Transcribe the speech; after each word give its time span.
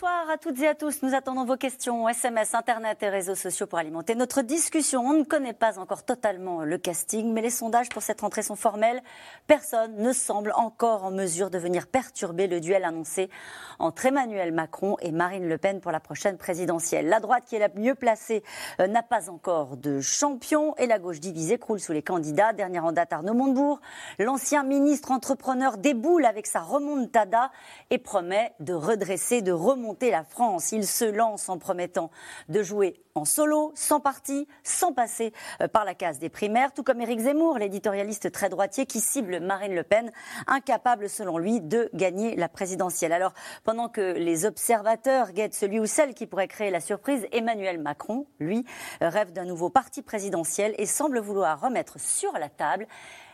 Bonsoir 0.00 0.30
à 0.30 0.38
toutes 0.38 0.60
et 0.60 0.68
à 0.68 0.76
tous. 0.76 1.02
Nous 1.02 1.16
attendons 1.16 1.44
vos 1.44 1.56
questions, 1.56 2.08
SMS, 2.08 2.54
Internet 2.54 3.02
et 3.02 3.08
réseaux 3.08 3.34
sociaux 3.34 3.66
pour 3.66 3.80
alimenter 3.80 4.14
notre 4.14 4.42
discussion. 4.42 5.00
On 5.00 5.12
ne 5.12 5.24
connaît 5.24 5.52
pas 5.52 5.80
encore 5.80 6.04
totalement 6.04 6.62
le 6.62 6.78
casting, 6.78 7.32
mais 7.32 7.42
les 7.42 7.50
sondages 7.50 7.88
pour 7.88 8.00
cette 8.00 8.20
rentrée 8.20 8.44
sont 8.44 8.54
formels. 8.54 9.02
Personne 9.48 9.96
ne 9.96 10.12
semble 10.12 10.52
encore 10.54 11.02
en 11.02 11.10
mesure 11.10 11.50
de 11.50 11.58
venir 11.58 11.88
perturber 11.88 12.46
le 12.46 12.60
duel 12.60 12.84
annoncé 12.84 13.28
entre 13.80 14.06
Emmanuel 14.06 14.52
Macron 14.52 14.96
et 15.00 15.10
Marine 15.10 15.48
Le 15.48 15.58
Pen 15.58 15.80
pour 15.80 15.90
la 15.90 15.98
prochaine 15.98 16.38
présidentielle. 16.38 17.08
La 17.08 17.18
droite, 17.18 17.42
qui 17.48 17.56
est 17.56 17.58
la 17.58 17.70
mieux 17.74 17.96
placée, 17.96 18.44
euh, 18.78 18.86
n'a 18.86 19.02
pas 19.02 19.28
encore 19.28 19.76
de 19.76 20.00
champion 20.00 20.76
et 20.76 20.86
la 20.86 21.00
gauche 21.00 21.18
divisée 21.18 21.58
croule 21.58 21.80
sous 21.80 21.92
les 21.92 22.02
candidats. 22.02 22.52
Dernière 22.52 22.84
en 22.84 22.92
date, 22.92 23.12
Arnaud 23.12 23.34
Montebourg, 23.34 23.80
l'ancien 24.20 24.62
ministre 24.62 25.10
entrepreneur 25.10 25.76
déboule 25.76 26.24
avec 26.24 26.46
sa 26.46 26.60
remontada 26.60 27.50
et 27.90 27.98
promet 27.98 28.52
de 28.60 28.74
redresser, 28.74 29.42
de 29.42 29.50
remonter 29.50 29.87
Il 30.72 30.86
se 30.86 31.04
lance 31.04 31.48
en 31.48 31.58
promettant 31.58 32.10
de 32.48 32.62
jouer 32.62 33.00
en 33.14 33.24
solo, 33.24 33.72
sans 33.74 34.00
parti, 34.00 34.46
sans 34.62 34.92
passer 34.92 35.32
euh, 35.60 35.68
par 35.68 35.84
la 35.84 35.94
case 35.94 36.18
des 36.18 36.28
primaires, 36.28 36.72
tout 36.72 36.82
comme 36.82 37.00
Éric 37.00 37.20
Zemmour, 37.20 37.58
l'éditorialiste 37.58 38.30
très 38.30 38.48
droitier 38.48 38.86
qui 38.86 39.00
cible 39.00 39.40
Marine 39.40 39.74
Le 39.74 39.82
Pen, 39.82 40.12
incapable 40.46 41.08
selon 41.08 41.38
lui 41.38 41.60
de 41.60 41.90
gagner 41.94 42.36
la 42.36 42.48
présidentielle. 42.48 43.12
Alors, 43.12 43.34
pendant 43.64 43.88
que 43.88 44.12
les 44.12 44.44
observateurs 44.44 45.32
guettent 45.32 45.54
celui 45.54 45.80
ou 45.80 45.86
celle 45.86 46.14
qui 46.14 46.26
pourrait 46.26 46.48
créer 46.48 46.70
la 46.70 46.80
surprise, 46.80 47.26
Emmanuel 47.32 47.78
Macron, 47.80 48.26
lui, 48.38 48.64
rêve 49.00 49.32
d'un 49.32 49.44
nouveau 49.44 49.70
parti 49.70 50.02
présidentiel 50.02 50.74
et 50.78 50.86
semble 50.86 51.18
vouloir 51.18 51.60
remettre 51.60 51.98
sur 51.98 52.32
la 52.32 52.48
table 52.48 52.86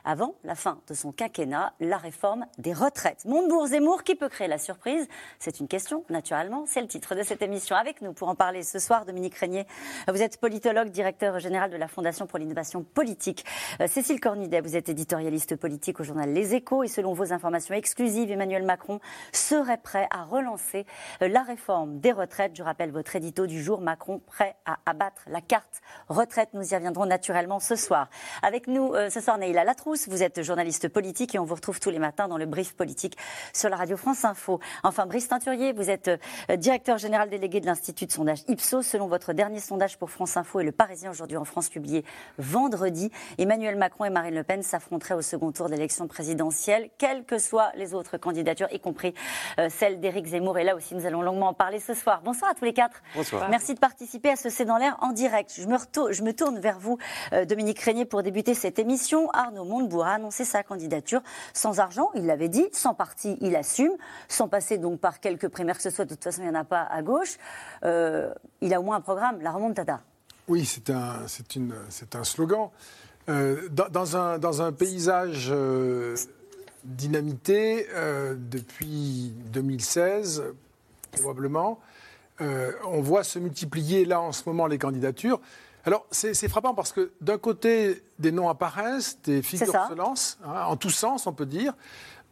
avant 0.04 0.34
la 0.44 0.54
fin 0.54 0.80
de 0.86 0.94
son 0.94 1.12
quinquennat, 1.12 1.72
la 1.80 1.96
réforme 1.96 2.46
des 2.58 2.72
retraites. 2.72 3.24
Montebourg-Zemmour, 3.24 4.04
qui 4.04 4.14
peut 4.14 4.28
créer 4.28 4.48
la 4.48 4.58
surprise? 4.58 5.08
C'est 5.38 5.60
une 5.60 5.68
question, 5.68 6.04
naturellement. 6.10 6.64
C'est 6.66 6.80
le 6.80 6.88
titre 6.88 7.14
de 7.14 7.22
cette 7.22 7.42
émission. 7.42 7.76
Avec 7.76 8.02
nous 8.02 8.12
pour 8.12 8.28
en 8.28 8.34
parler 8.34 8.62
ce 8.62 8.78
soir, 8.78 9.04
Dominique 9.06 9.34
Régnier. 9.34 9.66
Vous 10.08 10.20
êtes 10.20 10.38
politologue, 10.38 10.88
directeur 10.88 11.38
général 11.38 11.70
de 11.70 11.76
la 11.76 11.88
Fondation 11.88 12.26
pour 12.26 12.38
l'innovation 12.38 12.82
politique. 12.82 13.44
Euh, 13.80 13.86
Cécile 13.86 14.20
Cornudet, 14.20 14.60
vous 14.60 14.76
êtes 14.76 14.88
éditorialiste 14.88 15.56
politique 15.56 16.00
au 16.00 16.04
journal 16.04 16.30
Les 16.30 16.54
Échos. 16.54 16.82
Et 16.82 16.88
selon 16.88 17.14
vos 17.14 17.32
informations 17.32 17.74
exclusives, 17.74 18.30
Emmanuel 18.30 18.64
Macron 18.64 19.00
serait 19.32 19.78
prêt 19.78 20.06
à 20.10 20.24
relancer 20.24 20.86
euh, 21.22 21.28
la 21.28 21.42
réforme 21.42 22.00
des 22.00 22.12
retraites. 22.12 22.52
Je 22.54 22.62
rappelle 22.62 22.90
votre 22.90 23.16
édito 23.16 23.46
du 23.46 23.62
jour, 23.62 23.80
Macron 23.80 24.20
prêt 24.26 24.56
à 24.66 24.78
abattre 24.86 25.22
la 25.28 25.40
carte 25.40 25.80
retraite. 26.08 26.50
Nous 26.52 26.72
y 26.72 26.74
reviendrons 26.74 27.06
naturellement 27.06 27.60
ce 27.60 27.76
soir. 27.76 28.08
Avec 28.42 28.66
nous 28.66 28.92
euh, 28.94 29.08
ce 29.08 29.20
soir, 29.20 29.38
Neila 29.38 29.64
Latrou 29.64 29.93
vous 30.08 30.22
êtes 30.22 30.42
journaliste 30.42 30.88
politique 30.88 31.34
et 31.34 31.38
on 31.38 31.44
vous 31.44 31.54
retrouve 31.54 31.80
tous 31.80 31.90
les 31.90 31.98
matins 31.98 32.28
dans 32.28 32.36
le 32.36 32.46
brief 32.46 32.74
politique 32.74 33.16
sur 33.52 33.68
la 33.68 33.76
radio 33.76 33.96
France 33.96 34.24
Info. 34.24 34.60
Enfin, 34.82 35.06
Brice 35.06 35.28
Teinturier, 35.28 35.72
vous 35.72 35.88
êtes 35.88 36.08
euh, 36.08 36.56
directeur 36.56 36.98
général 36.98 37.30
délégué 37.30 37.60
de 37.60 37.66
l'Institut 37.66 38.06
de 38.06 38.12
sondage 38.12 38.40
Ipsos. 38.48 38.82
Selon 38.82 39.06
votre 39.06 39.32
dernier 39.32 39.60
sondage 39.60 39.96
pour 39.98 40.10
France 40.10 40.36
Info 40.36 40.60
et 40.60 40.64
Le 40.64 40.72
Parisien 40.72 41.10
aujourd'hui 41.10 41.36
en 41.36 41.44
France 41.44 41.68
publié 41.68 42.04
vendredi, 42.38 43.10
Emmanuel 43.38 43.76
Macron 43.76 44.04
et 44.04 44.10
Marine 44.10 44.34
Le 44.34 44.42
Pen 44.42 44.62
s'affronteraient 44.62 45.14
au 45.14 45.22
second 45.22 45.52
tour 45.52 45.68
d'élection 45.68 46.08
présidentielle, 46.08 46.90
quelles 46.98 47.24
que 47.24 47.38
soient 47.38 47.70
les 47.76 47.94
autres 47.94 48.16
candidatures, 48.16 48.68
y 48.72 48.80
compris 48.80 49.14
euh, 49.58 49.68
celle 49.70 50.00
d'Éric 50.00 50.26
Zemmour. 50.26 50.58
Et 50.58 50.64
là 50.64 50.74
aussi, 50.74 50.94
nous 50.94 51.06
allons 51.06 51.22
longuement 51.22 51.48
en 51.48 51.54
parler 51.54 51.78
ce 51.78 51.94
soir. 51.94 52.20
Bonsoir 52.24 52.50
à 52.50 52.54
tous 52.54 52.64
les 52.64 52.74
quatre. 52.74 53.02
Bonsoir. 53.14 53.48
Merci 53.48 53.74
de 53.74 53.78
participer 53.78 54.30
à 54.30 54.36
ce 54.36 54.50
C'est 54.50 54.64
dans 54.64 54.76
l'air 54.76 54.96
en 55.00 55.12
direct. 55.12 55.52
Je 55.56 55.66
me, 55.66 55.76
je 56.12 56.22
me 56.22 56.32
tourne 56.32 56.58
vers 56.58 56.78
vous, 56.78 56.98
euh, 57.32 57.44
Dominique 57.44 57.80
Régnier, 57.80 58.04
pour 58.04 58.22
débuter 58.22 58.54
cette 58.54 58.78
émission. 58.78 59.30
Arnaud 59.30 59.64
Monde 59.64 59.83
Montebourg 59.84 60.06
a 60.06 60.14
annoncé 60.14 60.44
sa 60.44 60.62
candidature 60.62 61.22
sans 61.52 61.78
argent, 61.78 62.10
il 62.14 62.26
l'avait 62.26 62.48
dit, 62.48 62.66
sans 62.72 62.94
parti, 62.94 63.36
il 63.40 63.54
assume, 63.54 63.92
sans 64.28 64.48
passer 64.48 64.78
donc 64.78 65.00
par 65.00 65.20
quelques 65.20 65.48
primaires 65.48 65.76
que 65.76 65.82
ce 65.82 65.90
soit, 65.90 66.04
de 66.04 66.14
toute 66.14 66.24
façon, 66.24 66.42
il 66.42 66.50
n'y 66.50 66.56
en 66.56 66.60
a 66.60 66.64
pas 66.64 66.82
à 66.82 67.02
gauche. 67.02 67.36
Euh, 67.84 68.32
il 68.60 68.72
a 68.72 68.80
au 68.80 68.82
moins 68.82 68.96
un 68.96 69.00
programme, 69.00 69.40
la 69.42 69.52
remontada. 69.52 70.00
Oui, 70.48 70.64
c'est 70.64 70.90
un, 70.90 71.24
un 72.14 72.24
slogan. 72.24 72.70
Euh, 73.28 73.68
dans, 73.70 74.16
un, 74.16 74.38
dans, 74.38 74.62
un, 74.62 74.72
paysage 74.72 75.48
euh, 75.50 76.16
dynamité 76.84 77.86
depuis 78.36 79.32
2016, 79.52 80.44
probablement, 81.12 81.80
on 82.40 83.00
voit 83.00 83.24
se 83.24 83.38
multiplier 83.38 84.04
là 84.04 84.20
en 84.20 84.32
ce 84.32 84.42
moment 84.46 84.66
les 84.66 84.78
candidatures. 84.78 85.40
Alors, 85.86 86.06
c'est 86.10 86.48
frappant 86.48 86.74
parce 86.74 86.92
que 86.92 87.12
d'un 87.20 87.36
côté, 87.36 88.02
des 88.18 88.32
noms 88.32 88.48
apparaissent, 88.48 89.20
des 89.22 89.42
figures 89.42 89.86
se 89.88 89.94
lancent, 89.94 90.38
hein, 90.44 90.64
en 90.66 90.76
tous 90.76 90.90
sens, 90.90 91.26
on 91.26 91.32
peut 91.32 91.46
dire. 91.46 91.74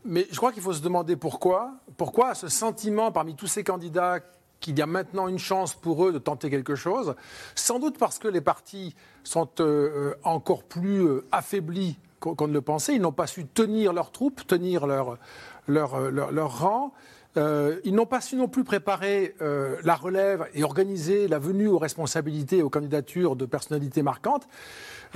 Mais 0.05 0.27
je 0.31 0.37
crois 0.37 0.53
qu'il 0.53 0.63
faut 0.63 0.73
se 0.73 0.81
demander 0.81 1.17
pourquoi. 1.17 1.75
Pourquoi 1.97 2.35
ce 2.35 2.49
sentiment 2.49 3.13
parmi 3.13 3.35
tous 3.37 3.47
ces 3.47 3.63
candidats 3.63 4.21
qu'il 4.61 4.79
y 4.79 4.83
a 4.83 4.87
maintenant 4.87 5.29
une 5.29 5.39
chance 5.39 5.75
pour 5.75 6.07
eux 6.07 6.13
de 6.13 6.19
tenter 6.19 6.49
quelque 6.49 6.75
chose? 6.75 7.15
Sans 7.55 7.79
doute 7.79 7.99
parce 7.99 8.19
que 8.19 8.29
les 8.29 8.41
partis 8.41 8.95
sont 9.23 9.49
euh, 9.61 10.15
encore 10.25 10.65
plus 10.65 11.03
euh, 11.03 11.27
affaiblis 11.31 11.99
qu'on 12.21 12.49
ne 12.49 12.53
le 12.53 12.63
pensait. 12.63 12.95
Ils 12.95 13.03
n'ont 13.03 13.13
pas 13.13 13.27
su 13.27 13.47
tenir 13.47 13.93
leurs 13.93 14.13
troupes, 14.13 14.47
tenir 14.47 14.87
leur, 14.87 15.19
leur, 15.67 15.95
euh, 15.95 16.11
leur, 16.11 16.33
leur 16.33 16.61
rang. 16.61 16.93
Euh, 17.37 17.81
ils 17.85 17.95
n'ont 17.95 18.07
pas 18.07 18.21
su 18.21 18.37
non 18.37 18.49
plus 18.49 18.65
préparer 18.65 19.35
euh, 19.41 19.77
la 19.85 19.95
relève 19.95 20.47
et 20.55 20.65
organiser 20.65 21.29
la 21.29 21.39
venue 21.39 21.67
aux 21.67 21.79
responsabilités 21.79 22.59
et 22.59 22.63
aux 22.63 22.69
candidatures 22.69 23.37
de 23.37 23.47
personnalités 23.47 24.03
marquantes. 24.03 24.47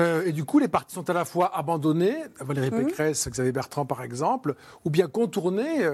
Euh, 0.00 0.25
et 0.27 0.32
du 0.32 0.44
coup, 0.44 0.59
les 0.59 0.69
partis 0.69 0.94
sont 0.94 1.09
à 1.10 1.12
la 1.12 1.25
fois 1.25 1.54
abandonnés, 1.56 2.16
Valérie 2.41 2.71
mmh. 2.71 2.87
Pécresse, 2.87 3.28
Xavier 3.28 3.53
Bertrand 3.53 3.87
par 3.87 4.03
exemple, 4.03 4.54
ou 4.84 4.91
bien 4.91 5.09
contournés, 5.09 5.87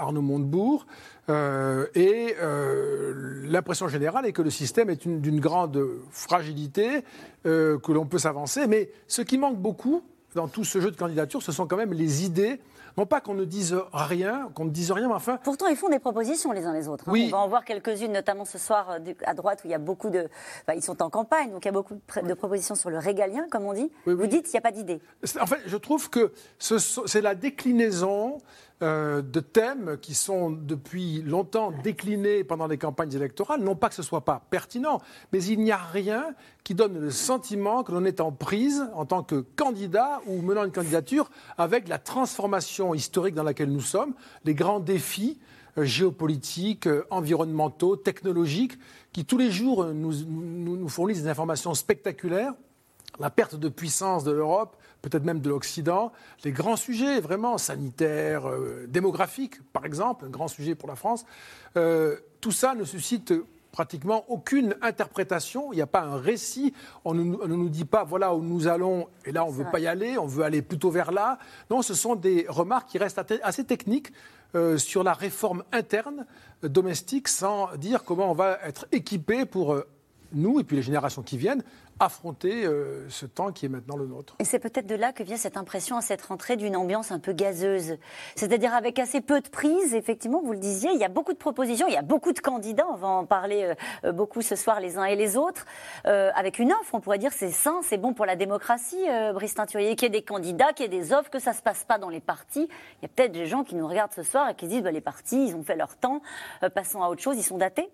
Arnaud 0.00 0.22
Montebourg. 0.22 0.86
et 1.28 2.34
l'impression 3.44 3.88
générale 3.88 4.26
est 4.26 4.32
que 4.32 4.42
le 4.42 4.50
système 4.50 4.90
est 4.90 5.06
d'une 5.06 5.40
grande 5.40 5.86
fragilité, 6.10 7.04
que 7.44 7.92
l'on 7.92 8.06
peut 8.06 8.18
s'avancer. 8.18 8.66
Mais 8.66 8.90
ce 9.06 9.20
qui 9.20 9.36
manque 9.36 9.58
beaucoup 9.58 10.02
dans 10.34 10.48
tout 10.48 10.64
ce 10.64 10.80
jeu 10.80 10.90
de 10.90 10.96
candidatures, 10.96 11.42
ce 11.42 11.52
sont 11.52 11.66
quand 11.66 11.76
même 11.76 11.92
les 11.92 12.24
idées 12.24 12.58
non 12.96 13.06
pas 13.06 13.20
qu'on 13.20 13.34
ne 13.34 13.44
dise 13.44 13.76
rien, 13.92 14.50
qu'on 14.54 14.64
ne 14.64 14.70
dise 14.70 14.92
rien, 14.92 15.08
mais 15.08 15.14
enfin. 15.14 15.38
Pourtant, 15.42 15.66
ils 15.66 15.76
font 15.76 15.88
des 15.88 15.98
propositions 15.98 16.52
les 16.52 16.64
uns 16.66 16.72
les 16.72 16.88
autres. 16.88 17.08
Hein. 17.08 17.12
On 17.14 17.28
va 17.28 17.38
en 17.38 17.48
voir 17.48 17.64
quelques-unes, 17.64 18.12
notamment 18.12 18.44
ce 18.44 18.58
soir 18.58 18.90
euh, 18.90 19.12
à 19.24 19.34
droite 19.34 19.60
où 19.64 19.68
il 19.68 19.70
y 19.70 19.74
a 19.74 19.78
beaucoup 19.78 20.10
de. 20.10 20.28
ils 20.74 20.82
sont 20.82 21.02
en 21.02 21.10
campagne, 21.10 21.50
donc 21.50 21.64
il 21.64 21.68
y 21.68 21.70
a 21.70 21.72
beaucoup 21.72 21.98
de 22.22 22.34
propositions 22.34 22.74
sur 22.74 22.90
le 22.90 22.98
régalien, 22.98 23.46
comme 23.50 23.64
on 23.64 23.72
dit. 23.72 23.90
Vous 24.06 24.26
dites 24.26 24.44
qu'il 24.44 24.52
n'y 24.52 24.58
a 24.58 24.62
pas 24.62 24.72
d'idée. 24.72 25.00
En 25.40 25.46
fait, 25.46 25.60
je 25.66 25.76
trouve 25.76 26.10
que 26.10 26.32
c'est 26.58 27.20
la 27.20 27.34
déclinaison 27.34 28.38
euh, 28.82 29.22
de 29.22 29.40
thèmes 29.40 29.96
qui 30.02 30.14
sont 30.14 30.50
depuis 30.50 31.22
longtemps 31.22 31.72
déclinés 31.84 32.42
pendant 32.42 32.66
les 32.66 32.78
campagnes 32.78 33.14
électorales. 33.14 33.60
Non 33.62 33.76
pas 33.76 33.88
que 33.88 33.94
ce 33.94 34.02
soit 34.02 34.24
pas 34.24 34.44
pertinent, 34.50 35.00
mais 35.32 35.44
il 35.44 35.60
n'y 35.60 35.70
a 35.70 35.76
rien 35.76 36.34
qui 36.64 36.74
donne 36.74 36.98
le 36.98 37.10
sentiment 37.10 37.84
que 37.84 37.92
l'on 37.92 38.04
est 38.04 38.20
en 38.20 38.32
prise 38.32 38.84
en 38.94 39.04
tant 39.04 39.22
que 39.22 39.44
candidat 39.56 40.20
ou 40.26 40.42
menant 40.42 40.64
une 40.64 40.72
candidature 40.72 41.30
avec 41.58 41.88
la 41.88 41.98
transformation 41.98 42.92
historique 42.92 43.34
dans 43.34 43.44
laquelle 43.44 43.70
nous 43.70 43.80
sommes, 43.80 44.14
les 44.44 44.54
grands 44.54 44.80
défis 44.80 45.38
euh, 45.78 45.84
géopolitiques, 45.84 46.88
euh, 46.88 47.06
environnementaux, 47.10 47.96
technologiques, 47.96 48.78
qui 49.12 49.24
tous 49.24 49.38
les 49.38 49.52
jours 49.52 49.86
nous, 49.86 50.12
nous 50.26 50.88
fournissent 50.88 51.22
des 51.22 51.28
informations 51.28 51.74
spectaculaires 51.74 52.54
la 53.18 53.30
perte 53.30 53.56
de 53.56 53.68
puissance 53.68 54.24
de 54.24 54.32
l'Europe, 54.32 54.76
peut-être 55.02 55.24
même 55.24 55.40
de 55.40 55.48
l'Occident, 55.48 56.12
les 56.44 56.52
grands 56.52 56.76
sujets 56.76 57.20
vraiment 57.20 57.58
sanitaires, 57.58 58.48
euh, 58.48 58.86
démographiques 58.88 59.60
par 59.72 59.84
exemple, 59.84 60.24
un 60.24 60.30
grand 60.30 60.48
sujet 60.48 60.74
pour 60.74 60.88
la 60.88 60.96
France, 60.96 61.24
euh, 61.76 62.16
tout 62.40 62.52
ça 62.52 62.74
ne 62.74 62.84
suscite 62.84 63.34
pratiquement 63.72 64.24
aucune 64.28 64.76
interprétation, 64.82 65.72
il 65.72 65.76
n'y 65.76 65.82
a 65.82 65.86
pas 65.86 66.02
un 66.02 66.16
récit, 66.16 66.74
on 67.04 67.14
ne, 67.14 67.22
nous 67.22 67.68
dit 67.70 67.86
pas 67.86 68.04
voilà 68.04 68.34
où 68.34 68.42
nous 68.42 68.68
allons 68.68 69.08
et 69.24 69.32
là 69.32 69.44
on 69.44 69.50
ne 69.50 69.56
veut 69.56 69.70
pas 69.70 69.80
y 69.80 69.86
aller, 69.86 70.18
on 70.18 70.26
veut 70.26 70.44
aller 70.44 70.60
plutôt 70.60 70.90
vers 70.90 71.10
là. 71.10 71.38
Non, 71.70 71.80
ce 71.80 71.94
sont 71.94 72.14
des 72.14 72.44
remarques 72.48 72.90
qui 72.90 72.98
restent 72.98 73.20
assez 73.42 73.64
techniques 73.64 74.12
euh, 74.54 74.76
sur 74.76 75.02
la 75.02 75.14
réforme 75.14 75.64
interne 75.72 76.26
domestique 76.62 77.28
sans 77.28 77.74
dire 77.76 78.04
comment 78.04 78.30
on 78.30 78.34
va 78.34 78.58
être 78.62 78.86
équipé 78.92 79.46
pour 79.46 79.74
nous 80.34 80.60
et 80.60 80.64
puis 80.64 80.76
les 80.76 80.82
générations 80.82 81.22
qui 81.22 81.38
viennent 81.38 81.62
affronter 82.00 82.64
euh, 82.64 83.08
ce 83.08 83.26
temps 83.26 83.52
qui 83.52 83.66
est 83.66 83.68
maintenant 83.68 83.96
le 83.96 84.06
nôtre. 84.06 84.34
Et 84.38 84.44
c'est 84.44 84.58
peut-être 84.58 84.86
de 84.86 84.94
là 84.94 85.12
que 85.12 85.22
vient 85.22 85.36
cette 85.36 85.56
impression 85.56 85.96
à 85.96 86.00
cette 86.00 86.22
rentrée 86.22 86.56
d'une 86.56 86.76
ambiance 86.76 87.12
un 87.12 87.18
peu 87.18 87.32
gazeuse. 87.32 87.96
C'est-à-dire 88.34 88.74
avec 88.74 88.98
assez 88.98 89.20
peu 89.20 89.40
de 89.40 89.48
prise, 89.48 89.94
effectivement, 89.94 90.40
vous 90.42 90.52
le 90.52 90.58
disiez, 90.58 90.90
il 90.92 90.98
y 90.98 91.04
a 91.04 91.08
beaucoup 91.08 91.32
de 91.32 91.38
propositions, 91.38 91.86
il 91.86 91.94
y 91.94 91.98
a 91.98 92.02
beaucoup 92.02 92.32
de 92.32 92.40
candidats, 92.40 92.86
on 92.90 92.96
va 92.96 93.08
en 93.08 93.24
parler 93.24 93.62
euh, 93.62 93.74
euh, 94.04 94.12
beaucoup 94.12 94.42
ce 94.42 94.56
soir 94.56 94.80
les 94.80 94.98
uns 94.98 95.04
et 95.04 95.16
les 95.16 95.36
autres, 95.36 95.64
avec 96.04 96.58
une 96.58 96.72
offre, 96.72 96.94
on 96.94 97.00
pourrait 97.00 97.18
dire 97.18 97.32
c'est 97.32 97.50
sain, 97.50 97.80
c'est 97.82 97.98
bon 97.98 98.14
pour 98.14 98.26
la 98.26 98.36
démocratie, 98.36 99.04
Brice 99.34 99.54
Teinturier, 99.54 99.94
qu'il 99.96 100.06
y 100.06 100.06
ait 100.06 100.20
des 100.20 100.22
candidats, 100.24 100.72
qu'il 100.72 100.84
y 100.84 100.86
ait 100.86 101.00
des 101.00 101.12
offres, 101.12 101.30
que 101.30 101.38
ça 101.38 101.52
ne 101.52 101.56
se 101.56 101.62
passe 101.62 101.84
pas 101.84 101.98
dans 101.98 102.08
les 102.08 102.20
partis. 102.20 102.68
Il 103.00 103.02
y 103.02 103.06
a 103.06 103.08
peut-être 103.08 103.32
des 103.32 103.46
gens 103.46 103.64
qui 103.64 103.74
nous 103.74 103.86
regardent 103.86 104.12
ce 104.12 104.22
soir 104.22 104.48
et 104.50 104.54
qui 104.54 104.66
disent 104.66 104.82
bah, 104.82 104.90
les 104.90 105.00
partis, 105.00 105.46
ils 105.48 105.54
ont 105.54 105.62
fait 105.62 105.76
leur 105.76 105.96
temps, 105.96 106.20
passons 106.74 107.02
à 107.02 107.08
autre 107.08 107.22
chose, 107.22 107.36
ils 107.36 107.42
sont 107.42 107.58
datés 107.58 107.90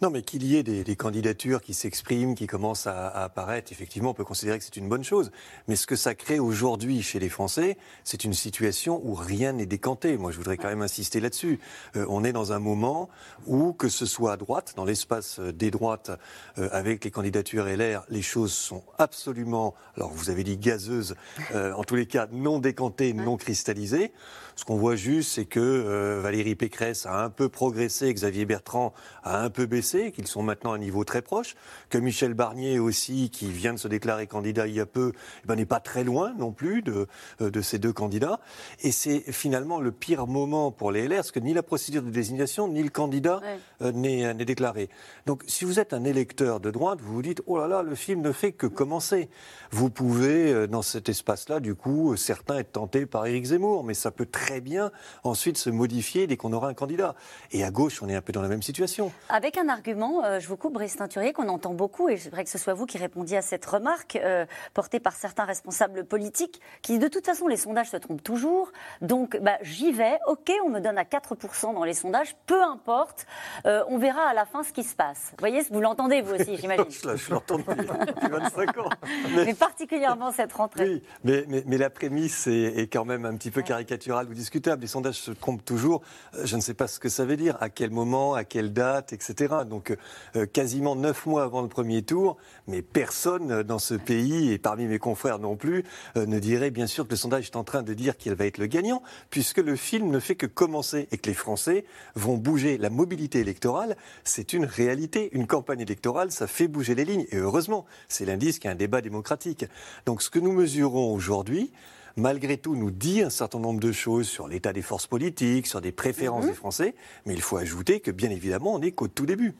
Non, 0.00 0.10
mais 0.10 0.22
qu'il 0.22 0.44
y 0.44 0.54
ait 0.54 0.62
des, 0.62 0.94
candidatures 0.94 1.60
qui 1.60 1.74
s'expriment, 1.74 2.36
qui 2.36 2.46
commencent 2.46 2.86
à, 2.86 3.08
apparaître, 3.08 3.72
effectivement, 3.72 4.10
on 4.10 4.14
peut 4.14 4.24
considérer 4.24 4.56
que 4.56 4.64
c'est 4.64 4.76
une 4.76 4.88
bonne 4.88 5.02
chose. 5.02 5.32
Mais 5.66 5.74
ce 5.74 5.88
que 5.88 5.96
ça 5.96 6.14
crée 6.14 6.38
aujourd'hui 6.38 7.02
chez 7.02 7.18
les 7.18 7.28
Français, 7.28 7.76
c'est 8.04 8.22
une 8.22 8.32
situation 8.32 9.00
où 9.04 9.14
rien 9.14 9.54
n'est 9.54 9.66
décanté. 9.66 10.16
Moi, 10.16 10.30
je 10.30 10.36
voudrais 10.36 10.56
quand 10.56 10.68
même 10.68 10.82
insister 10.82 11.18
là-dessus. 11.18 11.58
Euh, 11.96 12.06
on 12.08 12.22
est 12.22 12.30
dans 12.30 12.52
un 12.52 12.60
moment 12.60 13.08
où, 13.48 13.72
que 13.72 13.88
ce 13.88 14.06
soit 14.06 14.34
à 14.34 14.36
droite, 14.36 14.74
dans 14.76 14.84
l'espace 14.84 15.40
euh, 15.40 15.52
des 15.52 15.72
droites, 15.72 16.12
euh, 16.58 16.68
avec 16.70 17.04
les 17.04 17.10
candidatures 17.10 17.64
LR, 17.64 18.04
les 18.08 18.22
choses 18.22 18.52
sont 18.52 18.84
absolument, 18.98 19.74
alors 19.96 20.12
vous 20.12 20.30
avez 20.30 20.44
dit 20.44 20.58
gazeuses, 20.58 21.16
en 21.54 21.82
tous 21.82 21.96
les 21.96 22.06
cas 22.06 22.28
non 22.30 22.60
décantées, 22.60 23.12
non 23.12 23.36
cristallisées. 23.36 24.12
Ce 24.54 24.64
qu'on 24.64 24.76
voit 24.76 24.96
juste, 24.96 25.32
c'est 25.32 25.44
que 25.44 26.18
Valérie 26.20 26.56
Pécresse 26.56 27.06
a 27.06 27.24
un 27.24 27.30
peu 27.30 27.48
progressé, 27.48 28.12
Xavier 28.12 28.44
Bertrand 28.44 28.92
a 29.22 29.40
un 29.40 29.50
peu 29.50 29.66
baissé, 29.66 29.87
qu'ils 29.94 30.26
sont 30.26 30.42
maintenant 30.42 30.72
à 30.72 30.74
un 30.74 30.78
niveau 30.78 31.04
très 31.04 31.22
proche, 31.22 31.54
que 31.90 31.98
Michel 31.98 32.34
Barnier 32.34 32.78
aussi, 32.78 33.30
qui 33.30 33.50
vient 33.50 33.72
de 33.72 33.78
se 33.78 33.88
déclarer 33.88 34.26
candidat 34.26 34.66
il 34.66 34.74
y 34.74 34.80
a 34.80 34.86
peu, 34.86 35.12
eh 35.14 35.46
ben, 35.46 35.54
n'est 35.54 35.66
pas 35.66 35.80
très 35.80 36.04
loin 36.04 36.34
non 36.38 36.52
plus 36.52 36.82
de, 36.82 37.06
euh, 37.40 37.50
de 37.50 37.60
ces 37.60 37.78
deux 37.78 37.92
candidats. 37.92 38.40
Et 38.82 38.90
c'est 38.90 39.20
finalement 39.32 39.80
le 39.80 39.92
pire 39.92 40.26
moment 40.26 40.70
pour 40.70 40.90
les 40.90 41.06
LR, 41.06 41.16
parce 41.16 41.30
que 41.30 41.40
ni 41.40 41.54
la 41.54 41.62
procédure 41.62 42.02
de 42.02 42.10
désignation, 42.10 42.68
ni 42.68 42.82
le 42.82 42.90
candidat 42.90 43.40
euh, 43.82 43.92
n'est 43.92 44.34
déclaré. 44.34 44.88
Donc 45.26 45.44
si 45.46 45.64
vous 45.64 45.78
êtes 45.78 45.92
un 45.92 46.04
électeur 46.04 46.58
de 46.58 46.70
droite, 46.70 47.00
vous 47.00 47.14
vous 47.14 47.22
dites, 47.22 47.42
oh 47.46 47.58
là 47.58 47.68
là, 47.68 47.82
le 47.82 47.94
film 47.94 48.22
ne 48.22 48.32
fait 48.32 48.52
que 48.52 48.66
commencer. 48.66 49.28
Vous 49.70 49.90
pouvez, 49.90 50.66
dans 50.66 50.82
cet 50.82 51.08
espace-là, 51.08 51.60
du 51.60 51.74
coup, 51.74 52.16
certains 52.16 52.58
être 52.58 52.72
tentés 52.72 53.06
par 53.06 53.26
Éric 53.26 53.44
Zemmour, 53.44 53.84
mais 53.84 53.94
ça 53.94 54.10
peut 54.10 54.26
très 54.26 54.48
très 54.48 54.62
bien 54.62 54.90
ensuite 55.24 55.58
se 55.58 55.68
modifier 55.68 56.26
dès 56.26 56.38
qu'on 56.38 56.54
aura 56.54 56.68
un 56.68 56.74
candidat. 56.74 57.14
Et 57.52 57.64
à 57.64 57.70
gauche, 57.70 58.02
on 58.02 58.08
est 58.08 58.14
un 58.14 58.22
peu 58.22 58.32
dans 58.32 58.40
la 58.40 58.48
même 58.48 58.62
situation. 58.62 59.12
Avec 59.28 59.58
un 59.58 59.68
argument, 59.78 60.24
euh, 60.24 60.40
je 60.40 60.48
vous 60.48 60.56
coupe, 60.56 60.74
Brice 60.74 60.96
Teinturier, 60.96 61.32
qu'on 61.32 61.48
entend 61.48 61.72
beaucoup, 61.72 62.08
et 62.08 62.16
j'aimerais 62.16 62.42
que 62.42 62.50
ce 62.50 62.58
soit 62.58 62.74
vous 62.74 62.84
qui 62.84 62.98
répondiez 62.98 63.36
à 63.36 63.42
cette 63.42 63.64
remarque 63.64 64.16
euh, 64.16 64.44
portée 64.74 64.98
par 64.98 65.14
certains 65.14 65.44
responsables 65.44 66.04
politiques, 66.04 66.60
qui 66.82 66.98
de 66.98 67.06
toute 67.06 67.24
façon, 67.24 67.46
les 67.46 67.56
sondages 67.56 67.90
se 67.90 67.96
trompent 67.96 68.22
toujours. 68.22 68.72
Donc, 69.02 69.38
bah, 69.40 69.56
j'y 69.62 69.92
vais, 69.92 70.18
ok, 70.26 70.50
on 70.64 70.68
me 70.68 70.80
donne 70.80 70.98
à 70.98 71.04
4% 71.04 71.74
dans 71.74 71.84
les 71.84 71.94
sondages, 71.94 72.34
peu 72.46 72.60
importe, 72.60 73.26
euh, 73.66 73.84
on 73.88 73.98
verra 73.98 74.22
à 74.22 74.34
la 74.34 74.46
fin 74.46 74.64
ce 74.64 74.72
qui 74.72 74.82
se 74.82 74.96
passe. 74.96 75.28
Vous 75.30 75.36
voyez, 75.38 75.62
vous 75.70 75.80
l'entendez 75.80 76.22
vous 76.22 76.34
aussi, 76.34 76.56
j'imagine. 76.60 76.84
je 76.90 77.30
l'entends 77.30 77.58
depuis, 77.58 78.28
25 78.28 78.78
ans. 78.78 78.88
Mais, 79.36 79.54
particulièrement 79.54 80.32
cette 80.32 80.52
rentrée. 80.52 80.88
Oui, 80.88 81.02
mais, 81.22 81.44
mais, 81.66 81.78
la 81.78 81.90
prémisse 81.90 82.48
est, 82.48 82.78
est, 82.78 82.86
quand 82.88 83.04
même 83.04 83.24
un 83.24 83.36
petit 83.36 83.50
peu 83.52 83.62
caricaturale 83.62 84.26
discutable. 84.28 84.82
Les 84.82 84.88
sondages 84.88 85.20
se 85.20 85.30
trompent 85.30 85.64
toujours. 85.64 86.02
Je 86.42 86.56
ne 86.56 86.60
sais 86.60 86.74
pas 86.74 86.88
ce 86.88 86.98
que 86.98 87.08
ça 87.08 87.24
veut 87.24 87.36
dire, 87.36 87.56
à 87.60 87.68
quel 87.68 87.90
moment, 87.90 88.34
à 88.34 88.44
quelle 88.44 88.72
date, 88.72 89.12
etc. 89.12 89.54
Donc, 89.68 89.96
euh, 90.36 90.46
quasiment 90.46 90.96
neuf 90.96 91.26
mois 91.26 91.44
avant 91.44 91.62
le 91.62 91.68
premier 91.68 92.02
tour, 92.02 92.36
mais 92.66 92.82
personne 92.82 93.62
dans 93.62 93.78
ce 93.78 93.94
pays, 93.94 94.52
et 94.52 94.58
parmi 94.58 94.86
mes 94.86 94.98
confrères 94.98 95.38
non 95.38 95.56
plus, 95.56 95.84
euh, 96.16 96.26
ne 96.26 96.38
dirait 96.38 96.70
bien 96.70 96.86
sûr 96.86 97.06
que 97.06 97.10
le 97.10 97.16
sondage 97.16 97.46
est 97.46 97.56
en 97.56 97.64
train 97.64 97.82
de 97.82 97.94
dire 97.94 98.16
qu'il 98.16 98.34
va 98.34 98.46
être 98.46 98.58
le 98.58 98.66
gagnant, 98.66 99.02
puisque 99.30 99.58
le 99.58 99.76
film 99.76 100.10
ne 100.10 100.20
fait 100.20 100.34
que 100.34 100.46
commencer 100.46 101.08
et 101.12 101.18
que 101.18 101.28
les 101.28 101.34
Français 101.34 101.84
vont 102.14 102.36
bouger. 102.36 102.78
La 102.78 102.90
mobilité 102.90 103.40
électorale, 103.40 103.96
c'est 104.24 104.52
une 104.52 104.64
réalité. 104.64 105.30
Une 105.32 105.46
campagne 105.46 105.80
électorale, 105.80 106.30
ça 106.30 106.46
fait 106.46 106.68
bouger 106.68 106.94
les 106.94 107.04
lignes. 107.04 107.26
Et 107.30 107.36
heureusement, 107.36 107.86
c'est 108.08 108.24
l'indice 108.24 108.58
qu'il 108.58 108.66
y 108.66 108.68
a 108.68 108.72
un 108.72 108.76
débat 108.76 109.00
démocratique. 109.00 109.64
Donc, 110.06 110.22
ce 110.22 110.30
que 110.30 110.38
nous 110.38 110.52
mesurons 110.52 111.12
aujourd'hui, 111.12 111.72
malgré 112.18 112.58
tout, 112.58 112.76
nous 112.76 112.90
dit 112.90 113.22
un 113.22 113.30
certain 113.30 113.58
nombre 113.58 113.80
de 113.80 113.92
choses 113.92 114.28
sur 114.28 114.48
l'état 114.48 114.72
des 114.72 114.82
forces 114.82 115.06
politiques, 115.06 115.66
sur 115.66 115.80
des 115.80 115.92
préférences 115.92 116.44
mhm. 116.44 116.50
des 116.50 116.56
Français, 116.56 116.94
mais 117.24 117.34
il 117.34 117.40
faut 117.40 117.56
ajouter 117.56 118.00
que, 118.00 118.10
bien 118.10 118.30
évidemment, 118.30 118.74
on 118.74 118.80
n'est 118.80 118.92
qu'au 118.92 119.08
tout 119.08 119.24
début. 119.24 119.54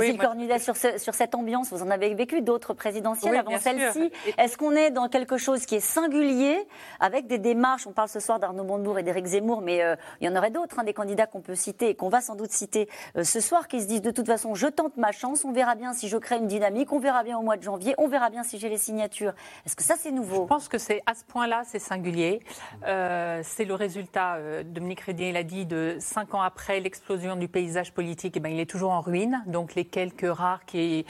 Cécile 0.00 0.18
Cornudet, 0.18 0.58
sur, 0.58 0.76
sur, 0.76 1.14
cette 1.14 1.34
ambiance, 1.34 1.72
vous 1.72 1.82
en 1.82 1.90
avez 1.90 2.14
vécu 2.14 2.42
d'autres 2.42 2.74
présidentielles 2.74 3.36
avant 3.36 3.58
celle-ci. 3.58 4.10
Est-ce 4.38 4.56
qu'on 4.56 4.72
est 4.72 4.90
dans 4.90 5.08
quelque 5.08 5.36
chose 5.36 5.66
qui 5.66 5.76
est 5.76 5.80
singulier, 5.80 6.66
avec 7.00 7.26
des 7.26 7.38
démarches? 7.38 7.86
On 7.86 7.92
parle 7.92 8.08
ce 8.08 8.20
soir 8.20 8.38
d'Arnaud 8.38 8.64
Montebourg 8.64 8.98
et 8.98 9.02
d'Éric 9.02 9.26
Zemmour, 9.26 9.62
mais 9.62 9.82
euh, 9.82 9.96
il 10.20 10.26
y 10.26 10.30
en 10.30 10.36
aurait 10.36 10.50
d'autres, 10.50 10.78
hein, 10.78 10.84
des 10.84 10.92
candidats 10.92 11.26
qu'on 11.26 11.40
peut 11.40 11.54
citer 11.54 11.90
et 11.90 11.94
qu'on 11.94 12.08
va 12.08 12.20
sans 12.20 12.34
doute 12.34 12.52
citer 12.52 12.88
euh, 13.16 13.24
ce 13.24 13.40
soir, 13.40 13.68
qui 13.68 13.80
se 13.80 13.86
disent 13.86 14.02
de 14.02 14.10
toute 14.10 14.26
façon, 14.26 14.54
je 14.54 14.66
tente 14.66 14.96
ma 14.96 15.12
chance, 15.12 15.44
on 15.44 15.52
verra 15.52 15.74
bien 15.74 15.92
si 15.92 16.08
je 16.08 16.16
crée 16.16 16.36
une 16.36 16.46
dynamique, 16.46 16.92
on 16.92 16.98
verra 16.98 17.22
bien 17.22 17.38
au 17.38 17.42
mois 17.42 17.56
de 17.56 17.62
janvier, 17.62 17.94
on 17.98 18.08
verra 18.08 18.30
bien 18.30 18.42
si 18.42 18.58
j'ai 18.58 18.68
les 18.68 18.78
signatures. 18.78 19.32
Est-ce 19.64 19.76
que 19.76 19.82
ça, 19.82 19.94
c'est 19.98 20.10
nouveau? 20.10 20.42
Je 20.42 20.48
pense 20.48 20.68
que 20.68 20.78
c'est 20.78 21.02
à 21.06 21.14
ce 21.14 21.24
point-là, 21.24 21.62
c'est 21.64 21.78
singulier. 21.78 22.40
Euh, 22.86 23.40
c'est 23.42 23.64
le 23.64 23.74
résultat, 23.74 24.38
Dominique 24.64 25.00
Rédier 25.00 25.32
l'a 25.32 25.42
dit, 25.42 25.66
de 25.66 25.96
cinq 26.00 26.34
ans 26.34 26.42
après 26.42 26.80
l'explosion 26.80 27.36
du 27.36 27.48
paysage 27.48 27.92
politique, 27.92 28.36
et 28.36 28.38
eh 28.38 28.40
ben, 28.40 28.52
il 28.52 28.60
est 28.60 28.70
toujours 28.70 28.90
en 28.90 29.00
ruine. 29.00 29.42
Donc 29.46 29.74
les 29.74 29.85
quelques 29.86 30.26
rares 30.28 30.64
qui 30.64 31.04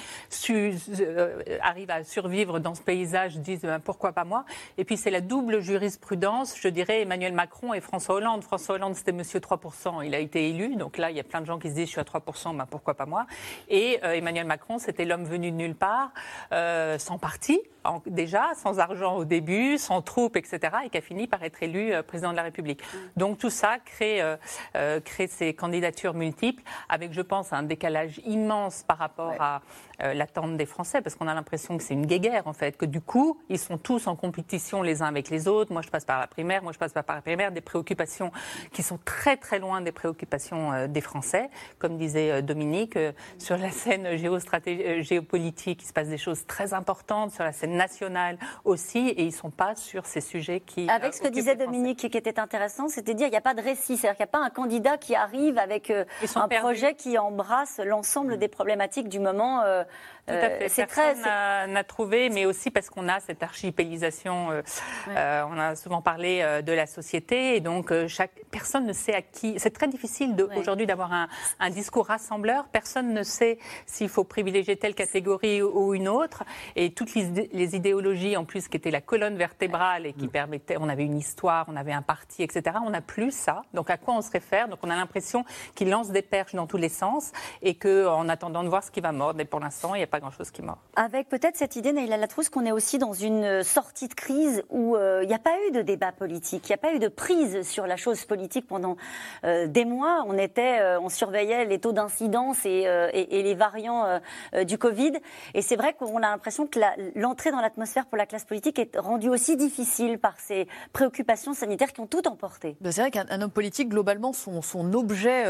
euh, 0.51 1.43
arrivent 1.61 1.91
à 1.91 2.05
survivre 2.05 2.59
dans 2.59 2.75
ce 2.75 2.83
paysage 2.83 3.39
disent 3.39 3.63
ben, 3.63 3.81
pourquoi 3.81 4.13
pas 4.13 4.25
moi. 4.25 4.45
Et 4.79 4.85
puis 4.85 4.97
c'est 4.97 5.11
la 5.11 5.21
double 5.21 5.61
jurisprudence, 5.61 6.57
je 6.61 6.69
dirais 6.69 7.03
Emmanuel 7.03 7.33
Macron 7.33 7.75
et 7.75 7.81
François 7.81 8.17
Hollande. 8.17 8.43
François 8.45 8.77
Hollande 8.77 8.95
c'était 8.95 9.13
Monsieur 9.13 9.41
3%, 9.41 10.05
il 10.05 10.15
a 10.15 10.19
été 10.19 10.49
élu, 10.49 10.77
donc 10.77 10.99
là 10.99 11.11
il 11.11 11.17
y 11.17 11.21
a 11.21 11.25
plein 11.25 11.41
de 11.41 11.47
gens 11.47 11.59
qui 11.59 11.69
se 11.71 11.75
disent 11.75 11.87
je 11.87 11.93
suis 11.93 12.01
à 12.01 12.05
3%, 12.05 12.57
ben, 12.57 12.67
pourquoi 12.67 12.95
pas 12.95 13.07
moi. 13.07 13.27
Et 13.69 13.99
euh, 14.05 14.13
Emmanuel 14.13 14.47
Macron 14.47 14.79
c'était 14.79 15.05
l'homme 15.05 15.25
venu 15.25 15.51
de 15.51 15.57
nulle 15.57 15.75
part, 15.75 16.11
euh, 16.53 16.99
sans 16.99 17.19
parti 17.19 17.61
déjà, 18.07 18.53
sans 18.55 18.79
argent 18.79 19.17
au 19.17 19.25
début, 19.25 19.79
sans 19.79 20.03
troupes, 20.03 20.37
etc., 20.37 20.61
et 20.85 20.91
qui 20.91 20.99
a 20.99 21.01
fini 21.01 21.27
par 21.27 21.43
être 21.43 21.63
élu 21.63 21.93
euh, 21.93 22.03
président 22.03 22.31
de 22.31 22.37
la 22.37 22.43
République. 22.43 22.83
Mm. 22.83 22.99
Donc 23.17 23.39
tout 23.39 23.51
ça 23.51 23.79
crée, 23.85 24.23
euh, 24.23 24.37
euh, 24.77 25.01
crée 25.01 25.27
ces 25.27 25.55
candidatures 25.55 26.15
multiples, 26.15 26.63
avec, 26.89 27.13
je 27.13 27.23
pense, 27.23 27.53
un 27.53 27.63
décalage 27.63 28.21
immense 28.25 28.83
par 28.83 28.99
rapport 28.99 29.35
à 29.41 29.61
l'attente 29.99 30.59
des 30.59 30.67
Français, 30.67 31.01
parce 31.01 31.15
qu'on 31.15 31.27
a 31.27 31.33
l'impression 31.33 31.79
que 31.79 31.83
c'est 31.83 31.95
une 31.95 32.05
guéguerre, 32.05 32.47
en 32.47 32.53
fait, 32.53 32.77
que 32.77 32.85
du 32.85 33.01
coup, 33.01 33.41
ils 33.49 33.59
sont 33.59 33.79
tous 33.79 34.09
en 34.09 34.15
compétition 34.15 34.83
les 34.83 35.01
uns 35.01 35.07
avec 35.07 35.31
les 35.31 35.49
autres. 35.49 35.73
Moi, 35.73 35.81
je 35.81 35.89
passe 35.89 36.05
par 36.05 36.21
la 36.21 36.27
primaire, 36.27 36.63
moi, 36.63 36.73
je 36.73 36.79
passe 36.79 36.93
par 36.93 37.05
la 37.09 37.23
primaire, 37.23 37.51
des 37.51 37.63
préoccupations 37.63 38.31
qui 38.73 38.83
sont 38.83 38.99
très, 39.07 39.39
très 39.39 39.59
loin 39.59 39.81
des 39.81 39.93
préoccupations 39.93 40.87
des 40.87 41.01
Français. 41.01 41.49
Comme 41.79 41.97
disait 41.97 42.43
Dominique, 42.43 42.99
sur 43.39 43.57
la 43.57 43.71
scène 43.71 44.17
géopolitique, 44.17 45.83
il 45.83 45.87
se 45.87 45.95
passe 45.95 46.09
des 46.09 46.19
choses 46.19 46.45
très 46.47 46.75
importantes, 46.75 47.31
sur 47.33 47.45
la 47.45 47.53
scène 47.53 47.76
nationale 47.77 48.39
aussi, 48.65 49.09
et 49.09 49.23
ils 49.23 49.27
ne 49.27 49.31
sont 49.31 49.51
pas 49.51 49.75
sur 49.75 50.07
ces 50.07 50.21
sujets 50.21 50.61
qui. 50.61 50.89
Avec 50.89 51.15
ce 51.15 51.23
que 51.23 51.29
disait 51.29 51.57
Dominique, 51.57 52.09
qui 52.11 52.17
était 52.17 52.41
intéressant, 52.41 52.89
c'était 52.89 53.13
de 53.13 53.19
dire 53.19 53.27
qu'il 53.27 53.33
n'y 53.33 53.39
a 53.39 53.43
pas 53.43 53.55
de 53.55 53.63
récit, 53.63 53.97
c'est-à-dire 53.97 54.17
qu'il 54.17 54.25
n'y 54.25 54.31
a 54.31 54.39
pas 54.39 54.45
un 54.45 54.51
candidat 54.51 54.97
qui 54.99 55.15
arrive 55.15 55.59
avec 55.59 55.91
euh, 55.91 56.05
un 56.35 56.49
projet 56.49 56.95
qui 56.95 57.19
embrasse 57.19 57.81
l'ensemble 57.85 58.39
des 58.39 58.49
problématiques 58.49 59.09
du 59.09 59.21
moment. 59.21 59.63
Euh, 59.63 59.85
tout 60.27 60.35
à 60.35 60.51
fait. 60.51 60.65
Euh, 60.65 60.69
c'est 60.69 60.87
très. 60.87 61.15
n'a 61.15 61.85
trouvé, 61.85 62.31
mais 62.31 62.47
aussi 62.47 62.71
parce 62.71 62.91
qu'on 62.91 63.09
a 63.09 63.21
cette 63.21 63.43
archipélisation. 63.43 64.51
Euh, 64.51 64.63
euh, 65.09 65.45
on 65.49 65.59
a 65.59 65.77
souvent 65.77 66.03
parlé 66.03 66.45
de 66.65 66.73
la 66.73 66.87
société, 66.87 67.57
et 67.57 67.61
donc 67.61 67.93
chaque 68.09 68.33
personne 68.51 68.87
ne 68.87 68.93
sait 68.93 69.15
à 69.15 69.23
qui. 69.23 69.59
C'est 69.59 69.71
très 69.71 69.89
difficile 69.89 70.35
aujourd'hui 70.57 70.87
d'avoir 70.87 71.13
un, 71.13 71.29
un, 71.61 71.71
discours 71.71 72.07
rassembleur. 72.07 72.67
Personne 72.73 73.15
ne 73.15 73.23
sait 73.23 73.59
s'il 73.87 74.09
faut 74.09 74.25
privilégier 74.25 74.77
telle 74.77 74.95
catégorie 74.95 75.63
ou 75.63 75.95
une 75.95 76.09
autre, 76.09 76.45
et 76.75 76.93
toutes 76.93 77.15
les, 77.15 77.77
idéologies 77.77 78.37
en 78.37 78.45
plus 78.45 78.69
qui 78.69 78.77
étaient 78.77 78.91
la 78.91 79.01
colonne 79.01 79.37
vertébrale 79.37 80.07
et 80.07 80.13
qui 80.13 80.29
permettaient. 80.29 80.77
On 80.81 80.89
avait 80.89 81.05
une 81.05 81.19
histoire, 81.19 81.67
on 81.69 81.77
avait 81.77 81.93
un 81.93 82.03
parti, 82.03 82.43
etc. 82.43 82.79
On 82.85 82.91
n'a 82.91 83.01
plus 83.01 83.33
ça. 83.33 83.63
Donc 83.75 83.91
à 83.91 83.97
quoi 83.97 84.15
on 84.15 84.23
se 84.23 84.31
réfère? 84.31 84.69
Donc 84.69 84.81
on 84.83 84.91
a 84.91 84.97
l'impression 84.97 85.45
qu'il 85.75 85.91
lance 85.91 86.11
des 86.11 86.23
perches 86.23 86.55
dans 86.55 86.67
tous 86.67 86.77
les 86.77 86.89
sens 86.89 87.33
et 87.63 87.75
qu'en 87.75 88.29
attendant 88.29 88.65
de 88.65 88.69
voir 88.69 88.83
ce 88.83 88.91
qui 88.91 89.01
va 89.01 89.13
mordre, 89.13 89.41
et 89.41 89.45
pour 89.45 89.61
l'instant 89.61 89.95
il 89.95 89.99
n'y 89.99 90.05
a 90.05 90.09
pas 90.09 90.16
grand-chose 90.21 90.51
qui 90.51 90.63
mord. 90.63 90.79
Avec 90.97 91.29
peut-être 91.29 91.57
cette 91.57 91.77
idée, 91.77 91.93
Naïla 91.93 92.17
Latrousse, 92.17 92.49
qu'on 92.49 92.65
est 92.65 92.73
aussi 92.73 92.99
dans 92.99 93.13
une 93.13 93.63
sortie 93.63 94.09
de 94.09 94.15
crise 94.15 94.63
où 94.71 94.97
euh, 94.97 95.21
il 95.23 95.29
n'y 95.29 95.35
a 95.35 95.39
pas 95.39 95.57
eu 95.69 95.73
de 95.73 95.83
débat 95.83 96.13
politique, 96.13 96.69
il 96.69 96.71
n'y 96.71 96.75
a 96.75 96.79
pas 96.79 96.95
eu 96.95 96.99
de 96.99 97.09
prise 97.09 97.63
sur 97.63 97.87
la 97.87 97.97
chose 97.97 98.25
politique 98.25 98.67
pendant 98.67 98.97
euh, 99.45 99.67
des 99.67 99.85
mois. 99.85 100.25
On 100.27 100.37
était, 100.39 100.81
euh, 100.81 101.01
on 101.01 101.09
surveillait 101.09 101.65
les 101.65 101.79
taux 101.79 101.93
d'incidence 101.93 102.65
et, 102.65 102.87
et, 103.13 103.43
les 103.43 103.55
variants 103.55 104.21
du 104.67 104.79
Covid. 104.79 105.13
Et 105.55 105.63
c'est 105.63 105.77
vrai 105.77 105.95
qu'on 105.95 106.17
a 106.19 106.31
l'impression 106.31 106.67
que 106.67 106.79
l'entrée 107.15 107.51
dans 107.51 107.61
l'atmosphère 107.61 108.07
pour 108.07 108.17
la 108.17 108.27
classe 108.27 108.45
politique 108.45 108.79
est 108.79 108.97
rendue 108.97 109.29
aussi 109.29 109.57
difficile 109.57 110.19
par 110.19 110.39
ces 110.39 110.67
préoccupations 110.93 111.55
sanitaires 111.55 111.93
qui 111.93 112.01
ont 112.01 112.07
tout 112.07 112.27
emporté. 112.27 112.77
Ben, 112.81 112.93
c'est 112.93 113.03
vrai 113.03 113.11
qu'un 113.11 113.41
homme 113.41 113.51
politique, 113.51 113.89
globalement, 113.89 114.33
son, 114.33 114.63
son 114.63 114.93
objet 114.95 115.45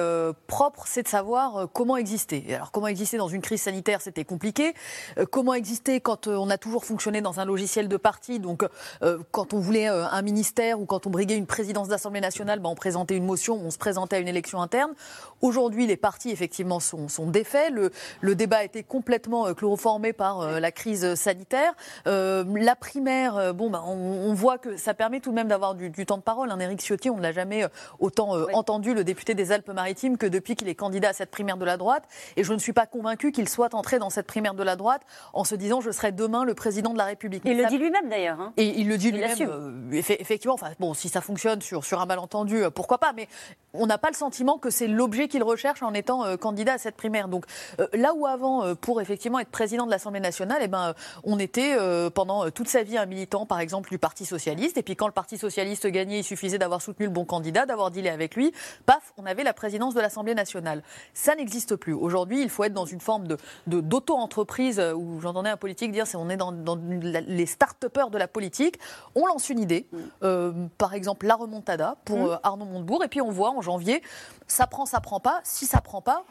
propre, 0.46 0.84
c'est 0.86 1.02
de 1.02 1.08
savoir 1.08 1.68
comment 1.72 1.96
exister. 1.96 2.44
Et 2.48 2.54
alors, 2.54 2.70
comment 2.70 2.88
exister 2.88 3.16
dans 3.16 3.28
une 3.28 3.42
crise 3.42 3.62
sanitaire, 3.62 4.00
c'était 4.00 4.24
compliqué 4.24 4.55
euh, 4.60 5.26
comment 5.30 5.54
exister 5.54 6.00
quand 6.00 6.26
euh, 6.26 6.36
on 6.36 6.50
a 6.50 6.58
toujours 6.58 6.84
fonctionné 6.84 7.20
dans 7.20 7.40
un 7.40 7.44
logiciel 7.44 7.88
de 7.88 7.96
parti? 7.96 8.38
Donc, 8.38 8.64
euh, 9.02 9.18
quand 9.30 9.54
on 9.54 9.58
voulait 9.58 9.86
un 9.86 10.22
ministère 10.22 10.80
ou 10.80 10.86
quand 10.86 11.06
on 11.06 11.10
briguait 11.10 11.36
une 11.36 11.46
présidence 11.46 11.88
d'Assemblée 11.88 12.20
nationale, 12.20 12.60
ben, 12.60 12.70
on 12.70 12.74
présentait 12.74 13.16
une 13.16 13.24
motion, 13.24 13.56
on 13.56 13.70
se 13.70 13.78
présentait 13.78 14.16
à 14.16 14.18
une 14.18 14.28
élection 14.28 14.60
interne. 14.60 14.92
Aujourd'hui, 15.40 15.86
les 15.86 15.96
partis, 15.96 16.30
effectivement, 16.30 16.80
sont, 16.80 17.08
sont 17.08 17.26
défaits. 17.26 17.72
Le, 17.72 17.90
le, 18.20 18.34
débat 18.34 18.58
a 18.58 18.64
été 18.64 18.82
complètement 18.82 19.52
chloroformé 19.54 20.12
par 20.12 20.60
la 20.60 20.72
crise 20.72 21.14
sanitaire. 21.14 21.74
la 22.04 22.76
primaire, 22.76 23.54
bon, 23.54 23.70
bah, 23.70 23.82
on, 23.86 24.34
voit 24.34 24.58
que 24.58 24.76
ça 24.76 24.94
permet 24.94 25.20
tout 25.20 25.30
de 25.30 25.34
même 25.34 25.48
d'avoir 25.48 25.74
du, 25.74 25.90
temps 26.06 26.18
de 26.18 26.22
parole. 26.22 26.50
Hein. 26.50 26.58
Éric 26.58 26.80
Ciotti, 26.80 27.10
on 27.10 27.16
ne 27.16 27.22
l'a 27.22 27.32
jamais 27.32 27.66
autant 27.98 28.46
entendu, 28.52 28.94
le 28.94 29.04
député 29.04 29.34
des 29.34 29.52
Alpes-Maritimes, 29.52 30.18
que 30.18 30.26
depuis 30.26 30.54
qu'il 30.54 30.68
est 30.68 30.74
candidat 30.74 31.10
à 31.10 31.12
cette 31.12 31.30
primaire 31.30 31.56
de 31.56 31.64
la 31.64 31.76
droite. 31.76 32.04
Et 32.36 32.44
je 32.44 32.52
ne 32.52 32.58
suis 32.58 32.72
pas 32.72 32.86
convaincu 32.86 33.32
qu'il 33.32 33.48
soit 33.48 33.74
entré 33.74 33.98
dans 33.98 34.10
cette 34.10 34.26
primaire 34.26 34.45
de 34.54 34.62
la 34.62 34.76
droite 34.76 35.02
en 35.32 35.44
se 35.44 35.54
disant 35.54 35.80
je 35.80 35.90
serai 35.90 36.12
demain 36.12 36.44
le 36.44 36.54
président 36.54 36.92
de 36.92 36.98
la 36.98 37.04
République. 37.04 37.42
Il 37.44 37.56
le 37.56 37.66
dit 37.66 37.78
lui-même 37.78 38.08
d'ailleurs. 38.08 38.40
Hein. 38.40 38.52
Et 38.56 38.80
il 38.80 38.88
le 38.88 38.98
dit 38.98 39.12
lui-même. 39.12 39.36
Euh, 39.40 39.90
effectivement, 39.92 40.54
enfin, 40.54 40.70
bon, 40.78 40.94
si 40.94 41.08
ça 41.08 41.20
fonctionne 41.20 41.60
sur, 41.62 41.84
sur 41.84 42.00
un 42.00 42.06
malentendu, 42.06 42.64
euh, 42.64 42.70
pourquoi 42.70 42.98
pas. 42.98 43.12
Mais 43.12 43.28
on 43.72 43.86
n'a 43.86 43.98
pas 43.98 44.08
le 44.08 44.14
sentiment 44.14 44.58
que 44.58 44.70
c'est 44.70 44.88
l'objet 44.88 45.28
qu'il 45.28 45.42
recherche 45.42 45.82
en 45.82 45.94
étant 45.94 46.24
euh, 46.24 46.36
candidat 46.36 46.74
à 46.74 46.78
cette 46.78 46.96
primaire. 46.96 47.28
Donc 47.28 47.46
là 47.92 48.14
où 48.14 48.26
avant, 48.26 48.74
pour 48.74 49.00
effectivement 49.00 49.38
être 49.38 49.50
président 49.50 49.86
de 49.86 49.90
l'Assemblée 49.90 50.20
nationale, 50.20 50.58
eh 50.62 50.68
ben, 50.68 50.94
on 51.24 51.38
était 51.38 51.76
pendant 52.14 52.50
toute 52.50 52.68
sa 52.68 52.82
vie 52.82 52.98
un 52.98 53.06
militant, 53.06 53.46
par 53.46 53.60
exemple, 53.60 53.90
du 53.90 53.98
Parti 53.98 54.24
socialiste. 54.24 54.78
Et 54.78 54.82
puis 54.82 54.96
quand 54.96 55.06
le 55.06 55.12
Parti 55.12 55.38
socialiste 55.38 55.86
gagnait, 55.86 56.20
il 56.20 56.24
suffisait 56.24 56.58
d'avoir 56.58 56.82
soutenu 56.82 57.06
le 57.06 57.12
bon 57.12 57.24
candidat, 57.24 57.66
d'avoir 57.66 57.90
dealé 57.90 58.08
avec 58.08 58.36
lui. 58.36 58.52
Paf, 58.84 59.12
on 59.16 59.26
avait 59.26 59.44
la 59.44 59.52
présidence 59.52 59.94
de 59.94 60.00
l'Assemblée 60.00 60.34
nationale. 60.34 60.82
Ça 61.14 61.34
n'existe 61.34 61.76
plus. 61.76 61.92
Aujourd'hui, 61.92 62.42
il 62.42 62.50
faut 62.50 62.64
être 62.64 62.74
dans 62.74 62.84
une 62.84 63.00
forme 63.00 63.26
de, 63.26 63.80
d'auto-entreprise 64.26 64.82
où 64.94 65.20
j'entendais 65.20 65.50
un 65.50 65.56
politique 65.56 65.92
dire 65.92 66.06
c'est 66.06 66.16
on 66.16 66.28
est 66.28 66.36
dans, 66.36 66.52
les 66.80 67.46
start-upers 67.46 68.10
de 68.10 68.18
la 68.18 68.28
politique. 68.28 68.78
On 69.14 69.26
lance 69.26 69.48
une 69.50 69.60
idée, 69.60 69.86
euh, 70.22 70.52
par 70.78 70.94
exemple 70.94 71.26
la 71.26 71.36
remontada 71.36 71.96
pour 72.04 72.18
mmh. 72.18 72.30
euh, 72.30 72.36
Arnaud 72.42 72.64
Montebourg, 72.64 73.04
et 73.04 73.08
puis 73.08 73.20
on 73.20 73.30
voit 73.30 73.50
en 73.50 73.60
janvier, 73.60 74.02
ça 74.46 74.66
prend, 74.66 74.86
ça 74.86 75.00
prend 75.00 75.20
pas. 75.20 75.40
Si 75.44 75.66
ça 75.66 75.80
prend 75.80 76.00
pas, 76.00 76.24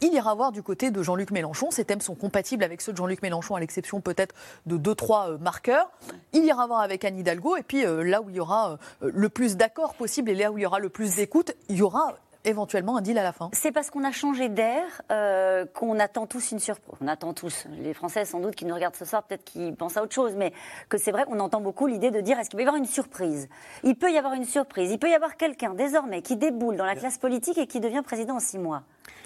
il 0.00 0.12
ira 0.12 0.34
voir 0.34 0.50
du 0.50 0.62
côté 0.62 0.90
de 0.90 1.02
Jean-Luc 1.02 1.30
Mélenchon. 1.30 1.70
Ces 1.70 1.84
thèmes 1.84 2.00
sont 2.00 2.16
compatibles 2.16 2.64
avec 2.64 2.80
ceux 2.80 2.92
de 2.92 2.96
Jean-Luc 2.96 3.22
Mélenchon, 3.22 3.54
à 3.54 3.60
l'exception 3.60 4.00
peut-être 4.00 4.34
de 4.66 4.76
deux, 4.76 4.96
trois 4.96 5.30
euh, 5.30 5.38
marqueurs. 5.38 5.90
Il 6.32 6.44
ira 6.44 6.66
voir 6.66 6.80
avec 6.80 7.04
Anne 7.04 7.18
Hidalgo. 7.18 7.56
Et 7.56 7.62
puis 7.62 7.84
là 7.84 8.20
où 8.20 8.28
il 8.28 8.36
y 8.36 8.40
aura 8.40 8.78
le 9.00 9.28
plus 9.28 9.56
d'accords 9.56 9.94
possible 9.94 10.30
et 10.30 10.34
là 10.34 10.50
où 10.50 10.58
il 10.58 10.62
y 10.62 10.66
aura 10.66 10.80
le 10.80 10.88
plus 10.88 11.16
d'écoute, 11.16 11.52
il 11.68 11.76
y 11.76 11.82
aura 11.82 12.14
éventuellement 12.44 12.96
un 12.96 13.00
deal 13.00 13.18
à 13.18 13.22
la 13.22 13.32
fin 13.32 13.50
C'est 13.52 13.72
parce 13.72 13.90
qu'on 13.90 14.04
a 14.04 14.12
changé 14.12 14.48
d'air 14.48 15.02
euh, 15.10 15.64
qu'on 15.66 15.98
attend 15.98 16.26
tous 16.26 16.52
une 16.52 16.58
surprise. 16.58 16.94
On 17.00 17.08
attend 17.08 17.32
tous. 17.34 17.66
Les 17.78 17.94
Français, 17.94 18.24
sans 18.24 18.40
doute, 18.40 18.54
qui 18.54 18.64
nous 18.64 18.74
regardent 18.74 18.96
ce 18.96 19.04
soir, 19.04 19.22
peut-être 19.22 19.44
qu'ils 19.44 19.74
pensent 19.74 19.96
à 19.96 20.02
autre 20.02 20.14
chose, 20.14 20.34
mais 20.36 20.52
que 20.88 20.98
c'est 20.98 21.12
vrai 21.12 21.24
qu'on 21.24 21.40
entend 21.40 21.60
beaucoup 21.60 21.86
l'idée 21.86 22.10
de 22.10 22.20
dire 22.20 22.38
est-ce 22.38 22.50
qu'il 22.50 22.56
peut 22.56 22.64
y 22.64 22.66
avoir 22.66 22.80
une 22.80 22.86
surprise? 22.86 23.48
Il 23.84 23.96
peut 23.96 24.12
y 24.12 24.18
avoir 24.18 24.34
une 24.34 24.44
surprise. 24.44 24.90
Il 24.90 24.98
peut 24.98 25.10
y 25.10 25.14
avoir 25.14 25.36
quelqu'un, 25.36 25.74
désormais, 25.74 26.22
qui 26.22 26.36
déboule 26.36 26.76
dans 26.76 26.86
la 26.86 26.96
classe 26.96 27.18
politique 27.18 27.58
et 27.58 27.66
qui 27.66 27.80
devient 27.80 28.02
président 28.04 28.36
en 28.36 28.40
six 28.40 28.58
mois. 28.58 28.82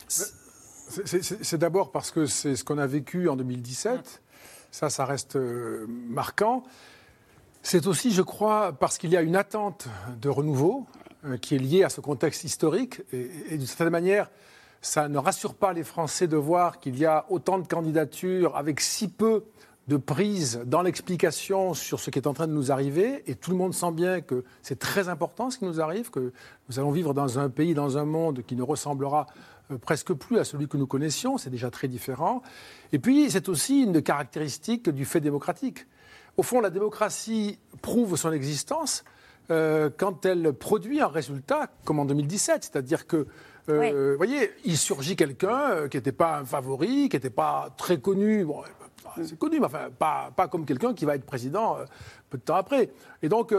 C'est 0.08 1.58
d'abord 1.58 1.90
parce 1.90 2.10
que 2.10 2.26
c'est 2.26 2.56
ce 2.56 2.64
qu'on 2.64 2.78
a 2.78 2.86
vécu 2.86 3.28
en 3.28 3.36
2017. 3.36 4.22
Ça, 4.70 4.90
ça 4.90 5.04
reste 5.04 5.36
euh, 5.36 5.86
marquant. 5.88 6.62
C'est 7.62 7.86
aussi, 7.86 8.12
je 8.12 8.22
crois, 8.22 8.72
parce 8.72 8.98
qu'il 8.98 9.10
y 9.10 9.16
a 9.16 9.22
une 9.22 9.36
attente 9.36 9.88
de 10.20 10.28
renouveau. 10.28 10.86
Euh, 11.24 11.38
qui 11.38 11.54
est 11.54 11.58
lié 11.58 11.82
à 11.82 11.88
ce 11.88 12.02
contexte 12.02 12.44
historique. 12.44 13.00
Et, 13.12 13.56
d'une 13.56 13.66
certaine 13.66 13.90
manière, 13.90 14.30
ça 14.82 15.08
ne 15.08 15.16
rassure 15.16 15.54
pas 15.54 15.72
les 15.72 15.82
Français 15.82 16.28
de 16.28 16.36
voir 16.36 16.78
qu'il 16.78 16.98
y 16.98 17.06
a 17.06 17.24
autant 17.30 17.58
de 17.58 17.66
candidatures 17.66 18.54
avec 18.54 18.80
si 18.80 19.08
peu 19.08 19.44
de 19.88 19.96
prise 19.96 20.60
dans 20.66 20.82
l'explication 20.82 21.72
sur 21.72 22.00
ce 22.00 22.10
qui 22.10 22.18
est 22.18 22.26
en 22.26 22.34
train 22.34 22.46
de 22.46 22.52
nous 22.52 22.70
arriver. 22.70 23.22
Et 23.26 23.34
tout 23.34 23.50
le 23.50 23.56
monde 23.56 23.72
sent 23.72 23.92
bien 23.92 24.20
que 24.20 24.44
c'est 24.60 24.78
très 24.78 25.08
important 25.08 25.48
ce 25.48 25.58
qui 25.58 25.64
nous 25.64 25.80
arrive, 25.80 26.10
que 26.10 26.32
nous 26.68 26.78
allons 26.78 26.90
vivre 26.90 27.14
dans 27.14 27.38
un 27.38 27.48
pays, 27.48 27.72
dans 27.72 27.96
un 27.96 28.04
monde 28.04 28.42
qui 28.46 28.54
ne 28.54 28.62
ressemblera 28.62 29.26
euh, 29.70 29.78
presque 29.78 30.12
plus 30.12 30.38
à 30.38 30.44
celui 30.44 30.68
que 30.68 30.76
nous 30.76 30.86
connaissions. 30.86 31.38
C'est 31.38 31.50
déjà 31.50 31.70
très 31.70 31.88
différent. 31.88 32.42
Et 32.92 32.98
puis, 32.98 33.30
c'est 33.30 33.48
aussi 33.48 33.82
une 33.82 34.02
caractéristique 34.02 34.90
du 34.90 35.06
fait 35.06 35.20
démocratique. 35.20 35.86
Au 36.36 36.42
fond, 36.42 36.60
la 36.60 36.70
démocratie 36.70 37.58
prouve 37.80 38.16
son 38.16 38.32
existence 38.32 39.02
euh, 39.50 39.90
quand 39.96 40.26
elle 40.26 40.52
produit 40.52 41.00
un 41.00 41.08
résultat 41.08 41.68
comme 41.84 41.98
en 41.98 42.04
2017. 42.04 42.64
C'est-à-dire 42.64 43.06
que, 43.06 43.26
euh, 43.68 44.12
vous 44.12 44.16
voyez, 44.16 44.50
il 44.64 44.76
surgit 44.76 45.16
quelqu'un 45.16 45.70
euh, 45.70 45.88
qui 45.88 45.96
n'était 45.96 46.12
pas 46.12 46.38
un 46.38 46.44
favori, 46.44 47.08
qui 47.08 47.16
n'était 47.16 47.30
pas 47.30 47.70
très 47.76 47.98
connu. 47.98 48.44
Bon, 48.44 48.62
c'est 49.22 49.38
connu, 49.38 49.60
mais 49.60 49.66
enfin, 49.66 49.88
pas, 49.96 50.30
pas 50.34 50.48
comme 50.48 50.66
quelqu'un 50.66 50.94
qui 50.94 51.04
va 51.04 51.14
être 51.14 51.24
président 51.24 51.78
peu 52.28 52.38
de 52.38 52.42
temps 52.42 52.56
après. 52.56 52.90
Et 53.22 53.28
donc, 53.28 53.54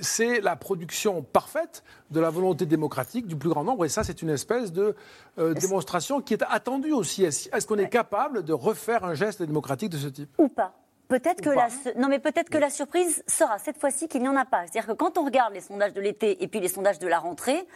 c'est 0.00 0.40
la 0.40 0.56
production 0.56 1.22
parfaite 1.22 1.82
de 2.10 2.20
la 2.20 2.30
volonté 2.30 2.64
démocratique 2.64 3.26
du 3.26 3.36
plus 3.36 3.50
grand 3.50 3.64
nombre. 3.64 3.84
Et 3.84 3.88
ça, 3.90 4.02
c'est 4.02 4.22
une 4.22 4.30
espèce 4.30 4.72
de 4.72 4.94
démonstration 5.36 6.22
qui 6.22 6.32
est 6.32 6.42
attendue 6.48 6.92
aussi. 6.92 7.22
Est-ce 7.24 7.66
qu'on 7.66 7.76
est 7.76 7.90
capable 7.90 8.44
de 8.44 8.54
refaire 8.54 9.04
un 9.04 9.14
geste 9.14 9.42
démocratique 9.42 9.90
de 9.90 9.98
ce 9.98 10.08
type? 10.08 10.30
Ou 10.38 10.48
pas 10.48 10.72
Peut-être 11.08 11.42
que 11.42 11.50
la 11.50 11.68
non 11.96 12.08
mais 12.08 12.18
peut-être 12.18 12.48
que 12.48 12.58
la 12.58 12.70
surprise 12.70 13.22
sera 13.26 13.58
cette 13.58 13.78
fois-ci 13.78 14.08
qu'il 14.08 14.22
n'y 14.22 14.28
en 14.28 14.36
a 14.36 14.44
pas. 14.44 14.62
C'est-à-dire 14.62 14.86
que 14.86 14.92
quand 14.92 15.18
on 15.18 15.24
regarde 15.24 15.52
les 15.52 15.60
sondages 15.60 15.92
de 15.92 16.00
l'été 16.00 16.42
et 16.42 16.48
puis 16.48 16.60
les 16.60 16.68
sondages 16.68 16.98
de 16.98 17.06
la 17.06 17.18
rentrée, 17.18 17.66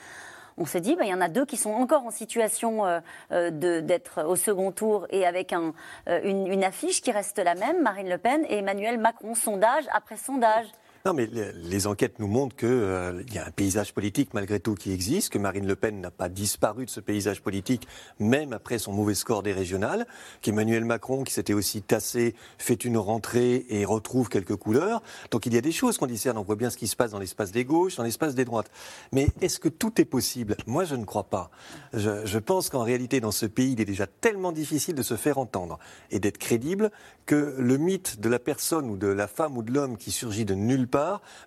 on 0.58 0.66
se 0.66 0.78
dit, 0.78 0.97
bah, 0.97 1.04
il 1.04 1.11
y 1.11 1.14
en 1.14 1.20
a 1.20 1.28
deux 1.28 1.47
qui 1.47 1.56
sont 1.56 1.70
encore 1.70 2.04
en 2.04 2.11
situation 2.11 2.85
euh, 2.85 3.00
euh, 3.32 3.80
d'être 3.80 4.25
au 4.25 4.37
second 4.37 4.73
tour 4.73 5.06
et 5.11 5.26
avec 5.26 5.52
un, 5.52 5.73
euh, 6.08 6.20
une, 6.25 6.64
affiche 6.64 7.00
qui 7.00 7.12
reste 7.12 7.38
la 7.38 7.54
même, 7.54 7.82
Marine 7.82 8.08
Le 8.08 8.18
Pen 8.18 8.44
et 8.49 8.58
Emmanuel 8.58 8.99
Macron, 8.99 9.35
sondage 9.35 9.85
après 9.92 10.16
sondage. 10.16 10.66
Non, 11.08 11.14
mais 11.14 11.26
les, 11.26 11.86
enquêtes 11.86 12.18
nous 12.18 12.26
montrent 12.26 12.54
qu'il 12.54 12.68
euh, 12.68 13.22
y 13.32 13.38
a 13.38 13.46
un 13.46 13.50
paysage 13.50 13.94
politique 13.94 14.34
malgré 14.34 14.60
tout 14.60 14.74
qui 14.74 14.92
existe, 14.92 15.32
que 15.32 15.38
Marine 15.38 15.66
Le 15.66 15.74
Pen 15.74 16.02
n'a 16.02 16.10
pas 16.10 16.28
disparu 16.28 16.84
de 16.84 16.90
ce 16.90 17.00
paysage 17.00 17.40
politique, 17.40 17.88
même 18.18 18.52
après 18.52 18.76
son 18.76 18.92
mauvais 18.92 19.14
score 19.14 19.42
des 19.42 19.54
régionales, 19.54 20.06
qu'Emmanuel 20.42 20.84
Macron, 20.84 21.24
qui 21.24 21.32
s'était 21.32 21.54
aussi 21.54 21.80
tassé, 21.80 22.34
fait 22.58 22.84
une 22.84 22.98
rentrée 22.98 23.64
et 23.70 23.86
retrouve 23.86 24.28
quelques 24.28 24.56
couleurs. 24.56 25.02
Donc 25.30 25.46
il 25.46 25.54
y 25.54 25.56
a 25.56 25.62
des 25.62 25.72
choses 25.72 25.96
qu'on 25.96 26.04
discerne. 26.04 26.36
On 26.36 26.42
voit 26.42 26.56
bien 26.56 26.68
ce 26.68 26.76
qui 26.76 26.88
se 26.88 26.94
passe 26.94 27.12
dans 27.12 27.18
l'espace 27.18 27.52
des 27.52 27.64
gauches, 27.64 27.96
dans 27.96 28.04
l'espace 28.04 28.34
des 28.34 28.44
droites. 28.44 28.70
Mais 29.10 29.28
est-ce 29.40 29.60
que 29.60 29.70
tout 29.70 29.98
est 30.02 30.04
possible? 30.04 30.58
Moi, 30.66 30.84
je 30.84 30.94
ne 30.94 31.06
crois 31.06 31.30
pas. 31.30 31.50
Je, 31.94 32.26
je 32.26 32.38
pense 32.38 32.68
qu'en 32.68 32.82
réalité, 32.82 33.20
dans 33.20 33.32
ce 33.32 33.46
pays, 33.46 33.72
il 33.72 33.80
est 33.80 33.86
déjà 33.86 34.06
tellement 34.06 34.52
difficile 34.52 34.94
de 34.94 35.02
se 35.02 35.16
faire 35.16 35.38
entendre 35.38 35.78
et 36.10 36.20
d'être 36.20 36.36
crédible 36.36 36.90
que 37.24 37.54
le 37.58 37.78
mythe 37.78 38.20
de 38.20 38.28
la 38.28 38.38
personne 38.38 38.90
ou 38.90 38.98
de 38.98 39.06
la 39.06 39.26
femme 39.26 39.56
ou 39.56 39.62
de 39.62 39.72
l'homme 39.72 39.96
qui 39.96 40.10
surgit 40.10 40.44
de 40.44 40.54
nulle 40.54 40.86
part 40.86 40.97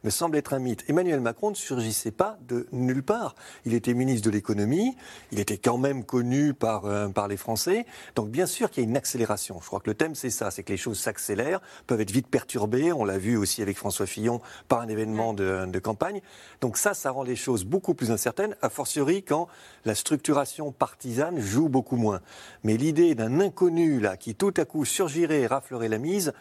me 0.03 0.09
semble 0.09 0.37
être 0.37 0.53
un 0.53 0.59
mythe. 0.59 0.83
Emmanuel 0.87 1.19
Macron 1.19 1.49
ne 1.51 1.55
surgissait 1.55 2.11
pas 2.11 2.37
de 2.47 2.67
nulle 2.71 3.03
part. 3.03 3.35
Il 3.65 3.73
était 3.73 3.93
ministre 3.93 4.25
de 4.25 4.31
l'économie, 4.31 4.95
il 5.31 5.39
était 5.39 5.57
quand 5.57 5.77
même 5.77 6.03
connu 6.03 6.53
par, 6.53 6.85
euh, 6.85 7.07
par 7.09 7.27
les 7.27 7.37
Français. 7.37 7.85
Donc 8.15 8.29
bien 8.29 8.45
sûr 8.45 8.69
qu'il 8.69 8.83
y 8.83 8.85
a 8.85 8.89
une 8.89 8.97
accélération. 8.97 9.59
Je 9.61 9.67
crois 9.67 9.79
que 9.79 9.89
le 9.89 9.95
thème 9.95 10.15
c'est 10.15 10.29
ça, 10.29 10.51
c'est 10.51 10.63
que 10.63 10.71
les 10.71 10.77
choses 10.77 10.99
s'accélèrent, 10.99 11.61
peuvent 11.87 12.01
être 12.01 12.11
vite 12.11 12.27
perturbées. 12.27 12.93
On 12.93 13.05
l'a 13.05 13.17
vu 13.17 13.37
aussi 13.37 13.61
avec 13.61 13.77
François 13.77 14.05
Fillon 14.05 14.41
par 14.67 14.81
un 14.81 14.87
événement 14.87 15.33
de, 15.33 15.65
de 15.65 15.79
campagne. 15.79 16.21
Donc 16.61 16.77
ça, 16.77 16.93
ça 16.93 17.11
rend 17.11 17.23
les 17.23 17.35
choses 17.35 17.63
beaucoup 17.65 17.93
plus 17.93 18.11
incertaines, 18.11 18.55
a 18.61 18.69
fortiori 18.69 19.23
quand 19.23 19.47
la 19.85 19.95
structuration 19.95 20.71
partisane 20.71 21.39
joue 21.39 21.69
beaucoup 21.69 21.95
moins. 21.95 22.21
Mais 22.63 22.77
l'idée 22.77 23.15
d'un 23.15 23.39
inconnu 23.39 23.99
là 23.99 24.17
qui 24.17 24.35
tout 24.35 24.53
à 24.57 24.65
coup 24.65 24.85
surgirait 24.85 25.41
et 25.41 25.47
raflerait 25.47 25.89
la 25.89 25.97
mise, 25.97 26.33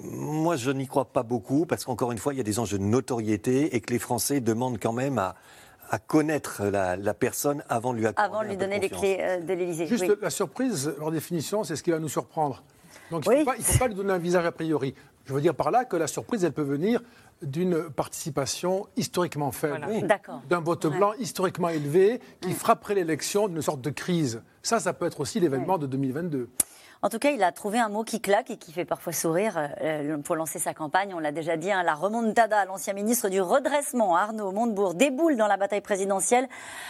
moi, 0.00 0.56
je 0.56 0.70
n'y 0.70 0.86
crois 0.86 1.06
pas 1.06 1.22
beaucoup 1.22 1.66
parce 1.66 1.84
qu'encore 1.84 2.12
une 2.12 2.18
fois, 2.18 2.32
il 2.34 2.36
y 2.36 2.40
a 2.40 2.44
des 2.44 2.58
enjeux 2.58 2.78
de 2.78 2.84
notoriété 2.84 3.74
et 3.74 3.80
que 3.80 3.92
les 3.92 3.98
Français 3.98 4.40
demandent 4.40 4.78
quand 4.80 4.92
même 4.92 5.18
à, 5.18 5.34
connaître 6.06 6.64
la, 6.64 7.14
personne 7.14 7.64
avant 7.68 7.92
de 7.92 7.98
lui 7.98 8.06
accorder 8.06 8.30
Avant 8.30 8.42
de 8.42 8.48
lui 8.48 8.56
donner 8.56 8.78
les 8.78 8.90
clés 8.90 9.18
euh, 9.20 9.40
de 9.40 9.52
l'Élysée. 9.54 9.86
Juste 9.86 10.20
la 10.20 10.30
surprise, 10.30 10.94
leur 10.98 11.10
définition, 11.10 11.64
c'est 11.64 11.76
ce 11.76 11.82
qui 11.82 11.90
va 11.90 11.98
nous 11.98 12.08
surprendre. 12.08 12.62
Donc 13.10 13.24
il 13.26 13.38
ne 13.38 13.44
faut, 13.44 13.78
pas 13.78 13.88
lui 13.88 13.94
donner 13.94 14.12
un 14.12 14.18
visage 14.18 14.44
a 14.44 14.52
priori. 14.52 14.94
Je 15.24 15.32
veux 15.32 15.40
dire 15.40 15.54
par 15.54 15.70
là 15.70 15.84
que 15.84 15.96
la 15.96 16.06
surprise, 16.06 16.44
elle 16.44 16.52
peut 16.52 16.62
venir 16.62 17.00
d'une 17.42 17.90
participation 17.90 18.86
historiquement 18.96 19.52
faible, 19.52 19.86
d'un 20.48 20.60
vote 20.60 20.86
blanc 20.86 21.12
historiquement 21.18 21.68
élevé 21.68 22.20
qui 22.40 22.52
frapperait 22.52 22.94
l'élection 22.94 23.48
d'une 23.48 23.62
sorte 23.62 23.80
de 23.80 23.90
crise. 23.90 24.42
Ça, 24.62 24.80
ça 24.80 24.92
peut 24.92 25.06
être 25.06 25.20
aussi 25.20 25.40
l'événement 25.40 25.78
de 25.78 25.86
2022. 25.86 26.50
En 27.00 27.10
tout 27.10 27.20
cas, 27.20 27.30
il 27.30 27.42
a 27.44 27.52
trouvé 27.52 27.78
un 27.78 27.88
mot 27.88 28.02
qui 28.02 28.20
claque 28.20 28.50
et 28.50 28.56
qui 28.56 28.72
fait 28.72 28.84
parfois 28.84 29.12
sourire 29.12 29.70
euh, 29.80 30.18
pour 30.18 30.34
lancer 30.34 30.58
sa 30.58 30.74
campagne. 30.74 31.14
On 31.14 31.20
l'a 31.20 31.30
déjà 31.30 31.56
dit, 31.56 31.70
hein, 31.70 31.84
la 31.84 31.94
remontada, 31.94 32.64
l'ancien 32.64 32.92
ministre 32.92 33.28
du 33.28 33.40
redressement, 33.40 34.16
Arnaud 34.16 34.50
Montebourg, 34.50 34.94
déboule 34.94 35.36
dans 35.36 35.46
la 35.46 35.56
bataille 35.56 35.80
présidentielle 35.80 36.48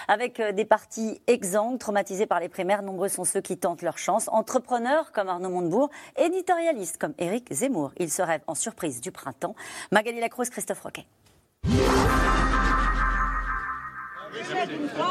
avec 0.09 0.41
euh, 0.41 0.53
des 0.53 0.65
partis 0.65 1.21
exsangues, 1.27 1.79
traumatisés 1.79 2.25
par 2.25 2.41
les 2.41 2.49
primaires. 2.49 2.83
Nombreux 2.83 3.09
sont 3.09 3.25
ceux 3.25 3.43
qui 3.43 3.59
tentent 3.59 3.83
leur 3.83 3.99
chance. 3.99 4.29
Entrepreneurs 4.33 5.13
comme 5.13 5.29
Arnaud 5.29 5.51
Montebourg, 5.51 5.91
éditorialistes 6.17 6.97
comme 6.97 7.13
Éric 7.19 7.53
Zemmour. 7.53 7.93
Il 7.99 8.11
se 8.11 8.23
rêve 8.23 8.41
en 8.47 8.55
surprise 8.55 9.03
du 9.03 9.13
printemps. 9.13 9.55
Magali 9.93 10.21
Lacroix, 10.21 10.47
Christophe 10.47 10.81
Roquet. 10.81 11.05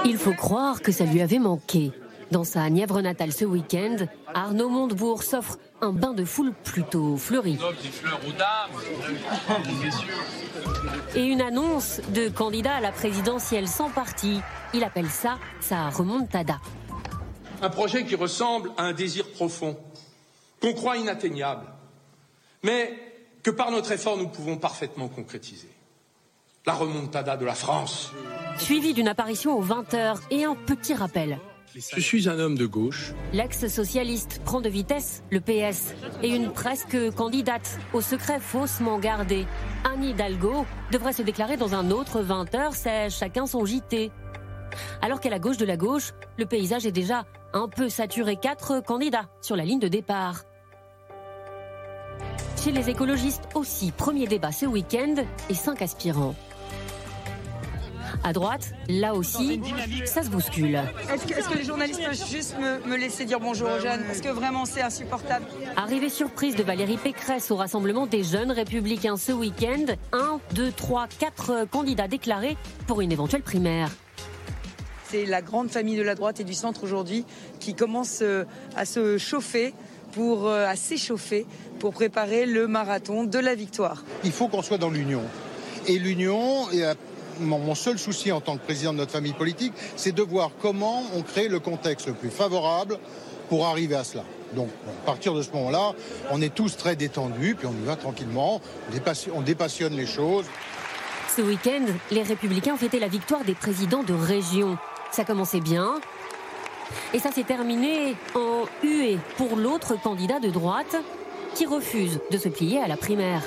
Il 0.05 0.17
faut 0.17 0.33
croire 0.33 0.81
que 0.81 0.91
ça 0.91 1.05
lui 1.05 1.21
avait 1.21 1.39
manqué. 1.39 1.91
Dans 2.31 2.43
sa 2.43 2.69
Nièvre 2.69 3.01
natale 3.01 3.31
ce 3.31 3.45
week-end, 3.45 3.95
Arnaud 4.33 4.69
Montebourg 4.69 5.23
s'offre 5.23 5.57
un 5.81 5.93
bain 5.93 6.13
de 6.13 6.25
foule 6.25 6.53
plutôt 6.63 7.15
fleuri. 7.15 7.57
Et 11.15 11.23
une 11.23 11.41
annonce 11.41 12.01
de 12.13 12.27
candidat 12.27 12.75
à 12.75 12.81
la 12.81 12.91
présidentielle 12.91 13.67
sans 13.67 13.89
parti. 13.89 14.41
Il 14.73 14.83
appelle 14.83 15.09
ça 15.09 15.37
sa 15.61 15.89
remontada. 15.89 16.59
Un 17.61 17.69
projet 17.69 18.03
qui 18.05 18.15
ressemble 18.15 18.71
à 18.77 18.83
un 18.83 18.93
désir 18.93 19.31
profond, 19.31 19.77
qu'on 20.61 20.73
croit 20.73 20.97
inatteignable, 20.97 21.65
mais 22.63 22.93
que 23.41 23.51
par 23.51 23.71
notre 23.71 23.91
effort, 23.93 24.17
nous 24.17 24.27
pouvons 24.27 24.57
parfaitement 24.57 25.07
concrétiser. 25.07 25.69
La 26.65 26.73
remontada 26.73 27.37
de 27.37 27.45
la 27.45 27.55
France. 27.55 28.11
Suivi 28.57 28.93
d'une 28.93 29.07
apparition 29.07 29.57
aux 29.57 29.63
20h 29.63 30.17
et 30.29 30.43
un 30.43 30.55
petit 30.55 30.93
rappel. 30.93 31.39
Je 31.75 31.99
suis 31.99 32.29
un 32.29 32.39
homme 32.39 32.57
de 32.57 32.65
gauche. 32.65 33.13
L'ex-socialiste 33.33 34.41
prend 34.45 34.61
de 34.61 34.69
vitesse 34.69 35.23
le 35.31 35.41
PS 35.41 35.93
et 36.23 36.29
une 36.29 36.51
presque 36.51 36.97
candidate 37.15 37.79
au 37.93 38.01
secret 38.01 38.39
faussement 38.39 38.99
gardé. 38.99 39.45
Anne 39.83 40.03
Hidalgo 40.03 40.65
devrait 40.91 41.13
se 41.13 41.21
déclarer 41.21 41.57
dans 41.57 41.75
un 41.75 41.91
autre 41.91 42.21
20h, 42.21 42.69
c'est 42.73 43.09
chacun 43.09 43.45
son 43.45 43.65
JT. 43.65 44.11
Alors 45.01 45.19
qu'à 45.19 45.29
la 45.29 45.39
gauche 45.39 45.57
de 45.57 45.65
la 45.65 45.77
gauche, 45.77 46.13
le 46.37 46.45
paysage 46.45 46.85
est 46.85 46.91
déjà 46.91 47.25
un 47.53 47.67
peu 47.67 47.89
saturé. 47.89 48.37
Quatre 48.37 48.81
candidats 48.81 49.29
sur 49.41 49.55
la 49.55 49.65
ligne 49.65 49.79
de 49.79 49.87
départ. 49.87 50.43
Chez 52.63 52.71
les 52.71 52.89
écologistes 52.89 53.47
aussi, 53.55 53.91
premier 53.91 54.27
débat 54.27 54.51
ce 54.51 54.65
week-end 54.65 55.15
et 55.49 55.53
cinq 55.53 55.81
aspirants. 55.81 56.35
À 58.23 58.33
droite, 58.33 58.73
là 58.89 59.13
aussi, 59.13 59.61
ça 60.05 60.23
se 60.23 60.29
bouscule. 60.29 60.75
Est-ce 61.13 61.25
que, 61.25 61.33
est-ce 61.39 61.49
que 61.49 61.57
les 61.57 61.63
journalistes 61.63 62.03
peuvent 62.03 62.29
juste 62.29 62.55
me, 62.59 62.85
me 62.89 62.97
laisser 62.97 63.25
dire 63.25 63.39
bonjour 63.39 63.69
aux 63.69 63.79
jeunes? 63.79 64.03
Parce 64.05 64.21
que 64.21 64.29
vraiment, 64.29 64.65
c'est 64.65 64.81
insupportable. 64.81 65.45
Arrivée 65.75 66.09
surprise 66.09 66.55
de 66.55 66.63
Valérie 66.63 66.97
Pécresse 66.97 67.51
au 67.51 67.55
rassemblement 67.55 68.05
des 68.05 68.23
jeunes 68.23 68.51
républicains 68.51 69.17
ce 69.17 69.31
week-end. 69.31 69.85
Un, 70.11 70.39
deux, 70.53 70.71
trois, 70.71 71.07
quatre 71.07 71.67
candidats 71.71 72.07
déclarés 72.07 72.57
pour 72.85 73.01
une 73.01 73.11
éventuelle 73.11 73.43
primaire. 73.43 73.89
C'est 75.09 75.25
la 75.25 75.41
grande 75.41 75.69
famille 75.69 75.95
de 75.95 76.03
la 76.03 76.15
droite 76.15 76.41
et 76.41 76.43
du 76.43 76.53
centre 76.53 76.83
aujourd'hui 76.83 77.23
qui 77.61 77.75
commence 77.75 78.19
euh, 78.21 78.43
à 78.75 78.83
se 78.83 79.17
chauffer, 79.17 79.73
pour, 80.11 80.47
euh, 80.47 80.65
à 80.67 80.75
s'échauffer 80.75 81.45
pour 81.79 81.93
préparer 81.93 82.45
le 82.45 82.67
marathon 82.67 83.23
de 83.23 83.39
la 83.39 83.55
victoire. 83.55 84.03
Il 84.25 84.31
faut 84.33 84.49
qu'on 84.49 84.61
soit 84.61 84.77
dans 84.77 84.89
l'union. 84.89 85.21
Et 85.87 85.97
l'union, 85.97 86.69
mon, 87.39 87.75
seul 87.75 87.97
souci 87.99 88.31
en 88.31 88.41
tant 88.41 88.57
que 88.57 88.63
président 88.63 88.93
de 88.93 88.97
notre 88.97 89.11
famille 89.11 89.33
politique, 89.33 89.73
c'est 89.95 90.13
de 90.13 90.21
voir 90.21 90.51
comment 90.61 91.03
on 91.15 91.21
crée 91.21 91.47
le 91.47 91.59
contexte 91.59 92.07
le 92.07 92.13
plus 92.13 92.29
favorable 92.29 92.97
pour 93.49 93.65
arriver 93.65 93.95
à 93.95 94.03
cela. 94.03 94.23
Donc, 94.53 94.69
à 94.87 95.05
partir 95.05 95.33
de 95.33 95.41
ce 95.41 95.51
moment-là, 95.51 95.93
on 96.31 96.41
est 96.41 96.53
tous 96.53 96.77
très 96.77 96.95
détendus, 96.95 97.55
puis 97.55 97.67
on 97.67 97.73
y 97.73 97.85
va 97.85 97.95
tranquillement, 97.95 98.61
on 98.89 99.35
on 99.35 99.41
dépassionne 99.41 99.95
les 99.95 100.05
choses. 100.05 100.45
Ce 101.35 101.41
week-end, 101.41 101.85
les 102.11 102.23
Républicains 102.23 102.73
ont 102.73 102.77
fêté 102.77 102.99
la 102.99 103.07
victoire 103.07 103.43
des 103.43 103.53
présidents 103.53 104.03
de 104.03 104.13
région. 104.13 104.77
Ça 105.11 105.23
commençait 105.23 105.59
bien. 105.59 105.95
Et 107.13 107.19
ça 107.19 107.31
s'est 107.31 107.43
terminé 107.43 108.15
en 108.33 108.65
huée 108.83 109.19
pour 109.37 109.55
l'autre 109.55 110.01
candidat 110.01 110.39
de 110.39 110.49
droite 110.49 110.95
qui 111.53 111.65
refuse 111.65 112.19
de 112.31 112.37
se 112.37 112.49
plier 112.49 112.79
à 112.79 112.87
la 112.87 112.97
primaire. 112.97 113.43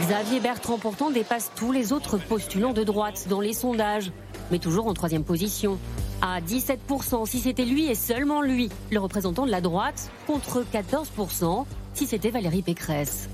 Xavier 0.00 0.40
Bertrand 0.40 0.78
pourtant 0.78 1.10
dépasse 1.10 1.52
tous 1.54 1.70
les 1.70 1.92
autres 1.92 2.18
postulants 2.18 2.72
de 2.72 2.82
droite 2.82 3.26
dans 3.28 3.40
les 3.40 3.52
sondages, 3.52 4.10
mais 4.50 4.58
toujours 4.58 4.88
en 4.88 4.94
troisième 4.94 5.22
position. 5.22 5.78
À 6.20 6.40
17% 6.40 7.26
si 7.26 7.38
c'était 7.38 7.64
lui 7.64 7.86
et 7.86 7.94
seulement 7.94 8.42
lui, 8.42 8.70
le 8.90 8.98
représentant 8.98 9.46
de 9.46 9.52
la 9.52 9.60
droite, 9.60 10.10
contre 10.26 10.64
14% 10.72 11.64
si 11.94 12.06
c'était 12.06 12.30
Valérie 12.30 12.62
Pécresse. 12.62 13.28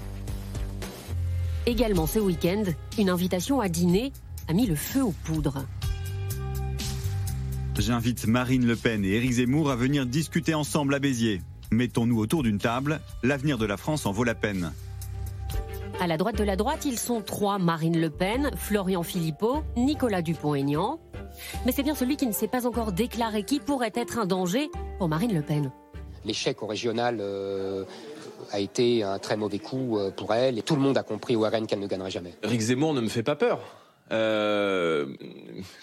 Également 1.64 2.06
ce 2.06 2.18
week-end, 2.18 2.64
une 2.98 3.08
invitation 3.08 3.60
à 3.60 3.68
dîner 3.68 4.12
a 4.46 4.52
mis 4.52 4.66
le 4.66 4.74
feu 4.74 5.02
aux 5.02 5.14
poudres. 5.24 5.64
J'invite 7.78 8.26
Marine 8.26 8.66
Le 8.66 8.76
Pen 8.76 9.02
et 9.04 9.12
Éric 9.12 9.32
Zemmour 9.32 9.70
à 9.70 9.76
venir 9.76 10.04
discuter 10.04 10.52
ensemble 10.52 10.94
à 10.94 10.98
Béziers. 10.98 11.40
Mettons-nous 11.70 12.18
autour 12.18 12.42
d'une 12.42 12.58
table, 12.58 13.00
l'avenir 13.22 13.56
de 13.56 13.64
la 13.64 13.78
France 13.78 14.04
en 14.04 14.12
vaut 14.12 14.24
la 14.24 14.34
peine. 14.34 14.72
À 16.02 16.06
la 16.06 16.16
droite 16.16 16.38
de 16.38 16.44
la 16.44 16.56
droite, 16.56 16.86
ils 16.86 16.98
sont 16.98 17.20
trois 17.20 17.58
Marine 17.58 18.00
Le 18.00 18.08
Pen, 18.08 18.50
Florian 18.56 19.02
Philippot, 19.02 19.62
Nicolas 19.76 20.22
Dupont-Aignan. 20.22 20.98
Mais 21.66 21.72
c'est 21.72 21.82
bien 21.82 21.94
celui 21.94 22.16
qui 22.16 22.26
ne 22.26 22.32
s'est 22.32 22.48
pas 22.48 22.66
encore 22.66 22.92
déclaré 22.92 23.42
qui 23.42 23.60
pourrait 23.60 23.92
être 23.94 24.18
un 24.18 24.24
danger 24.24 24.70
pour 24.96 25.10
Marine 25.10 25.34
Le 25.34 25.42
Pen. 25.42 25.70
L'échec 26.24 26.62
au 26.62 26.66
régional 26.66 27.18
euh, 27.20 27.84
a 28.50 28.60
été 28.60 29.02
un 29.02 29.18
très 29.18 29.36
mauvais 29.36 29.58
coup 29.58 29.98
euh, 29.98 30.10
pour 30.10 30.32
elle 30.32 30.58
et 30.58 30.62
tout 30.62 30.74
le 30.74 30.80
monde 30.80 30.96
a 30.96 31.02
compris 31.02 31.36
au 31.36 31.42
RN 31.42 31.66
qu'elle 31.66 31.80
ne 31.80 31.86
gagnerait 31.86 32.10
jamais. 32.10 32.32
Rick 32.44 32.62
Zemmour 32.62 32.94
ne 32.94 33.02
me 33.02 33.08
fait 33.08 33.22
pas 33.22 33.36
peur. 33.36 33.60
Euh, 34.10 35.06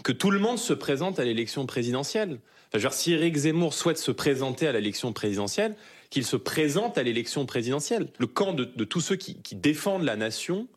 que 0.04 0.12
tout 0.12 0.32
le 0.32 0.40
monde 0.40 0.58
se 0.58 0.74
présente 0.74 1.20
à 1.20 1.26
l'élection 1.26 1.68
présidentielle. 1.68 2.40
Enfin, 2.70 2.74
je 2.74 2.78
veux 2.78 2.82
dire, 2.82 2.94
si 2.94 3.14
Eric 3.14 3.36
Zemmour 3.36 3.76
souhaite 3.76 4.00
se 4.00 4.12
présenter 4.12 4.68
à 4.68 4.72
l'élection 4.72 5.14
présidentielle, 5.14 5.76
qu'il 6.10 6.26
se 6.26 6.36
présente 6.36 6.98
à 6.98 7.04
l'élection 7.04 7.46
présidentielle. 7.46 8.08
Le 8.18 8.28
camp 8.28 8.54
de, 8.54 8.66
de 8.66 8.84
tous 8.84 9.02
ceux 9.02 9.16
qui, 9.16 9.42
qui, 9.42 9.56
défendent 9.56 10.04
la 10.04 10.16
nation 10.16 10.68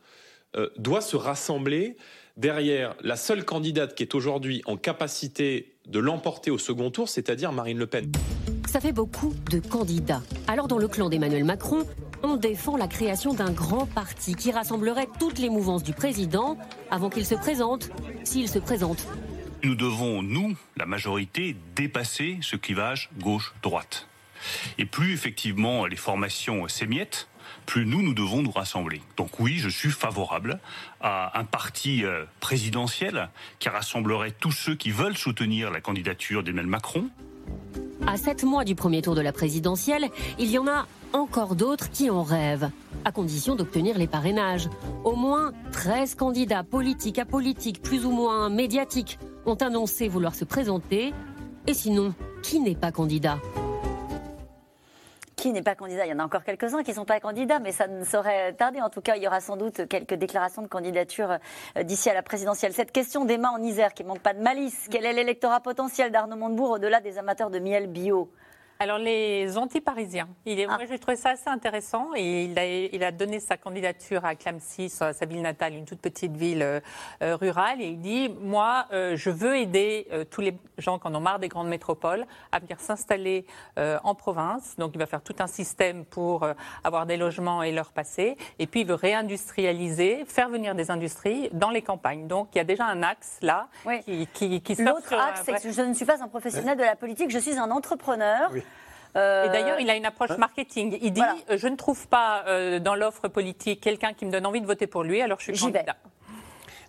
euh, 0.56 0.68
doit 0.76 1.00
se 1.00 1.16
rassembler 1.16 1.96
derrière 2.36 2.94
la 3.02 3.16
seule 3.16 3.44
candidate 3.44 3.94
qui 3.94 4.02
est 4.02 4.14
aujourd'hui 4.14 4.62
en 4.66 4.76
capacité 4.76 5.74
de 5.86 5.98
l'emporter 5.98 6.50
au 6.50 6.58
second 6.58 6.90
tour, 6.90 7.08
c'est-à-dire 7.08 7.52
Marine 7.52 7.78
Le 7.78 7.86
Pen. 7.86 8.10
Ça 8.68 8.80
fait 8.80 8.92
beaucoup 8.92 9.34
de 9.50 9.58
candidats. 9.58 10.22
Alors 10.46 10.68
dans 10.68 10.78
le 10.78 10.88
clan 10.88 11.08
d'Emmanuel 11.08 11.44
Macron, 11.44 11.86
on 12.22 12.36
défend 12.36 12.76
la 12.76 12.86
création 12.86 13.34
d'un 13.34 13.50
grand 13.50 13.86
parti 13.86 14.34
qui 14.34 14.52
rassemblerait 14.52 15.08
toutes 15.18 15.38
les 15.38 15.48
mouvances 15.48 15.82
du 15.82 15.92
président 15.92 16.58
avant 16.90 17.10
qu'il 17.10 17.26
se 17.26 17.34
présente, 17.34 17.90
s'il 18.24 18.48
se 18.48 18.58
présente. 18.58 19.06
Nous 19.62 19.74
devons, 19.74 20.22
nous, 20.22 20.56
la 20.76 20.86
majorité, 20.86 21.56
dépasser 21.76 22.38
ce 22.40 22.56
clivage 22.56 23.10
gauche-droite. 23.18 24.09
Et 24.78 24.84
plus 24.84 25.12
effectivement 25.12 25.86
les 25.86 25.96
formations 25.96 26.66
s'émiettent, 26.68 27.28
plus 27.66 27.86
nous, 27.86 28.02
nous 28.02 28.14
devons 28.14 28.42
nous 28.42 28.50
rassembler. 28.50 29.00
Donc 29.16 29.38
oui, 29.38 29.58
je 29.58 29.68
suis 29.68 29.90
favorable 29.90 30.58
à 31.00 31.38
un 31.38 31.44
parti 31.44 32.04
euh, 32.04 32.24
présidentiel 32.40 33.28
qui 33.58 33.68
rassemblerait 33.68 34.32
tous 34.32 34.52
ceux 34.52 34.74
qui 34.74 34.90
veulent 34.90 35.16
soutenir 35.16 35.70
la 35.70 35.80
candidature 35.80 36.42
d'Emmanuel 36.42 36.70
Macron. 36.70 37.08
À 38.06 38.16
sept 38.16 38.44
mois 38.44 38.64
du 38.64 38.74
premier 38.74 39.02
tour 39.02 39.14
de 39.14 39.20
la 39.20 39.32
présidentielle, 39.32 40.08
il 40.38 40.50
y 40.50 40.58
en 40.58 40.66
a 40.66 40.86
encore 41.12 41.54
d'autres 41.54 41.90
qui 41.90 42.08
en 42.08 42.22
rêvent, 42.22 42.70
à 43.04 43.12
condition 43.12 43.56
d'obtenir 43.56 43.98
les 43.98 44.06
parrainages. 44.06 44.68
Au 45.04 45.14
moins 45.14 45.52
13 45.72 46.14
candidats 46.14 46.62
politiques, 46.62 47.18
apolitiques, 47.18 47.82
plus 47.82 48.04
ou 48.04 48.10
moins 48.10 48.48
médiatiques, 48.48 49.18
ont 49.46 49.54
annoncé 49.54 50.08
vouloir 50.08 50.34
se 50.34 50.44
présenter. 50.44 51.12
Et 51.66 51.74
sinon, 51.74 52.14
qui 52.42 52.60
n'est 52.60 52.74
pas 52.74 52.92
candidat? 52.92 53.38
Qui 55.40 55.52
n'est 55.52 55.62
pas 55.62 55.74
candidat. 55.74 56.04
Il 56.04 56.10
y 56.10 56.12
en 56.12 56.18
a 56.18 56.24
encore 56.24 56.44
quelques-uns 56.44 56.82
qui 56.82 56.90
ne 56.90 56.96
sont 56.96 57.06
pas 57.06 57.18
candidats, 57.18 57.60
mais 57.60 57.72
ça 57.72 57.86
ne 57.86 58.04
saurait 58.04 58.52
tarder. 58.52 58.82
En 58.82 58.90
tout 58.90 59.00
cas, 59.00 59.16
il 59.16 59.22
y 59.22 59.26
aura 59.26 59.40
sans 59.40 59.56
doute 59.56 59.88
quelques 59.88 60.12
déclarations 60.12 60.60
de 60.60 60.66
candidature 60.66 61.38
euh, 61.78 61.82
d'ici 61.82 62.10
à 62.10 62.14
la 62.14 62.22
présidentielle. 62.22 62.74
Cette 62.74 62.92
question 62.92 63.24
d'Emma 63.24 63.50
en 63.50 63.62
Isère, 63.62 63.94
qui 63.94 64.04
manque 64.04 64.20
pas 64.20 64.34
de 64.34 64.42
malice. 64.42 64.88
Quel 64.90 65.06
est 65.06 65.14
l'électorat 65.14 65.60
potentiel 65.60 66.12
d'Arnaud 66.12 66.36
Montebourg 66.36 66.72
au-delà 66.72 67.00
des 67.00 67.16
amateurs 67.16 67.48
de 67.48 67.58
miel 67.58 67.86
bio? 67.86 68.30
Alors, 68.82 68.96
les 68.96 69.58
anti-parisiens. 69.58 70.26
Il 70.46 70.58
est, 70.58 70.64
ah. 70.66 70.78
Moi, 70.78 70.86
j'ai 70.88 70.98
trouvé 70.98 71.14
ça 71.14 71.28
assez 71.30 71.50
intéressant. 71.50 72.12
Et 72.16 72.44
il 72.44 72.58
a, 72.58 72.66
il 72.66 73.04
a 73.04 73.12
donné 73.12 73.38
sa 73.38 73.58
candidature 73.58 74.24
à 74.24 74.34
Clamcy, 74.34 74.88
sa 74.88 75.12
ville 75.28 75.42
natale, 75.42 75.74
une 75.74 75.84
toute 75.84 76.00
petite 76.00 76.34
ville 76.34 76.62
euh, 76.62 77.36
rurale. 77.36 77.82
Et 77.82 77.88
il 77.88 78.00
dit 78.00 78.34
Moi, 78.40 78.86
euh, 78.92 79.16
je 79.16 79.28
veux 79.28 79.58
aider 79.58 80.06
euh, 80.12 80.24
tous 80.24 80.40
les 80.40 80.56
gens 80.78 80.98
qui 80.98 81.06
en 81.06 81.14
ont 81.14 81.20
marre 81.20 81.38
des 81.38 81.48
grandes 81.48 81.68
métropoles 81.68 82.24
à 82.52 82.58
venir 82.58 82.80
s'installer 82.80 83.44
euh, 83.78 83.98
en 84.02 84.14
province. 84.14 84.76
Donc, 84.78 84.92
il 84.94 84.98
va 84.98 85.04
faire 85.04 85.20
tout 85.20 85.36
un 85.40 85.46
système 85.46 86.06
pour 86.06 86.44
euh, 86.44 86.54
avoir 86.82 87.04
des 87.04 87.18
logements 87.18 87.62
et 87.62 87.72
leur 87.72 87.92
passer. 87.92 88.38
Et 88.58 88.66
puis, 88.66 88.80
il 88.80 88.86
veut 88.86 88.94
réindustrialiser, 88.94 90.24
faire 90.24 90.48
venir 90.48 90.74
des 90.74 90.90
industries 90.90 91.50
dans 91.52 91.68
les 91.68 91.82
campagnes. 91.82 92.28
Donc, 92.28 92.48
il 92.54 92.56
y 92.56 92.62
a 92.62 92.64
déjà 92.64 92.86
un 92.86 93.02
axe 93.02 93.36
là 93.42 93.68
oui. 93.84 94.00
qui, 94.04 94.26
qui, 94.28 94.62
qui 94.62 94.82
L'autre 94.82 95.12
axe, 95.12 95.42
c'est 95.44 95.62
que 95.62 95.70
je 95.70 95.82
ne 95.82 95.92
suis 95.92 96.06
pas 96.06 96.22
un 96.22 96.28
professionnel 96.28 96.78
de 96.78 96.82
la 96.82 96.96
politique, 96.96 97.30
je 97.30 97.38
suis 97.38 97.58
un 97.58 97.70
entrepreneur. 97.70 98.48
Oui. 98.54 98.62
Euh... 99.16 99.44
Et 99.44 99.48
d'ailleurs, 99.48 99.80
il 99.80 99.90
a 99.90 99.96
une 99.96 100.06
approche 100.06 100.36
marketing. 100.38 100.98
Il 101.00 101.12
dit 101.12 101.20
voilà. 101.20 101.56
Je 101.56 101.68
ne 101.68 101.76
trouve 101.76 102.06
pas 102.08 102.44
euh, 102.46 102.78
dans 102.78 102.94
l'offre 102.94 103.28
politique 103.28 103.80
quelqu'un 103.80 104.12
qui 104.12 104.24
me 104.24 104.30
donne 104.30 104.46
envie 104.46 104.60
de 104.60 104.66
voter 104.66 104.86
pour 104.86 105.02
lui, 105.02 105.20
alors 105.20 105.40
je 105.40 105.52
suis 105.52 105.60
candidat. 105.60 105.80
Vais. 105.82 106.10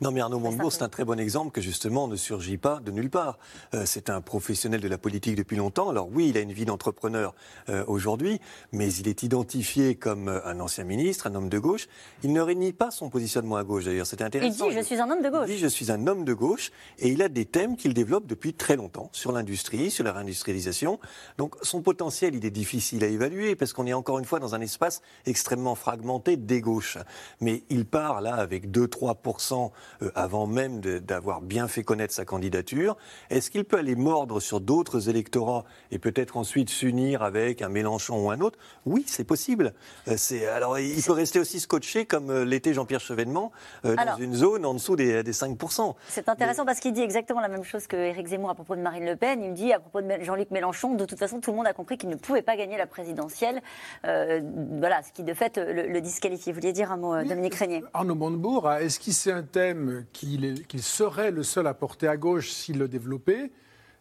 Non, 0.02 0.10
mais 0.10 0.20
Arnaud 0.22 0.40
Montebourg, 0.40 0.74
c'est 0.74 0.82
un 0.82 0.90
très 0.90 1.06
bon 1.06 1.20
exemple 1.20 1.52
que 1.52 1.62
justement 1.62 2.08
ne 2.08 2.16
surgit 2.16 2.58
pas 2.58 2.80
de 2.80 2.90
nulle 2.90 3.12
part. 3.12 3.38
Euh, 3.76 3.84
c'est 3.86 4.10
un 4.10 4.20
professionnel 4.20 4.82
de 4.82 4.88
la 4.88 4.98
politique 4.98 5.36
depuis 5.36 5.56
longtemps. 5.56 5.90
Alors 5.90 6.10
oui, 6.12 6.30
il 6.30 6.38
a 6.38 6.40
une 6.42 6.54
vie 6.54 6.66
d'entrepreneur 6.66 7.36
euh, 7.70 7.84
aujourd'hui, 7.86 8.42
mais 8.72 8.92
il 8.92 9.08
est 9.08 9.22
identifié 9.22 9.94
comme 9.94 10.28
un 10.28 10.60
ancien 10.60 10.86
ministre, 10.86 11.28
un 11.28 11.36
homme 11.36 11.50
de 11.50 11.60
gauche. 11.60 11.88
Il 12.24 12.34
ne 12.34 12.42
réunit 12.42 12.74
pas 12.74 12.90
son 12.90 13.12
positionnement 13.12 13.58
à 13.58 13.64
gauche 13.64 13.86
d'ailleurs. 13.86 14.08
C'est 14.08 14.24
intéressant. 14.24 14.66
Il 14.66 14.72
dit 14.72 14.76
je 14.80 14.84
suis 14.84 15.00
un 15.00 15.08
homme 15.08 15.22
de 15.22 15.30
gauche. 15.30 15.46
Il 15.48 15.54
dit 15.54 15.60
je 15.60 15.68
suis 15.68 15.92
un 15.92 16.08
homme 16.08 16.26
de 16.26 16.34
gauche 16.34 16.72
et 16.98 17.10
il 17.10 17.22
a 17.22 17.30
des 17.30 17.46
thèmes 17.46 17.78
qu'il 17.78 17.94
développe 17.94 18.26
depuis 18.26 18.56
très 18.56 18.78
longtemps 18.78 19.10
sur 19.12 19.32
l'industrie, 19.32 19.92
sur 19.92 20.04
la 20.04 20.14
réindustrialisation. 20.14 21.00
Donc 21.38 21.54
son 21.62 21.84
potentiel, 21.84 22.34
il 22.34 22.44
est 22.44 22.50
difficile 22.50 23.04
à 23.04 23.08
évaluer 23.08 23.56
parce 23.56 23.72
qu'on 23.72 23.86
est 23.86 23.94
encore 23.94 24.18
une 24.18 24.26
fois 24.26 24.40
dans 24.40 24.56
un 24.56 24.62
espace 24.62 25.04
extrêmement 25.28 25.76
fragmenté 25.76 26.38
des 26.38 26.60
gauches. 26.60 26.98
Mais 27.40 27.62
il 27.70 27.86
part 27.86 28.22
là 28.22 28.34
avec 28.34 28.68
2-3 28.72 29.12
euh, 29.12 29.70
avant 30.16 30.48
même 30.48 30.80
d'avoir 30.80 31.42
bien 31.42 31.68
fait 31.68 31.84
connaître 31.84 32.14
sa 32.14 32.26
candidature. 32.26 32.98
Est-ce 33.30 33.52
qu'il 33.52 33.66
peut 33.66 33.78
aller 33.78 33.96
mordre 33.96 34.40
sur 34.40 34.62
d'autres 34.62 35.10
électorats 35.10 35.64
et 35.92 36.00
peut-être 36.00 36.38
ensuite 36.38 36.70
s'unir 36.70 37.24
avec 37.24 37.62
un 37.62 37.70
Mélenchon 37.70 38.26
ou 38.26 38.32
un 38.32 38.42
autre? 38.42 38.58
Oui, 38.86 39.04
c'est 39.08 39.24
possible. 39.24 39.74
Euh, 40.08 40.16
alors, 40.56 40.80
il 40.80 41.02
peut 41.04 41.12
rester 41.12 41.40
aussi 41.40 41.60
scotché 41.60 42.06
comme 42.06 42.30
euh, 42.30 42.46
l'était 42.46 42.74
Jean-Pierre 42.74 43.00
Chevènement 43.00 43.52
dans 43.84 44.18
une 44.18 44.34
zone 44.34 44.66
en 44.66 44.74
dessous 44.74 44.96
des, 44.96 45.24
5%. 45.24 45.96
C'est 46.08 46.30
intéressant 46.30 46.66
parce 46.66 46.80
qu'il 46.80 46.94
dit 46.94 47.02
exactement 47.02 47.42
la 47.42 47.48
même 47.48 47.64
chose 47.64 47.88
que 47.88 47.96
Éric 47.96 48.28
Zemmour 48.28 48.50
à 48.50 48.56
propos 48.56 48.76
de 48.76 48.82
Marine 48.82 49.06
Le 49.06 49.16
Pen. 49.16 49.42
Il 49.44 49.52
me 49.52 49.56
dit 49.56 49.74
à 49.74 49.80
propos 49.80 50.02
de 50.02 50.08
Jean-Luc 50.22 50.52
Mélenchon, 50.52 50.96
de 50.96 51.06
toute 51.06 51.20
façon, 51.20 51.40
tout 51.40 51.52
le 51.52 51.58
monde 51.58 51.68
a 51.68 51.74
compris 51.74 51.98
qu'il 51.98 52.10
ne 52.10 52.16
pouvait 52.16 52.42
pas 52.42 52.56
gagner 52.56 52.78
la 52.78 52.88
présidentielle. 52.88 53.62
voilà, 54.04 55.02
ce 55.04 55.12
qui 55.12 55.24
de 55.24 55.34
fait 55.34 55.58
le, 55.58 56.02
disqualifie. 56.02 56.52
Vous 56.52 56.60
vouliez 56.60 56.74
dire 56.74 56.92
un 56.92 56.98
mot, 56.98 57.24
Dominique 57.24 57.56
Régnier? 57.56 57.84
Arnaud 57.94 58.16
Montebourg 58.16 58.68
a 58.68 58.82
esquissé 58.82 59.32
un 59.32 59.44
thème 59.44 59.81
qu'il 60.14 60.82
serait 60.82 61.32
le 61.32 61.44
seul 61.44 61.68
à 61.68 61.74
porter 61.74 62.08
à 62.08 62.18
gauche 62.18 62.50
s'il 62.52 62.78
le 62.78 62.88
développait, 62.88 63.52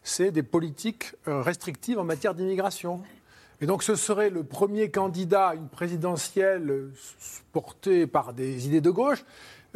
c'est 0.03 0.31
des 0.31 0.43
politiques 0.43 1.15
euh, 1.29 1.43
restrictives 1.43 1.99
en 1.99 2.05
matière 2.05 2.35
d'immigration. 2.35 3.03
Et 3.61 3.67
donc 3.67 3.83
ce 3.83 3.95
serait 3.95 4.31
le 4.31 4.43
premier 4.43 4.91
candidat 4.91 5.49
à 5.49 5.55
une 5.55 5.69
présidentielle 5.69 6.71
euh, 6.71 6.93
portée 7.53 8.07
par 8.07 8.33
des 8.33 8.67
idées 8.67 8.81
de 8.81 8.91
gauche 8.91 9.25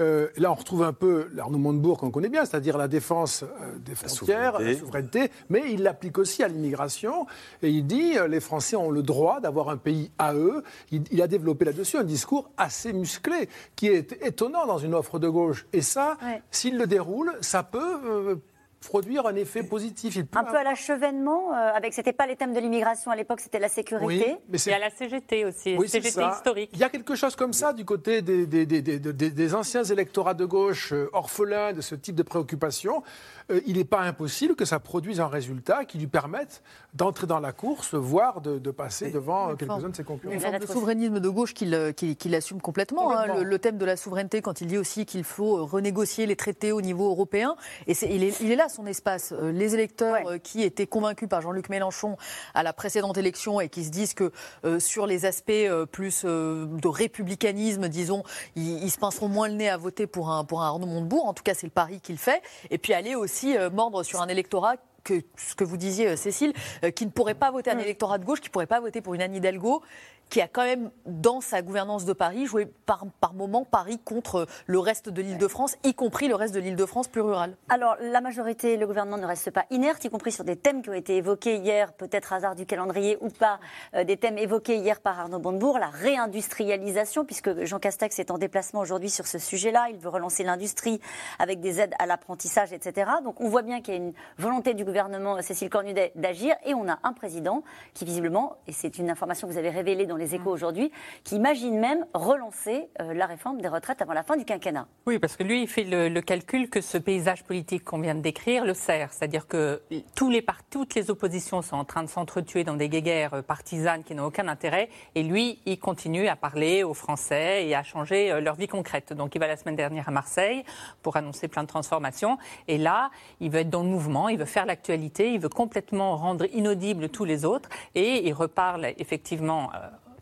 euh, 0.00 0.28
là, 0.37 0.50
on 0.50 0.54
retrouve 0.54 0.83
un 0.83 0.92
peu 0.92 1.28
l'Arnaud 1.35 1.59
Montebourg 1.59 1.98
qu'on 1.98 2.11
connaît 2.11 2.28
bien, 2.28 2.44
c'est-à-dire 2.44 2.76
la 2.76 2.88
défense 2.88 3.44
euh, 3.44 3.78
des 3.78 3.94
frontières, 3.94 4.59
la 4.59 4.76
souveraineté. 4.76 5.30
mais 5.48 5.72
il 5.72 5.83
l'applique 5.83 6.18
aussi 6.18 6.42
à 6.42 6.48
l'immigration. 6.48 7.26
Et 7.62 7.70
il 7.70 7.87
dit 7.87 8.18
euh, 8.18 8.26
les 8.26 8.40
Français 8.40 8.76
ont 8.76 8.90
le 8.90 9.02
droit 9.02 9.40
d'avoir 9.40 9.68
un 9.68 9.76
pays 9.76 10.11
à 10.18 10.35
eux. 10.35 10.62
Il, 10.90 11.22
a 11.22 11.26
développé 11.26 11.64
là-dessus 11.64 11.96
un 11.96 12.04
discours 12.04 12.50
assez 12.57 12.92
musclé, 12.92 13.48
qui 13.76 13.87
est 13.87 14.12
étonnant 14.24 14.66
dans 14.66 14.78
une 14.78 14.94
offre 14.94 15.18
de 15.18 15.28
gauche. 15.28 15.66
Et 15.72 15.80
ça, 15.80 16.16
s'il 16.50 16.76
le 16.76 16.87
déroule, 16.87 17.33
ça 17.40 17.62
peut 17.62 18.38
produire 18.85 19.27
un 19.27 19.35
effet 19.35 19.62
positif. 19.62 20.18
un 20.35 20.44
peu 20.44 20.57
à 20.57 20.62
l'achevènement, 20.62 21.53
euh, 21.53 21.73
avec 21.75 21.92
c'était 21.92 22.12
pas 22.12 22.27
les 22.27 22.37
thèmes 22.37 22.53
de 22.53 22.61
l'immigration 22.61 23.11
à 23.11 23.16
l'époque, 23.16 23.40
c'était 23.40 23.59
la 23.59 23.68
sécurité. 23.68 24.37
mais 24.49 24.59
c'est 24.59 24.73
à 24.73 24.79
la 24.79 24.90
CGT 24.90 25.44
aussi, 25.44 25.77
CGT 25.88 26.23
historique. 26.33 26.70
Il 26.73 26.79
y 26.79 26.85
a 26.85 26.88
quelque 26.88 27.14
chose 27.14 27.37
comme 27.37 27.53
ça 27.53 27.73
du 27.73 27.85
côté 27.85 28.23
des, 28.23 28.47
des, 28.47 28.66
des, 28.66 28.81
des 28.99 29.55
anciens 29.55 29.85
électorats 29.85 30.35
de 30.35 30.44
gauche 30.44 30.92
euh, 30.92 31.09
orphelins 31.12 31.73
de 31.73 31.81
ce 31.81 31.94
type 31.94 32.14
de 32.14 32.23
préoccupation. 32.23 33.03
Euh, 33.51 33.61
il 33.66 33.77
n'est 33.77 33.85
pas 33.85 34.01
impossible 34.01 34.55
que 34.55 34.64
ça 34.64 34.81
produise 34.81 35.20
un 35.20 35.29
résultat 35.29 35.85
qui 35.85 35.99
lui 35.99 36.07
permette 36.07 36.62
d'entrer 36.94 37.27
dans 37.27 37.40
la 37.40 37.53
course, 37.53 37.94
voire 37.94 38.40
de, 38.40 38.59
passer 38.70 39.11
devant 39.11 39.55
quelques-uns 39.55 39.90
de 39.90 39.97
ses 39.97 40.05
concurrents. 40.05 40.33
Une 40.33 40.40
forme 40.40 40.59
de 40.59 40.66
souverainisme 40.66 41.20
de 41.20 41.29
gauche 41.29 41.55
qu'il 41.55 42.35
assume 42.35 42.61
complètement. 42.61 43.16
Hein. 43.16 43.42
le, 43.42 43.59
thème 43.59 43.79
de 43.79 43.85
la 43.85 43.97
souveraineté, 43.97 44.42
quand 44.42 44.61
il 44.61 44.66
dit 44.66 44.79
aussi 44.79 45.07
qu'il 45.07 45.25
faut 45.25 45.64
renégocier 45.66 46.27
les 46.27 46.37
traités 46.37 46.73
au 46.73 46.81
niveau 46.81 47.09
européen, 47.09 47.57
et 47.87 47.92
il, 48.11 48.25
est, 48.25 48.40
il 48.40 48.51
est 48.51 48.57
là 48.57 48.68
son 48.75 48.87
espace. 48.87 49.33
Euh, 49.33 49.53
les 49.53 49.75
électeurs 49.75 50.27
euh, 50.27 50.39
qui 50.39 50.63
étaient 50.63 50.87
convaincus 50.87 51.29
par 51.29 51.41
Jean-Luc 51.41 51.69
Mélenchon 51.69 52.17
à 52.55 52.63
la 52.63 52.73
précédente 52.73 53.17
élection 53.17 53.61
et 53.61 53.69
qui 53.69 53.85
se 53.85 53.91
disent 53.91 54.15
que 54.15 54.33
sur 54.79 55.07
les 55.07 55.27
aspects 55.27 55.53
plus 55.93 56.25
de 56.25 56.89
républicanisme, 56.89 57.89
disons, 57.89 58.23
ils, 58.57 58.91
se 58.91 58.99
pinceront 58.99 59.29
moins 59.29 59.49
le 59.49 59.55
nez 59.55 59.69
à 59.69 59.77
voter 59.77 60.07
pour 60.07 60.31
un, 60.31 60.45
pour 60.45 60.63
un 60.63 60.67
Arnaud 60.67 60.87
Montebourg. 60.87 61.27
En 61.27 61.35
tout 61.35 61.43
cas, 61.43 61.55
c'est 61.55 61.67
le 61.67 61.73
pari 61.73 62.01
qu'il 62.01 62.19
fait. 62.19 62.43
Et 62.71 62.79
puis 62.79 62.93
aller 62.93 63.15
aussi 63.15 63.57
euh, 63.57 63.71
mordre 63.71 64.03
sur 64.03 64.21
un 64.23 64.29
électorat 64.29 64.77
que 65.03 65.21
ce 65.37 65.55
que 65.55 65.65
vous 65.65 65.77
disiez, 65.77 66.09
euh, 66.09 66.17
Cécile, 66.17 66.55
euh, 66.83 66.91
qui 66.91 67.05
ne 67.05 67.11
pourrait 67.11 67.35
pas 67.35 67.51
voter 67.51 67.71
un 67.71 67.77
mm. 67.77 67.81
électorat 67.81 68.19
de 68.19 68.25
gauche, 68.25 68.41
qui 68.41 68.49
ne 68.49 68.53
pourrait 68.53 68.67
pas 68.67 68.81
voter 68.81 69.03
pour 69.03 69.15
une 69.15 69.23
Anne 69.23 69.35
Hidalgo, 69.35 69.83
qui 70.31 70.41
a 70.41 70.49
quand 70.49 70.65
même, 70.65 70.91
dans 71.07 71.41
sa 71.41 71.63
gouvernance 71.63 72.05
de 72.05 72.13
Paris, 72.13 72.47
joué 72.47 72.67
par, 72.87 73.05
moment 73.35 73.65
Paris 73.65 73.99
contre 74.05 74.47
le 74.67 74.79
reste 74.79 75.09
de 75.09 75.23
l'Île-de-France, 75.23 75.77
y 75.85 75.95
compris 75.95 76.29
le 76.29 76.35
reste 76.35 76.55
de 76.55 76.61
l'Île-de-France 76.61 77.09
plus 77.09 77.21
rurale. 77.21 77.57
Alors, 77.69 77.97
la 78.01 78.21
majorité, 78.21 78.77
le 78.77 78.87
gouvernement 78.87 79.19
ne 79.19 79.27
reste 79.27 79.51
pas 79.51 79.65
inerte, 79.71 80.05
y 80.05 80.11
compris 80.11 80.33
sur 80.33 80.45
des 80.45 80.57
thèmes 80.57 80.83
qui 80.83 80.91
ont 80.91 80.95
été 80.95 81.17
évoqués 81.17 81.57
hier, 81.57 81.93
peut-être 81.93 82.33
hasard 82.33 82.55
du 82.55 82.67
calendrier 82.67 83.19
ou 83.21 83.29
pas, 83.29 83.59
euh, 83.95 84.05
des 84.05 84.17
thèmes 84.17 84.39
évoqués 84.39 84.77
hier 84.77 85.01
par 85.01 85.19
Arnaud 85.19 85.39
Montebourg, 85.39 85.79
la 85.79 85.89
réindustrialisation, 85.89 87.25
puisque 87.25 87.65
Jean 87.65 87.79
Castex 87.79 88.19
est 88.19 88.31
en 88.31 88.39
déplacement 88.39 88.81
aujourd'hui 88.81 89.11
sur 89.11 89.27
ce 89.27 89.39
sujet-là, 89.39 89.89
il 89.91 89.99
veut 89.99 90.09
relancer 90.09 90.45
l'industrie 90.45 91.01
avec 91.39 91.61
des 91.61 91.81
aides 91.81 91.95
à 91.99 92.07
l'apprentissage, 92.07 92.73
etc. 92.73 93.11
Donc, 93.23 93.41
on 93.41 93.49
voit 93.49 93.63
bien 93.63 93.81
qu'il 93.81 93.95
y 93.95 93.97
a 93.97 94.01
une 94.01 94.13
volonté 94.39 94.75
du 94.75 94.85
gouvernement, 94.85 95.41
Cécile 95.43 95.71
Cornudet, 95.71 96.13
d'agir, 96.17 96.55
et 96.65 96.75
on 96.75 96.89
a 96.89 96.99
un 97.03 97.13
président 97.13 97.63
qui, 97.95 98.05
visiblement, 98.05 98.57
et 98.67 98.73
c'est 98.73 98.99
une 98.99 99.11
information 99.11 99.47
que 99.47 99.53
vous 99.53 99.59
avez 99.59 99.71
révélée 99.71 100.07
dans 100.07 100.13
les 100.16 100.35
échos 100.35 100.50
aujourd'hui, 100.50 100.90
qui 101.24 101.37
imagine 101.37 101.79
même 101.79 102.07
relancer 102.14 102.88
euh, 103.00 103.14
la 103.14 103.27
réforme 103.27 103.61
des 103.61 103.68
retraites 103.68 104.03
avant 104.03 104.12
la 104.12 104.22
fin 104.22 104.37
du 104.37 104.44
quinquennat. 104.44 104.87
Oui, 105.07 105.18
parce 105.18 105.37
que 105.37 105.42
lui, 105.42 105.62
il 105.62 105.68
fait 105.68 105.85
le, 105.85 106.20
calcul 106.20 106.70
que 106.70 106.81
ce 106.81 106.96
paysage 106.96 107.44
politique 107.44 107.85
qu'on 107.85 108.00
vient 108.00 108.14
de 108.14 108.20
décrire 108.20 108.64
le 108.64 108.74
sert. 108.74 109.12
C'est-à-dire 109.12 109.46
que 109.46 109.83
tous 110.14 110.31
les 110.31 110.42
toutes 110.70 110.94
les 110.94 111.11
oppositions 111.11 111.62
sont 111.62 111.77
en 111.77 111.85
train 111.85 112.03
de 112.03 112.09
s'entretuer 112.09 112.64
dans 112.64 112.74
des 112.74 112.88
guéguerres 112.88 113.35
euh, 113.35 113.42
partisanes 113.42 114.05
qui 114.05 114.14
n'ont 114.14 114.27
aucun 114.27 114.48
intérêt. 114.48 114.88
Et 115.14 115.22
lui, 115.22 115.59
il 115.66 115.79
continue 115.79 116.29
à 116.29 116.37
parler 116.37 116.83
aux 116.83 116.94
Français 116.94 117.66
et 117.66 117.74
à 117.74 117.83
changer 117.83 118.31
euh, 118.31 118.40
leur 118.40 118.55
vie 118.55 118.66
concrète. 118.66 119.12
Donc 119.12 119.35
il 119.35 119.38
va 119.38 119.46
la 119.46 119.57
semaine 119.57 119.77
dernière 119.77 120.09
à 120.09 120.12
Marseille 120.12 120.64
pour 121.03 121.16
annoncer 121.16 121.48
plein 121.48 121.62
de 121.62 121.68
transformations. 121.68 122.38
Et 122.68 122.79
là, 122.79 123.11
il 123.40 123.50
veut 123.50 123.61
être 123.61 123.70
dans 123.70 123.83
le 123.83 123.88
mouvement, 123.88 124.29
il 124.29 124.38
veut 124.38 124.44
faire 124.44 124.66
l'actualité, 124.66 125.33
il 125.33 125.40
veut 125.40 125.48
complètement 125.48 126.16
rendre 126.16 126.46
inaudibles 126.53 127.09
tous 127.09 127.24
les 127.24 127.44
autres. 127.44 127.68
Et 127.94 128.27
il 128.27 128.33
reparle 128.33 128.92
effectivement 128.98 129.70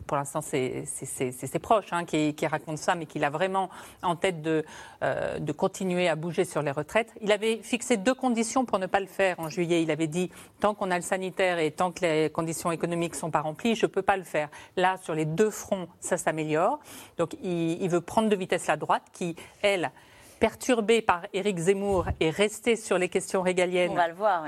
pour 0.07 0.17
l'instant, 0.17 0.41
c'est 0.41 0.85
ses 0.85 1.59
proches 1.59 1.91
hein, 1.91 2.05
qui, 2.05 2.35
racontent 2.47 2.77
ça, 2.77 2.95
mais 2.95 3.05
qu'il 3.05 3.23
a 3.23 3.29
vraiment 3.29 3.69
en 4.01 4.15
tête 4.15 4.41
de, 4.41 4.65
euh, 5.01 5.39
de 5.39 5.51
continuer 5.51 6.07
à 6.07 6.15
bouger 6.15 6.45
sur 6.45 6.61
les 6.61 6.71
retraites. 6.71 7.13
Il 7.21 7.31
avait 7.31 7.57
fixé 7.57 7.97
deux 7.97 8.13
conditions 8.13 8.65
pour 8.65 8.79
ne 8.79 8.85
pas 8.85 8.99
le 8.99 9.05
faire 9.05 9.39
en 9.39 9.49
juillet. 9.49 9.81
Il 9.83 9.91
avait 9.91 10.07
dit 10.07 10.29
tant 10.59 10.73
qu'on 10.73 10.91
a 10.91 10.95
le 10.95 11.01
sanitaire 11.01 11.59
et 11.59 11.71
tant 11.71 11.91
que 11.91 12.01
les 12.01 12.29
conditions 12.29 12.71
économiques 12.71 13.13
ne 13.13 13.19
sont 13.19 13.31
pas 13.31 13.41
remplies, 13.41 13.75
je 13.75 13.85
ne 13.85 13.91
peux 13.91 14.01
pas 14.01 14.17
le 14.17 14.23
faire. 14.23 14.49
Là, 14.75 14.97
sur 15.01 15.15
les 15.15 15.25
deux 15.25 15.49
fronts, 15.49 15.87
ça 15.99 16.17
s'améliore. 16.17 16.79
Donc, 17.17 17.35
il 17.43 17.87
veut 17.89 18.01
prendre 18.01 18.29
de 18.29 18.35
vitesse 18.35 18.67
la 18.67 18.77
droite 18.77 19.03
qui, 19.13 19.35
elle, 19.61 19.91
perturbé 20.43 21.01
par 21.01 21.21
Éric 21.31 21.57
Zemmour 21.57 22.07
et 22.19 22.29
rester 22.29 22.75
sur 22.75 22.97
les 22.97 23.07
questions 23.07 23.41
régaliennes, 23.41 23.97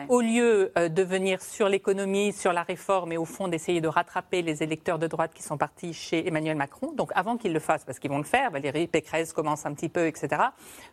au 0.10 0.20
lieu 0.20 0.74
euh, 0.78 0.90
de 0.90 1.02
venir 1.02 1.42
sur 1.42 1.70
l'économie, 1.70 2.34
sur 2.34 2.52
la 2.52 2.64
réforme 2.64 3.14
et 3.14 3.18
au 3.18 3.24
fond 3.24 3.48
d'essayer 3.48 3.80
de 3.80 3.88
rattraper 3.88 4.42
les 4.42 4.62
électeurs 4.62 5.00
de 5.00 5.08
droite 5.08 5.32
qui 5.34 5.42
sont 5.42 5.58
partis 5.58 5.94
chez 5.94 6.28
Emmanuel 6.28 6.58
Macron. 6.58 6.92
Donc 6.92 7.12
avant 7.16 7.38
qu'il 7.38 7.54
le 7.54 7.62
fasse, 7.62 7.86
parce 7.86 8.00
qu'ils 8.00 8.12
vont 8.12 8.18
le 8.18 8.26
faire, 8.26 8.52
Valérie 8.52 8.88
Pécresse 8.88 9.32
commence 9.32 9.66
un 9.66 9.74
petit 9.74 9.88
peu, 9.88 10.06
etc. 10.06 10.42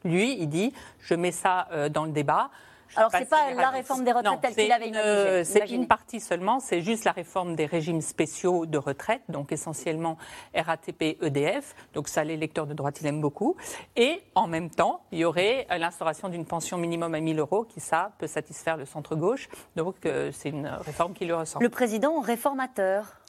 Lui, 0.04 0.36
il 0.38 0.48
dit, 0.48 0.72
je 1.00 1.16
mets 1.16 1.32
ça 1.32 1.66
euh, 1.72 1.88
dans 1.88 2.04
le 2.04 2.12
débat. 2.12 2.50
Alors, 2.96 3.10
ce 3.10 3.18
n'est 3.18 3.24
pas 3.24 3.52
la 3.54 3.70
réforme 3.70 4.04
des 4.04 4.12
retraites 4.12 4.40
telle 4.40 4.54
qu'il 4.54 4.72
avait 4.72 4.88
imaginé. 4.88 5.44
C'est 5.44 5.70
une 5.70 5.86
partie 5.86 6.20
seulement, 6.20 6.60
c'est 6.60 6.82
juste 6.82 7.04
la 7.04 7.12
réforme 7.12 7.56
des 7.56 7.66
régimes 7.66 8.00
spéciaux 8.00 8.66
de 8.66 8.78
retraite, 8.78 9.22
donc 9.28 9.52
essentiellement 9.52 10.16
RATP, 10.54 11.18
EDF. 11.22 11.74
Donc, 11.94 12.08
ça, 12.08 12.24
les 12.24 12.36
lecteurs 12.36 12.66
de 12.66 12.74
droite, 12.74 13.00
ils 13.00 13.06
aiment 13.06 13.20
beaucoup. 13.20 13.56
Et 13.96 14.22
en 14.34 14.46
même 14.46 14.70
temps, 14.70 15.02
il 15.12 15.20
y 15.20 15.24
aurait 15.24 15.66
l'instauration 15.78 16.28
d'une 16.28 16.44
pension 16.44 16.76
minimum 16.76 17.14
à 17.14 17.20
1000 17.20 17.38
euros, 17.38 17.64
qui, 17.64 17.80
ça, 17.80 18.12
peut 18.18 18.26
satisfaire 18.26 18.76
le 18.76 18.84
centre-gauche. 18.84 19.48
Donc, 19.76 19.96
euh, 20.04 20.30
c'est 20.32 20.50
une 20.50 20.66
réforme 20.66 21.14
qui 21.14 21.24
lui 21.24 21.32
ressemble. 21.32 21.64
Le 21.64 21.70
président 21.70 22.20
réformateur 22.20 23.21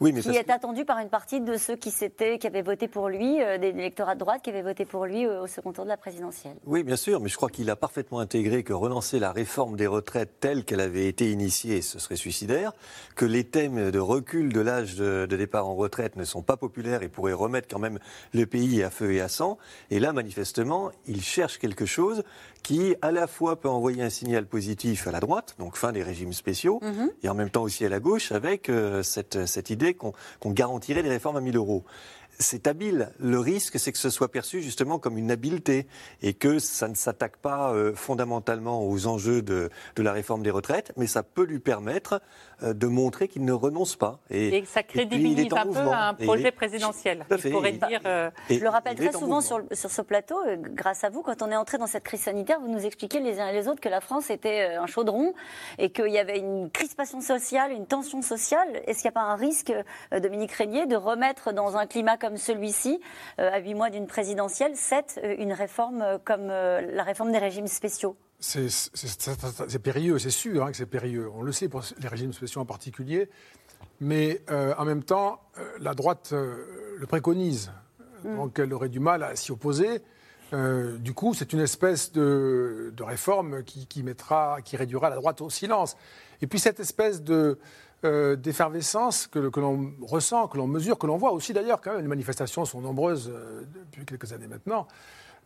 oui, 0.00 0.12
mais 0.12 0.20
qui 0.20 0.30
est 0.30 0.50
attendu 0.50 0.84
par 0.84 0.98
une 0.98 1.08
partie 1.08 1.40
de 1.40 1.56
ceux 1.56 1.76
qui, 1.76 1.92
qui 1.92 2.46
avaient 2.46 2.62
voté 2.62 2.88
pour 2.88 3.08
lui, 3.08 3.42
euh, 3.42 3.58
des 3.58 3.68
électorats 3.68 4.14
de 4.14 4.20
droite 4.20 4.42
qui 4.42 4.50
avaient 4.50 4.62
voté 4.62 4.84
pour 4.84 5.06
lui 5.06 5.26
euh, 5.26 5.42
au 5.42 5.46
second 5.46 5.72
tour 5.72 5.84
de 5.84 5.88
la 5.88 5.96
présidentielle. 5.96 6.56
Oui, 6.66 6.82
bien 6.82 6.96
sûr, 6.96 7.20
mais 7.20 7.28
je 7.28 7.36
crois 7.36 7.50
qu'il 7.50 7.70
a 7.70 7.76
parfaitement 7.76 8.20
intégré 8.20 8.62
que 8.62 8.72
relancer 8.72 9.18
la 9.18 9.32
réforme 9.32 9.76
des 9.76 9.86
retraites 9.86 10.40
telle 10.40 10.64
qu'elle 10.64 10.80
avait 10.80 11.06
été 11.06 11.30
initiée, 11.30 11.82
ce 11.82 11.98
serait 11.98 12.16
suicidaire, 12.16 12.72
que 13.14 13.24
les 13.24 13.44
thèmes 13.44 13.90
de 13.90 13.98
recul 13.98 14.52
de 14.52 14.60
l'âge 14.60 14.96
de, 14.96 15.26
départ 15.26 15.68
en 15.68 15.74
retraite 15.74 16.16
ne 16.16 16.24
sont 16.24 16.42
pas 16.42 16.56
populaires 16.56 17.02
et 17.02 17.08
pourraient 17.08 17.32
remettre 17.32 17.68
quand 17.68 17.78
même 17.78 17.98
le 18.32 18.46
pays 18.46 18.82
à 18.82 18.90
feu 18.90 19.12
et 19.12 19.20
à 19.20 19.28
sang. 19.28 19.58
Et 19.90 20.00
là, 20.00 20.12
manifestement, 20.12 20.90
il 21.06 21.22
cherche 21.22 21.58
quelque 21.58 21.86
chose 21.86 22.22
qui, 22.62 22.94
à 23.02 23.12
la 23.12 23.26
fois, 23.26 23.60
peut 23.60 23.68
envoyer 23.68 24.02
un 24.02 24.10
signal 24.10 24.46
positif 24.46 25.06
à 25.06 25.12
la 25.12 25.20
droite, 25.20 25.54
donc 25.58 25.76
fin 25.76 25.92
des 25.92 26.02
régimes 26.02 26.32
spéciaux, 26.32 26.80
mhm. 26.82 27.10
et 27.22 27.28
en 27.28 27.34
même 27.34 27.50
temps 27.50 27.62
aussi 27.62 27.84
à 27.84 27.88
la 27.90 28.00
gauche, 28.00 28.32
avec 28.32 28.68
euh, 28.68 29.02
cette, 29.02 29.46
cette 29.46 29.70
idée 29.70 29.93
qu'on 29.96 30.50
garantirait 30.50 31.02
des 31.02 31.08
réformes 31.08 31.36
à 31.36 31.40
1000 31.40 31.56
euros 31.56 31.84
c'est 32.38 32.66
habile. 32.66 33.10
Le 33.18 33.38
risque, 33.38 33.78
c'est 33.78 33.92
que 33.92 33.98
ce 33.98 34.10
soit 34.10 34.30
perçu 34.30 34.62
justement 34.62 34.98
comme 34.98 35.18
une 35.18 35.30
habileté 35.30 35.86
et 36.22 36.34
que 36.34 36.58
ça 36.58 36.88
ne 36.88 36.94
s'attaque 36.94 37.36
pas 37.36 37.72
euh, 37.72 37.94
fondamentalement 37.94 38.86
aux 38.86 39.06
enjeux 39.06 39.42
de, 39.42 39.70
la 39.96 40.12
réforme 40.12 40.42
des 40.42 40.50
retraites, 40.50 40.92
mais 40.96 41.06
ça 41.06 41.22
peut 41.22 41.44
lui 41.44 41.60
permettre 41.60 42.20
euh, 42.62 42.74
de 42.74 42.86
montrer 42.86 43.28
qu'il 43.28 43.44
ne 43.44 43.52
renonce 43.52 43.96
pas. 43.96 44.20
Et, 44.30 44.58
et 44.58 44.64
ça 44.64 44.82
crédibilise 44.82 45.52
un 45.52 45.66
peu 45.66 45.78
un 45.78 46.14
projet 46.14 46.50
présidentiel. 46.50 47.24
pourrait 47.28 47.72
dire, 47.72 48.00
euh, 48.06 48.30
Je 48.50 48.60
le 48.60 48.68
rappelle 48.68 48.96
très 48.96 49.12
souvent 49.12 49.40
sur, 49.40 49.60
sur, 49.72 49.90
ce 49.90 50.02
plateau, 50.02 50.36
grâce 50.58 51.04
à 51.04 51.10
vous, 51.10 51.22
quand 51.22 51.42
on 51.42 51.50
est 51.50 51.56
entré 51.56 51.78
dans 51.78 51.86
cette 51.86 52.04
crise 52.04 52.22
sanitaire, 52.22 52.60
vous 52.60 52.68
nous 52.68 52.84
expliquez 52.84 53.20
les 53.20 53.40
uns 53.40 53.48
et 53.48 53.52
les 53.52 53.68
autres 53.68 53.80
que 53.80 53.88
la 53.88 54.00
France 54.00 54.30
était 54.30 54.74
un 54.74 54.86
chaudron 54.86 55.34
et 55.78 55.90
qu'il 55.90 56.10
y 56.10 56.18
avait 56.18 56.38
une 56.38 56.70
crispation 56.70 57.20
sociale, 57.20 57.72
une 57.72 57.86
tension 57.86 58.22
sociale. 58.22 58.82
Est-ce 58.86 59.02
qu'il 59.02 59.08
n'y 59.10 59.16
a 59.16 59.20
pas 59.20 59.26
un 59.26 59.36
risque, 59.36 59.72
Dominique 60.12 60.52
Régnier, 60.52 60.86
de 60.86 60.96
remettre 60.96 61.52
dans 61.52 61.76
un 61.76 61.86
climat 61.86 62.16
comme 62.24 62.36
celui-ci, 62.38 63.00
euh, 63.38 63.50
à 63.52 63.58
huit 63.58 63.74
mois 63.74 63.90
d'une 63.90 64.06
présidentielle, 64.06 64.76
7, 64.76 65.20
une 65.38 65.52
réforme 65.52 66.00
euh, 66.00 66.16
comme 66.24 66.48
euh, 66.48 66.80
la 66.80 67.02
réforme 67.02 67.32
des 67.32 67.38
régimes 67.38 67.66
spéciaux 67.66 68.16
C'est 68.40 68.70
c'est- 68.70 69.06
c'est- 69.20 69.68
c'est 69.68 69.78
périlleux, 69.78 70.18
c'est 70.18 70.30
sûr 70.30 70.64
hein, 70.64 70.70
que 70.70 70.76
c'est 70.78 70.86
périlleux. 70.86 71.28
On 71.34 71.42
le 71.42 71.52
sait 71.52 71.68
pour 71.68 71.82
les 71.98 72.08
régimes 72.08 72.32
spéciaux 72.32 72.62
en 72.62 72.64
particulier. 72.64 73.28
Mais 74.00 74.40
euh, 74.50 74.72
en 74.78 74.86
même 74.86 75.02
temps, 75.02 75.38
euh, 75.58 75.62
la 75.80 75.92
droite 75.94 76.30
euh, 76.32 76.96
le 76.98 77.06
préconise. 77.06 77.70
Donc 78.24 78.58
elle 78.58 78.72
aurait 78.72 78.88
du 78.88 79.00
mal 79.00 79.22
à 79.22 79.36
s'y 79.36 79.52
opposer. 79.52 80.00
Euh, 80.54 80.96
du 80.96 81.12
coup, 81.12 81.34
c'est 81.34 81.52
une 81.52 81.60
espèce 81.60 82.10
de, 82.12 82.90
de 82.96 83.02
réforme 83.02 83.62
qui, 83.64 83.86
qui 83.86 84.02
mettra, 84.02 84.60
qui 84.64 84.78
réduira 84.78 85.10
la 85.10 85.16
droite 85.16 85.42
au 85.42 85.50
silence. 85.50 85.94
Et 86.40 86.46
puis 86.46 86.58
cette 86.58 86.80
espèce 86.80 87.22
de 87.22 87.58
euh, 88.04 88.36
d'effervescence 88.36 89.26
que, 89.26 89.48
que 89.48 89.60
l'on 89.60 89.92
ressent, 90.02 90.48
que 90.48 90.58
l'on 90.58 90.66
mesure, 90.66 90.98
que 90.98 91.06
l'on 91.06 91.16
voit 91.16 91.32
aussi 91.32 91.52
d'ailleurs 91.52 91.80
quand 91.80 91.92
même, 91.92 92.02
les 92.02 92.08
manifestations 92.08 92.64
sont 92.64 92.80
nombreuses 92.80 93.30
euh, 93.32 93.62
depuis 93.74 94.04
quelques 94.04 94.32
années 94.32 94.48
maintenant, 94.48 94.86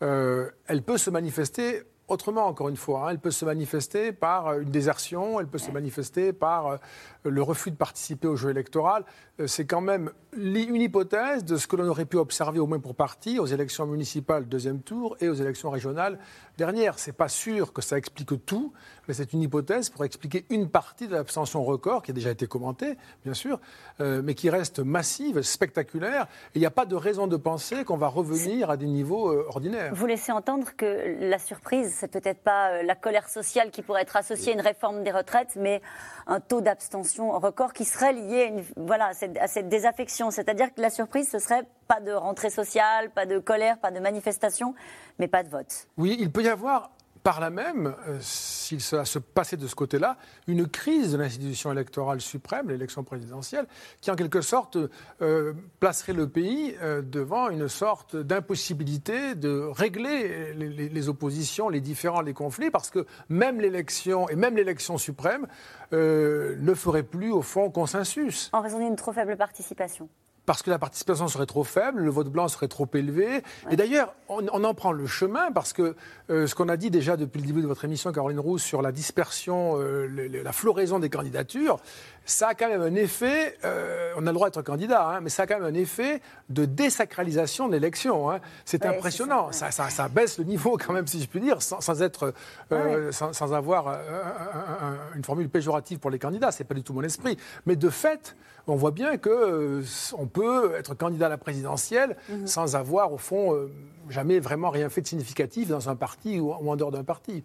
euh, 0.03 0.51
elle 0.67 0.83
peut 0.83 0.99
se 0.99 1.11
manifester 1.11 1.83
autrement, 2.09 2.47
encore 2.47 2.71
une 2.71 2.77
fois. 2.77 3.03
hein. 3.03 3.11
Elle 3.11 3.19
peut 3.19 3.31
se 3.31 3.45
manifester 3.45 4.13
par 4.13 4.49
euh, 4.49 4.61
une 4.61 4.71
désertion, 4.71 5.41
elle 5.41 5.47
peut 5.47 5.59
se 5.59 5.71
manifester 5.71 6.33
par 6.33 6.79
le 7.25 7.43
refus 7.43 7.71
de 7.71 7.77
participer 7.77 8.27
au 8.29 8.37
jeu 8.37 8.51
électoral. 8.51 9.05
C'est 9.47 9.67
quand 9.67 9.83
même 9.83 10.11
une 10.37 10.81
hypothèse 10.81 11.45
de 11.45 11.57
ce 11.57 11.67
que 11.67 11.77
l'on 11.77 11.87
aurait 11.87 12.07
pu 12.07 12.17
observer, 12.17 12.61
au 12.61 12.67
moins 12.67 12.81
pour 12.81 12.95
partie, 12.95 13.39
aux 13.39 13.47
élections 13.47 13.87
municipales 13.87 14.49
deuxième 14.49 14.81
tour 14.81 15.17
et 15.21 15.29
aux 15.29 15.35
élections 15.35 15.71
régionales 15.71 16.19
dernière. 16.59 16.99
C'est 16.99 17.13
pas 17.13 17.29
sûr 17.29 17.73
que 17.73 17.81
ça 17.81 17.97
explique 17.97 18.45
tout, 18.45 18.73
mais 19.07 19.15
c'est 19.15 19.33
une 19.33 19.41
hypothèse 19.41 19.89
pour 19.89 20.05
expliquer 20.05 20.45
une 20.51 20.69
partie 20.69 21.09
de 21.09 21.15
l'abstention 21.15 21.65
record 21.65 22.03
qui 22.03 22.11
a 22.11 22.15
déjà 22.15 22.31
été 22.31 22.47
commentée, 22.47 22.99
bien 23.25 23.33
sûr, 23.33 23.59
euh, 24.01 24.21
mais 24.23 24.35
qui 24.35 24.51
reste 24.51 24.81
massive, 24.81 25.41
spectaculaire. 25.41 26.27
Il 26.55 26.61
n'y 26.61 26.67
a 26.67 26.71
pas 26.71 26.85
de 26.85 26.97
raison 26.97 27.27
de 27.27 27.37
penser 27.37 27.85
qu'on 27.85 27.97
va 27.97 28.09
revenir 28.09 28.69
à 28.69 28.77
des 28.77 28.87
niveaux 28.87 29.31
euh, 29.31 29.47
ordinaires. 29.49 29.93
Vous 29.95 30.07
laissez 30.07 30.33
entendre 30.33 30.69
que 30.77 31.17
la 31.21 31.39
surprise, 31.39 31.95
c'est 31.97 32.09
peut-être 32.09 32.43
pas 32.43 32.73
euh, 32.73 32.83
la 32.83 32.97
colère 32.97 33.29
sociale 33.29 33.71
qui 33.71 33.83
pourrait 33.83 34.03
être 34.03 34.17
associée 34.17 34.53
à 34.53 34.55
une 34.57 34.61
réforme 34.61 35.05
des 35.05 35.13
retraites, 35.13 35.57
mais 35.57 35.81
un 36.27 36.41
taux 36.41 36.61
d'abstention 36.61 37.31
record 37.39 37.73
qui 37.73 37.85
serait 37.85 38.13
lié 38.13 38.53
à, 38.53 38.61
voilà, 38.77 39.15
cette, 39.15 39.39
à 39.39 39.47
cette 39.47 39.69
désaffection. 39.69 40.33
C'est-à-dire 40.33 40.75
que 40.75 40.83
la 40.83 40.91
surprise, 40.91 41.31
ce 41.31 41.39
serait 41.39 41.63
pas 41.89 42.01
de 42.01 42.13
rentrée 42.13 42.51
sociale, 42.51 43.11
pas 43.11 43.27
de 43.27 43.39
colère, 43.39 43.79
pas 43.79 43.91
de 43.91 43.99
manifestation, 43.99 44.75
mais 45.19 45.27
pas 45.27 45.43
de 45.43 45.49
vote. 45.49 45.89
Oui, 45.97 46.17
il 46.21 46.31
peut 46.31 46.43
y 46.45 46.49
avoir 46.49 46.91
par 47.25 47.41
là 47.41 47.51
même, 47.51 47.95
euh, 48.07 48.17
s'il 48.21 48.81
se, 48.81 49.05
se 49.05 49.19
passait 49.19 49.57
de 49.57 49.67
ce 49.67 49.75
côté-là, 49.75 50.17
une 50.47 50.67
crise 50.69 51.13
de 51.13 51.19
l'institution 51.19 51.71
électorale 51.73 52.21
suprême, 52.21 52.71
l'élection 52.71 53.03
présidentielle, 53.03 53.67
qui 54.01 54.11
en 54.11 54.15
quelque 54.15 54.41
sorte 54.41 54.79
euh, 55.21 55.53
placerait 55.81 56.13
le 56.15 56.29
pays 56.29 56.75
euh, 56.81 57.03
devant 57.03 57.51
une 57.51 57.69
sorte 57.69 58.17
d'impossibilité 58.17 59.35
de 59.35 59.59
régler 59.75 60.55
les, 60.55 60.69
les- 60.69 60.89
les 60.89 61.09
oppositions, 61.09 61.69
les 61.69 61.81
différends, 61.81 62.21
les 62.23 62.35
conflits, 62.35 62.71
parce 62.71 62.89
que 62.89 63.05
même 63.29 63.61
l'élection 63.61 64.29
et 64.29 64.37
même 64.37 64.57
l'élection 64.57 64.97
suprême 64.97 65.47
ne 65.93 66.75
ferait 66.75 67.03
plus 67.03 67.31
au 67.33 67.43
fond 67.43 67.69
consensus 67.71 68.49
En 68.53 68.61
raison 68.63 68.79
d'une 68.79 68.97
trop 68.97 69.13
faible 69.13 69.37
participation. 69.37 70.09
Parce 70.49 70.63
que 70.63 70.71
la 70.71 70.79
participation 70.79 71.29
serait 71.29 71.45
trop 71.45 71.63
faible, 71.63 72.01
le 72.01 72.11
vote 72.11 72.29
blanc 72.31 72.49
serait 72.49 72.69
trop 72.69 72.89
élevé. 72.95 73.43
Et 73.71 73.77
d'ailleurs, 73.77 74.15
on, 74.31 74.47
on 74.51 74.65
en 74.65 74.73
prend 74.73 74.93
le 74.93 75.07
chemin 75.07 75.53
parce 75.53 75.75
que 75.75 75.95
euh, 76.31 76.47
ce 76.47 76.55
qu'on 76.55 76.71
a 76.71 76.79
dit 76.79 76.91
déjà 76.91 77.19
depuis 77.19 77.39
le 77.43 77.47
début 77.47 77.61
de 77.61 77.67
votre 77.67 77.85
émission, 77.85 78.11
Caroline 78.13 78.41
Roux, 78.41 78.57
sur 78.57 78.81
la 78.81 78.91
dispersion, 78.91 79.75
euh, 79.79 80.07
le- 80.07 80.27
le- 80.27 80.43
la 80.43 80.53
floraison 80.53 80.99
des 81.01 81.11
candidatures, 81.11 81.79
ça 82.25 82.49
a 82.49 82.55
quand 82.55 82.69
même 82.71 82.81
un 82.81 82.95
effet, 82.95 83.59
euh, 83.65 84.13
on 84.17 84.27
a 84.27 84.31
le 84.31 84.33
droit 84.33 84.49
d'être 84.49 84.63
candidat, 84.63 85.07
hein, 85.07 85.21
mais 85.21 85.29
ça 85.29 85.43
a 85.43 85.47
quand 85.47 85.59
même 85.61 85.69
un 85.75 85.79
effet 85.79 86.23
de 86.49 86.65
désacralisation 86.65 87.69
de 87.69 87.73
l'élection. 87.75 88.31
hein. 88.31 88.41
C'est 88.65 88.85
Ouais, 88.85 88.97
impressionnant. 88.97 89.53
ça, 89.53 89.71
ça- 89.71 89.91
ça 89.91 90.09
baisse 90.09 90.39
le 90.39 90.45
niveau 90.45 90.79
quand 90.79 90.95
même, 90.95 91.07
si 91.07 91.21
je 91.21 91.29
puis 91.29 91.41
dire, 91.41 91.61
sans, 91.61 91.83
sans 91.83 92.01
être, 92.03 92.33
euh, 92.73 93.13
sans, 93.13 93.35
sans 93.35 93.53
avoir 93.53 93.89
euh, 93.89 93.95
un- 93.95 94.87
un- 94.87 95.17
une 95.17 95.25
formule 95.25 95.51
péjorative 95.51 95.99
pour 95.99 96.11
les 96.11 96.19
candidats. 96.19 96.53
C'est 96.53 96.65
pas 96.65 96.75
du 96.75 96.83
tout 96.83 96.95
mon 96.95 97.03
esprit. 97.03 97.37
Mais 97.67 97.77
de 97.77 97.91
fait, 97.91 98.35
on 98.69 98.77
voit 98.77 98.91
bien 98.91 99.17
que 99.17 99.29
euh, 99.31 99.83
on 100.17 100.27
peut 100.27 100.75
être 100.77 100.95
candidat 100.95 101.27
à 101.27 101.29
la 101.29 101.39
présidentielle 101.39 102.17
sans 102.45 102.77
avoir, 102.77 103.13
au 103.13 103.19
fond, 103.19 103.55
euh, 103.55 103.71
jamais 104.11 104.39
vraiment 104.41 104.71
rien 104.71 104.89
fait 104.89 105.01
de 105.03 105.07
significatif 105.07 105.69
dans 105.69 105.89
un 105.89 105.97
parti 105.97 106.41
ou, 106.41 106.53
ou 106.53 106.71
en 106.71 106.77
dehors 106.77 106.91
d'un 106.91 107.05
parti. 107.05 107.45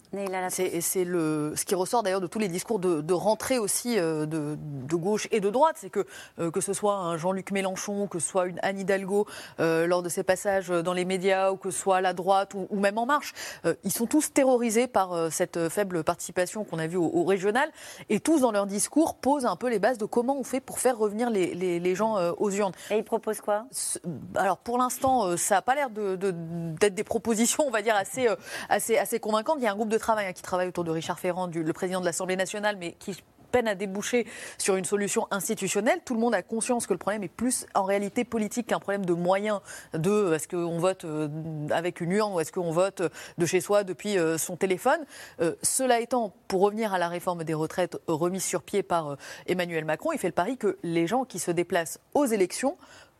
C'est 0.49 0.65
et 0.65 0.81
c'est 0.81 1.03
le 1.03 1.53
ce 1.55 1.65
qui 1.65 1.75
ressort 1.75 2.03
d'ailleurs 2.03 2.21
de 2.21 2.27
tous 2.27 2.39
les 2.39 2.47
discours 2.47 2.79
de, 2.79 3.01
de 3.01 3.13
rentrée 3.13 3.57
aussi 3.59 3.99
euh, 3.99 4.25
de, 4.25 4.57
de 4.57 4.95
gauche 4.95 5.27
et 5.31 5.39
de 5.39 5.49
droite, 5.49 5.75
c'est 5.79 5.89
que 5.89 6.05
que 6.37 6.61
ce 6.61 6.73
soit 6.73 6.95
un 6.95 7.17
Jean-Luc 7.17 7.51
Mélenchon, 7.51 8.07
que 8.07 8.19
ce 8.19 8.27
soit 8.27 8.45
une 8.47 8.59
Anne 8.63 8.79
Hidalgo 8.79 9.25
euh, 9.59 9.87
lors 9.87 10.03
de 10.03 10.09
ses 10.09 10.23
passages 10.23 10.69
dans 10.69 10.93
les 10.93 11.05
médias, 11.05 11.51
ou 11.51 11.57
que 11.57 11.71
ce 11.71 11.79
soit 11.79 12.01
la 12.01 12.13
droite 12.13 12.53
ou, 12.53 12.67
ou 12.69 12.79
même 12.79 12.97
En 12.97 13.05
Marche, 13.05 13.33
euh, 13.65 13.75
ils 13.83 13.91
sont 13.91 14.05
tous 14.05 14.33
terrorisés 14.33 14.87
par 14.87 15.13
euh, 15.13 15.29
cette 15.29 15.69
faible 15.69 16.03
participation 16.03 16.63
qu'on 16.63 16.79
a 16.79 16.87
vue 16.87 16.97
au, 16.97 17.09
au 17.13 17.23
régional, 17.23 17.69
et 18.09 18.19
tous 18.19 18.41
dans 18.41 18.51
leur 18.51 18.65
discours 18.65 19.15
posent 19.15 19.45
un 19.45 19.55
peu 19.55 19.69
les 19.69 19.79
bases 19.79 19.97
de 19.97 20.05
comment 20.05 20.37
on 20.37 20.43
fait 20.43 20.59
pour 20.61 20.79
faire 20.79 20.97
revenir 20.97 21.12
les, 21.29 21.53
les- 21.53 21.79
les 21.79 21.95
gens 21.95 22.17
euh, 22.17 22.31
aux 22.37 22.51
urnes. 22.51 22.73
Et 22.91 22.97
ils 22.97 23.03
proposent 23.03 23.41
quoi? 23.41 23.65
Alors 24.35 24.57
pour 24.57 24.77
l'instant, 24.77 25.25
euh, 25.25 25.37
ça 25.37 25.55
n'a 25.55 25.61
pas 25.61 25.75
l'air 25.75 25.89
de- 25.89 26.15
de- 26.15 26.33
d'être 26.79 26.95
des 26.95 27.03
propositions, 27.03 27.63
on 27.67 27.71
va 27.71 27.81
dire, 27.81 27.95
assez, 27.95 28.27
euh, 28.27 28.35
assez, 28.69 28.97
assez 28.97 29.19
convaincantes. 29.19 29.57
Il 29.59 29.63
y 29.63 29.67
a 29.67 29.71
un 29.71 29.75
groupe 29.75 29.89
de 29.89 29.97
travail 29.97 30.27
hein, 30.27 30.33
qui 30.33 30.41
travaille 30.41 30.67
autour 30.67 30.83
de 30.83 30.91
Richard 30.91 31.19
Ferrand, 31.19 31.47
du- 31.47 31.63
le 31.63 31.73
président 31.73 31.99
de 32.01 32.05
l'Assemblée 32.05 32.35
nationale, 32.35 32.77
mais 32.79 32.93
qui 32.93 33.15
peine 33.53 33.67
à 33.67 33.75
déboucher 33.75 34.25
sur 34.57 34.75
une 34.75 34.83
solution 34.83 35.27
institutionnelle. 35.29 35.99
Tout 36.03 36.15
le 36.15 36.19
monde 36.19 36.33
a 36.33 36.41
conscience 36.41 36.87
que 36.87 36.93
le 36.93 36.97
problème 36.97 37.23
est 37.23 37.27
plus 37.27 37.67
en 37.75 37.83
réalité 37.83 38.25
politique 38.25 38.67
qu'un 38.67 38.79
problème 38.79 39.05
de 39.05 39.13
moyens 39.13 39.61
de 39.93 40.09
euh, 40.09 40.35
est-ce 40.35 40.47
qu'on 40.47 40.79
vote 40.79 41.05
euh, 41.05 41.29
avec 41.69 42.01
une 42.01 42.11
urne 42.11 42.33
ou 42.33 42.39
est-ce 42.39 42.51
qu'on 42.51 42.71
vote 42.71 43.01
euh, 43.01 43.09
de 43.37 43.45
chez 43.45 43.61
soi 43.61 43.83
depuis 43.83 44.17
son 44.37 44.57
téléphone. 44.57 44.99
Cela 45.61 45.99
étant, 45.99 46.33
pour 46.47 46.61
revenir 46.61 46.93
à 46.93 46.97
la 46.97 47.07
réforme 47.07 47.43
des 47.43 47.53
retraites 47.53 47.97
remise 48.07 48.43
sur 48.43 48.63
pied 48.63 48.81
par 48.81 49.17
Emmanuel 49.45 49.85
Macron, 49.85 50.11
il 50.11 50.17
fait 50.17 50.27
le 50.27 50.33
pari 50.33 50.57
que 50.57 50.79
les 50.81 51.05
gens 51.05 51.25
qui 51.25 51.37
se 51.37 51.51
déplacent 51.51 51.99
aux 52.15 52.25
élections 52.25 52.77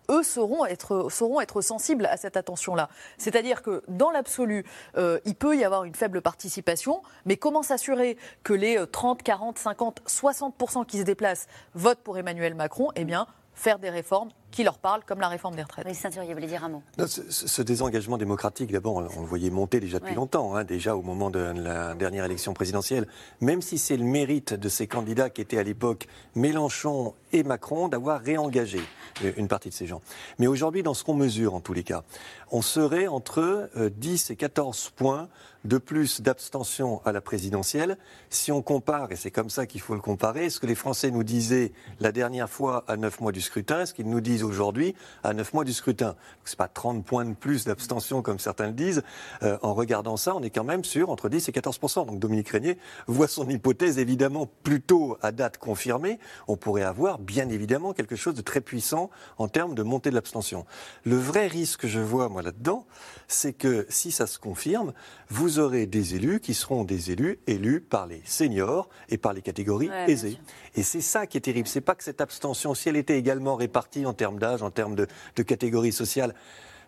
eux 0.10 0.24
sauront 0.24 0.66
être, 0.66 1.10
sauront 1.10 1.39
sensibles 1.62 2.06
à 2.06 2.18
cette 2.18 2.38
attention-là. 2.38 2.89
C'est-à-dire 3.18 3.62
que 3.62 3.84
dans 3.88 4.12
l'absolu, 4.12 4.66
euh, 4.98 5.20
il 5.26 5.36
peut 5.36 5.56
y 5.58 5.63
avoir 5.63 5.84
une 5.84 5.96
faible 5.96 6.22
participation, 6.22 7.02
mais 7.26 7.38
comment 7.38 7.63
s'assurer 7.63 8.18
que 8.44 8.54
les 8.54 8.78
euh, 8.78 8.86
30, 8.86 9.24
40, 9.24 9.58
50, 9.58 10.02
60% 10.08 10.86
qui 10.86 11.00
se 11.00 11.04
déplacent 11.04 11.48
votent 11.74 12.02
pour 12.04 12.18
Emmanuel 12.18 12.56
Macron? 12.56 12.92
Eh 12.96 13.06
bien, 13.06 13.28
faire 13.54 13.80
des 13.80 13.89
réformes 13.89 14.30
qui 14.54 14.63
leur 14.63 14.78
parlent, 14.78 15.04
comme 15.06 15.20
la 15.20 15.28
réforme 15.28 15.56
des 15.56 15.63
retraites. 15.63 15.86
Oui, 15.86 15.96
Ceinture, 15.96 16.24
vous 16.24 16.32
voulez 16.32 16.48
dire 16.48 16.63
un 16.63 16.70
mot 16.70 16.84
Non, 16.98 17.06
ce, 17.08 17.62
désengagement 17.63 18.18
démocratique, 18.18 18.72
d'abord, 18.72 18.96
on 18.96 19.02
le 19.02 19.08
voyait 19.28 19.50
monter 19.50 19.80
déjà 19.80 19.98
depuis 19.98 20.12
Ouais. 20.12 20.16
longtemps, 20.16 20.56
hein, 20.56 20.63
déjà 20.63 20.96
au 20.96 21.02
moment 21.02 21.32
de 21.32 21.39
la 21.39 21.96
dernière 21.96 22.26
élection 22.26 22.54
présidentielle. 22.54 23.08
Même 23.42 23.62
si 23.63 23.78
c'est 23.80 23.98
le 23.98 24.06
mérite 24.06 24.54
de 24.54 24.70
ces 24.70 24.86
candidats 24.86 25.30
qui 25.32 25.42
étaient 25.42 25.58
à 25.58 25.63
l'époque 25.63 26.08
Mélenchon 26.36 27.16
et 27.32 27.42
Macron 27.44 27.88
d'avoir 27.88 28.22
réengagé 28.22 28.80
euh, 29.24 29.32
une 29.38 29.48
partie 29.48 29.70
de 29.70 29.74
ces 29.74 29.88
gens. 29.88 30.02
Mais 30.38 30.46
aujourd'hui, 30.48 30.84
dans 30.84 30.94
ce 30.94 31.04
qu'on 31.04 31.16
mesure, 31.16 31.56
en 31.56 31.60
tous 31.62 31.74
les 31.74 31.84
cas, 31.84 32.04
on 32.52 32.62
serait 32.62 33.08
entre 33.08 33.70
euh, 33.76 33.89
10 33.89 34.30
et 34.30 34.36
14 34.36 34.92
points 34.96 35.30
de 35.66 35.78
plus 35.78 36.22
d'abstention 36.22 37.02
à 37.06 37.12
la 37.13 37.22
présidentielle 37.22 37.98
si 38.30 38.52
on 38.52 38.62
compare, 38.62 39.12
et 39.13 39.16
c'est 39.16 39.32
comme 39.32 39.50
ça 39.50 39.66
qu'il 39.66 39.80
faut 39.80 39.96
le 39.96 40.02
comparer, 40.02 40.50
ce 40.50 40.60
que 40.60 40.66
les 40.68 40.76
Français 40.76 41.10
nous 41.10 41.24
disaient 41.24 41.72
la 42.02 42.12
dernière 42.12 42.50
fois 42.50 42.84
à 42.88 42.98
9 42.98 43.22
mois 43.22 43.32
du 43.32 43.39
scrutin, 43.39 43.86
ce 43.86 43.94
qu'ils 43.94 44.10
nous 44.10 44.20
disent 44.20 44.42
aujourd'hui 44.43 44.95
à 45.23 45.34
9 45.34 45.53
mois 45.53 45.63
du 45.63 45.73
scrutin. 45.73 46.15
Ce 46.45 46.51
n'est 46.51 46.58
pas 46.58 46.67
30 46.67 47.06
points 47.06 47.25
de 47.25 47.34
plus 47.34 47.65
d'abstention 47.65 48.21
comme 48.21 48.39
certains 48.39 48.67
le 48.67 48.73
disent. 48.73 49.03
Euh, 49.43 49.58
en 49.62 49.73
regardant 49.73 50.17
ça, 50.17 50.36
on 50.36 50.41
est 50.41 50.49
quand 50.49 50.63
même 50.63 50.84
sur 50.84 51.10
entre 51.10 51.29
10 51.29 51.49
et 51.49 51.51
14 51.51 51.79
Donc 52.08 52.19
Dominique 52.19 52.49
Régnier 52.49 52.77
voit 53.08 53.27
son 53.27 53.47
hypothèse 53.49 53.97
évidemment 53.97 54.49
plutôt 54.63 55.17
à 55.21 55.32
date 55.32 55.58
confirmée. 55.58 56.19
On 56.47 56.58
pourrait 56.58 56.84
avoir 56.84 57.19
bien 57.19 57.49
évidemment 57.49 57.93
quelque 57.93 58.15
chose 58.15 58.36
de 58.36 58.41
très 58.41 58.62
puissant 58.62 59.10
en 59.38 59.47
termes 59.47 59.75
de 59.75 59.84
montée 59.84 60.10
de 60.10 60.15
l'abstention. 60.15 60.65
Le 61.03 61.17
vrai 61.17 61.47
risque 61.47 61.82
que 61.82 61.88
je 61.88 61.99
vois 61.99 62.29
moi 62.29 62.41
là-dedans, 62.41 62.86
c'est 63.27 63.53
que 63.53 63.86
si 63.89 64.12
ça 64.12 64.27
se 64.27 64.39
confirme, 64.39 64.93
vous 65.29 65.60
aurez 65.60 65.86
des 65.86 66.15
élus 66.15 66.39
qui 66.39 66.53
seront 66.53 66.84
des 66.84 67.12
élus 67.12 67.39
élus 67.47 67.82
par 67.82 68.08
les 68.08 68.21
seniors 68.23 68.88
et 69.10 69.17
par 69.17 69.34
les 69.34 69.41
catégories 69.41 69.89
Ouais, 69.89 70.12
aisées. 70.12 70.38
Et 70.75 70.84
c'est 70.84 71.01
ça 71.01 71.27
qui 71.27 71.38
est 71.38 71.41
terrible. 71.41 71.67
C'est 71.67 71.82
pas 71.82 71.95
que 71.95 72.03
cette 72.03 72.21
abstention, 72.21 72.73
si 72.73 72.89
elle 72.89 72.95
était 72.95 73.17
également 73.17 73.56
répartie 73.56 74.06
en 74.06 74.13
termes 74.13 74.33
d'âge, 74.39 74.63
en 74.63 74.72
termes 74.72 74.96
de, 74.96 75.08
de 75.36 75.43
catégorie 75.43 75.91
sociale, 75.91 76.34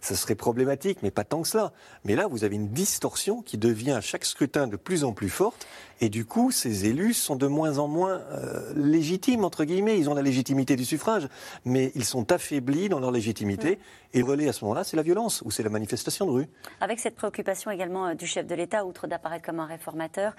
ça 0.06 0.16
serait 0.16 0.36
problématique, 0.36 1.00
mais 1.02 1.12
pas 1.12 1.24
tant 1.24 1.42
que 1.42 1.48
cela. 1.48 1.72
Mais 2.04 2.16
là, 2.16 2.28
vous 2.28 2.44
avez 2.44 2.56
une 2.56 2.70
distorsion 2.70 3.42
qui 3.42 3.58
devient 3.58 3.94
à 3.94 4.02
chaque 4.02 4.24
scrutin 4.24 4.68
de 4.68 4.76
plus 4.76 5.04
en 5.04 5.14
plus 5.14 5.30
forte, 5.30 5.68
et 6.00 6.10
du 6.10 6.26
coup, 6.26 6.52
ces 6.52 6.86
élus 6.86 7.14
sont 7.14 7.36
de 7.36 7.48
moins 7.48 7.80
en 7.80 7.88
moins 7.88 8.22
euh, 8.32 8.72
légitimes, 8.76 9.44
entre 9.44 9.64
guillemets. 9.64 9.98
Ils 9.98 10.10
ont 10.10 10.14
la 10.14 10.22
légitimité 10.22 10.76
du 10.76 10.86
suffrage, 10.86 11.28
mais 11.64 11.92
ils 11.96 12.06
sont 12.06 12.32
affaiblis 12.32 12.90
dans 12.90 13.00
leur 13.00 13.12
légitimité. 13.12 13.80
Et 14.14 14.20
le 14.20 14.26
relais 14.26 14.48
à 14.48 14.54
ce 14.54 14.64
moment-là, 14.66 14.84
c'est 14.84 14.98
la 14.98 15.04
violence, 15.04 15.42
ou 15.44 15.52
c'est 15.52 15.64
la 15.64 15.70
manifestation 15.70 16.26
de 16.26 16.32
rue. 16.32 16.48
Avec 16.82 17.00
cette 17.00 17.16
préoccupation 17.16 17.72
également 17.72 18.08
euh, 18.08 18.14
du 18.14 18.28
chef 18.28 18.46
de 18.46 18.56
l'État, 18.56 18.86
outre 18.86 19.08
d'apparaître 19.08 19.46
comme 19.46 19.60
un 19.60 19.66
réformateur, 19.66 20.36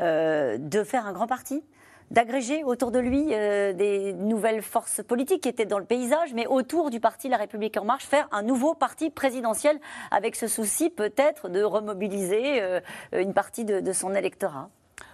euh, 0.00 0.56
de 0.58 0.84
faire 0.84 1.06
un 1.06 1.12
grand 1.12 1.26
parti 1.26 1.62
d'agréger 2.10 2.64
autour 2.64 2.90
de 2.90 2.98
lui 2.98 3.28
euh, 3.32 3.72
des 3.72 4.12
nouvelles 4.12 4.62
forces 4.62 5.02
politiques 5.02 5.42
qui 5.42 5.48
étaient 5.48 5.66
dans 5.66 5.78
le 5.78 5.84
paysage, 5.84 6.34
mais 6.34 6.46
autour 6.46 6.90
du 6.90 7.00
parti 7.00 7.28
La 7.28 7.36
République 7.36 7.76
en 7.76 7.84
marche, 7.84 8.04
faire 8.04 8.28
un 8.32 8.42
nouveau 8.42 8.74
parti 8.74 9.10
présidentiel 9.10 9.78
avec 10.10 10.36
ce 10.36 10.46
souci 10.46 10.90
peut-être 10.90 11.48
de 11.48 11.62
remobiliser 11.62 12.60
euh, 12.62 12.80
une 13.12 13.34
partie 13.34 13.64
de 13.64 13.92
son 13.92 14.14
électorat. 14.14 14.70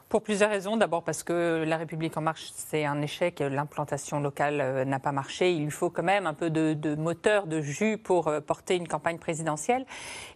Pour 0.08 0.22
plusieurs 0.22 0.48
raisons. 0.48 0.78
D'abord 0.78 1.02
parce 1.02 1.22
que 1.22 1.64
La 1.66 1.76
République 1.76 2.16
en 2.16 2.22
marche, 2.22 2.50
c'est 2.54 2.86
un 2.86 3.02
échec. 3.02 3.40
L'implantation 3.40 4.20
locale 4.20 4.60
euh, 4.60 4.84
n'a 4.86 4.98
pas 4.98 5.12
marché. 5.12 5.52
Il 5.52 5.64
lui 5.64 5.70
faut 5.70 5.90
quand 5.90 6.02
même 6.02 6.26
un 6.26 6.32
peu 6.32 6.48
de, 6.48 6.94
moteur, 6.94 7.46
de 7.46 7.60
jus 7.60 7.98
pour 7.98 8.28
euh, 8.28 8.40
porter 8.40 8.76
une 8.76 8.88
campagne 8.88 9.18
présidentielle. 9.18 9.84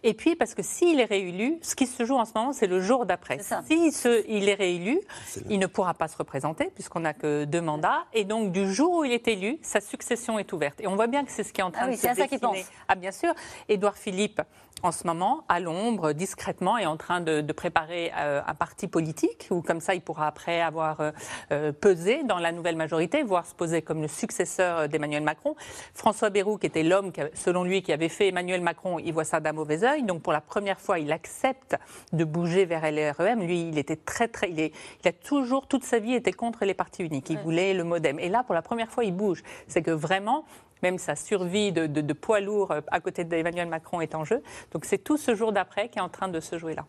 Et 0.02 0.12
puis 0.12 0.36
parce 0.36 0.54
que 0.54 0.62
s'il 0.62 1.00
est 1.00 1.06
réélu, 1.06 1.58
ce 1.62 1.74
qui 1.74 1.86
se 1.86 2.04
joue 2.04 2.16
en 2.16 2.26
ce 2.26 2.32
moment, 2.34 2.52
c'est 2.52 2.66
le 2.66 2.80
jour 2.80 3.06
d'après. 3.06 3.38
S'il 3.38 3.90
il 4.28 4.48
est 4.48 4.54
réélu, 4.54 5.00
il 5.48 5.58
ne 5.58 5.66
pourra 5.66 5.94
pas 5.94 6.08
se 6.08 6.18
représenter 6.18 6.70
puisqu'on 6.74 7.00
n'a 7.00 7.14
que 7.14 7.44
deux 7.44 7.62
mandats. 7.62 8.04
Et 8.12 8.24
donc 8.24 8.52
du 8.52 8.70
jour 8.70 8.98
où 8.98 9.04
il 9.04 9.12
est 9.12 9.26
élu, 9.26 9.58
sa 9.62 9.80
succession 9.80 10.38
est 10.38 10.52
ouverte. 10.52 10.82
Et 10.82 10.86
on 10.86 10.96
voit 10.96 11.06
bien 11.06 11.24
que 11.24 11.30
c'est 11.30 11.44
ce 11.44 11.52
qui 11.52 11.62
est 11.62 11.64
en 11.64 11.70
train 11.70 11.86
ah 11.86 11.90
de 11.90 11.96
se 11.96 12.06
dessiner. 12.08 12.66
Ah 12.88 12.94
bien 12.94 13.10
sûr. 13.10 13.32
Édouard 13.70 13.96
Philippe 13.96 14.42
en 14.82 14.90
ce 14.90 15.06
moment, 15.06 15.44
à 15.48 15.60
l'ombre, 15.60 16.12
discrètement, 16.12 16.76
est 16.76 16.86
en 16.86 16.96
train 16.96 17.20
de, 17.20 17.52
préparer 17.52 18.12
euh, 18.16 18.40
un 18.46 18.54
parti 18.54 18.88
politique 18.88 19.46
où, 19.50 19.62
comme 19.62 19.80
ça, 19.80 19.94
il 19.94 20.00
pourra 20.00 20.26
après 20.26 20.60
avoir 20.60 21.00
euh, 21.00 21.10
euh, 21.52 21.72
pesé 21.72 22.24
dans 22.24 22.38
la 22.38 22.50
nouvelle 22.50 22.76
majorité, 22.76 23.22
voire 23.22 23.46
se 23.46 23.54
poser 23.54 23.82
comme 23.82 24.00
le 24.00 24.08
successeur 24.08 24.88
d'Emmanuel 24.88 25.22
Macron. 25.22 25.54
François 25.94 26.30
Bayrou, 26.30 26.58
qui 26.58 26.66
était 26.66 26.82
l'homme, 26.82 27.12
selon 27.34 27.62
lui, 27.62 27.82
qui 27.82 27.92
avait 27.92 28.08
fait 28.08 28.28
Emmanuel 28.28 28.60
Macron, 28.60 28.98
il 28.98 29.12
voit 29.12 29.24
ça 29.24 29.38
d'un 29.38 29.52
mauvais 29.52 29.84
œil. 29.84 30.02
Donc, 30.02 30.22
pour 30.22 30.32
la 30.32 30.40
première 30.40 30.80
fois, 30.80 30.98
il 30.98 31.12
accepte 31.12 31.76
de 32.12 32.24
bouger 32.24 32.64
vers 32.64 32.82
LREM. 32.90 33.42
Lui, 33.42 33.68
il 33.68 33.78
était 33.78 33.96
très, 33.96 34.28
très. 34.28 34.50
Il, 34.50 34.58
est, 34.58 34.72
il 35.04 35.08
a 35.08 35.12
toujours, 35.12 35.68
toute 35.68 35.84
sa 35.84 35.98
vie, 35.98 36.14
été 36.14 36.32
contre 36.32 36.64
les 36.64 36.74
partis 36.74 37.04
uniques. 37.04 37.30
Il 37.30 37.38
voulait 37.38 37.74
le 37.74 37.84
modem. 37.84 38.18
Et 38.18 38.28
là, 38.28 38.42
pour 38.42 38.54
la 38.54 38.62
première 38.62 38.90
fois, 38.90 39.04
il 39.04 39.14
bouge. 39.14 39.42
C'est 39.68 39.82
que 39.82 39.90
vraiment, 39.90 40.44
même 40.82 40.98
sa 40.98 41.16
survie 41.16 41.72
de, 41.72 42.12
poids 42.12 42.40
lourd 42.40 42.70
euh, 42.70 42.80
à 42.90 43.00
côté 43.00 43.24
d'Emmanuel 43.24 43.68
Macron 43.68 44.00
est 44.00 44.14
en 44.14 44.24
jeu. 44.24 44.42
Donc 44.72 44.84
c'est 44.84 44.98
tout 44.98 45.16
ce 45.16 45.34
jour 45.34 45.52
d'après 45.52 45.88
qui 45.88 45.98
est 45.98 46.02
en 46.02 46.08
train 46.08 46.28
de 46.28 46.40
se 46.40 46.58
jouer 46.58 46.74
là. 46.74 46.84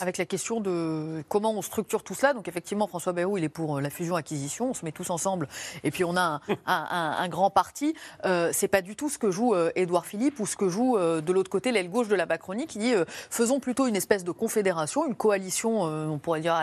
Avec 0.00 0.18
la 0.18 0.24
question 0.24 0.60
de 0.60 1.24
comment 1.28 1.50
on 1.52 1.62
structure 1.62 2.04
tout 2.04 2.14
cela. 2.14 2.32
Donc 2.32 2.46
effectivement, 2.46 2.86
François 2.86 3.12
Bayrou, 3.12 3.38
il 3.38 3.44
est 3.44 3.48
pour 3.48 3.76
euh, 3.76 3.80
la 3.80 3.90
fusion-acquisition. 3.90 4.70
On 4.70 4.74
se 4.74 4.84
met 4.84 4.92
tous 4.92 5.10
ensemble 5.10 5.48
et 5.82 5.90
puis 5.90 6.04
on 6.04 6.16
a 6.16 6.40
un, 6.66 7.28
grand 7.32 7.50
parti. 7.50 7.94
Euh, 8.24 8.50
c'est 8.52 8.68
pas 8.68 8.82
du 8.82 8.94
tout 8.94 9.08
ce 9.08 9.18
que 9.18 9.32
joue 9.32 9.54
euh, 9.54 9.72
Édouard 9.74 10.06
Philippe 10.06 10.38
ou 10.38 10.46
ce 10.46 10.54
que 10.54 10.68
joue 10.68 10.96
de 10.96 11.32
l'autre 11.32 11.50
côté 11.50 11.72
l'aile 11.72 11.90
gauche 11.90 12.08
de 12.08 12.14
la 12.14 12.26
Macronie 12.26 12.66
qui 12.66 12.78
dit 12.78 12.94
faisons 13.30 13.58
plutôt 13.58 13.86
une 13.86 13.96
espèce 13.96 14.22
de 14.22 14.30
confédération, 14.30 15.06
une 15.06 15.14
coalition, 15.14 15.82
on 15.82 16.18
pourrait 16.18 16.40
dire 16.40 16.54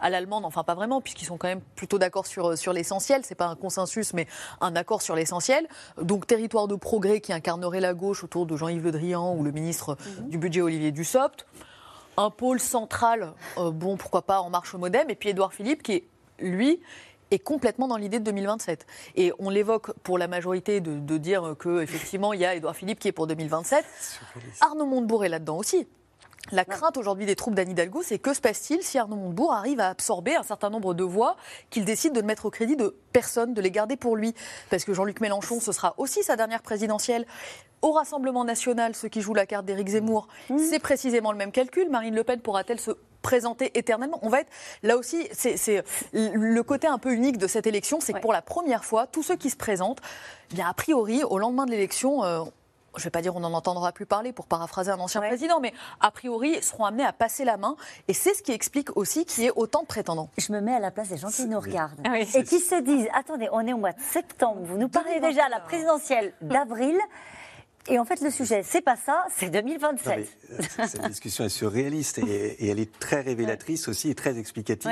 à, 0.00 0.10
l'allemande, 0.10 0.44
enfin 0.44 0.64
pas 0.64 0.74
vraiment, 0.74 1.00
puisqu'ils 1.00 1.26
sont 1.26 1.36
quand 1.36 1.48
même 1.48 1.60
plutôt 1.76 1.98
d'accord 1.98 2.26
sur, 2.26 2.58
sur 2.58 2.72
l'essentiel. 2.72 3.22
C'est 3.24 3.34
pas 3.34 3.46
un 3.46 3.56
consensus, 3.56 4.12
mais 4.12 4.26
un 4.60 4.74
accord 4.76 5.02
sur 5.02 5.14
l'essentiel. 5.14 5.68
Donc 6.00 6.26
territoire 6.26 6.68
de 6.68 6.74
progrès 6.74 7.20
qui 7.20 7.32
incarnerait 7.32 7.80
la 7.80 7.94
gauche 7.94 8.24
autour 8.24 8.46
de 8.46 8.56
Jean-Yves 8.56 8.84
Le 8.84 8.92
Drian 8.92 9.34
ou 9.34 9.42
le 9.42 9.52
ministre 9.52 9.96
mhm. 10.20 10.28
du 10.28 10.38
budget 10.38 10.60
Olivier 10.60 10.92
Dussopt 10.92 11.46
un 12.16 12.30
pôle 12.30 12.60
central, 12.60 13.32
euh, 13.58 13.70
bon, 13.70 13.96
pourquoi 13.96 14.22
pas, 14.22 14.40
en 14.40 14.50
marche 14.50 14.74
au 14.74 14.78
modem, 14.78 15.10
et 15.10 15.16
puis 15.16 15.30
Édouard 15.30 15.52
Philippe, 15.52 15.82
qui, 15.82 16.04
lui, 16.38 16.80
est 17.30 17.38
complètement 17.38 17.88
dans 17.88 17.96
l'idée 17.96 18.18
de 18.18 18.24
2027. 18.24 18.86
Et 19.16 19.32
on 19.38 19.50
l'évoque 19.50 19.92
pour 20.02 20.18
la 20.18 20.28
majorité 20.28 20.80
de, 20.80 20.98
de 20.98 21.18
dire 21.18 21.54
qu'effectivement, 21.58 22.32
il 22.32 22.40
y 22.40 22.44
a 22.44 22.54
Édouard 22.54 22.76
Philippe 22.76 23.00
qui 23.00 23.08
est 23.08 23.12
pour 23.12 23.26
2027. 23.26 23.84
Arnaud 24.60 24.86
Montebourg 24.86 25.24
est 25.24 25.28
là-dedans 25.28 25.56
aussi. 25.56 25.88
La 26.52 26.64
crainte 26.64 26.98
aujourd'hui 26.98 27.24
des 27.24 27.36
troupes 27.36 27.54
d'Anne 27.54 27.70
Hidalgo, 27.70 28.02
c'est 28.02 28.18
que 28.18 28.34
se 28.34 28.40
passe-t-il 28.40 28.82
si 28.82 28.98
Arnaud 28.98 29.16
Montebourg 29.16 29.52
arrive 29.52 29.80
à 29.80 29.88
absorber 29.88 30.36
un 30.36 30.42
certain 30.42 30.68
nombre 30.68 30.92
de 30.92 31.02
voix 31.02 31.36
qu'il 31.70 31.84
décide 31.84 32.12
de 32.12 32.20
ne 32.20 32.26
mettre 32.26 32.46
au 32.46 32.50
crédit 32.50 32.76
de 32.76 32.94
personne, 33.12 33.54
de 33.54 33.60
les 33.62 33.70
garder 33.70 33.96
pour 33.96 34.14
lui? 34.14 34.34
Parce 34.68 34.84
que 34.84 34.92
Jean-Luc 34.92 35.20
Mélenchon, 35.20 35.58
ce 35.60 35.72
sera 35.72 35.94
aussi 35.96 36.22
sa 36.22 36.36
dernière 36.36 36.62
présidentielle. 36.62 37.26
Au 37.80 37.92
Rassemblement 37.92 38.44
national, 38.44 38.94
ceux 38.94 39.08
qui 39.08 39.22
jouent 39.22 39.34
la 39.34 39.46
carte 39.46 39.64
d'Éric 39.64 39.88
Zemmour, 39.88 40.28
mmh. 40.50 40.58
c'est 40.58 40.78
précisément 40.78 41.32
le 41.32 41.38
même 41.38 41.52
calcul. 41.52 41.88
Marine 41.88 42.14
Le 42.14 42.24
Pen 42.24 42.40
pourra-t-elle 42.40 42.80
se 42.80 42.92
présenter 43.22 43.76
éternellement? 43.78 44.18
On 44.22 44.28
va 44.28 44.40
être 44.40 44.50
là 44.82 44.98
aussi, 44.98 45.26
c'est 45.32 45.82
le 46.12 46.62
côté 46.62 46.86
un 46.86 46.98
peu 46.98 47.12
unique 47.12 47.38
de 47.38 47.46
cette 47.46 47.66
élection, 47.66 48.00
c'est 48.00 48.12
que 48.12 48.20
pour 48.20 48.34
la 48.34 48.42
première 48.42 48.84
fois, 48.84 49.06
tous 49.06 49.22
ceux 49.22 49.36
qui 49.36 49.48
se 49.48 49.56
présentent, 49.56 50.00
eh 50.52 50.56
bien 50.56 50.68
a 50.68 50.74
priori, 50.74 51.24
au 51.24 51.38
lendemain 51.38 51.64
de 51.64 51.70
l'élection, 51.70 52.22
euh, 52.22 52.42
je 52.96 53.00
ne 53.00 53.04
vais 53.04 53.10
pas 53.10 53.22
dire 53.22 53.34
on 53.36 53.40
n'en 53.40 53.52
entendra 53.52 53.92
plus 53.92 54.06
parler 54.06 54.32
pour 54.32 54.46
paraphraser 54.46 54.90
un 54.90 54.98
ancien 54.98 55.20
président, 55.20 55.60
mais 55.60 55.72
a 56.00 56.10
priori 56.10 56.62
seront 56.62 56.84
amenés 56.84 57.04
à 57.04 57.12
passer 57.12 57.44
la 57.44 57.56
main. 57.56 57.76
Et 58.08 58.14
c'est 58.14 58.34
ce 58.34 58.42
qui 58.42 58.52
explique 58.52 58.96
aussi 58.96 59.24
qu'il 59.24 59.44
y 59.44 59.46
ait 59.46 59.52
autant 59.54 59.82
de 59.82 59.86
prétendants. 59.86 60.28
Je 60.38 60.52
me 60.52 60.60
mets 60.60 60.74
à 60.74 60.80
la 60.80 60.90
place 60.90 61.08
des 61.08 61.16
gens 61.16 61.28
qui 61.28 61.46
nous 61.46 61.60
regardent 61.60 62.00
ah 62.04 62.18
et 62.18 62.26
qui 62.26 62.60
se 62.60 62.80
disent 62.80 63.08
attendez, 63.14 63.48
on 63.52 63.66
est 63.66 63.72
au 63.72 63.78
mois 63.78 63.92
de 63.92 64.00
septembre, 64.00 64.60
vous 64.64 64.78
nous 64.78 64.88
parlez 64.88 65.20
déjà 65.20 65.46
à 65.46 65.48
la 65.48 65.60
présidentielle 65.60 66.32
d'avril. 66.40 66.98
Et 67.88 67.98
en 67.98 68.06
fait, 68.06 68.22
le 68.22 68.30
sujet, 68.30 68.62
c'est 68.64 68.80
pas 68.80 68.96
ça, 68.96 69.26
c'est 69.36 69.50
2027. 69.50 70.26
Euh, 70.52 70.86
cette 70.88 71.06
discussion 71.06 71.44
est 71.44 71.50
surréaliste 71.50 72.18
et, 72.18 72.70
elle 72.70 72.80
est 72.80 72.98
très 72.98 73.20
révélatrice 73.20 73.88
aussi 73.88 74.08
et 74.08 74.14
très 74.14 74.38
explicative 74.38 74.90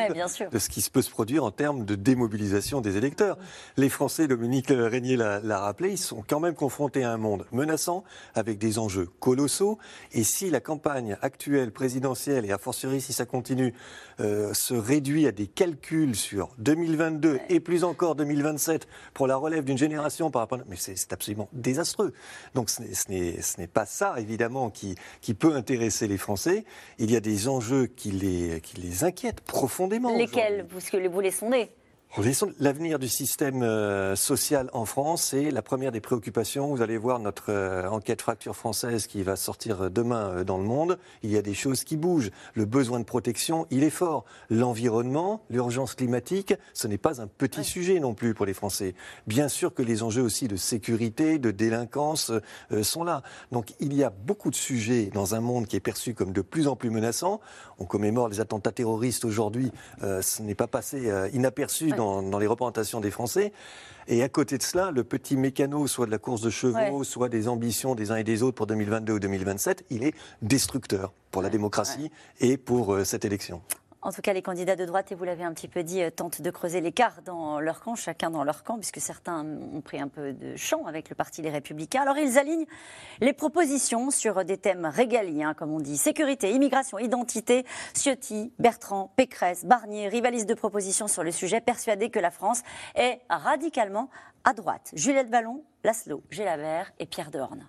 de 0.50 0.58
ce 0.58 0.68
qui 0.68 0.82
se 0.82 0.90
peut 0.90 1.00
se 1.00 1.10
produire 1.10 1.42
en 1.42 1.50
termes 1.50 1.86
de 1.86 1.94
démobilisation 1.94 2.82
des 2.82 2.98
électeurs. 2.98 3.38
Les 3.78 3.88
Français, 3.88 4.28
Dominique 4.28 4.66
Régnier 4.68 5.16
l'a 5.16 5.58
rappelé, 5.58 5.92
ils 5.92 5.98
sont 5.98 6.22
quand 6.26 6.40
même 6.40 6.54
confrontés 6.54 7.02
à 7.02 7.12
un 7.12 7.16
monde 7.16 7.46
menaçant 7.50 8.04
avec 8.34 8.58
des 8.58 8.78
enjeux 8.78 9.08
colossaux. 9.20 9.78
Et 10.12 10.22
si 10.22 10.50
la 10.50 10.60
campagne 10.60 11.16
actuelle 11.22 11.72
présidentielle, 11.72 12.44
et 12.44 12.52
a 12.52 12.58
fortiori 12.58 13.00
si 13.00 13.14
ça 13.14 13.24
continue, 13.24 13.72
euh, 14.20 14.52
se 14.52 14.74
réduit 14.74 15.26
à 15.26 15.32
des 15.32 15.46
calculs 15.46 16.14
sur 16.14 16.50
2022 16.58 17.40
et 17.48 17.60
plus 17.60 17.84
encore 17.84 18.16
2027 18.16 18.86
pour 19.14 19.26
la 19.26 19.36
relève 19.36 19.64
d'une 19.64 19.78
génération 19.78 20.30
par 20.30 20.42
rapport... 20.42 20.58
Mais 20.66 20.76
c'est 20.76 21.12
absolument 21.12 21.48
désastreux. 21.52 22.12
Donc 22.54 22.68
ce 22.68 22.81
n'est 23.08 23.66
pas 23.66 23.86
ça, 23.86 24.14
évidemment, 24.18 24.70
qui, 24.70 24.96
peut 25.34 25.54
intéresser 25.54 26.08
les 26.08 26.18
Français. 26.18 26.64
Il 26.98 27.10
y 27.10 27.16
a 27.16 27.20
des 27.20 27.48
enjeux 27.48 27.86
qui 27.86 28.10
les, 28.10 28.60
qui 28.60 28.80
les 28.80 29.04
inquiètent 29.04 29.40
profondément. 29.40 30.16
Lesquels? 30.16 30.66
Parce 30.70 30.90
que 30.90 31.08
vous 31.08 31.20
les 31.20 31.30
sondez 31.30 31.70
L'avenir 32.58 32.98
du 32.98 33.08
système 33.08 33.62
euh, 33.62 34.16
social 34.16 34.68
en 34.74 34.84
France, 34.84 35.22
c'est 35.30 35.50
la 35.50 35.62
première 35.62 35.92
des 35.92 36.02
préoccupations. 36.02 36.66
Vous 36.66 36.82
allez 36.82 36.98
voir 36.98 37.18
notre 37.20 37.50
euh, 37.50 37.88
enquête 37.88 38.20
fracture 38.20 38.54
française 38.54 39.06
qui 39.06 39.22
va 39.22 39.34
sortir 39.34 39.84
euh, 39.84 39.88
demain 39.88 40.44
dans 40.44 40.58
le 40.58 40.64
monde. 40.64 40.98
Il 41.22 41.30
y 41.30 41.38
a 41.38 41.42
des 41.42 41.54
choses 41.54 41.84
qui 41.84 41.96
bougent. 41.96 42.30
Le 42.52 42.66
besoin 42.66 43.00
de 43.00 43.04
protection, 43.04 43.66
il 43.70 43.82
est 43.82 43.88
fort. 43.88 44.26
L'environnement, 44.50 45.42
l'urgence 45.48 45.94
climatique, 45.94 46.52
ce 46.74 46.86
n'est 46.86 46.98
pas 46.98 47.22
un 47.22 47.26
petit 47.26 47.64
sujet 47.64 47.98
non 47.98 48.12
plus 48.12 48.34
pour 48.34 48.44
les 48.44 48.52
Français. 48.52 48.94
Bien 49.26 49.48
sûr 49.48 49.72
que 49.72 49.82
les 49.82 50.02
enjeux 50.02 50.22
aussi 50.22 50.48
de 50.48 50.56
sécurité, 50.56 51.38
de 51.38 51.50
délinquance 51.50 52.30
sont 52.82 53.04
là. 53.04 53.22
Donc 53.52 53.72
il 53.80 53.94
y 53.94 54.04
a 54.04 54.10
beaucoup 54.10 54.50
de 54.50 54.54
sujets 54.54 55.06
dans 55.14 55.34
un 55.34 55.40
monde 55.40 55.66
qui 55.66 55.76
est 55.76 55.80
perçu 55.80 56.12
comme 56.12 56.32
de 56.32 56.42
plus 56.42 56.68
en 56.68 56.76
plus 56.76 56.90
menaçant. 56.90 57.40
On 57.78 57.86
commémore 57.86 58.28
les 58.28 58.40
attentats 58.40 58.72
terroristes 58.72 59.24
aujourd'hui. 59.24 59.72
ce 60.00 60.42
n'est 60.42 60.54
pas 60.54 60.66
passé 60.66 61.10
inaperçu 61.32 61.90
dans, 62.22 62.38
les 62.38 62.46
représentations 62.46 63.00
des 63.00 63.10
Français. 63.10 63.52
Et 64.08 64.22
à 64.22 64.28
côté 64.28 64.58
de 64.58 64.62
cela, 64.62 64.90
le 64.90 65.04
petit 65.04 65.36
mécano, 65.36 65.86
soit 65.86 66.06
de 66.06 66.10
la 66.10 66.18
course 66.18 66.40
de 66.40 66.50
chevaux, 66.50 67.04
soit 67.04 67.28
des 67.28 67.48
ambitions 67.48 67.94
des 67.94 68.10
uns 68.10 68.16
et 68.16 68.24
des 68.24 68.42
autres 68.42 68.56
pour 68.56 68.66
2022 68.66 69.12
ou 69.14 69.18
2027, 69.20 69.84
il 69.90 70.02
est 70.02 70.14
destructeur 70.42 71.12
pour 71.30 71.42
la 71.42 71.50
démocratie 71.50 72.10
et 72.40 72.56
pour 72.56 72.94
euh, 72.94 73.04
cette 73.04 73.24
élection. 73.24 73.62
En 74.04 74.10
tout 74.10 74.20
cas, 74.20 74.32
les 74.32 74.42
candidats 74.42 74.74
de 74.74 74.84
droite, 74.84 75.12
et 75.12 75.14
vous 75.14 75.22
l'avez 75.22 75.44
un 75.44 75.52
petit 75.52 75.68
peu 75.68 75.84
dit, 75.84 76.02
euh, 76.02 76.10
tentent 76.10 76.42
de 76.42 76.50
creuser 76.50 76.80
l'écart 76.80 77.22
dans 77.22 77.60
leur 77.60 77.80
camp, 77.80 77.94
chacun 77.94 78.30
dans 78.30 78.42
leur 78.42 78.64
camp, 78.64 78.74
puisque 78.74 79.00
certains 79.00 79.46
ont 79.46 79.80
pris 79.80 80.00
un 80.00 80.08
peu 80.08 80.32
de 80.32 80.56
champ 80.56 80.86
avec 80.86 81.08
le 81.08 81.14
Parti 81.14 81.40
des 81.40 81.50
Républicains. 81.50 82.02
Alors, 82.02 82.18
ils 82.18 82.36
alignent 82.36 82.66
les 83.20 83.32
propositions 83.32 84.10
sur 84.10 84.44
des 84.44 84.58
thèmes 84.58 84.86
régaliens, 84.86 85.54
comme 85.54 85.72
on 85.72 85.78
dit 85.78 85.96
sécurité, 85.96 86.50
immigration, 86.50 86.98
identité. 86.98 87.64
Ciotti, 87.94 88.52
Bertrand, 88.58 89.12
Pécresse, 89.14 89.64
Barnier 89.64 90.08
rivalisent 90.08 90.46
de 90.46 90.54
propositions 90.54 91.06
sur 91.06 91.22
le 91.22 91.30
sujet, 91.30 91.60
persuadés 91.60 92.10
que 92.10 92.18
la 92.18 92.32
France 92.32 92.62
est 92.96 93.20
radicalement 93.30 94.10
à 94.42 94.52
droite. 94.52 94.90
Juliette 94.94 95.30
Ballon, 95.30 95.62
Laszlo 95.84 96.24
Gélabert 96.28 96.92
et 96.98 97.06
Pierre 97.06 97.30
Dorn 97.30 97.68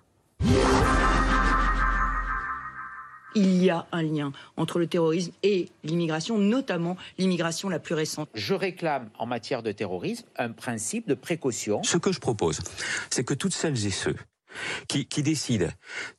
il 3.36 3.64
y 3.64 3.70
a 3.70 3.88
un 3.92 4.04
lien 4.04 4.32
entre 4.58 4.80
le 4.80 4.88
terrorisme 4.88 5.32
et 5.44 5.70
l'immigration, 5.84 6.38
notamment 6.38 6.98
l'immigration 7.18 7.70
la 7.70 7.80
plus 7.80 7.96
récente. 7.96 8.30
Je 8.34 8.54
réclame 8.54 9.10
en 9.18 9.26
matière 9.26 9.64
de 9.64 9.72
terrorisme 9.72 10.26
un 10.38 10.52
principe 10.52 11.08
de 11.08 11.14
précaution. 11.14 11.82
Ce 11.84 11.98
que 11.98 12.12
je 12.12 12.20
propose, 12.20 12.60
c'est 13.10 13.24
que 13.24 13.34
toutes 13.34 13.54
celles 13.54 13.86
et 13.86 13.92
ceux 13.92 14.16
qui, 14.88 15.24
décident 15.24 15.70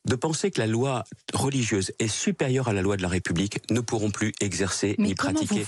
de 0.05 0.15
penser 0.15 0.51
que 0.51 0.59
la 0.59 0.67
loi 0.67 1.03
religieuse 1.33 1.91
est 1.99 2.07
supérieure 2.07 2.67
à 2.67 2.73
la 2.73 2.81
loi 2.81 2.97
de 2.97 3.01
la 3.01 3.07
République 3.07 3.59
ne 3.71 3.79
pourront 3.79 4.11
plus 4.11 4.33
exercer 4.41 4.95
ni 4.97 5.15
pratiquer. 5.15 5.65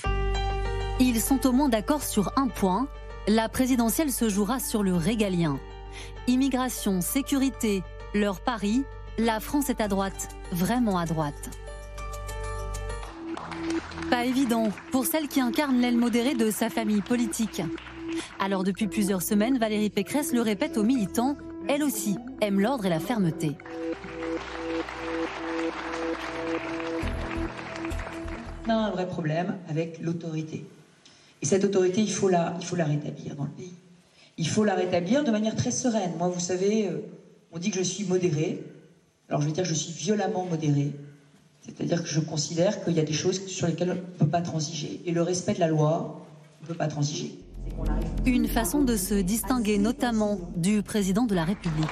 Ils 1.00 1.22
sont 1.22 1.46
au 1.46 1.52
moins 1.52 1.70
d'accord 1.70 2.04
sur 2.04 2.34
un 2.38 2.48
point. 2.48 2.88
La 3.28 3.50
présidentielle 3.50 4.12
se 4.12 4.30
jouera 4.30 4.60
sur 4.60 4.84
le 4.84 4.96
régalien. 4.96 5.60
Immigration, 6.28 7.02
sécurité, 7.02 7.84
leur 8.14 8.42
pari, 8.42 8.84
la 9.18 9.40
France 9.40 9.70
est 9.70 9.82
à 9.82 9.88
droite, 9.88 10.30
vraiment 10.52 10.98
à 10.98 11.06
droite. 11.06 11.50
Pas 14.10 14.26
évident 14.26 14.70
pour 14.92 15.06
celle 15.06 15.28
qui 15.28 15.42
incarne 15.42 15.82
l'aile 15.82 15.98
modérée 15.98 16.36
de 16.36 16.52
sa 16.52 16.70
famille 16.70 17.02
politique. 17.02 17.62
Alors 18.40 18.64
depuis 18.64 18.88
plusieurs 18.88 19.22
semaines, 19.22 19.58
Valérie 19.58 19.90
Pécresse 19.90 20.34
le 20.34 20.42
répète 20.42 20.78
aux 20.78 20.84
militants, 20.84 21.36
elle 21.68 21.84
aussi 21.84 22.16
aime 22.42 22.60
l'ordre 22.60 22.86
et 22.86 22.90
la 22.90 23.00
fermeté. 23.00 23.58
On 28.66 28.70
a 28.70 28.74
un 28.74 28.92
vrai 28.92 29.08
problème 29.08 29.56
avec 29.68 30.00
l'autorité. 30.00 30.66
Et 31.42 31.46
cette 31.46 31.64
autorité, 31.64 32.02
il 32.02 32.12
faut, 32.12 32.30
la, 32.30 32.56
il 32.60 32.66
faut 32.66 32.76
la 32.76 32.86
rétablir 32.86 33.36
dans 33.36 33.46
le 33.46 33.50
pays. 33.50 33.74
Il 34.38 34.48
faut 34.48 34.64
la 34.64 34.76
rétablir 34.76 35.24
de 35.24 35.32
manière 35.32 35.56
très 35.56 35.72
sereine. 35.72 36.12
Moi, 36.18 36.28
vous 36.28 36.40
savez, 36.40 36.88
euh, 36.88 37.00
on 37.52 37.60
dit 37.60 37.72
que 37.72 37.78
je 37.78 37.84
suis 37.84 38.04
modéré. 38.06 38.62
Alors 39.30 39.42
je 39.42 39.48
vais 39.48 39.54
dire 39.54 39.64
que 39.64 39.70
je 39.70 39.76
suis 39.76 39.94
violemment 39.94 40.46
modéré. 40.46 40.92
C'est-à-dire 41.62 42.02
que 42.02 42.10
je 42.10 42.22
considère 42.22 42.84
qu'il 42.84 42.94
y 42.94 43.00
a 43.00 43.04
des 43.04 43.14
choses 43.14 43.46
sur 43.48 43.68
lesquelles 43.68 43.92
on 43.92 43.96
ne 43.96 44.20
peut 44.20 44.28
pas 44.28 44.42
transiger. 44.42 45.02
Et 45.06 45.12
le 45.12 45.22
respect 45.22 45.54
de 45.54 45.60
la 45.60 45.68
loi, 45.68 46.26
on 46.62 46.64
ne 46.64 46.68
peut 46.70 46.78
pas 46.78 46.88
transiger. 46.88 47.38
Une 48.26 48.48
façon 48.48 48.84
de 48.84 48.96
se 48.96 49.16
distinguer 49.16 49.78
notamment 49.78 50.40
du 50.56 50.82
président 50.82 51.26
de 51.26 51.36
la 51.36 51.44
République. 51.44 51.88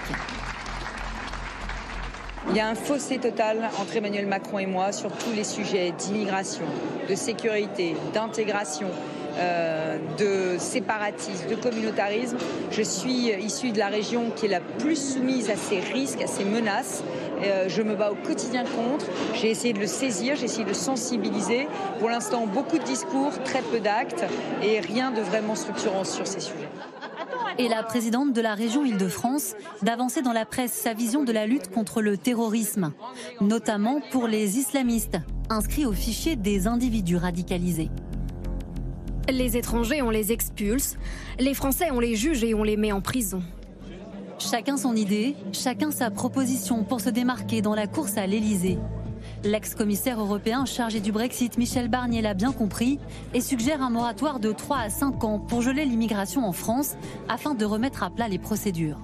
Il 2.50 2.56
y 2.56 2.60
a 2.60 2.70
un 2.70 2.76
fossé 2.76 3.18
total 3.18 3.70
entre 3.82 3.98
Emmanuel 3.98 4.28
Macron 4.28 4.60
et 4.60 4.66
moi 4.66 4.92
sur 4.92 5.12
tous 5.12 5.34
les 5.36 5.44
sujets 5.44 5.94
d'immigration, 5.98 6.64
de 7.10 7.16
sécurité, 7.16 7.96
d'intégration, 8.14 8.88
euh, 9.38 9.98
de 10.18 10.58
séparatisme, 10.58 11.50
de 11.50 11.56
communautarisme. 11.56 12.38
Je 12.72 12.84
suis 12.84 13.32
issue 13.42 13.72
de 13.72 13.80
la 13.80 13.88
région 13.88 14.32
qui 14.36 14.46
est 14.46 14.50
la 14.50 14.62
plus 14.62 14.96
soumise 14.96 15.50
à 15.50 15.58
ces 15.58 15.80
risques, 15.80 16.22
à 16.22 16.28
ces 16.28 16.46
menaces. 16.46 17.04
Euh, 17.44 17.68
je 17.68 17.82
me 17.82 17.96
bats 17.96 18.12
au 18.12 18.16
quotidien 18.16 18.64
contre. 18.64 19.06
J'ai 19.34 19.52
essayé 19.52 19.74
de 19.74 19.80
le 19.80 19.88
saisir, 19.88 20.36
j'ai 20.36 20.46
essayé 20.46 20.64
de 20.64 20.70
le 20.70 20.76
sensibiliser. 20.76 21.68
Pour 22.00 22.10
l'instant, 22.10 22.48
beaucoup 22.48 22.78
de 22.78 22.84
discours, 22.84 23.32
très 23.44 23.62
peu 23.62 23.80
d'actes 23.80 24.24
et 24.64 24.80
rien 24.80 25.12
de 25.12 25.22
vraiment 25.22 25.56
structurant 25.56 26.04
sur 26.04 26.28
ces 26.28 26.40
sujets. 26.40 26.70
Et 27.58 27.70
la 27.70 27.84
présidente 27.84 28.34
de 28.34 28.42
la 28.42 28.54
région 28.54 28.84
Île-de-France 28.84 29.56
d'avancer 29.82 30.22
dans 30.22 30.34
la 30.34 30.46
presse 30.46 30.74
sa 30.74 30.94
vision 30.94 31.24
de 31.24 31.32
la 31.32 31.46
lutte 31.46 31.72
contre 31.72 32.02
le 32.02 32.18
terrorisme, 32.18 32.92
notamment 33.40 34.02
pour 34.12 34.28
les 34.28 34.58
islamistes 34.58 35.18
inscrits 35.50 35.86
au 35.86 35.94
fichier 35.94 36.36
des 36.36 36.68
individus 36.68 37.18
radicalisés. 37.18 37.90
Les 39.30 39.58
étrangers, 39.58 40.02
on 40.02 40.10
les 40.10 40.32
expulse. 40.32 40.98
Les 41.40 41.54
Français, 41.54 41.88
on 41.92 42.00
les 42.00 42.16
juge 42.16 42.44
et 42.44 42.54
on 42.54 42.64
les 42.64 42.78
met 42.78 42.92
en 42.92 43.02
prison. 43.02 43.42
Chacun 44.38 44.76
son 44.76 44.96
idée, 44.96 45.36
chacun 45.54 45.92
sa 45.92 46.12
proposition 46.12 46.84
pour 46.84 47.00
se 47.00 47.10
démarquer 47.10 47.62
dans 47.62 47.74
la 47.74 47.88
course 47.88 48.18
à 48.18 48.28
l'Élysée. 48.28 48.78
L'ex-commissaire 49.44 50.20
européen 50.20 50.66
chargé 50.66 51.00
du 51.00 51.12
Brexit, 51.12 51.58
Michel 51.58 51.88
Barnier, 51.88 52.22
l'a 52.22 52.34
bien 52.34 52.52
compris 52.52 53.00
et 53.34 53.40
suggère 53.40 53.82
un 53.82 53.90
moratoire 53.90 54.40
de 54.40 54.52
3 54.52 54.78
à 54.78 54.90
5 54.90 55.24
ans 55.24 55.40
pour 55.40 55.62
geler 55.62 55.86
l'immigration 55.86 56.46
en 56.46 56.52
France 56.52 56.96
afin 57.30 57.56
de 57.56 57.64
remettre 57.64 58.04
à 58.04 58.10
plat 58.10 58.28
les 58.28 58.38
procédures. 58.38 59.00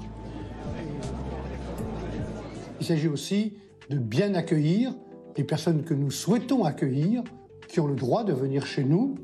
Il 2.81 2.85
s'agit 2.85 3.07
aussi 3.07 3.53
de 3.89 3.97
bien 3.97 4.35
accueillir 4.35 4.93
les 5.37 5.43
personnes 5.45 5.83
que 5.83 5.93
nous 5.93 6.11
souhaitons 6.11 6.65
accueillir, 6.65 7.23
qui 7.69 7.79
ont 7.79 7.87
le 7.87 7.95
droit 7.95 8.25
de 8.25 8.33
venir 8.33 8.65
chez 8.65 8.83
nous, 8.83 9.15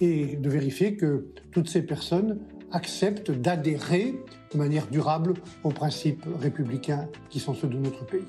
et 0.00 0.36
de 0.36 0.48
vérifier 0.48 0.96
que 0.96 1.32
toutes 1.50 1.68
ces 1.68 1.82
personnes 1.82 2.40
acceptent 2.72 3.30
d'adhérer 3.30 4.14
de 4.52 4.58
manière 4.58 4.86
durable 4.88 5.34
aux 5.64 5.70
principes 5.70 6.26
républicains 6.40 7.08
qui 7.30 7.40
sont 7.40 7.54
ceux 7.54 7.68
de 7.68 7.78
notre 7.78 8.04
pays. 8.04 8.26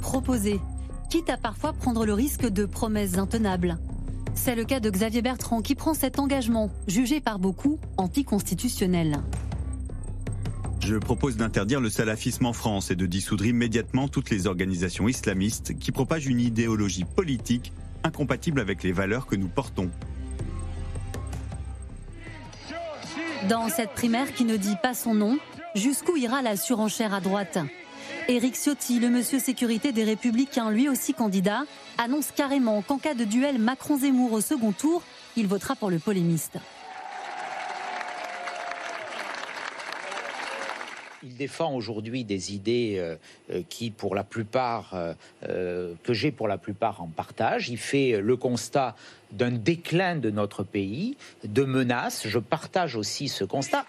Proposer, 0.00 0.60
quitte 1.10 1.30
à 1.30 1.36
parfois 1.36 1.72
prendre 1.72 2.06
le 2.06 2.14
risque 2.14 2.48
de 2.48 2.64
promesses 2.64 3.18
intenables. 3.18 3.78
C'est 4.34 4.54
le 4.54 4.64
cas 4.64 4.80
de 4.80 4.88
Xavier 4.88 5.22
Bertrand 5.22 5.60
qui 5.60 5.74
prend 5.74 5.94
cet 5.94 6.18
engagement, 6.18 6.70
jugé 6.86 7.20
par 7.20 7.38
beaucoup 7.38 7.78
anticonstitutionnel. 7.98 9.18
Je 10.80 10.96
propose 10.96 11.36
d'interdire 11.36 11.80
le 11.80 11.90
salafisme 11.90 12.46
en 12.46 12.52
France 12.52 12.90
et 12.90 12.96
de 12.96 13.06
dissoudre 13.06 13.46
immédiatement 13.46 14.08
toutes 14.08 14.30
les 14.30 14.46
organisations 14.48 15.06
islamistes 15.06 15.78
qui 15.78 15.92
propagent 15.92 16.26
une 16.26 16.40
idéologie 16.40 17.04
politique 17.04 17.72
incompatible 18.02 18.58
avec 18.58 18.82
les 18.82 18.90
valeurs 18.90 19.26
que 19.26 19.36
nous 19.36 19.48
portons. 19.48 19.90
Dans 23.48 23.68
cette 23.68 23.90
primaire 23.90 24.32
qui 24.32 24.44
ne 24.44 24.56
dit 24.56 24.76
pas 24.80 24.94
son 24.94 25.14
nom, 25.14 25.36
jusqu'où 25.74 26.16
ira 26.16 26.42
la 26.42 26.56
surenchère 26.56 27.12
à 27.12 27.20
droite 27.20 27.58
Éric 28.28 28.54
Ciotti, 28.54 29.00
le 29.00 29.10
monsieur 29.10 29.40
sécurité 29.40 29.90
des 29.90 30.04
Républicains, 30.04 30.70
lui 30.70 30.88
aussi 30.88 31.12
candidat, 31.12 31.64
annonce 31.98 32.30
carrément 32.30 32.82
qu'en 32.82 32.98
cas 32.98 33.14
de 33.14 33.24
duel 33.24 33.58
Macron-Zemmour 33.58 34.32
au 34.32 34.40
second 34.40 34.70
tour, 34.70 35.02
il 35.36 35.48
votera 35.48 35.74
pour 35.74 35.90
le 35.90 35.98
polémiste. 35.98 36.58
Il 41.24 41.36
défend 41.36 41.74
aujourd'hui 41.74 42.24
des 42.24 42.52
idées 42.52 42.96
euh, 42.98 43.16
euh, 43.50 43.62
qui, 43.68 43.90
pour 43.90 44.14
la 44.14 44.24
plupart, 44.24 44.92
euh, 45.48 45.94
que 46.02 46.12
j'ai 46.12 46.32
pour 46.32 46.48
la 46.48 46.58
plupart 46.58 47.00
en 47.00 47.06
partage. 47.06 47.68
Il 47.68 47.78
fait 47.78 48.20
le 48.20 48.36
constat 48.36 48.96
d'un 49.32 49.50
déclin 49.50 50.16
de 50.16 50.30
notre 50.30 50.62
pays, 50.62 51.16
de 51.44 51.64
menaces. 51.64 52.26
Je 52.26 52.38
partage 52.38 52.96
aussi 52.96 53.28
ce 53.28 53.44
constat. 53.44 53.84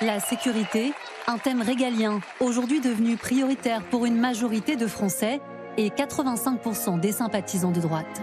La 0.00 0.20
sécurité, 0.20 0.92
un 1.26 1.38
thème 1.38 1.62
régalien, 1.62 2.20
aujourd'hui 2.40 2.80
devenu 2.80 3.16
prioritaire 3.16 3.82
pour 3.84 4.06
une 4.06 4.18
majorité 4.18 4.76
de 4.76 4.86
Français 4.86 5.40
et 5.76 5.90
85% 5.90 6.98
des 7.00 7.12
sympathisants 7.12 7.70
de 7.70 7.80
droite. 7.80 8.22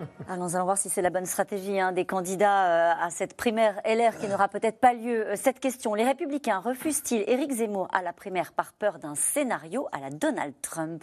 Alors, 0.28 0.44
nous 0.44 0.56
allons 0.56 0.64
voir 0.64 0.78
si 0.78 0.88
c'est 0.88 1.02
la 1.02 1.10
bonne 1.10 1.26
stratégie 1.26 1.80
hein, 1.80 1.92
des 1.92 2.04
candidats 2.04 2.66
euh, 2.66 3.06
à 3.06 3.10
cette 3.10 3.34
primaire 3.34 3.80
LR 3.84 4.18
qui 4.18 4.28
n'aura 4.28 4.48
peut-être 4.48 4.78
pas 4.78 4.92
lieu. 4.92 5.26
Euh, 5.26 5.36
cette 5.36 5.60
question, 5.60 5.94
les 5.94 6.04
républicains 6.04 6.58
refusent-ils 6.58 7.24
Éric 7.26 7.52
Zemmour 7.52 7.88
à 7.92 8.02
la 8.02 8.12
primaire 8.12 8.52
par 8.52 8.72
peur 8.72 8.98
d'un 8.98 9.14
scénario 9.14 9.88
à 9.92 10.00
la 10.00 10.10
Donald 10.10 10.54
Trump? 10.62 11.02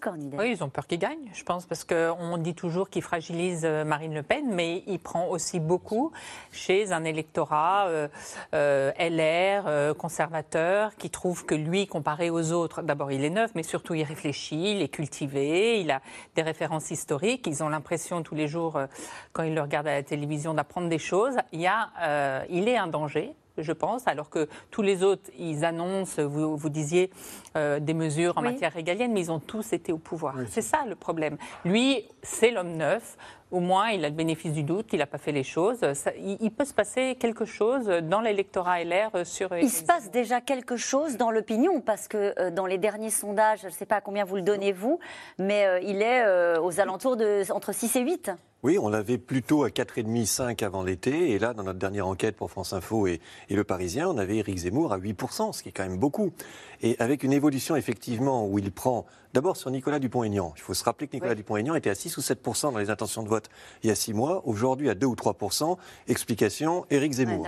Cornidet. 0.00 0.36
Oui, 0.38 0.50
ils 0.50 0.64
ont 0.64 0.68
peur 0.68 0.86
qu'il 0.86 0.98
gagne, 0.98 1.30
je 1.32 1.44
pense, 1.44 1.66
parce 1.66 1.84
qu'on 1.84 2.38
dit 2.38 2.54
toujours 2.54 2.88
qu'il 2.88 3.02
fragilise 3.02 3.62
euh, 3.64 3.84
Marine 3.84 4.14
Le 4.14 4.22
Pen, 4.22 4.52
mais 4.52 4.82
il 4.86 4.98
prend 4.98 5.28
aussi 5.28 5.60
beaucoup 5.60 6.12
chez 6.50 6.92
un 6.92 7.04
électorat 7.04 7.86
euh, 7.88 8.08
euh, 8.54 8.92
LR, 8.98 9.94
conservateur, 9.96 10.96
qui 10.96 11.10
trouve 11.10 11.44
que 11.44 11.54
lui, 11.54 11.86
comparé 11.86 12.30
aux 12.30 12.52
autres, 12.52 12.82
d'abord 12.82 13.12
il 13.12 13.24
est 13.24 13.30
neuf, 13.30 13.50
mais 13.54 13.62
surtout 13.62 13.94
il 13.94 14.04
réfléchit, 14.04 14.72
il 14.72 14.82
est 14.82 14.88
cultivé, 14.88 15.80
il 15.80 15.90
a 15.90 16.00
des 16.34 16.42
références 16.42 16.90
historiques, 16.90 17.46
ils 17.46 17.62
ont 17.62 17.68
l'impression 17.68 18.22
tous 18.22 18.34
les 18.34 18.48
jours, 18.48 18.80
quand 19.32 19.42
ils 19.42 19.54
le 19.54 19.60
regardent 19.60 19.88
à 19.88 19.94
la 19.94 20.02
télévision, 20.02 20.54
d'apprendre 20.54 20.88
des 20.88 20.98
choses. 20.98 21.36
Il, 21.52 21.60
y 21.60 21.66
a, 21.66 22.44
il 22.48 22.68
est 22.68 22.76
un 22.76 22.86
danger 22.86 23.34
je 23.58 23.72
pense, 23.72 24.06
alors 24.06 24.30
que 24.30 24.48
tous 24.70 24.82
les 24.82 25.02
autres, 25.02 25.30
ils 25.38 25.64
annoncent, 25.64 26.22
vous, 26.22 26.56
vous 26.56 26.68
disiez, 26.68 27.10
euh, 27.56 27.80
des 27.80 27.94
mesures 27.94 28.36
en 28.36 28.42
matière 28.42 28.72
régalienne, 28.72 29.12
mais 29.12 29.20
ils 29.20 29.32
ont 29.32 29.40
tous 29.40 29.72
été 29.72 29.92
au 29.92 29.98
pouvoir. 29.98 30.34
C'est 30.48 30.62
ça 30.62 30.84
le 30.88 30.94
problème. 30.94 31.36
Lui, 31.64 32.04
c'est 32.22 32.50
l'homme 32.50 32.76
neuf. 32.76 33.16
Au 33.52 33.60
moins, 33.60 33.90
il 33.90 34.04
a 34.04 34.08
le 34.08 34.14
bénéfice 34.14 34.52
du 34.52 34.64
doute, 34.64 34.88
il 34.92 34.98
n'a 34.98 35.06
pas 35.06 35.18
fait 35.18 35.32
les 35.32 35.44
choses. 35.44 35.78
il, 36.18 36.50
peut 36.50 36.64
se 36.64 36.74
passer 36.74 37.16
quelque 37.18 37.44
chose 37.44 37.86
dans 37.86 38.20
l'électorat 38.20 38.82
LR 38.82 39.24
sur. 39.24 39.56
Il 39.56 39.70
se 39.70 39.84
passe 39.84 40.10
déjà 40.10 40.40
quelque 40.40 40.76
chose 40.76 41.16
dans 41.16 41.30
l'opinion, 41.30 41.80
parce 41.80 42.08
que 42.08 42.34
euh, 42.40 42.50
dans 42.50 42.66
les 42.66 42.78
derniers 42.78 43.10
sondages, 43.10 43.60
je 43.62 43.66
ne 43.66 43.72
sais 43.72 43.86
pas 43.86 43.96
à 43.96 44.00
combien 44.00 44.24
vous 44.24 44.36
le 44.36 44.42
donnez 44.42 44.72
vous, 44.72 44.98
mais 45.38 45.66
euh, 45.66 45.80
il 45.80 46.02
est 46.02 46.58
aux 46.58 46.80
alentours 46.80 47.16
de 47.16 47.42
entre 47.52 47.72
6 47.72 47.96
et 47.96 48.00
8. 48.00 48.32
Oui, 48.62 48.78
on 48.78 48.88
l'avait 48.88 49.18
plutôt 49.18 49.62
à 49.62 49.68
4,5, 49.68 50.24
5 50.24 50.62
avant 50.62 50.82
l'été. 50.82 51.30
Et 51.30 51.38
là, 51.38 51.54
dans 51.54 51.62
notre 51.62 51.78
dernière 51.78 52.08
enquête 52.08 52.34
pour 52.34 52.50
France 52.50 52.72
Info 52.72 53.06
et, 53.06 53.20
Le 53.48 53.62
Parisien, 53.62 54.08
on 54.08 54.18
avait 54.18 54.38
Éric 54.38 54.58
Zemmour 54.58 54.92
à 54.92 54.98
8%, 54.98 55.52
ce 55.52 55.62
qui 55.62 55.68
est 55.68 55.72
quand 55.72 55.86
même 55.86 55.98
beaucoup. 55.98 56.32
Et 56.82 56.96
avec 56.98 57.22
une 57.22 57.32
évolution, 57.32 57.76
effectivement, 57.76 58.44
où 58.44 58.58
il 58.58 58.72
prend 58.72 59.06
d'abord 59.36 59.58
sur 59.58 59.70
Nicolas 59.70 59.98
Dupont-Aignan. 59.98 60.54
Il 60.56 60.62
faut 60.62 60.72
se 60.72 60.82
rappeler 60.82 61.08
que 61.08 61.12
Nicolas 61.12 61.34
Dupont-Aignan 61.34 61.74
était 61.74 61.90
à 61.90 61.94
6 61.94 62.16
ou 62.16 62.22
7% 62.22 62.72
dans 62.72 62.78
les 62.78 62.88
intentions 62.88 63.22
de 63.22 63.28
vote 63.28 63.50
il 63.82 63.88
y 63.88 63.90
a 63.90 63.94
6 63.94 64.14
mois. 64.14 64.40
Aujourd'hui, 64.46 64.88
à 64.88 64.94
2 64.94 65.06
ou 65.06 65.14
3%. 65.14 65.76
Explication, 66.08 66.86
Éric 66.88 67.12
Zemmour. 67.12 67.46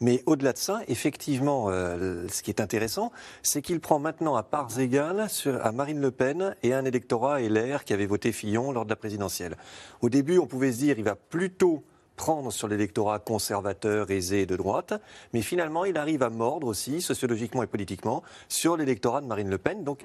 Mais 0.00 0.22
au-delà 0.24 0.54
de 0.54 0.58
ça, 0.58 0.80
effectivement, 0.88 1.66
euh, 1.68 2.26
ce 2.32 2.42
qui 2.42 2.50
est 2.50 2.62
intéressant, 2.62 3.12
c'est 3.42 3.60
qu'il 3.60 3.80
prend 3.80 3.98
maintenant 3.98 4.34
à 4.34 4.42
parts 4.42 4.78
égales 4.78 5.28
sur, 5.28 5.62
à 5.64 5.72
Marine 5.72 6.00
Le 6.00 6.10
Pen 6.10 6.56
et 6.62 6.72
à 6.72 6.78
un 6.78 6.86
électorat 6.86 7.38
LR 7.42 7.84
qui 7.84 7.92
avait 7.92 8.06
voté 8.06 8.32
Fillon 8.32 8.72
lors 8.72 8.86
de 8.86 8.90
la 8.90 8.96
présidentielle. 8.96 9.58
Au 10.00 10.08
début, 10.08 10.38
on 10.38 10.46
pouvait 10.46 10.72
se 10.72 10.78
dire 10.78 10.98
il 10.98 11.04
va 11.04 11.16
plutôt 11.16 11.84
prendre 12.16 12.50
sur 12.50 12.66
l'électorat 12.66 13.18
conservateur, 13.18 14.10
aisé 14.10 14.46
de 14.46 14.56
droite, 14.56 14.94
mais 15.32 15.42
finalement, 15.42 15.84
il 15.84 15.96
arrive 15.96 16.22
à 16.22 16.30
mordre 16.30 16.66
aussi, 16.66 17.00
sociologiquement 17.00 17.62
et 17.62 17.66
politiquement, 17.66 18.22
sur 18.48 18.76
l'électorat 18.76 19.20
de 19.20 19.26
Marine 19.26 19.50
Le 19.50 19.58
Pen. 19.58 19.84
Donc, 19.84 20.00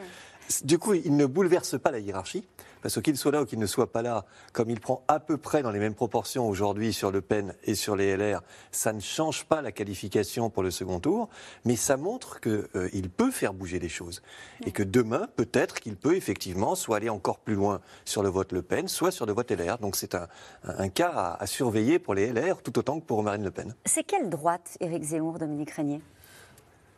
du 0.63 0.79
coup, 0.79 0.93
il 0.93 1.15
ne 1.15 1.25
bouleverse 1.25 1.79
pas 1.79 1.91
la 1.91 1.99
hiérarchie. 1.99 2.45
Parce 2.81 2.99
qu'il 3.01 3.17
soit 3.17 3.31
là 3.31 3.43
ou 3.43 3.45
qu'il 3.45 3.59
ne 3.59 3.65
soit 3.65 3.91
pas 3.91 4.01
là, 4.01 4.25
comme 4.53 4.69
il 4.69 4.79
prend 4.79 5.03
à 5.07 5.19
peu 5.19 5.37
près 5.37 5.61
dans 5.61 5.71
les 5.71 5.79
mêmes 5.79 5.93
proportions 5.93 6.47
aujourd'hui 6.47 6.93
sur 6.93 7.11
Le 7.11 7.21
Pen 7.21 7.53
et 7.63 7.75
sur 7.75 7.95
les 7.95 8.17
LR, 8.17 8.41
ça 8.71 8.91
ne 8.91 8.99
change 8.99 9.45
pas 9.45 9.61
la 9.61 9.71
qualification 9.71 10.49
pour 10.49 10.63
le 10.63 10.71
second 10.71 10.99
tour, 10.99 11.29
mais 11.63 11.75
ça 11.75 11.97
montre 11.97 12.39
qu'il 12.39 12.67
euh, 12.75 13.09
peut 13.15 13.31
faire 13.31 13.53
bouger 13.53 13.79
les 13.79 13.89
choses. 13.89 14.21
Et 14.65 14.71
que 14.71 14.83
demain, 14.83 15.27
peut-être 15.35 15.79
qu'il 15.79 15.95
peut 15.95 16.15
effectivement 16.15 16.75
soit 16.75 16.97
aller 16.97 17.09
encore 17.09 17.39
plus 17.39 17.55
loin 17.55 17.81
sur 18.05 18.23
le 18.23 18.29
vote 18.29 18.51
Le 18.51 18.63
Pen, 18.63 18.87
soit 18.87 19.11
sur 19.11 19.25
le 19.25 19.33
vote 19.33 19.51
LR. 19.51 19.77
Donc 19.77 19.95
c'est 19.95 20.15
un, 20.15 20.89
cas 20.89 21.09
à, 21.09 21.43
à, 21.43 21.45
surveiller 21.45 21.99
pour 21.99 22.15
les 22.15 22.31
LR, 22.33 22.61
tout 22.63 22.77
autant 22.79 22.99
que 22.99 23.05
pour 23.05 23.21
Marine 23.21 23.43
Le 23.43 23.51
Pen. 23.51 23.75
C'est 23.85 24.03
quelle 24.03 24.29
droite, 24.29 24.77
Éric 24.79 25.03
Zemmour, 25.03 25.37
Dominique 25.37 25.71
Régnier? 25.71 26.01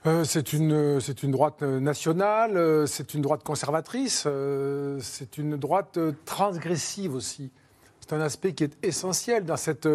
Euh, 0.05 0.25
c'est 0.25 0.51
une, 0.51 0.99
droite 1.31 1.61
nationale, 1.61 2.57
euh, 2.57 2.85
c'est 2.85 3.13
une 3.13 3.21
droite 3.21 3.41
conservatrice, 3.43 4.25
euh, 4.27 4.99
c'est 5.01 5.37
une 5.37 5.55
droite 5.55 5.97
transgressive 6.25 7.15
aussi. 7.15 7.51
C'est 8.01 8.11
un 8.11 8.19
aspect 8.19 8.51
qui 8.51 8.65
est 8.65 8.77
essentiel 8.83 9.45
dans 9.45 9.55
cette 9.55 9.87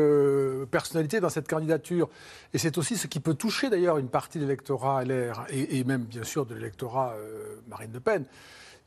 personnalité, 0.71 1.21
dans 1.21 1.29
cette 1.29 1.47
candidature. 1.47 2.09
Et 2.55 2.59
c'est 2.59 2.79
aussi 2.79 2.97
ce 2.97 3.07
qui 3.07 3.21
peut 3.21 3.35
toucher 3.35 3.69
d'ailleurs 3.69 3.99
une 3.99 4.09
partie 4.09 4.39
de 4.39 4.45
l'électorat 4.45 5.05
LR 5.05 5.45
et, 5.51 5.85
même 5.85 6.05
bien 6.05 6.25
sûr 6.25 6.47
de 6.47 6.55
l'électorat 6.55 7.15
Marine 7.69 7.93
Le 7.93 8.01
Pen. 8.01 8.25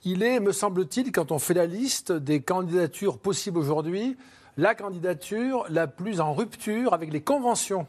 Il 0.06 0.24
est, 0.24 0.40
me 0.40 0.52
semble-t-il, 0.52 1.12
quand 1.12 1.32
on 1.32 1.38
fait 1.38 1.54
la 1.54 1.68
liste 1.68 2.12
des 2.12 2.42
candidatures 2.42 3.20
possibles 3.20 3.60
aujourd'hui, 3.60 4.18
la 4.58 4.74
candidature 4.74 5.68
la 5.70 5.86
plus 5.86 6.20
en 6.20 6.34
rupture 6.34 6.96
avec 6.96 7.14
les 7.14 7.22
conventions 7.22 7.86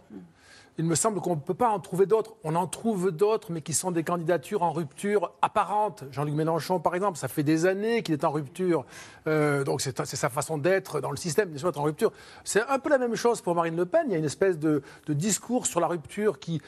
il 0.79 0.85
me 0.87 0.95
semble 0.95 1.21
qu'on 1.21 1.37
ne 1.37 1.41
peut 1.41 1.55
pas 1.55 1.69
en 1.69 1.81
trouver 1.81 2.07
d'autres. 2.07 2.35
On 2.45 2.55
en 2.55 2.67
trouve 2.67 3.11
d'autres, 3.11 3.53
mais 3.53 3.61
qui 3.61 3.75
sont 3.75 3.91
des 3.91 4.05
candidatures 4.05 4.63
en 4.63 4.73
rupture 4.73 5.33
apparente. 5.43 6.05
Jean-Luc 6.11 6.35
Mélenchon, 6.35 6.81
par 6.81 6.95
exemple, 6.95 7.19
ça 7.19 7.29
fait 7.29 7.43
des 7.43 7.67
années 7.67 8.03
qu'il 8.03 8.15
est 8.15 8.25
en 8.25 8.31
rupture. 8.31 8.85
Euh, 9.27 9.65
donc 9.65 9.83
c'est 9.83 10.05
sa 10.05 10.29
façon 10.31 10.57
d'être 10.57 11.01
dans 11.01 11.11
le 11.11 11.17
système, 11.17 11.55
est 11.55 11.77
en 11.77 11.83
rupture. 11.83 12.11
C'est 12.45 12.63
un 12.69 12.79
peu 12.79 12.89
la 12.89 12.99
même 12.99 13.15
chose 13.17 13.43
pour 13.43 13.55
Marine 13.55 13.77
Le 13.77 13.85
Pen. 13.85 14.05
Il 14.07 14.13
y 14.13 14.15
a 14.15 14.19
une 14.19 14.25
espèce 14.25 14.59
de, 14.59 14.83
discours 15.09 15.67
sur 15.67 15.79
la 15.79 15.89
rupture 15.89 16.39
qui, 16.39 16.63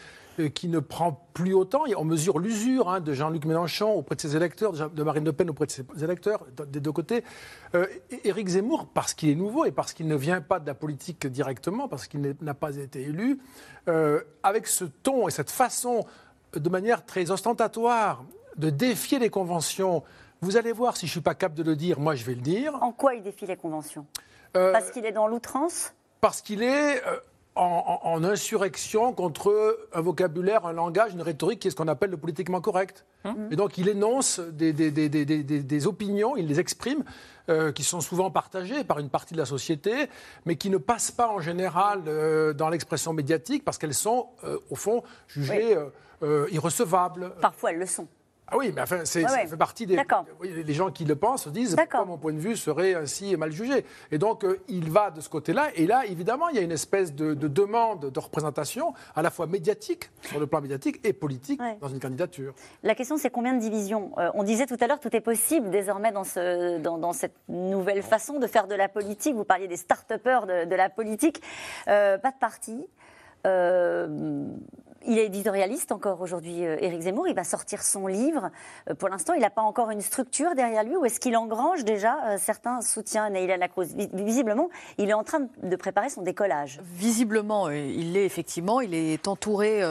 qui 0.55 0.69
ne 0.69 0.79
prend 0.79 1.27
plus 1.33 1.55
autant. 1.55 1.85
On 1.97 2.05
mesure 2.05 2.39
l'usure 2.39 2.89
hein, 2.89 3.01
de 3.01 3.13
Jean-Luc 3.13 3.45
Mélenchon 3.45 3.93
auprès 3.93 4.17
de 4.17 4.21
ses 4.21 4.37
électeurs, 4.37 4.73
de 4.73 5.03
Marine 5.03 5.25
Le 5.25 5.33
Pen 5.33 5.51
auprès 5.51 5.67
de 5.67 5.71
ses 5.71 5.85
électeurs, 6.03 6.47
des 6.69 6.81
deux 6.81 6.93
côtés. 6.93 7.25
Euh, 7.75 7.87
Éric 8.25 8.49
Zemmour, 8.49 8.89
parce 8.93 9.15
qu'il 9.15 9.31
est 9.31 9.35
nouveau 9.35 9.65
et 9.65 9.73
parce 9.73 9.93
qu'il 9.93 10.09
ne 10.09 10.17
vient 10.17 10.41
pas 10.41 10.61
de 10.61 10.67
la 10.67 10.75
politique 10.75 11.27
directement, 11.27 11.89
parce 11.89 12.07
qu'il 12.07 12.37
n'a 12.41 12.55
pas 12.55 12.77
été 12.77 13.03
élu, 13.03 13.39
euh, 13.89 14.21
avec 14.43 14.67
ce 14.67 14.85
ton 14.85 15.29
et 15.29 15.31
cette 15.31 15.51
façon, 15.51 16.05
de 16.55 16.69
manière 16.69 17.05
très 17.05 17.31
ostentatoire, 17.31 18.25
de 18.57 18.71
défier 18.71 19.19
les 19.19 19.31
conventions, 19.31 20.03
vous 20.41 20.57
allez 20.57 20.73
voir, 20.73 20.97
si 20.97 21.07
je 21.07 21.11
ne 21.11 21.13
suis 21.13 21.21
pas 21.21 21.35
capable 21.35 21.57
de 21.57 21.63
le 21.63 21.77
dire, 21.77 21.99
moi 21.99 22.15
je 22.15 22.25
vais 22.25 22.35
le 22.35 22.41
dire. 22.41 22.77
En 22.83 22.93
quoi 22.93 23.15
il 23.15 23.23
défie 23.23 23.47
les 23.47 23.57
conventions? 23.57 24.07
Parce 24.53 24.93
qu'il 24.93 25.05
est 25.05 25.13
dans 25.13 25.27
l'outrance? 25.27 25.95
Parce 26.21 26.41
qu'il 26.41 26.63
est 26.63 27.03
en, 27.57 28.25
insurrection 28.25 29.13
contre 29.13 29.79
un 29.93 30.01
vocabulaire, 30.01 30.67
un 30.67 30.73
langage, 30.73 31.13
une 31.13 31.23
rhétorique 31.23 31.61
qui 31.61 31.69
est 31.69 31.71
ce 31.71 31.77
qu'on 31.77 31.89
appelle 31.89 32.11
le 32.11 32.17
politiquement 32.17 32.61
correct. 32.61 33.05
Hein 33.25 33.37
Et 33.51 33.57
donc 33.57 33.79
il 33.79 33.89
énonce 33.89 34.41
des, 34.41 34.73
des, 34.73 34.91
des, 34.91 35.09
des 35.09 35.87
opinions, 35.87 36.37
il 36.37 36.47
les 36.47 36.59
exprime, 36.59 37.05
euh, 37.49 37.73
qui 37.73 37.85
sont 37.85 38.01
souvent 38.01 38.31
partagées 38.31 38.85
par 38.85 38.99
une 38.99 39.09
partie 39.09 39.35
de 39.35 39.39
la 39.39 39.45
société, 39.45 40.09
mais 40.47 40.57
qui 40.57 40.71
ne 40.71 40.79
passent 40.79 41.13
pas 41.13 41.29
en 41.29 41.41
général 41.41 42.03
euh, 42.07 42.53
dans 42.53 42.71
l'expression 42.71 43.13
médiatique 43.13 43.65
parce 43.65 43.79
qu'elles 43.79 43.95
sont, 43.95 44.29
euh, 44.45 44.59
au 44.71 44.77
fond, 44.77 45.03
jugées 45.29 45.77
irrecevables. 46.51 47.33
Parfois 47.41 47.73
elles 47.73 47.79
le 47.79 47.87
sont. 47.87 48.09
Ah 48.47 48.59
oui, 48.59 48.73
mais 48.75 48.83
enfin, 48.83 49.01
c'est, 49.05 49.23
ça 49.23 49.47
fait 49.47 49.57
partie 49.57 49.87
des. 49.87 49.99
Les 50.43 50.75
gens 50.75 50.91
qui 50.91 51.05
le 51.05 51.17
pensent 51.17 51.49
disent 51.49 51.77
pourquoi 51.77 52.05
mon 52.05 52.19
point 52.19 52.33
de 52.33 52.39
vue 52.39 52.57
serait 52.57 52.95
ainsi 52.95 53.37
mal 53.37 53.51
jugé. 53.53 53.87
Et 54.11 54.19
donc, 54.19 54.45
euh, 54.45 54.61
il 54.69 54.91
va 54.91 55.11
de 55.11 55.21
ce 55.23 55.31
côté-là. 55.31 55.69
Et 55.77 55.87
là, 55.87 56.05
évidemment, 56.07 56.51
il 56.51 56.57
y 56.57 56.59
a 56.59 56.63
une 56.63 56.73
espèce 56.73 57.15
de, 57.15 57.35
demande 57.35 58.11
de 58.11 58.21
représentation, 58.21 58.93
à 59.15 59.23
la 59.23 59.31
fois 59.31 59.47
médiatique, 59.47 60.11
sur 60.23 60.39
le 60.39 60.47
plan 60.47 60.61
médiatique, 60.61 61.01
et 61.05 61.15
politique 61.15 61.61
dans 61.81 61.89
une 61.89 62.01
candidature. 62.01 62.55
La 62.83 62.95
question, 62.95 63.17
c'est 63.17 63.31
combien 63.31 63.55
de 63.55 63.61
divisions? 63.61 64.13
Euh, 64.19 64.31
On 64.35 64.43
disait 64.43 64.67
tout 64.67 64.77
à 64.81 64.87
l'heure, 64.87 65.01
tout 65.01 65.15
est 65.17 65.21
possible 65.21 65.71
désormais 65.71 66.13
dans, 66.13 66.25
ce, 66.25 66.79
dans, 66.79 67.13
cette 67.15 67.37
nouvelle 67.49 68.03
façon 68.03 68.39
de 68.39 68.47
faire 68.47 68.67
de 68.67 68.75
la 68.75 68.89
politique. 68.89 69.35
Vous 69.35 69.45
parliez 69.45 69.69
des 69.69 69.79
start-upers 69.79 70.47
de, 70.47 70.65
de 70.67 70.75
la 70.75 70.91
politique. 70.91 71.41
Euh, 71.89 72.19
pas 72.19 72.31
de 72.31 72.39
parti. 72.39 72.87
Il 75.07 75.19
est 75.19 75.27
éditorialiste 75.27 75.93
encore 75.93 76.23
aujourd'hui, 76.23 76.65
euh, 76.65 76.79
Éric 76.81 77.03
Zemmour. 77.03 77.29
Il 77.29 77.35
va 77.35 77.45
sortir 77.45 77.83
son 77.83 78.07
livre. 78.07 78.51
Euh, 78.89 78.95
pour 78.95 79.09
l'instant, 79.11 79.35
il 79.35 79.41
n'a 79.41 79.51
pas 79.51 79.61
encore 79.61 79.91
une 79.91 80.01
structure 80.01 80.55
derrière 80.55 80.83
lui. 80.83 80.97
Ou 80.97 81.05
est-ce 81.05 81.21
qu'il 81.21 81.37
engrange 81.37 81.85
déjà 81.85 82.17
euh, 82.25 82.37
certains 82.39 82.81
soutiens 82.81 83.29
Neila 83.29 83.59
Lacroze? 83.59 83.95
Visiblement, 84.15 84.71
il 84.97 85.11
est 85.11 85.15
en 85.15 85.23
train 85.23 85.41
de 85.63 85.77
préparer 85.77 86.09
son 86.09 86.23
décollage. 86.23 86.81
Visiblement, 86.83 87.69
il 87.69 88.15
l'est 88.15 88.25
effectivement. 88.25 88.81
Il 88.81 88.95
est 88.95 89.29
entouré 89.29 89.83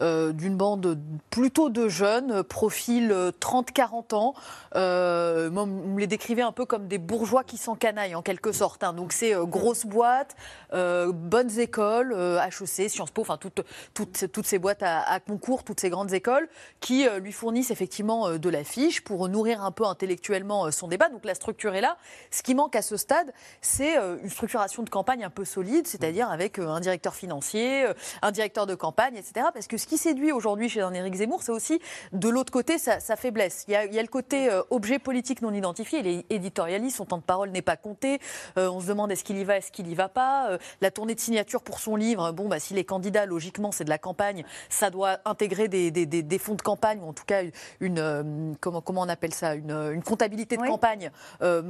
d'une 0.00 0.56
bande 0.56 0.98
plutôt 1.30 1.68
de 1.68 1.88
jeunes, 1.88 2.42
profil 2.42 3.10
30-40 3.40 4.14
ans. 4.14 4.34
vous 4.72 5.66
me 5.66 6.00
les 6.00 6.06
décrivez 6.06 6.42
un 6.42 6.52
peu 6.52 6.64
comme 6.64 6.88
des 6.88 6.98
bourgeois 6.98 7.44
qui 7.44 7.56
s'encanaillent 7.56 8.14
en 8.14 8.22
quelque 8.22 8.52
sorte. 8.52 8.82
Hein. 8.84 8.92
Donc 8.92 9.12
c'est 9.12 9.34
grosse 9.46 9.86
boîte, 9.86 10.36
bonnes 10.72 11.58
écoles, 11.58 12.12
HEC, 12.12 12.90
Sciences 12.90 13.10
Po, 13.10 13.22
enfin 13.22 13.36
toutes, 13.36 13.62
toutes, 13.94 14.30
toutes 14.32 14.46
ces 14.46 14.55
boîtes 14.58 14.82
à, 14.82 15.20
concours, 15.20 15.64
toutes 15.64 15.80
ces 15.80 15.90
grandes 15.90 16.12
écoles, 16.12 16.48
qui 16.80 17.06
euh, 17.06 17.18
lui 17.18 17.32
fournissent 17.32 17.70
effectivement 17.70 18.28
euh, 18.28 18.38
de 18.38 18.48
la 18.48 18.64
fiche 18.64 19.02
pour 19.02 19.28
nourrir 19.28 19.64
un 19.64 19.70
peu 19.70 19.84
intellectuellement 19.84 20.66
euh, 20.66 20.70
son 20.70 20.88
débat. 20.88 21.08
Donc 21.08 21.24
la 21.24 21.34
structure 21.34 21.74
est 21.74 21.80
là. 21.80 21.96
Ce 22.30 22.42
qui 22.42 22.54
manque 22.54 22.76
à 22.76 22.82
ce 22.82 22.96
stade, 22.96 23.32
c'est 23.60 23.96
une 23.96 24.30
structuration 24.30 24.82
de 24.82 24.90
campagne 24.90 25.24
un 25.24 25.30
peu 25.30 25.44
solide, 25.44 25.86
c'est-à-dire 25.86 26.30
avec 26.30 26.58
un 26.58 26.80
directeur 26.80 27.14
financier, 27.14 27.86
un 28.22 28.30
directeur 28.30 28.66
de 28.66 28.74
campagne, 28.74 29.16
etc. 29.16 29.46
Parce 29.52 29.66
que 29.66 29.76
ce 29.76 29.86
qui 29.86 29.98
séduit 29.98 30.32
aujourd'hui 30.32 30.68
chez 30.68 30.80
un 30.80 30.92
Éric 30.92 31.14
Zemmour, 31.14 31.42
c'est 31.42 31.52
aussi 31.52 31.80
de 32.12 32.28
l'autre 32.28 32.52
côté 32.52 32.78
sa, 32.78 32.98
faiblesse. 33.16 33.64
Il 33.68 33.72
y, 33.72 33.76
a, 33.76 33.86
le 33.86 34.08
côté 34.08 34.48
objet 34.70 34.98
politique 34.98 35.42
non 35.42 35.52
identifié. 35.52 36.00
Il 36.00 36.06
est 36.06 36.26
éditorialiste, 36.30 36.96
son 36.96 37.06
temps 37.06 37.18
de 37.18 37.22
parole 37.22 37.50
n'est 37.50 37.62
pas 37.62 37.76
compté. 37.76 38.20
on 38.56 38.80
se 38.80 38.86
demande 38.86 39.10
est-ce 39.12 39.24
qu'il 39.24 39.38
y 39.38 39.44
va, 39.44 39.56
est-ce 39.56 39.72
qu'il 39.72 39.88
y 39.88 39.94
va 39.94 40.08
pas? 40.08 40.58
la 40.80 40.90
tournée 40.90 41.14
de 41.14 41.20
signature 41.20 41.62
pour 41.62 41.78
son 41.78 41.96
livre, 41.96 42.32
bon, 42.32 42.48
bah, 42.48 42.60
s'il 42.60 42.78
est 42.78 42.84
candidat, 42.84 43.26
logiquement, 43.26 43.72
c'est 43.72 43.84
de 43.84 43.90
la 43.90 43.98
campagne 43.98 44.44
ça 44.68 44.90
doit 44.90 45.18
intégrer 45.24 45.68
des, 45.68 46.38
fonds 46.38 46.54
de 46.54 46.62
campagne, 46.62 47.00
ou 47.02 47.08
en 47.08 47.12
tout 47.12 47.24
cas 47.24 47.42
une, 47.80 47.98
euh, 47.98 48.52
comment, 48.60 48.80
comment 48.80 49.02
on 49.02 49.08
appelle 49.08 49.34
ça, 49.34 49.54
une, 49.54 50.02
comptabilité 50.02 50.56
de 50.56 50.62
campagne. 50.62 51.10
Euh, 51.42 51.62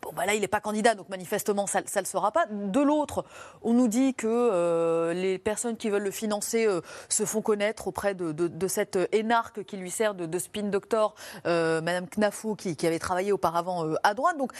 Bon, 0.00 0.10
bah 0.16 0.24
là, 0.24 0.32
il 0.32 0.40
n'est 0.40 0.48
pas 0.48 0.60
candidat, 0.60 0.94
donc 0.94 1.10
manifestement, 1.10 1.66
ça 1.66 1.82
ne 1.82 2.00
le 2.00 2.06
sera 2.06 2.32
pas. 2.32 2.46
De 2.46 2.80
l'autre, 2.80 3.26
on 3.60 3.74
nous 3.74 3.88
dit 3.88 4.14
que 4.14 4.26
euh, 4.26 5.12
les 5.12 5.36
personnes 5.36 5.76
qui 5.76 5.90
veulent 5.90 6.04
le 6.04 6.10
financer 6.10 6.66
se 7.10 7.26
font 7.26 7.42
connaître 7.42 7.88
auprès 7.88 8.14
de, 8.14 8.68
cette 8.68 8.98
énarque 9.12 9.64
qui 9.64 9.76
lui 9.76 9.90
sert 9.90 10.14
de, 10.14 10.38
spin 10.38 10.62
doctor, 10.62 11.14
Madame 11.44 12.06
Knafou, 12.06 12.56
qui, 12.56 12.86
avait 12.86 12.98
travaillé 12.98 13.32
auparavant 13.32 13.84
à 14.02 14.14
droite. 14.14 14.38
Donc, 14.38 14.52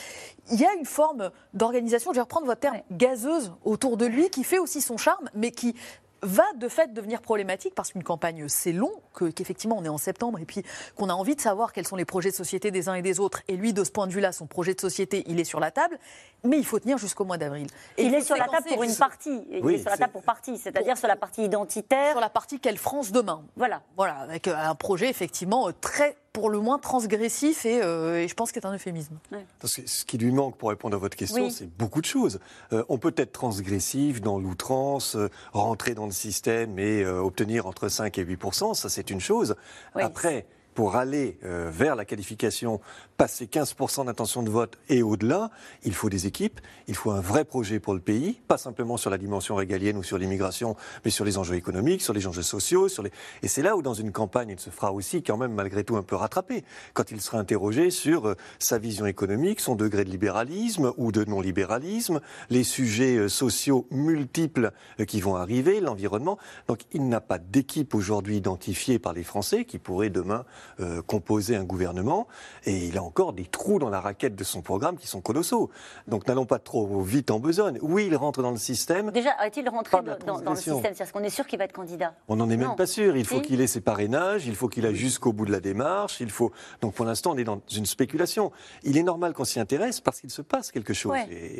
il 0.50 0.60
y 0.60 0.66
a 0.66 0.74
une 0.74 0.84
forme 0.84 1.30
d'organisation, 1.54 2.12
je 2.12 2.16
vais 2.16 2.20
reprendre 2.20 2.44
votre 2.44 2.60
terme, 2.60 2.82
gazeuse 2.90 3.54
autour 3.64 3.96
de 3.96 4.04
lui, 4.04 4.28
qui 4.28 4.44
fait 4.44 4.58
aussi 4.58 4.82
son 4.82 4.98
charme, 4.98 5.30
mais 5.32 5.50
qui 5.50 5.74
va 6.22 6.44
de 6.56 6.68
fait 6.68 6.92
devenir 6.92 7.20
problématique 7.20 7.74
parce 7.74 7.92
qu'une 7.92 8.04
campagne, 8.04 8.46
c'est 8.48 8.72
long, 8.72 8.92
qu'effectivement 9.34 9.76
on 9.78 9.84
est 9.84 9.88
en 9.88 9.98
septembre 9.98 10.38
et 10.38 10.44
puis 10.44 10.62
qu'on 10.96 11.08
a 11.08 11.12
envie 11.12 11.34
de 11.34 11.40
savoir 11.40 11.72
quels 11.72 11.86
sont 11.86 11.96
les 11.96 12.04
projets 12.04 12.30
de 12.30 12.34
société 12.34 12.70
des 12.70 12.88
uns 12.88 12.94
et 12.94 13.02
des 13.02 13.20
autres. 13.20 13.42
Et 13.48 13.56
lui, 13.56 13.72
de 13.72 13.84
ce 13.84 13.90
point 13.90 14.06
de 14.06 14.12
vue-là, 14.12 14.32
son 14.32 14.46
projet 14.46 14.74
de 14.74 14.80
société, 14.80 15.24
il 15.26 15.40
est 15.40 15.44
sur 15.44 15.60
la 15.60 15.70
table, 15.70 15.98
mais 16.44 16.58
il 16.58 16.64
faut 16.64 16.78
tenir 16.78 16.98
jusqu'au 16.98 17.24
mois 17.24 17.38
d'avril. 17.38 17.66
Il, 17.98 18.14
est 18.14 18.20
sur 18.20 18.36
la 18.36 18.46
table 18.46 18.66
pour 18.68 18.82
une 18.82 18.96
partie. 18.96 19.44
Il 19.50 19.68
est 19.68 19.78
sur 19.78 19.90
la 19.90 19.98
table 19.98 20.12
pour 20.12 20.22
partie, 20.22 20.58
c'est-à-dire 20.58 20.96
sur 20.96 21.08
la 21.08 21.16
partie 21.16 21.44
identitaire. 21.44 22.12
Sur 22.12 22.20
la 22.20 22.30
partie 22.30 22.60
quelle 22.60 22.78
France 22.78 23.12
demain. 23.12 23.42
Voilà. 23.56 23.82
Voilà, 23.96 24.16
avec 24.18 24.48
euh, 24.48 24.56
un 24.56 24.74
projet 24.74 25.08
effectivement 25.08 25.68
euh, 25.68 25.72
très 25.80 26.16
pour 26.32 26.48
le 26.48 26.60
moins 26.60 26.78
transgressif 26.78 27.66
et, 27.66 27.82
euh, 27.82 28.26
je 28.26 28.34
pense 28.34 28.52
que 28.52 28.60
c'est 28.60 28.66
un 28.66 28.74
euphémisme. 28.74 29.18
ce 29.64 30.04
qui 30.04 30.18
lui 30.18 30.32
manque 30.32 30.56
pour 30.56 30.70
répondre 30.70 30.96
à 30.96 30.98
votre 30.98 31.16
question, 31.16 31.50
c'est 31.50 31.68
beaucoup 31.76 32.00
de 32.00 32.06
choses. 32.06 32.40
Euh, 32.72 32.84
on 32.88 32.98
peut 32.98 33.14
être 33.16 33.32
transgressif 33.32 34.20
dans 34.20 34.38
l'outrance, 34.38 35.16
euh, 35.16 35.28
rentrer 35.52 35.94
dans 35.94 36.06
le 36.06 36.12
système 36.12 36.78
et 36.78 37.04
obtenir 37.04 37.66
entre 37.66 37.88
5 37.88 38.16
et 38.18 38.24
8% 38.24 38.74
ça 38.74 38.88
c'est 38.88 39.10
une 39.10 39.20
chose. 39.20 39.56
Après, 39.94 40.46
pour 40.74 40.96
aller 40.96 41.38
euh, 41.44 41.70
vers 41.72 41.96
la 41.96 42.04
qualification, 42.04 42.80
passer 43.22 43.46
15% 43.46 44.06
d'intention 44.06 44.42
de 44.42 44.50
vote 44.50 44.78
et 44.88 45.00
au-delà, 45.00 45.52
il 45.84 45.94
faut 45.94 46.08
des 46.08 46.26
équipes, 46.26 46.58
il 46.88 46.96
faut 46.96 47.12
un 47.12 47.20
vrai 47.20 47.44
projet 47.44 47.78
pour 47.78 47.94
le 47.94 48.00
pays, 48.00 48.40
pas 48.48 48.58
simplement 48.58 48.96
sur 48.96 49.10
la 49.10 49.16
dimension 49.16 49.54
régalienne 49.54 49.96
ou 49.96 50.02
sur 50.02 50.18
l'immigration, 50.18 50.74
mais 51.04 51.12
sur 51.12 51.24
les 51.24 51.38
enjeux 51.38 51.54
économiques, 51.54 52.02
sur 52.02 52.14
les 52.14 52.26
enjeux 52.26 52.42
sociaux. 52.42 52.88
Sur 52.88 53.04
les... 53.04 53.12
Et 53.44 53.46
c'est 53.46 53.62
là 53.62 53.76
où, 53.76 53.82
dans 53.82 53.94
une 53.94 54.10
campagne, 54.10 54.48
il 54.50 54.58
se 54.58 54.70
fera 54.70 54.92
aussi 54.92 55.22
quand 55.22 55.36
même 55.36 55.52
malgré 55.52 55.84
tout 55.84 55.94
un 55.94 56.02
peu 56.02 56.16
rattraper, 56.16 56.64
quand 56.94 57.12
il 57.12 57.20
sera 57.20 57.38
interrogé 57.38 57.92
sur 57.92 58.26
euh, 58.26 58.34
sa 58.58 58.78
vision 58.78 59.06
économique, 59.06 59.60
son 59.60 59.76
degré 59.76 60.02
de 60.02 60.10
libéralisme 60.10 60.92
ou 60.96 61.12
de 61.12 61.24
non-libéralisme, 61.24 62.20
les 62.50 62.64
sujets 62.64 63.18
euh, 63.18 63.28
sociaux 63.28 63.86
multiples 63.92 64.72
qui 65.06 65.20
vont 65.20 65.36
arriver, 65.36 65.80
l'environnement. 65.80 66.38
Donc 66.66 66.80
il 66.92 67.08
n'a 67.08 67.20
pas 67.20 67.38
d'équipe 67.38 67.94
aujourd'hui 67.94 68.38
identifiée 68.38 68.98
par 68.98 69.12
les 69.12 69.22
Français 69.22 69.64
qui 69.64 69.78
pourrait 69.78 70.10
demain 70.10 70.44
euh, 70.80 71.02
composer 71.02 71.54
un 71.54 71.62
gouvernement. 71.62 72.26
Et 72.64 72.88
il 72.88 72.98
a 72.98 73.11
encore 73.12 73.34
des 73.34 73.44
trous 73.44 73.78
dans 73.78 73.90
la 73.90 74.00
raquette 74.00 74.34
de 74.34 74.42
son 74.42 74.62
programme 74.62 74.96
qui 74.96 75.06
sont 75.06 75.20
colossaux. 75.20 75.68
Donc 76.08 76.26
n'allons 76.26 76.46
pas 76.46 76.58
trop 76.58 77.02
vite 77.02 77.30
en 77.30 77.40
besogne. 77.40 77.78
Oui, 77.82 78.06
il 78.06 78.16
rentre 78.16 78.40
dans 78.42 78.50
le 78.50 78.56
système. 78.56 79.10
Déjà, 79.10 79.32
est-il 79.44 79.68
rentré 79.68 79.98
dans, 80.26 80.40
dans, 80.40 80.50
le 80.52 80.56
système? 80.56 80.80
C'est-à-dire 80.80 81.12
qu'on 81.12 81.22
est 81.22 81.28
sûr 81.28 81.46
qu'il 81.46 81.58
va 81.58 81.66
être 81.66 81.74
candidat? 81.74 82.14
On 82.28 82.36
n'en 82.36 82.48
est 82.48 82.56
même 82.56 82.74
pas 82.74 82.86
sûr. 82.86 83.14
Il 83.18 83.26
faut 83.26 83.42
qu'il 83.42 83.60
ait 83.60 83.66
ses 83.66 83.82
parrainages, 83.82 84.46
il 84.46 84.54
faut 84.54 84.68
qu'il 84.68 84.86
aille 84.86 84.96
jusqu'au 84.96 85.34
bout 85.34 85.44
de 85.44 85.52
la 85.52 85.60
démarche. 85.60 86.20
Il 86.20 86.30
faut... 86.30 86.52
Donc 86.80 86.94
pour 86.94 87.04
l'instant, 87.04 87.32
on 87.32 87.36
est 87.36 87.44
dans 87.44 87.60
une 87.76 87.84
spéculation. 87.84 88.50
Il 88.82 88.96
est 88.96 89.02
normal 89.02 89.34
qu'on 89.34 89.44
s'y 89.44 89.60
intéresse 89.60 90.00
parce 90.00 90.18
qu'il 90.22 90.30
se 90.30 90.40
passe 90.40 90.70
quelque 90.70 90.94
chose. 90.94 91.12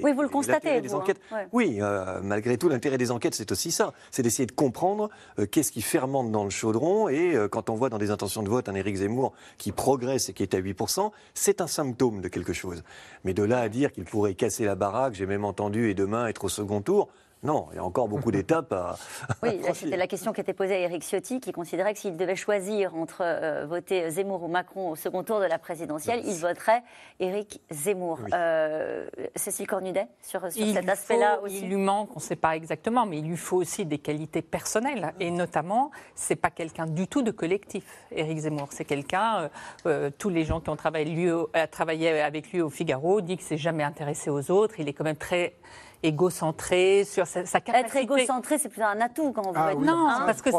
oui, 0.03 0.13
vous 0.15 0.23
le 0.23 0.31
constatez. 0.31 0.81
Vous, 0.81 0.97
hein. 0.97 1.05
Oui, 1.53 1.81
euh, 1.83 2.21
malgré 2.23 2.57
tout, 2.57 2.71
l'intérêt 2.71 2.97
des 2.97 3.11
enquêtes, 3.11 3.35
c'est 3.35 3.53
aussi 3.53 3.73
ça. 3.73 3.93
C'est 4.11 4.23
d'essayer 4.23 4.47
de 4.47 4.53
comprendre 4.53 5.11
euh, 5.39 5.45
qu'est-ce 5.45 5.71
qui 5.71 5.83
fermente 5.83 6.33
dans 6.33 6.45
le 6.45 6.51
chaudron. 6.51 7.11
Et 7.11 7.35
euh, 7.35 7.47
quand 7.47 7.69
on 7.69 7.75
voit 7.75 7.91
dans 7.91 7.99
des 7.99 8.11
intentions 8.11 8.43
de 8.43 8.49
vote 8.49 8.71
un 8.71 8.75
Éric 8.75 8.97
Zemmour 8.97 9.35
qui 9.59 9.71
progresse 9.71 10.31
et 10.31 10.33
qui 10.33 10.43
est 10.43 10.55
à 10.55 10.61
8%, 10.61 11.11
c'est 11.43 11.61
un 11.61 11.67
symptôme 11.67 12.21
de 12.21 12.29
quelque 12.29 12.53
chose. 12.53 12.85
Mais 13.25 13.35
de 13.35 13.43
là 13.43 13.59
à 13.59 13.69
dire 13.69 13.91
qu'il 13.91 14.05
pourrait 14.05 14.35
casser 14.35 14.65
la 14.65 14.77
baraque, 14.77 15.15
j'ai 15.15 15.27
même 15.27 15.45
entendu, 15.45 15.91
et 15.91 15.95
demain 15.95 16.29
être 16.29 16.45
au 16.45 16.49
second 16.49 16.83
tour, 16.83 17.09
non, 17.43 17.67
il 17.73 17.77
y 17.77 17.79
a 17.79 17.85
encore 17.85 18.07
beaucoup 18.07 18.31
d'étapes 18.31 18.73
à. 18.73 18.97
Oui, 19.43 19.61
c'était 19.75 19.97
la 19.97 20.07
question 20.07 20.33
qui 20.33 20.41
était 20.41 20.53
posée 20.53 20.77
à 20.77 20.79
Éric 20.79 21.03
Ciotti, 21.03 21.41
qui 21.41 21.51
considérait 21.51 21.93
que 21.93 21.99
s'il 21.99 22.17
devait 22.17 22.37
choisir 22.37 22.95
entre 22.95 23.23
euh, 23.23 23.67
voter 23.67 24.09
Zemmour 24.11 24.45
ou 24.45 24.49
Macron 24.49 24.91
au 24.91 24.97
second 24.97 25.25
tour 25.25 25.41
de 25.41 25.47
la 25.47 25.59
présidentielle, 25.59 26.23
il 26.25 26.37
voterait 26.37 26.85
Éric 27.19 27.61
Zemmour. 27.69 28.21
Euh, 28.33 29.09
Cécile 29.35 29.67
Cornudet, 29.67 30.07
sur, 30.23 30.41
cet 30.53 30.89
aspect-là 30.89 31.41
aussi 31.43 31.63
Il 31.63 31.69
lui 31.69 31.77
manque, 31.77 32.11
on 32.13 32.21
ne 32.21 32.25
sait 32.25 32.37
pas 32.37 32.55
exactement, 32.55 33.07
mais 33.07 33.19
il 33.19 33.27
lui 33.27 33.37
faut 33.37 33.57
aussi 33.57 33.85
des 33.87 33.99
qualités 33.99 34.43
personnelles. 34.43 35.13
Et 35.19 35.33
notamment, 35.33 35.91
c'est 36.15 36.37
pas 36.37 36.51
quelqu'un 36.51 36.87
du 36.87 37.09
tout 37.09 37.23
de 37.23 37.33
collectif, 37.33 37.85
Éric 38.13 38.39
Zemmour. 38.39 38.69
C'est 38.71 38.85
quelqu'un, 38.85 39.51
euh, 39.87 40.11
tous 40.17 40.29
les 40.29 40.45
gens 40.45 40.61
qui 40.61 40.71
ont 40.71 40.77
travaillé, 40.77 41.07
lui, 41.07 41.29
travaillé 41.73 42.21
avec 42.21 42.53
lui 42.53 42.61
au 42.61 42.71
Figaro 42.71 43.21
disent 43.21 43.39
que 43.39 43.43
c'est 43.43 43.57
jamais 43.57 43.83
intéressé 43.83 44.31
aux 44.31 44.49
autres. 44.53 44.79
Il 44.79 44.89
est 44.89 44.93
quand 44.93 45.05
même 45.05 45.17
très 45.17 45.57
égocentré, 46.03 47.05
sur 47.05 47.27
sa, 47.27 47.43
capacité. 47.61 47.79
Être 47.79 47.97
égocentré, 47.97 48.59
c'est 48.59 48.69
plus 48.69 48.83
un 48.83 49.01
atout 49.01 49.33
quand 49.33 49.47
on 49.47 49.53
veut 49.53 49.59
ah, 49.59 49.75
Non, 49.75 50.09
parce 50.27 50.43
que 50.43 50.51
sa, 50.51 50.59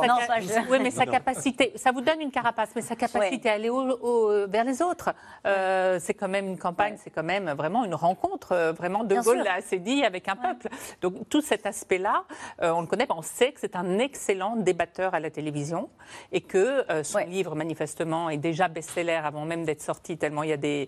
oui, 0.70 0.78
mais 0.82 0.92
sa 0.92 1.06
capacité, 1.06 1.74
ça 1.76 1.92
vous 1.92 2.02
donne 2.02 2.22
une 2.22 2.32
carapace, 2.32 2.70
mais 2.76 2.82
sa 2.82 2.96
capacité 2.96 3.50
à 3.50 3.54
aller 3.54 3.70
au, 3.70 4.48
vers 4.48 4.64
les 4.64 4.82
autres, 4.82 5.14
euh, 5.46 6.00
c'est 6.00 6.14
quand 6.14 6.28
même 6.28 6.48
une 6.48 6.58
campagne, 6.58 6.96
c'est 7.04 7.10
quand 7.10 7.24
même 7.24 7.52
vraiment 7.52 7.84
une 7.84 7.96
rencontre, 7.96 8.54
euh, 8.54 8.72
vraiment 8.72 9.04
de 9.04 9.16
Gaulle 9.16 9.44
l'a 9.44 9.56
assez 9.56 9.80
dit 9.80 10.04
avec 10.04 10.28
un 10.28 10.36
peuple. 10.36 10.70
Donc 11.02 11.28
tout 11.30 11.42
cet 11.42 11.66
aspect-là, 11.66 12.24
euh, 12.62 12.72
on 12.72 12.82
le 12.82 12.88
connaît, 12.88 13.08
on 13.10 13.22
sait 13.22 13.52
que 13.52 13.60
c'est 13.60 13.76
un 13.76 14.00
excellent 14.00 14.56
débatteur 14.56 15.14
à 15.14 15.20
la 15.20 15.30
télévision 15.30 15.90
et 16.32 16.42
que 16.42 16.86
son 17.04 17.20
livre 17.20 17.56
manifestement 17.56 18.30
est 18.30 18.38
déjà 18.38 18.68
best-seller 18.68 19.22
avant 19.24 19.46
même 19.46 19.66
d'être 19.66 19.82
sorti, 19.82 20.18
tellement 20.18 20.44
il 20.44 20.50
y 20.50 20.54
a 20.54 20.58
des 20.58 20.88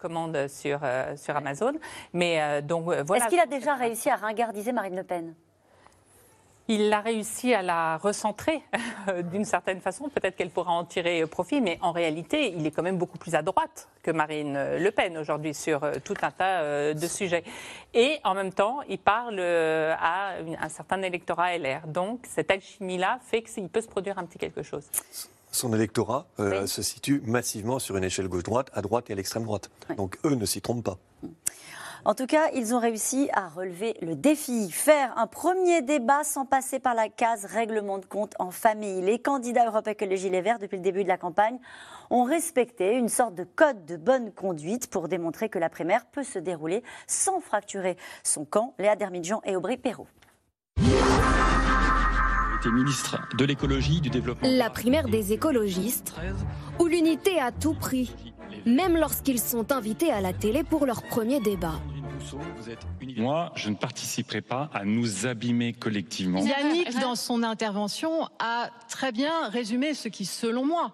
commandes 0.00 0.48
sur 0.48 0.80
sur 1.16 1.36
Amazon. 1.36 1.74
Mais 2.12 2.62
donc 2.62 2.84
voilà. 2.84 3.24
Est-ce 3.24 3.30
qu'il 3.30 3.40
a 3.40 3.46
déjà 3.46 3.74
réussi 3.84 4.10
à 4.10 4.16
ringardiser 4.16 4.72
Marine 4.72 4.96
Le 4.96 5.04
Pen 5.04 5.34
il 6.68 6.92
a 6.92 7.00
réussi 7.00 7.52
à 7.52 7.62
la 7.62 7.98
recentrer 7.98 8.62
d'une 9.30 9.44
certaine 9.44 9.80
façon. 9.80 10.08
Peut-être 10.08 10.36
qu'elle 10.36 10.50
pourra 10.50 10.72
en 10.72 10.84
tirer 10.84 11.26
profit, 11.26 11.60
mais 11.60 11.78
en 11.82 11.92
réalité, 11.92 12.54
il 12.56 12.66
est 12.66 12.70
quand 12.70 12.82
même 12.82 12.96
beaucoup 12.96 13.18
plus 13.18 13.34
à 13.34 13.42
droite 13.42 13.88
que 14.02 14.10
Marine 14.10 14.54
Le 14.78 14.90
Pen 14.90 15.18
aujourd'hui 15.18 15.52
sur 15.52 15.84
euh, 15.84 15.94
tout 16.02 16.14
un 16.22 16.30
tas 16.30 16.62
euh, 16.62 16.94
de 16.94 17.06
sujets. 17.06 17.44
Et 17.92 18.18
en 18.24 18.34
même 18.34 18.52
temps, 18.52 18.80
il 18.88 18.98
parle 18.98 19.36
euh, 19.38 19.94
à 19.98 20.32
un 20.58 20.68
certain 20.68 21.02
électorat 21.02 21.56
LR. 21.58 21.86
Donc 21.86 22.20
cette 22.26 22.50
alchimie-là 22.50 23.18
fait 23.22 23.42
qu'il 23.42 23.68
peut 23.68 23.82
se 23.82 23.88
produire 23.88 24.18
un 24.18 24.24
petit 24.24 24.38
quelque 24.38 24.62
chose. 24.62 24.88
Son 25.54 25.72
électorat 25.72 26.26
se 26.36 26.82
situe 26.82 27.22
massivement 27.24 27.78
sur 27.78 27.96
une 27.96 28.02
échelle 28.02 28.26
gauche-droite, 28.26 28.70
à 28.74 28.82
droite 28.82 29.08
et 29.08 29.12
à 29.12 29.16
l'extrême 29.16 29.44
droite. 29.44 29.70
Donc 29.96 30.18
eux 30.24 30.34
ne 30.34 30.44
s'y 30.46 30.60
trompent 30.60 30.82
pas. 30.82 30.98
En 32.04 32.14
tout 32.14 32.26
cas, 32.26 32.50
ils 32.54 32.74
ont 32.74 32.80
réussi 32.80 33.30
à 33.32 33.48
relever 33.48 33.96
le 34.02 34.16
défi, 34.16 34.70
faire 34.72 35.16
un 35.16 35.28
premier 35.28 35.80
débat 35.80 36.24
sans 36.24 36.44
passer 36.44 36.80
par 36.80 36.94
la 36.94 37.08
case 37.08 37.44
règlement 37.44 37.98
de 37.98 38.04
compte 38.04 38.34
en 38.40 38.50
famille. 38.50 39.00
Les 39.00 39.20
candidats 39.20 39.66
Europe 39.66 39.86
Écologie 39.86 40.28
Les 40.28 40.42
Verts, 40.42 40.58
depuis 40.58 40.76
le 40.76 40.82
début 40.82 41.04
de 41.04 41.08
la 41.08 41.18
campagne, 41.18 41.58
ont 42.10 42.24
respecté 42.24 42.96
une 42.96 43.08
sorte 43.08 43.36
de 43.36 43.44
code 43.44 43.86
de 43.86 43.96
bonne 43.96 44.32
conduite 44.32 44.90
pour 44.90 45.06
démontrer 45.06 45.48
que 45.48 45.60
la 45.60 45.70
primaire 45.70 46.04
peut 46.06 46.24
se 46.24 46.40
dérouler 46.40 46.82
sans 47.06 47.40
fracturer 47.40 47.96
son 48.24 48.44
camp. 48.44 48.74
Léa 48.80 48.96
Dermidjian 48.96 49.40
et 49.44 49.54
Aubry 49.54 49.76
Perrault. 49.76 50.08
Ministre 52.68 53.18
de 53.36 53.44
l'écologie, 53.44 54.00
du 54.00 54.10
développement. 54.10 54.48
La 54.50 54.70
primaire 54.70 55.08
des 55.08 55.32
écologistes, 55.32 56.14
ou 56.78 56.86
l'unité 56.86 57.40
à 57.40 57.52
tout 57.52 57.74
prix, 57.74 58.12
même 58.66 58.96
lorsqu'ils 58.96 59.40
sont 59.40 59.72
invités 59.72 60.10
à 60.10 60.20
la 60.20 60.32
télé 60.32 60.64
pour 60.64 60.86
leur 60.86 61.02
premier 61.02 61.40
débat. 61.40 61.80
Moi, 63.16 63.52
je 63.54 63.70
ne 63.70 63.74
participerai 63.74 64.40
pas 64.40 64.70
à 64.72 64.84
nous 64.84 65.26
abîmer 65.26 65.72
collectivement. 65.72 66.40
Yannick, 66.40 66.98
dans 67.00 67.16
son 67.16 67.42
intervention, 67.42 68.28
a 68.38 68.70
très 68.88 69.12
bien 69.12 69.48
résumé 69.48 69.94
ce 69.94 70.08
qui, 70.08 70.24
selon 70.24 70.64
moi, 70.64 70.92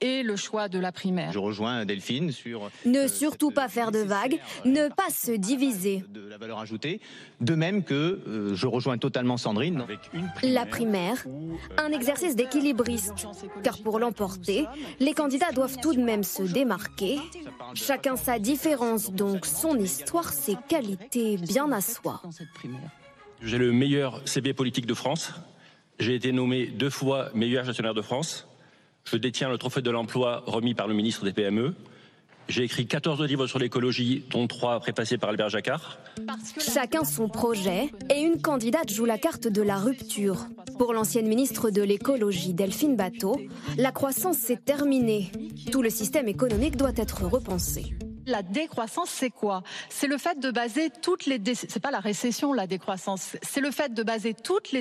et 0.00 0.22
le 0.22 0.36
choix 0.36 0.68
de 0.68 0.78
la 0.78 0.92
primaire. 0.92 1.32
Je 1.32 1.38
rejoins 1.38 1.84
Delphine 1.84 2.32
sur... 2.32 2.70
Ne 2.84 3.00
euh, 3.00 3.08
surtout 3.08 3.50
pas 3.50 3.68
faire 3.68 3.92
de 3.92 3.98
vagues, 3.98 4.38
ne 4.64 4.88
pas 4.88 5.10
se 5.10 5.32
diviser. 5.32 6.04
De 6.08 6.28
la 6.28 6.38
valeur 6.38 6.58
ajoutée, 6.58 7.00
de 7.40 7.54
même 7.54 7.82
que 7.82 7.94
euh, 7.94 8.54
je 8.54 8.66
rejoins 8.66 8.98
totalement 8.98 9.36
Sandrine. 9.36 9.84
la 10.42 10.66
primaire, 10.66 11.24
un 11.78 11.92
exercice 11.92 12.36
d'équilibriste, 12.36 13.26
car 13.62 13.78
pour 13.78 13.98
l'emporter, 13.98 14.66
les 14.98 15.12
candidats 15.12 15.52
doivent 15.52 15.78
tout 15.80 15.94
de 15.94 16.00
même 16.00 16.24
se 16.24 16.42
démarquer. 16.42 17.18
Chacun 17.74 18.16
sa 18.16 18.38
différence, 18.38 19.12
donc 19.12 19.46
son 19.46 19.78
histoire, 19.78 20.32
ses 20.32 20.56
qualités 20.68 21.36
bien 21.36 21.70
à 21.72 21.80
soi. 21.80 22.22
J'ai 23.42 23.58
le 23.58 23.72
meilleur 23.72 24.20
CB 24.26 24.52
politique 24.52 24.86
de 24.86 24.94
France. 24.94 25.32
J'ai 25.98 26.14
été 26.14 26.32
nommé 26.32 26.66
deux 26.66 26.90
fois 26.90 27.30
meilleur 27.34 27.64
gestionnaire 27.64 27.94
de 27.94 28.02
France. 28.02 28.49
Je 29.10 29.16
détiens 29.16 29.48
le 29.48 29.58
trophée 29.58 29.82
de 29.82 29.90
l'emploi 29.90 30.44
remis 30.46 30.74
par 30.74 30.86
le 30.86 30.94
ministre 30.94 31.24
des 31.24 31.32
PME. 31.32 31.74
J'ai 32.48 32.62
écrit 32.62 32.86
14 32.86 33.20
livres 33.22 33.48
sur 33.48 33.58
l'écologie, 33.58 34.24
dont 34.30 34.46
3 34.46 34.78
prépassés 34.78 35.18
par 35.18 35.30
Albert 35.30 35.48
Jacquard. 35.48 35.98
Chacun 36.58 37.02
son 37.02 37.28
projet 37.28 37.90
et 38.08 38.20
une 38.20 38.40
candidate 38.40 38.88
joue 38.92 39.06
la 39.06 39.18
carte 39.18 39.48
de 39.48 39.62
la 39.62 39.78
rupture. 39.78 40.46
Pour 40.78 40.94
l'ancienne 40.94 41.26
ministre 41.26 41.70
de 41.70 41.82
l'écologie 41.82 42.54
Delphine 42.54 42.94
Bateau, 42.94 43.36
la 43.76 43.90
croissance 43.90 44.36
s'est 44.36 44.60
terminée. 44.64 45.32
Tout 45.72 45.82
le 45.82 45.90
système 45.90 46.28
économique 46.28 46.76
doit 46.76 46.92
être 46.96 47.24
repensé. 47.24 47.94
La 48.30 48.42
décroissance, 48.44 49.10
c'est 49.10 49.30
quoi? 49.30 49.64
C'est 49.88 50.06
le 50.06 50.16
fait 50.16 50.38
de 50.38 50.52
baser 50.52 50.90
toutes 50.90 51.26
les 51.26 51.40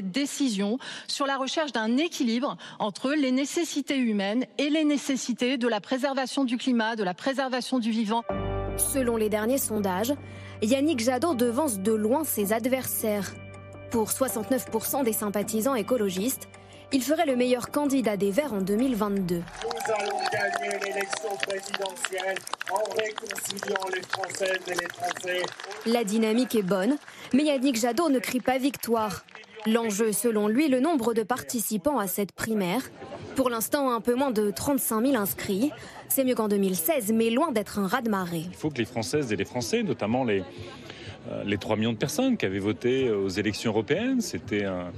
décisions 0.04 0.78
sur 1.08 1.26
la 1.26 1.36
recherche 1.36 1.72
d'un 1.72 1.97
équilibre 1.97 2.58
entre 2.78 3.12
les 3.14 3.32
nécessités 3.32 3.97
humaines 3.97 4.45
et 4.60 4.70
les 4.70 4.84
nécessités 4.84 5.58
de 5.58 5.68
la 5.68 5.82
préservation 5.82 6.43
du 6.43 6.58
climat, 6.58 6.95
de 6.95 7.04
la 7.04 7.16
préservation 7.16 7.80
du 7.80 7.89
vivant. 7.89 8.24
Selon 8.78 9.18
les 9.18 9.30
derniers 9.30 9.58
sondages, 9.58 10.14
Yannick 10.62 11.00
Jadot 11.00 11.34
devance 11.34 11.80
de 11.80 11.93
loin 11.93 12.24
ses 12.26 12.54
adversaires. 12.54 13.34
Pour 13.89 14.10
69% 14.10 15.04
des 15.04 15.14
sympathisants 15.14 15.74
écologistes, 15.74 16.50
il 16.92 17.04
ferait 17.04 17.26
le 17.26 17.36
meilleur 17.36 17.70
candidat 17.70 18.18
des 18.18 18.32
Verts 18.32 18.54
en 18.54 18.62
2022. 18.62 19.36
Nous 19.36 19.94
allons 19.94 20.20
gagner 20.32 20.80
l'élection 20.80 21.30
présidentielle 21.48 22.38
en 22.72 22.84
réconciliant 22.96 23.88
les 23.94 24.02
Françaises 24.02 24.60
et 24.68 24.72
les 24.72 24.88
Français. 24.94 25.42
La 25.86 26.04
dynamique 26.04 26.56
est 26.56 26.64
bonne, 26.64 26.98
mais 27.34 27.44
Yannick 27.44 27.80
Jadot 27.80 28.10
ne 28.10 28.20
crie 28.20 28.42
pas 28.42 28.58
victoire. 28.58 29.24
L'enjeu, 29.68 30.14
selon 30.14 30.48
lui, 30.48 30.68
le 30.68 30.80
nombre 30.80 31.14
de 31.14 31.22
participants 31.22 32.00
à 32.00 32.08
cette 32.08 32.32
primaire. 32.32 32.82
Pour 33.36 33.50
l'instant, 33.50 33.92
un 33.92 34.02
peu 34.02 34.16
moins 34.16 34.32
de 34.32 34.52
35 34.52 35.06
000 35.06 35.16
inscrits. 35.18 35.72
C'est 36.08 36.24
mieux 36.24 36.36
qu'en 36.36 36.48
2016, 36.48 37.12
mais 37.14 37.30
loin 37.30 37.52
d'être 37.52 37.78
un 37.78 37.88
raz-de-marée. 37.88 38.46
Il 38.48 38.56
faut 38.56 38.70
que 38.70 38.80
les 38.80 38.86
Françaises 38.86 39.32
et 39.32 39.36
les 39.36 39.46
Français, 39.46 39.84
notamment 39.84 40.24
les, 40.24 40.44
les 41.46 41.58
3 41.58 41.76
millions 41.76 41.94
de 41.94 41.98
personnes 41.98 42.38
qui 42.38 42.46
avaient 42.46 42.60
voté 42.60 43.12
aux 43.12 43.30
élections 43.30 43.72
européennes. 43.72 44.22
C'était 44.22 44.66
un, 44.66 44.92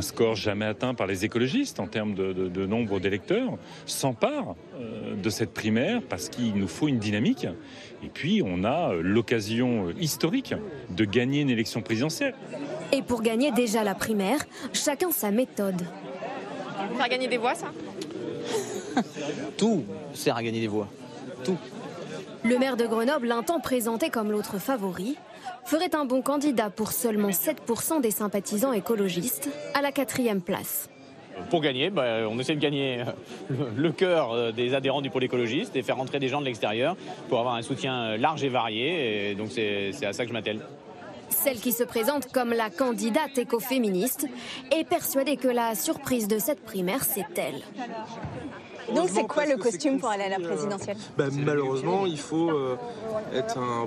score 0.00 0.34
jamais 0.34 0.64
atteint 0.64 0.94
par 0.94 1.06
les 1.06 1.24
écologistes 1.24 1.78
en 1.78 1.86
termes 1.86 2.14
de, 2.14 2.66
nombre 2.66 3.00
d'électeurs, 3.00 3.58
s'emparent 3.86 4.56
euh, 4.74 5.14
de 5.14 5.30
cette 5.30 5.52
primaire 5.52 6.02
parce 6.02 6.28
qu'il 6.28 6.54
nous 6.54 6.66
faut 6.66 6.88
une 6.88 6.98
dynamique. 6.98 7.46
Et 8.02 8.08
puis, 8.08 8.42
on 8.44 8.64
a 8.64 8.92
euh, 8.92 9.02
l'occasion 9.02 9.90
historique 10.00 10.54
de 10.90 11.04
gagner 11.04 11.42
une 11.42 11.50
élection 11.50 11.80
présidentielle. 11.80 12.34
Et 12.92 13.02
pour 13.02 13.22
gagner 13.22 13.52
déjà 13.52 13.84
la 13.84 13.94
primaire, 13.94 14.40
chacun 14.72 15.10
sa 15.10 15.30
méthode. 15.30 15.82
Faire 16.96 17.08
gagner 17.08 17.28
des 17.28 17.38
voix, 17.38 17.54
ça? 17.54 17.72
Tout 19.56 19.84
sert 20.12 20.36
à 20.36 20.42
gagner 20.42 20.60
des 20.60 20.68
voix. 20.68 20.88
Tout. 21.44 21.58
Le 22.42 22.58
maire 22.58 22.76
de 22.76 22.86
Grenoble, 22.86 23.32
un 23.32 23.42
temps 23.42 23.60
présenté 23.60 24.10
comme 24.10 24.30
l'autre 24.30 24.58
favori, 24.58 25.16
ferait 25.64 25.94
un 25.94 26.04
bon 26.04 26.22
candidat 26.22 26.70
pour 26.70 26.92
seulement 26.92 27.30
7% 27.30 28.00
des 28.00 28.10
sympathisants 28.10 28.72
écologistes, 28.72 29.48
à 29.74 29.82
la 29.82 29.92
quatrième 29.92 30.40
place. 30.40 30.88
Pour 31.50 31.60
gagner, 31.60 31.90
bah, 31.90 32.28
on 32.30 32.38
essaie 32.38 32.54
de 32.54 32.60
gagner 32.60 33.00
euh, 33.50 33.70
le, 33.76 33.92
cœur 33.92 34.32
euh, 34.32 34.52
des 34.52 34.74
adhérents 34.74 35.00
du 35.00 35.10
pôle 35.10 35.24
écologiste 35.24 35.74
et 35.76 35.82
faire 35.82 35.96
rentrer 35.96 36.20
des 36.20 36.28
gens 36.28 36.40
de 36.40 36.46
l'extérieur 36.46 36.96
pour 37.28 37.40
avoir 37.40 37.54
un 37.54 37.62
soutien 37.62 38.16
large 38.16 38.44
et 38.44 38.48
varié. 38.48 39.30
Et 39.30 39.34
donc 39.34 39.48
c'est 39.50 39.92
à 40.04 40.12
ça 40.12 40.24
que 40.24 40.28
je 40.28 40.32
m'attelle. 40.32 40.60
Celle 41.30 41.58
qui 41.58 41.72
se 41.72 41.82
présente 41.82 42.30
comme 42.30 42.52
la 42.52 42.70
candidate 42.70 43.36
écoféministe 43.38 44.26
est 44.70 44.84
persuadée 44.84 45.36
que 45.36 45.48
la 45.48 45.74
surprise 45.74 46.28
de 46.28 46.38
cette 46.38 46.62
primaire, 46.62 47.02
c'est 47.02 47.26
elle. 47.36 47.62
Donc 48.92 49.08
c'est 49.12 49.26
quoi 49.26 49.46
le 49.46 49.56
costume 49.56 49.98
pour 50.00 50.08
aller 50.10 50.24
à 50.24 50.28
la 50.28 50.40
présidentielle? 50.40 50.96
Bah, 51.16 51.24
malheureusement, 51.32 52.06
il 52.06 52.18
faut 52.18 52.50
euh, 52.50 52.76
être 53.32 53.58
un, 53.58 53.86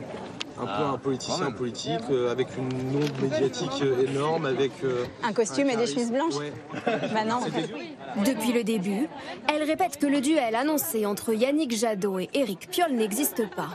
un 0.61 0.65
peu 0.65 0.83
un 0.83 0.97
politicien 0.97 1.51
politique, 1.51 1.99
euh, 2.09 2.31
avec 2.31 2.47
une 2.57 2.69
onde 2.95 3.21
médiatique 3.21 3.81
euh, 3.83 4.05
énorme, 4.07 4.45
avec... 4.45 4.71
euh, 4.83 5.05
Un 5.23 5.33
costume 5.33 5.69
et 5.69 5.75
des 5.75 5.87
chemises 5.87 6.11
blanches? 6.11 6.35
Ouais. 6.35 6.53
Bah 7.13 7.25
non. 7.25 7.39
Depuis 8.25 8.53
le 8.53 8.63
début, 8.63 9.07
elle 9.53 9.63
répète 9.63 9.97
que 9.99 10.07
le 10.07 10.21
duel 10.21 10.55
annoncé 10.55 11.05
entre 11.05 11.33
Yannick 11.33 11.75
Jadot 11.75 12.19
et 12.19 12.29
Éric 12.33 12.69
Piolle 12.69 12.93
n'existe 12.93 13.47
pas. 13.55 13.69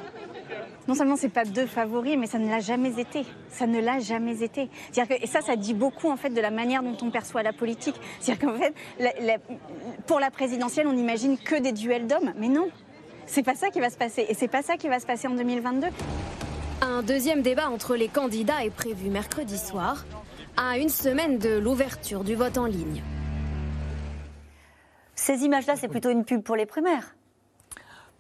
Non 0.89 0.95
seulement 0.95 1.17
c'est 1.17 1.29
pas 1.29 1.45
deux 1.45 1.67
favoris, 1.67 2.17
mais 2.19 2.27
ça 2.27 2.39
ne 2.39 2.49
l'a 2.51 2.59
jamais 2.61 2.99
été. 3.01 3.25
Ça 3.49 3.67
ne 3.67 3.81
l'a 3.81 4.01
jamais 4.01 4.43
été. 4.43 4.69
C'est-à-dire 4.91 5.17
que, 5.17 5.23
et 5.23 5.27
ça, 5.27 5.41
ça 5.41 5.55
dit 5.57 5.75
beaucoup 5.75 6.11
en 6.11 6.17
fait 6.17 6.31
de 6.31 6.41
la 6.41 6.51
manière 6.51 6.83
dont 6.83 6.97
on 7.03 7.11
perçoit 7.11 7.43
la 7.45 7.53
politique. 7.53 7.95
C'est-à-dire 8.21 8.49
qu'en 8.49 8.59
fait, 8.59 8.75
la- 8.99 9.13
la- 9.21 9.39
pour 10.07 10.19
la 10.19 10.31
présidentielle, 10.31 10.87
on 10.89 10.93
n'imagine 10.93 11.39
que 11.39 11.55
des 11.61 11.73
duels 11.73 12.07
d'hommes, 12.07 12.33
mais 12.37 12.49
non. 12.49 12.67
C'est 13.27 13.45
pas 13.45 13.55
ça 13.55 13.71
qui 13.71 13.79
va 13.81 13.89
se 13.91 13.97
passer, 13.97 14.27
et 14.29 14.35
c'est 14.35 14.49
pas 14.49 14.63
ça 14.63 14.77
qui 14.77 14.89
va 14.89 14.99
se 14.99 15.07
passer 15.07 15.29
en 15.29 15.35
2022. 15.35 15.87
Un 16.83 17.03
deuxième 17.03 17.43
débat 17.43 17.71
entre 17.71 17.95
les 17.95 18.09
candidats 18.09 18.65
est 18.65 18.71
prévu 18.75 19.09
mercredi 19.09 19.57
soir, 19.59 20.05
à 20.57 20.79
une 20.79 20.89
semaine 20.89 21.39
de 21.39 21.57
l'ouverture 21.59 22.25
du 22.25 22.35
vote 22.35 22.59
en 22.59 22.67
ligne. 22.67 23.03
Ces 25.15 25.45
images-là, 25.45 25.77
c'est 25.77 25.87
plutôt 25.89 26.11
une 26.11 26.25
pub 26.25 26.43
pour 26.43 26.57
les 26.57 26.67
primaires. 26.67 27.15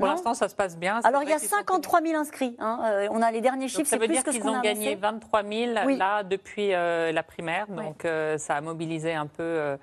Pour 0.06 0.14
l'instant, 0.14 0.34
ça 0.34 0.48
se 0.48 0.54
passe 0.54 0.76
bien. 0.76 1.00
Alors, 1.04 1.22
il 1.22 1.28
y 1.28 1.32
a 1.32 1.36
vrai 1.36 1.40
qu'ils 1.40 1.48
sont 1.48 1.56
53 1.56 2.00
000 2.02 2.20
inscrits. 2.20 2.56
hein. 2.58 2.80
Euh, 2.84 3.08
on 3.10 3.22
a 3.22 3.30
les 3.30 3.40
derniers 3.40 3.68
chiffres, 3.68 3.84
ça 3.88 3.96
c'est 3.96 3.98
veut 3.98 4.06
plus 4.06 4.14
dire 4.14 4.24
qu'ils 4.24 4.46
ont 4.48 4.60
gagné 4.60 4.88
annoncé. 4.92 4.94
23 4.96 5.42
000 5.42 5.52
Oui. 5.86 5.96
là 5.96 6.22
depuis 6.22 6.74
euh, 6.74 7.12
la 7.12 7.22
primaire, 7.22 7.66
donc 7.68 8.04
euh, 8.04 8.38
ça 8.38 8.54
a 8.56 8.60
mobilisé 8.60 9.14
un 9.14 9.26
peu 9.26 9.42
euh, 9.42 9.76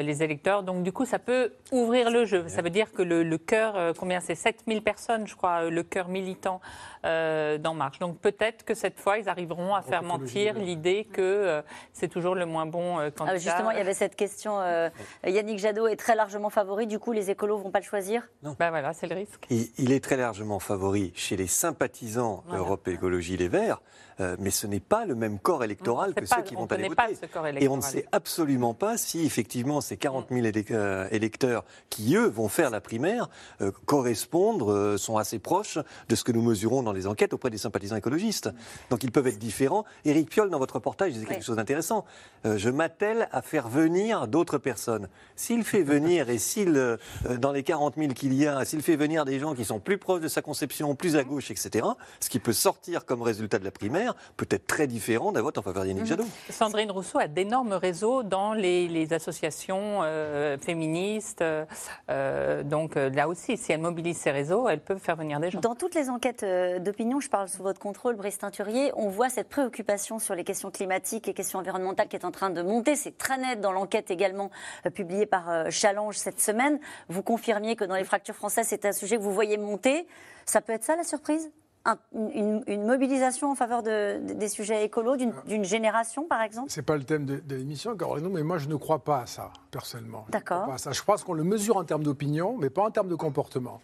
les 0.00 0.22
électeurs. 0.22 0.62
Donc 0.62 0.82
du 0.82 0.92
coup, 0.92 1.04
ça 1.04 1.18
peut 1.18 1.52
ouvrir 1.72 2.10
le 2.10 2.24
jeu. 2.24 2.44
Ça 2.48 2.62
veut 2.62 2.70
dire 2.70 2.90
que 2.92 3.02
le, 3.02 3.22
le 3.22 3.36
cœur, 3.38 3.76
euh, 3.76 3.92
combien 3.98 4.20
c'est? 4.20 4.34
7 4.34 4.62
000 4.66 4.80
personnes, 4.80 5.26
je 5.26 5.36
crois, 5.36 5.64
euh, 5.64 5.70
le 5.70 5.82
cœur 5.82 6.08
militant 6.08 6.60
euh, 7.04 7.58
d'En 7.58 7.74
Marche. 7.74 7.98
Donc 7.98 8.18
peut-être 8.18 8.64
que 8.64 8.74
cette 8.74 8.98
fois, 8.98 9.18
ils 9.18 9.28
arriveront 9.28 9.74
à 9.74 9.82
faire 9.82 10.02
mentir 10.02 10.54
l'idée 10.54 11.04
que 11.12 11.20
euh, 11.20 11.62
c'est 11.92 12.08
toujours 12.08 12.34
le 12.34 12.46
moins 12.46 12.64
bon 12.64 12.98
euh, 13.00 13.10
candidat. 13.10 13.34
Ah, 13.34 13.38
justement, 13.38 13.70
il 13.72 13.76
y 13.76 13.80
avait 13.80 13.92
cette 13.92 14.16
question. 14.16 14.60
euh, 14.60 14.88
Yannick 15.26 15.58
Jadot 15.58 15.88
est 15.88 15.96
très 15.96 16.14
largement 16.14 16.48
favori. 16.48 16.86
Du 16.86 16.98
coup, 16.98 17.12
les 17.12 17.30
écolos 17.30 17.58
vont 17.58 17.70
pas 17.70 17.80
le 17.80 17.84
choisir? 17.84 18.28
Ben 18.42 18.70
voilà, 18.70 18.92
c'est 18.92 19.06
le 19.08 19.16
risque. 19.16 19.44
Il, 19.50 19.68
il 19.78 19.92
est 19.92 20.02
très 20.02 20.16
largement 20.16 20.60
favori 20.60 21.12
chez 21.14 21.36
les 21.36 21.48
sympathisants 21.48 22.44
d'Europe 22.50 22.86
Écologie 22.88 23.36
Les 23.36 23.48
Verts, 23.48 23.80
euh, 24.22 24.36
mais 24.38 24.50
ce 24.50 24.66
n'est 24.66 24.80
pas 24.80 25.04
le 25.04 25.14
même 25.14 25.38
corps 25.38 25.64
électoral 25.64 26.10
Non, 26.10 26.14
que 26.22 26.28
pas- 26.28 26.36
ceux 26.36 26.42
qui 26.42 26.56
on 26.56 26.60
vont 26.60 26.66
aller 26.72 26.88
voter. 26.88 27.18
Et 27.60 27.68
on 27.68 27.76
ne 27.76 27.82
sait 27.82 28.06
absolument 28.12 28.72
pas 28.74 28.96
si 28.96 29.24
effectivement 29.26 29.80
ces 29.80 29.96
40 29.96 30.28
000 30.30 30.46
élec- 30.46 30.70
euh, 30.72 31.06
électeurs 31.10 31.64
qui, 31.90 32.16
eux, 32.16 32.26
vont 32.28 32.48
faire 32.48 32.70
la 32.70 32.80
primaire, 32.80 33.28
euh, 33.60 33.70
correspondent, 33.86 34.62
euh, 34.68 34.96
sont 34.96 35.16
assez 35.16 35.38
proches 35.38 35.78
de 36.08 36.14
ce 36.14 36.24
que 36.24 36.32
nous 36.32 36.42
mesurons 36.42 36.82
dans 36.82 36.92
les 36.92 37.06
enquêtes 37.06 37.32
auprès 37.34 37.50
des 37.50 37.58
sympathisants 37.58 37.96
écologistes. 37.96 38.50
Donc 38.90 39.02
ils 39.04 39.12
peuvent 39.12 39.26
être 39.26 39.38
différents. 39.38 39.84
Éric 40.04 40.30
Piolle, 40.30 40.50
dans 40.50 40.58
votre 40.58 40.74
reportage, 40.74 41.12
disait 41.12 41.26
quelque 41.26 41.38
Oui. 41.40 41.44
chose 41.44 41.56
d'intéressant. 41.56 42.04
Je 42.44 42.70
m'attelle 42.70 43.28
à 43.32 43.42
faire 43.42 43.68
venir 43.68 44.28
d'autres 44.28 44.58
personnes. 44.58 45.08
S'il 45.36 45.64
fait 45.64 45.82
venir, 45.82 46.30
et 46.30 46.38
s'il, 46.38 46.98
dans 47.38 47.52
les 47.52 47.62
40 47.62 47.94
000 47.96 48.12
qu'il 48.12 48.34
y 48.34 48.46
a, 48.46 48.64
s'il 48.64 48.82
fait 48.82 48.96
venir 48.96 49.24
des 49.24 49.38
gens 49.38 49.54
qui 49.54 49.64
sont 49.64 49.78
plus 49.80 49.98
proches 49.98 50.20
de 50.20 50.28
sa 50.28 50.42
conception, 50.42 50.94
plus 50.94 51.16
à 51.16 51.24
gauche, 51.24 51.50
etc., 51.50 51.86
ce 52.20 52.28
qui 52.28 52.38
peut 52.38 52.52
sortir 52.52 53.04
comme 53.04 53.22
résultat 53.22 53.58
de 53.58 53.64
la 53.64 53.70
primaire 53.70 54.11
peut 54.36 54.46
être 54.50 54.66
très 54.66 54.86
différent 54.86 55.32
d'un 55.32 55.42
vote 55.42 55.58
en 55.58 55.62
faveur 55.62 55.84
d'Yannick 55.84 56.06
Jadot. 56.06 56.24
Sandrine 56.50 56.90
Rousseau 56.90 57.18
a 57.18 57.28
d'énormes 57.28 57.72
réseaux 57.72 58.22
dans 58.22 58.52
les, 58.52 58.88
les 58.88 59.12
associations 59.12 60.00
euh, 60.02 60.58
féministes. 60.58 61.42
euh, 61.42 62.62
donc 62.62 62.96
euh, 62.96 63.10
là 63.10 63.28
aussi, 63.28 63.56
si 63.56 63.72
elle 63.72 63.80
mobilise 63.80 64.16
ses 64.16 64.30
réseaux, 64.30 64.68
elle 64.68 64.80
peut 64.80 64.98
faire 64.98 65.16
venir 65.16 65.40
des 65.40 65.50
gens. 65.50 65.60
Dans 65.60 65.74
toutes 65.74 65.94
les 65.94 66.10
enquêtes 66.10 66.44
d'opinion, 66.82 67.20
je 67.20 67.28
parle 67.28 67.48
sous 67.48 67.62
votre 67.62 67.80
contrôle, 67.80 68.16
Brice 68.16 68.38
Teinturier, 68.38 68.92
on 68.96 69.08
voit 69.08 69.28
cette 69.28 69.48
préoccupation 69.48 70.18
sur 70.18 70.34
les 70.34 70.44
questions 70.44 70.70
climatiques 70.70 71.28
et 71.28 71.34
questions 71.34 71.58
environnementales 71.58 72.08
qui 72.08 72.16
est 72.16 72.24
en 72.24 72.30
train 72.30 72.50
de 72.50 72.62
monter. 72.62 72.96
C'est 72.96 73.16
très 73.16 73.38
net 73.38 73.60
dans 73.60 73.72
l'enquête 73.72 74.10
également 74.10 74.50
euh, 74.86 74.90
publiée 74.90 75.26
par 75.26 75.50
euh, 75.50 75.70
Challenge 75.70 76.16
cette 76.16 76.40
semaine. 76.40 76.78
Vous 77.08 77.22
confirmiez 77.22 77.76
que 77.76 77.84
dans 77.84 77.96
les 77.96 78.04
fractures 78.04 78.34
françaises, 78.34 78.66
c'est 78.68 78.84
un 78.84 78.92
sujet 78.92 79.16
que 79.16 79.22
vous 79.22 79.32
voyez 79.32 79.56
monter. 79.56 80.06
Ça 80.46 80.60
peut 80.60 80.72
être 80.72 80.84
ça 80.84 80.96
la 80.96 81.04
surprise? 81.04 81.50
Un- 81.84 81.98
une, 82.14 82.62
une 82.68 82.84
mobilisation 82.86 83.50
en 83.50 83.54
faveur 83.56 83.82
de- 83.82 84.20
des 84.34 84.48
sujets 84.48 84.84
écolos 84.84 85.16
d'une 85.16 85.34
d'une 85.46 85.64
génération, 85.64 86.28
par 86.28 86.40
exemple? 86.42 86.70
C'est 86.70 86.82
pas 86.82 86.96
le 86.96 87.02
thème 87.02 87.24
de, 87.26 87.38
de 87.40 87.56
l'émission, 87.56 87.96
Caroline, 87.96 88.28
mais 88.28 88.44
moi 88.44 88.58
je 88.58 88.68
ne 88.68 88.76
crois 88.76 89.00
pas 89.02 89.22
à 89.22 89.26
ça, 89.26 89.50
personnellement. 89.72 90.22
Je 90.26 90.28
ne 90.28 90.32
D'accord. 90.32 90.76
Je 90.92 91.02
pense 91.02 91.24
qu'on 91.24 91.34
le 91.34 91.42
mesure 91.42 91.76
en 91.78 91.84
termes 91.84 92.04
d'opinion, 92.04 92.56
mais 92.56 92.70
pas 92.70 92.82
en 92.82 92.90
termes 92.92 93.08
de 93.08 93.16
comportement. 93.16 93.80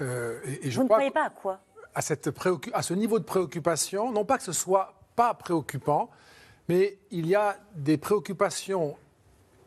Euh, 0.00 0.40
et, 0.44 0.66
et 0.66 0.70
je 0.72 0.76
Vous 0.78 0.82
ne 0.84 0.88
croyez 0.88 1.12
pas 1.12 1.26
à 1.26 1.30
quoi? 1.30 1.60
À, 1.94 2.00
cette 2.02 2.28
à 2.72 2.82
ce 2.82 2.94
niveau 2.94 3.18
de 3.20 3.24
préoccupation, 3.24 4.10
non 4.10 4.24
pas 4.24 4.36
que 4.38 4.44
ce 4.44 4.52
soit 4.52 4.94
pas 5.14 5.32
préoccupant, 5.34 6.10
mais 6.68 6.98
il 7.12 7.26
y 7.26 7.34
a 7.36 7.56
des 7.76 7.98
préoccupations 7.98 8.96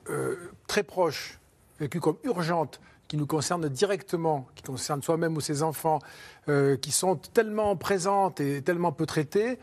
euh, 0.09 0.35
très 0.67 0.83
proches, 0.83 1.39
vécues 1.79 1.99
comme 2.01 2.17
urgentes, 2.23 2.81
qui 3.11 3.17
nous 3.17 3.27
concernent 3.27 3.67
directement, 3.67 4.47
qui 4.55 4.63
concernent 4.63 5.01
soi-même 5.01 5.35
ou 5.35 5.41
ses 5.41 5.63
enfants, 5.63 5.99
euh, 6.47 6.77
qui 6.77 6.93
sont 6.93 7.17
tellement 7.17 7.75
présentes 7.75 8.39
et 8.39 8.61
tellement 8.61 8.93
peu 8.93 9.05
traitées, 9.05 9.59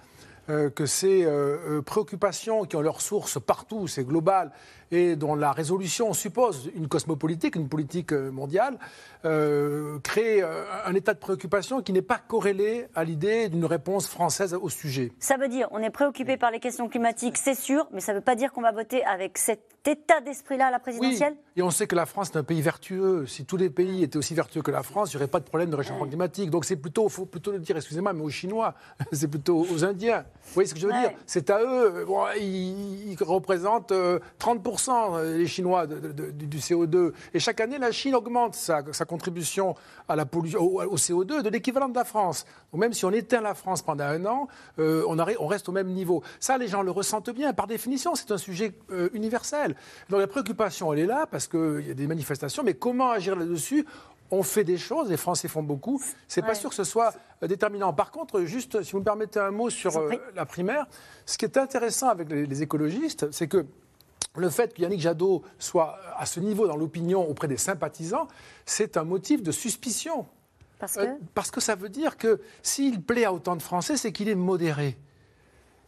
euh, 0.50 0.68
que 0.68 0.84
ces 0.84 1.24
euh, 1.24 1.80
préoccupations 1.80 2.66
qui 2.66 2.76
ont 2.76 2.82
leur 2.82 3.00
source 3.00 3.40
partout, 3.40 3.88
c'est 3.88 4.04
global, 4.04 4.52
et 4.90 5.16
dont 5.16 5.34
la 5.34 5.52
résolution 5.52 6.12
suppose 6.12 6.70
une 6.74 6.88
cosmopolitique, 6.88 7.56
une 7.56 7.68
politique 7.68 8.12
euh, 8.12 8.30
mondiale, 8.30 8.78
euh, 9.24 9.98
crée 10.02 10.42
euh, 10.42 10.64
un 10.84 10.94
état 10.94 11.14
de 11.14 11.18
préoccupation 11.18 11.82
qui 11.82 11.92
n'est 11.92 12.02
pas 12.02 12.18
corrélé 12.18 12.86
à 12.94 13.04
l'idée 13.04 13.48
d'une 13.48 13.64
réponse 13.64 14.06
française 14.08 14.54
au 14.54 14.68
sujet. 14.68 15.12
Ça 15.18 15.36
veut 15.36 15.48
dire, 15.48 15.68
on 15.72 15.80
est 15.80 15.90
préoccupé 15.90 16.36
par 16.36 16.50
les 16.50 16.60
questions 16.60 16.88
climatiques, 16.88 17.36
c'est 17.36 17.54
sûr, 17.54 17.88
mais 17.92 18.00
ça 18.00 18.12
ne 18.12 18.18
veut 18.18 18.24
pas 18.24 18.36
dire 18.36 18.52
qu'on 18.52 18.62
va 18.62 18.72
voter 18.72 19.04
avec 19.04 19.38
cet 19.38 19.60
état 19.86 20.20
d'esprit-là 20.20 20.66
à 20.66 20.70
la 20.70 20.78
présidentielle? 20.78 21.32
Oui, 21.34 21.52
et 21.56 21.62
on 21.62 21.70
sait 21.70 21.86
que 21.86 21.96
la 21.96 22.06
France 22.06 22.30
est 22.30 22.36
un 22.36 22.42
pays 22.42 22.60
vertueux. 22.60 23.26
Si 23.26 23.44
tous 23.44 23.56
les 23.56 23.70
pays 23.70 24.02
étaient 24.02 24.18
aussi 24.18 24.34
vertueux 24.34 24.62
que 24.62 24.70
la 24.70 24.82
France, 24.82 25.12
il 25.12 25.16
n'y 25.16 25.22
aurait 25.22 25.30
pas 25.30 25.40
de 25.40 25.44
problème 25.44 25.70
de 25.70 25.76
réchauffement 25.76 26.06
climatique. 26.06 26.50
Donc 26.50 26.64
c'est 26.64 26.76
plutôt, 26.76 27.08
faut 27.08 27.26
plutôt 27.26 27.52
le 27.52 27.58
dire, 27.58 27.76
excusez-moi, 27.76 28.12
mais 28.12 28.22
aux 28.22 28.30
Chinois, 28.30 28.74
c'est 29.12 29.28
plutôt 29.28 29.66
aux 29.70 29.84
Indiens. 29.84 30.24
Vous 30.44 30.54
voyez 30.54 30.68
ce 30.68 30.74
que 30.74 30.80
je 30.80 30.86
veux 30.86 30.92
Ouais. 30.92 31.00
dire? 31.00 31.18
C'est 31.26 31.50
à 31.50 31.60
eux, 31.62 32.04
bon, 32.06 32.24
ils, 32.38 33.16
représentent 33.20 33.92
euh, 33.92 34.20
30% 34.40 34.77
euh, 34.88 35.38
les 35.38 35.46
Chinois 35.46 35.86
de- 35.86 35.98
de- 35.98 36.12
de- 36.12 36.30
du 36.46 36.58
CO2. 36.58 37.12
Et 37.34 37.40
chaque 37.40 37.60
année, 37.60 37.78
la 37.78 37.90
Chine 37.92 38.14
augmente 38.14 38.54
sa, 38.54 38.82
sa 38.92 39.04
contribution 39.04 39.74
à 40.08 40.14
la 40.16 40.24
pollution, 40.26 40.60
au, 40.60 40.82
au 40.82 40.96
CO2 40.96 41.42
de 41.42 41.48
l'équivalent 41.48 41.88
de 41.88 41.94
la 41.96 42.04
France. 42.04 42.44
Donc 42.72 42.80
même 42.80 42.92
si 42.92 43.04
on 43.04 43.10
éteint 43.10 43.40
la 43.40 43.54
France 43.54 43.82
pendant 43.82 44.04
un 44.04 44.24
an, 44.26 44.48
euh, 44.78 45.02
on, 45.08 45.46
reste 45.46 45.68
au 45.68 45.72
même 45.72 45.88
niveau. 45.88 46.22
Ça, 46.40 46.56
les 46.58 46.68
gens 46.68 46.82
le 46.82 46.90
ressentent 46.90 47.30
bien. 47.30 47.52
Par 47.52 47.66
définition, 47.66 48.14
c'est 48.14 48.30
un 48.30 48.38
sujet 48.38 48.72
euh, 48.90 49.08
universel. 49.12 49.74
Donc 50.08 50.20
la 50.20 50.26
préoccupation, 50.26 50.92
elle 50.92 51.00
est 51.00 51.06
là 51.06 51.26
parce 51.30 51.46
qu'il 51.48 51.84
y 51.86 51.90
a 51.90 51.94
des 51.94 52.06
manifestations, 52.06 52.62
mais 52.62 52.74
comment 52.74 53.10
agir 53.10 53.34
là-dessus? 53.36 53.84
On 54.30 54.42
fait 54.42 54.62
des 54.64 54.76
choses, 54.76 55.08
les 55.08 55.16
Français 55.16 55.48
font 55.48 55.62
beaucoup. 55.62 56.02
C'est 56.26 56.42
pas 56.42 56.48
Ouais. 56.48 56.54
sûr 56.54 56.68
que 56.68 56.76
ce 56.76 56.84
soit 56.84 57.14
déterminant. 57.40 57.94
Par 57.94 58.10
contre, 58.10 58.42
juste, 58.42 58.82
si 58.82 58.92
vous 58.92 58.98
me 58.98 59.04
permettez 59.04 59.40
un 59.40 59.50
mot 59.50 59.70
sur 59.70 59.96
euh, 59.96 60.10
la 60.34 60.44
primaire, 60.44 60.84
ce 61.24 61.38
qui 61.38 61.46
est 61.46 61.56
intéressant 61.56 62.08
avec 62.10 62.28
les, 62.30 62.44
les 62.44 62.62
écologistes, 62.62 63.30
c'est 63.32 63.48
que 63.48 63.64
le 64.36 64.50
fait 64.50 64.74
que 64.74 64.82
Yannick 64.82 65.00
Jadot 65.00 65.42
soit 65.58 65.98
à 66.16 66.26
ce 66.26 66.40
niveau 66.40 66.66
dans 66.66 66.76
l'opinion 66.76 67.28
auprès 67.28 67.48
des 67.48 67.56
sympathisants, 67.56 68.28
c'est 68.66 68.96
un 68.96 69.04
motif 69.04 69.42
de 69.42 69.50
suspicion. 69.52 70.26
Parce 70.78 70.96
Euh, 70.96 71.06
que 71.06 71.10
parce 71.34 71.50
que 71.50 71.60
ça 71.60 71.74
veut 71.74 71.88
dire 71.88 72.16
que 72.16 72.40
s'il 72.62 73.02
plaît 73.02 73.24
à 73.24 73.32
autant 73.32 73.56
de 73.56 73.62
Français, 73.62 73.96
c'est 73.96 74.12
qu'il 74.12 74.28
est 74.28 74.36
modéré. 74.36 74.96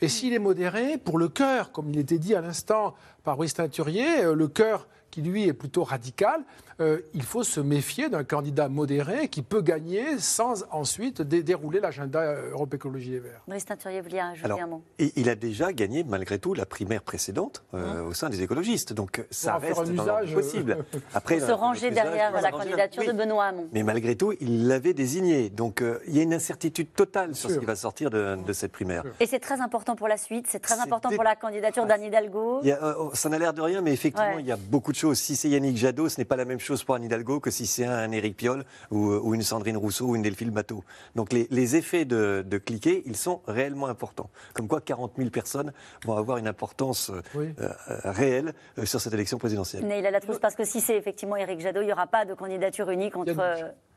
Et 0.01 0.09
s'il 0.09 0.33
est 0.33 0.39
modéré, 0.39 0.97
pour 0.99 1.19
le 1.19 1.29
cœur, 1.29 1.73
comme 1.73 1.91
il 1.91 1.99
était 1.99 2.19
dit 2.19 2.35
à 2.35 2.41
l'instant 2.41 2.95
par 3.23 3.37
Brice 3.37 3.55
Teinturier, 3.55 4.25
euh, 4.25 4.35
le 4.35 4.49
cœur 4.49 4.89
qui 5.11 5.23
lui 5.23 5.47
est 5.47 5.53
plutôt 5.53 5.85
radical, 5.85 6.43
euh, 6.81 7.01
il 7.15 7.23
faut 7.23 7.43
se 7.43 7.61
méfier 7.61 8.09
d'un 8.09 8.25
candidat 8.25 8.69
modéré 8.69 9.29
qui 9.29 9.43
peut 9.43 9.61
gagner 9.63 10.19
sans 10.19 10.65
ensuite 10.71 11.23
dé- 11.23 11.43
dérouler 11.43 11.81
l'agenda 11.81 12.21
euh, 12.21 12.51
Europe 12.53 12.73
Écologie 12.75 13.11
Les 13.11 13.21
Verts. 13.21 13.43
Brice 13.47 13.65
Teinturier, 13.67 14.01
vous 14.01 14.09
ajouter 14.17 14.45
Alors, 14.45 14.61
un 14.61 14.67
mot? 14.67 14.83
et 14.99 15.13
il 15.17 15.29
a 15.29 15.35
déjà 15.35 15.73
gagné, 15.73 16.05
malgré 16.05 16.39
tout, 16.39 16.55
la 16.55 16.67
primaire 16.67 17.03
précédente 17.03 17.63
euh, 17.75 18.05
au 18.05 18.15
sein 18.15 18.31
des 18.31 18.43
écologistes. 18.43 18.93
Donc 18.93 19.25
ça 19.31 19.57
reste 19.59 19.79
un 19.79 19.85
usage, 19.93 20.35
possible. 20.35 20.85
Après, 21.15 21.39
Pour 21.39 21.47
se 21.49 21.53
ranger 21.53 21.89
usage, 21.91 22.05
derrière 22.05 22.33
la 22.41 22.51
candidature 22.51 23.05
de 23.05 23.13
Benoît 23.13 23.47
Hamon. 23.47 23.69
Mais 23.73 23.83
malgré 23.83 24.17
tout, 24.17 24.33
il 24.41 24.67
l'avait 24.69 24.95
désigné. 24.95 25.51
Donc 25.51 25.83
euh, 25.83 25.99
il 26.07 26.17
y 26.17 26.21
a 26.21 26.23
une 26.23 26.35
incertitude 26.35 26.93
totale 26.95 27.35
sur 27.35 27.51
ce 27.51 27.59
qui 27.59 27.67
va 27.67 27.77
sortir 27.77 28.11
de, 28.11 28.37
de 28.47 28.53
cette 28.53 28.73
primaire. 28.73 29.05
Et 29.21 29.27
c'est 29.27 29.41
très 29.41 29.61
important 29.61 29.97
pour 29.97 30.09
la 30.09 30.17
suite, 30.17 30.47
c'est 30.49 30.61
très 30.61 30.79
important 30.81 31.11
pour 31.11 31.25
la 31.25 31.37
candidature 31.37 31.87
d'Anne 31.87 32.05
Hidalgo. 32.05 32.61
Il 32.63 32.69
y 32.69 32.73
a, 32.73 32.83
euh, 32.83 33.11
ça 33.15 33.29
n'a 33.29 33.39
l'air 33.39 33.53
de 33.53 33.61
rien, 33.61 33.81
mais 33.81 33.93
effectivement, 33.93 34.21
Ouais. 34.35 34.41
il 34.41 34.47
y 34.47 34.53
a 34.53 34.57
beaucoup 34.57 34.93
de 34.93 34.97
chose. 34.97 35.19
Si 35.19 35.35
c'est 35.35 35.49
Yannick 35.49 35.77
Jadot, 35.77 36.09
ce 36.09 36.21
n'est 36.21 36.25
pas 36.25 36.37
la 36.37 36.45
même 36.45 36.61
chose 36.61 36.70
pour 36.85 36.95
Anne 36.95 37.05
Hidalgo 37.05 37.41
que 37.41 37.51
si 37.51 37.67
c'est 37.67 37.85
un 37.85 38.11
Éric 38.13 38.37
Piolle 38.37 38.65
ou, 38.91 39.11
ou, 39.13 39.35
une 39.35 39.43
Sandrine 39.43 39.77
Rousseau 39.77 40.07
ou 40.07 40.17
une 40.17 40.23
Delphine 40.23 40.51
Bateau. 40.51 40.85
Donc 41.15 41.33
les, 41.33 41.47
les 41.51 41.77
effets 41.77 42.05
de, 42.05 42.45
de, 42.47 42.59
cliquer, 42.59 43.03
ils 43.07 43.17
sont 43.17 43.43
réellement 43.47 43.87
importants. 43.87 44.31
Comme 44.55 44.69
quoi 44.69 44.81
40 44.81 45.13
000 45.17 45.31
personnes 45.31 45.73
vont 46.05 46.17
avoir 46.17 46.39
une 46.39 46.49
importance 46.49 47.11
oui. 47.35 47.55
euh, 47.61 47.69
réelle 48.05 48.53
sur 48.85 49.01
cette 49.01 49.15
élection 49.15 49.39
présidentielle. 49.39 49.85
Neil 49.85 50.03
Latrousse, 50.03 50.39
parce 50.39 50.55
que 50.55 50.65
si 50.65 50.81
c'est 50.81 50.97
effectivement 50.97 51.37
Éric 51.37 51.61
Jadot, 51.61 51.83
il 51.83 51.87
n'y 51.87 51.93
aura 51.93 52.07
pas 52.07 52.25
de 52.25 52.35
candidature 52.35 52.91
unique 52.91 53.17
entre 53.17 53.35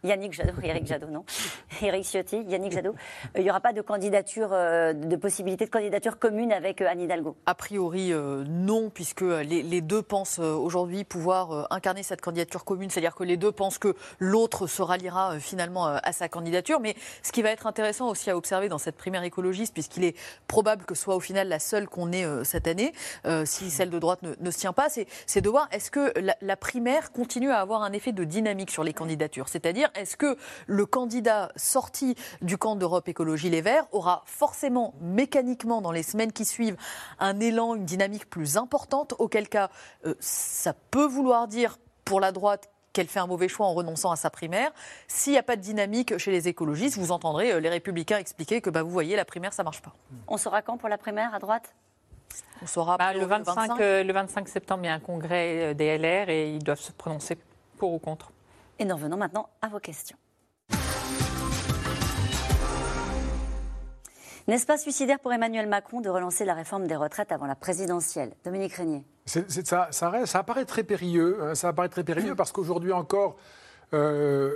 Yannick, 0.04 0.34
Jadot, 0.34 0.54
Éric 0.62 0.88
Jadot, 0.88 1.08
non, 1.08 1.26
Éric 1.82 2.06
Ciotti, 2.06 2.44
Yannick 2.48 2.72
Jadot. 2.72 2.96
Il 3.36 3.44
n'y 3.44 3.50
aura 3.50 3.60
pas 3.60 3.74
de 3.74 3.82
candidature, 3.82 4.50
de 4.50 5.16
possibilité 5.16 5.66
de 5.66 5.70
candidature 5.70 6.20
commune 6.20 6.52
avec 6.52 6.82
Anne 6.82 7.02
Hidalgo. 7.02 7.36
A 7.46 7.56
priori, 7.56 8.12
euh, 8.12 8.44
non, 8.48 8.90
puisque 8.90 9.22
les, 9.22 9.82
deux 9.82 10.02
pensent 10.02 10.40
aujourd'hui 10.40 11.04
pouvoir 11.04 11.68
incarner 11.72 12.04
cette 12.04 12.22
candidature 12.22 12.64
commune, 12.64 12.90
c'est-à-dire 12.90 13.16
que 13.16 13.24
les 13.24 13.38
deux 13.38 13.52
pensent 13.52 13.78
que 13.78 13.96
l'autre 14.20 14.68
se 14.68 14.82
ralliera 14.82 15.40
finalement 15.40 15.86
à 15.86 16.12
sa 16.12 16.30
candidature. 16.30 16.80
Mais 16.80 16.96
ce 17.22 17.32
qui 17.32 17.42
va 17.42 17.50
être 17.50 17.68
intéressant 17.68 18.10
aussi 18.10 18.30
à 18.30 18.38
observer 18.38 18.70
dans 18.70 18.78
cette 18.78 18.96
primaire 18.96 19.24
écologiste, 19.24 19.74
puisqu'il 19.74 20.04
est 20.04 20.18
probable 20.48 20.86
que 20.86 20.96
ce 20.96 21.04
soit 21.04 21.16
au 21.16 21.20
final 21.20 21.48
la 21.48 21.60
seule 21.60 21.88
qu'on 21.88 22.12
ait 22.12 22.26
cette 22.44 22.68
année, 22.68 22.94
euh, 23.26 23.46
si 23.46 23.70
celle 23.70 23.90
de 23.90 24.00
droite 24.00 24.20
ne, 24.22 24.52
se 24.52 24.58
tient 24.58 24.74
pas, 24.74 24.88
c'est 24.90 25.42
de 25.42 25.50
voir 25.50 25.68
est-ce 25.72 25.92
que 25.92 26.14
la, 26.42 26.56
primaire 26.56 27.12
continue 27.12 27.50
à 27.50 27.60
avoir 27.60 27.84
un 27.84 27.92
effet 27.94 28.12
de 28.12 28.24
dynamique 28.24 28.72
sur 28.72 28.84
les 28.84 28.94
candidatures. 28.94 29.50
C'est-à-dire, 29.50 29.90
est-ce 29.96 30.18
que 30.18 30.38
le 30.68 30.86
candidat 30.86 31.52
sorti 31.56 32.16
du 32.42 32.58
camp 32.58 32.76
d'Europe 32.76 33.08
Écologie 33.08 33.50
Les 33.50 33.62
Verts 33.62 33.86
aura 33.92 34.24
forcément 34.26 34.94
mécaniquement 35.02 35.82
dans 35.82 35.92
les 35.92 36.04
semaines 36.04 36.32
qui 36.32 36.46
suivent 36.46 36.78
un 37.20 37.40
élan, 37.40 37.76
une 37.76 37.86
dynamique 37.86 38.30
plus 38.30 38.58
importante, 38.58 39.14
auquel 39.20 39.50
cas 39.50 39.70
euh, 40.06 40.16
ça 40.20 40.74
peut 40.74 41.06
vouloir 41.06 41.48
dire 41.48 41.78
pour 42.06 42.20
la 42.20 42.32
droite 42.32 42.70
qu'elle 42.92 43.08
fait 43.08 43.20
un 43.20 43.28
mauvais 43.28 43.48
choix 43.48 43.66
en 43.66 43.74
renonçant 43.74 44.12
à 44.12 44.16
sa 44.16 44.30
primaire. 44.30 44.72
S'il 45.08 45.34
n'y 45.34 45.40
a 45.40 45.44
pas 45.44 45.56
de 45.56 45.62
dynamique 45.62 46.18
chez 46.18 46.32
les 46.32 46.48
écologistes, 46.48 46.98
vous 46.98 47.12
entendrez 47.12 47.60
les 47.60 47.70
républicains 47.70 48.20
expliquer 48.20 48.62
que 48.62 48.70
bah, 48.70 48.84
vous 48.84 48.92
voyez, 48.92 49.16
la 49.16 49.26
primaire, 49.26 49.52
ça 49.52 49.64
ne 49.64 49.66
marche 49.66 49.82
pas. 49.82 49.94
On 50.28 50.38
saura 50.38 50.62
quand 50.62 50.78
pour 50.78 50.90
la 50.90 51.00
primaire 51.00 51.34
à 51.34 51.40
droite? 51.40 51.74
On 52.62 52.68
saura 52.68 52.98
bah, 52.98 53.14
le, 53.14 53.26
25, 53.26 53.48
le, 53.48 53.68
25. 53.68 53.82
Euh, 53.82 54.04
le 54.04 54.14
25 54.14 54.48
septembre, 54.48 54.82
il 54.84 54.88
y 54.88 54.90
a 54.90 54.94
un 54.94 55.00
congrès 55.00 55.74
des 55.74 55.98
LR 55.98 56.30
et 56.30 56.52
ils 56.52 56.64
doivent 56.64 56.80
se 56.80 56.92
prononcer 56.92 57.38
pour 57.78 57.94
ou 57.94 58.00
contre. 58.00 58.32
Et 58.80 58.86
nous 58.86 58.96
revenons 58.96 59.18
maintenant 59.18 59.50
à 59.62 59.68
vos 59.68 59.80
questions. 59.80 60.18
N'est-ce 64.48 64.66
pas 64.66 64.78
suicidaire 64.78 65.20
pour 65.20 65.32
Emmanuel 65.32 65.70
Macron 65.70 66.02
de 66.02 66.10
relancer 66.10 66.44
la 66.44 66.54
réforme 66.54 66.86
des 66.86 66.98
retraites 66.98 67.32
avant 67.32 67.46
la 67.46 67.56
présidentielle? 67.56 68.34
Dominique 68.44 68.74
Régnier. 68.74 69.06
Ça, 69.26 69.88
ça, 69.92 70.40
apparaît 70.40 70.66
très 70.66 70.84
périlleux. 70.84 71.38
Hein, 71.42 71.56
ça 71.56 71.70
apparaît 71.70 71.88
très 71.88 72.04
périlleux 72.04 72.36
parce 72.36 72.52
qu'aujourd'hui 72.52 72.92
encore, 72.92 73.38
euh, 73.94 74.54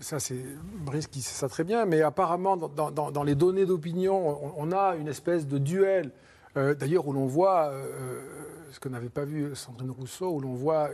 ça 0.00 0.20
c'est 0.20 0.44
Brice 0.84 1.08
qui 1.08 1.22
sait 1.22 1.34
ça 1.34 1.48
très 1.48 1.64
bien, 1.64 1.86
mais 1.86 2.02
apparemment 2.02 2.56
dans, 2.56 3.24
les 3.24 3.34
données 3.34 3.66
d'opinion, 3.66 4.38
on, 4.56 4.70
a 4.70 4.94
une 4.94 5.08
espèce 5.08 5.48
de 5.48 5.58
duel. 5.58 6.12
Euh, 6.56 6.74
d'ailleurs, 6.74 7.06
où 7.08 7.12
l'on 7.12 7.26
voit 7.26 7.70
euh, 7.70 8.22
ce 8.70 8.78
que 8.78 8.88
n'avait 8.88 9.08
pas 9.08 9.24
vu 9.24 9.56
Sandrine 9.56 9.90
Rousseau, 9.90 10.30
où 10.30 10.40
l'on 10.40 10.54
voit 10.54 10.90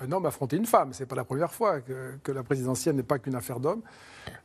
un 0.00 0.12
homme 0.12 0.26
affronter 0.26 0.56
une 0.56 0.66
femme. 0.66 0.92
C'est 0.92 1.06
pas 1.06 1.16
la 1.16 1.24
première 1.24 1.52
fois 1.52 1.80
que, 1.80 2.16
que 2.22 2.32
la 2.32 2.42
présidentielle 2.42 2.96
n'est 2.96 3.02
pas 3.02 3.18
qu'une 3.18 3.34
affaire 3.34 3.60
d'hommes. 3.60 3.82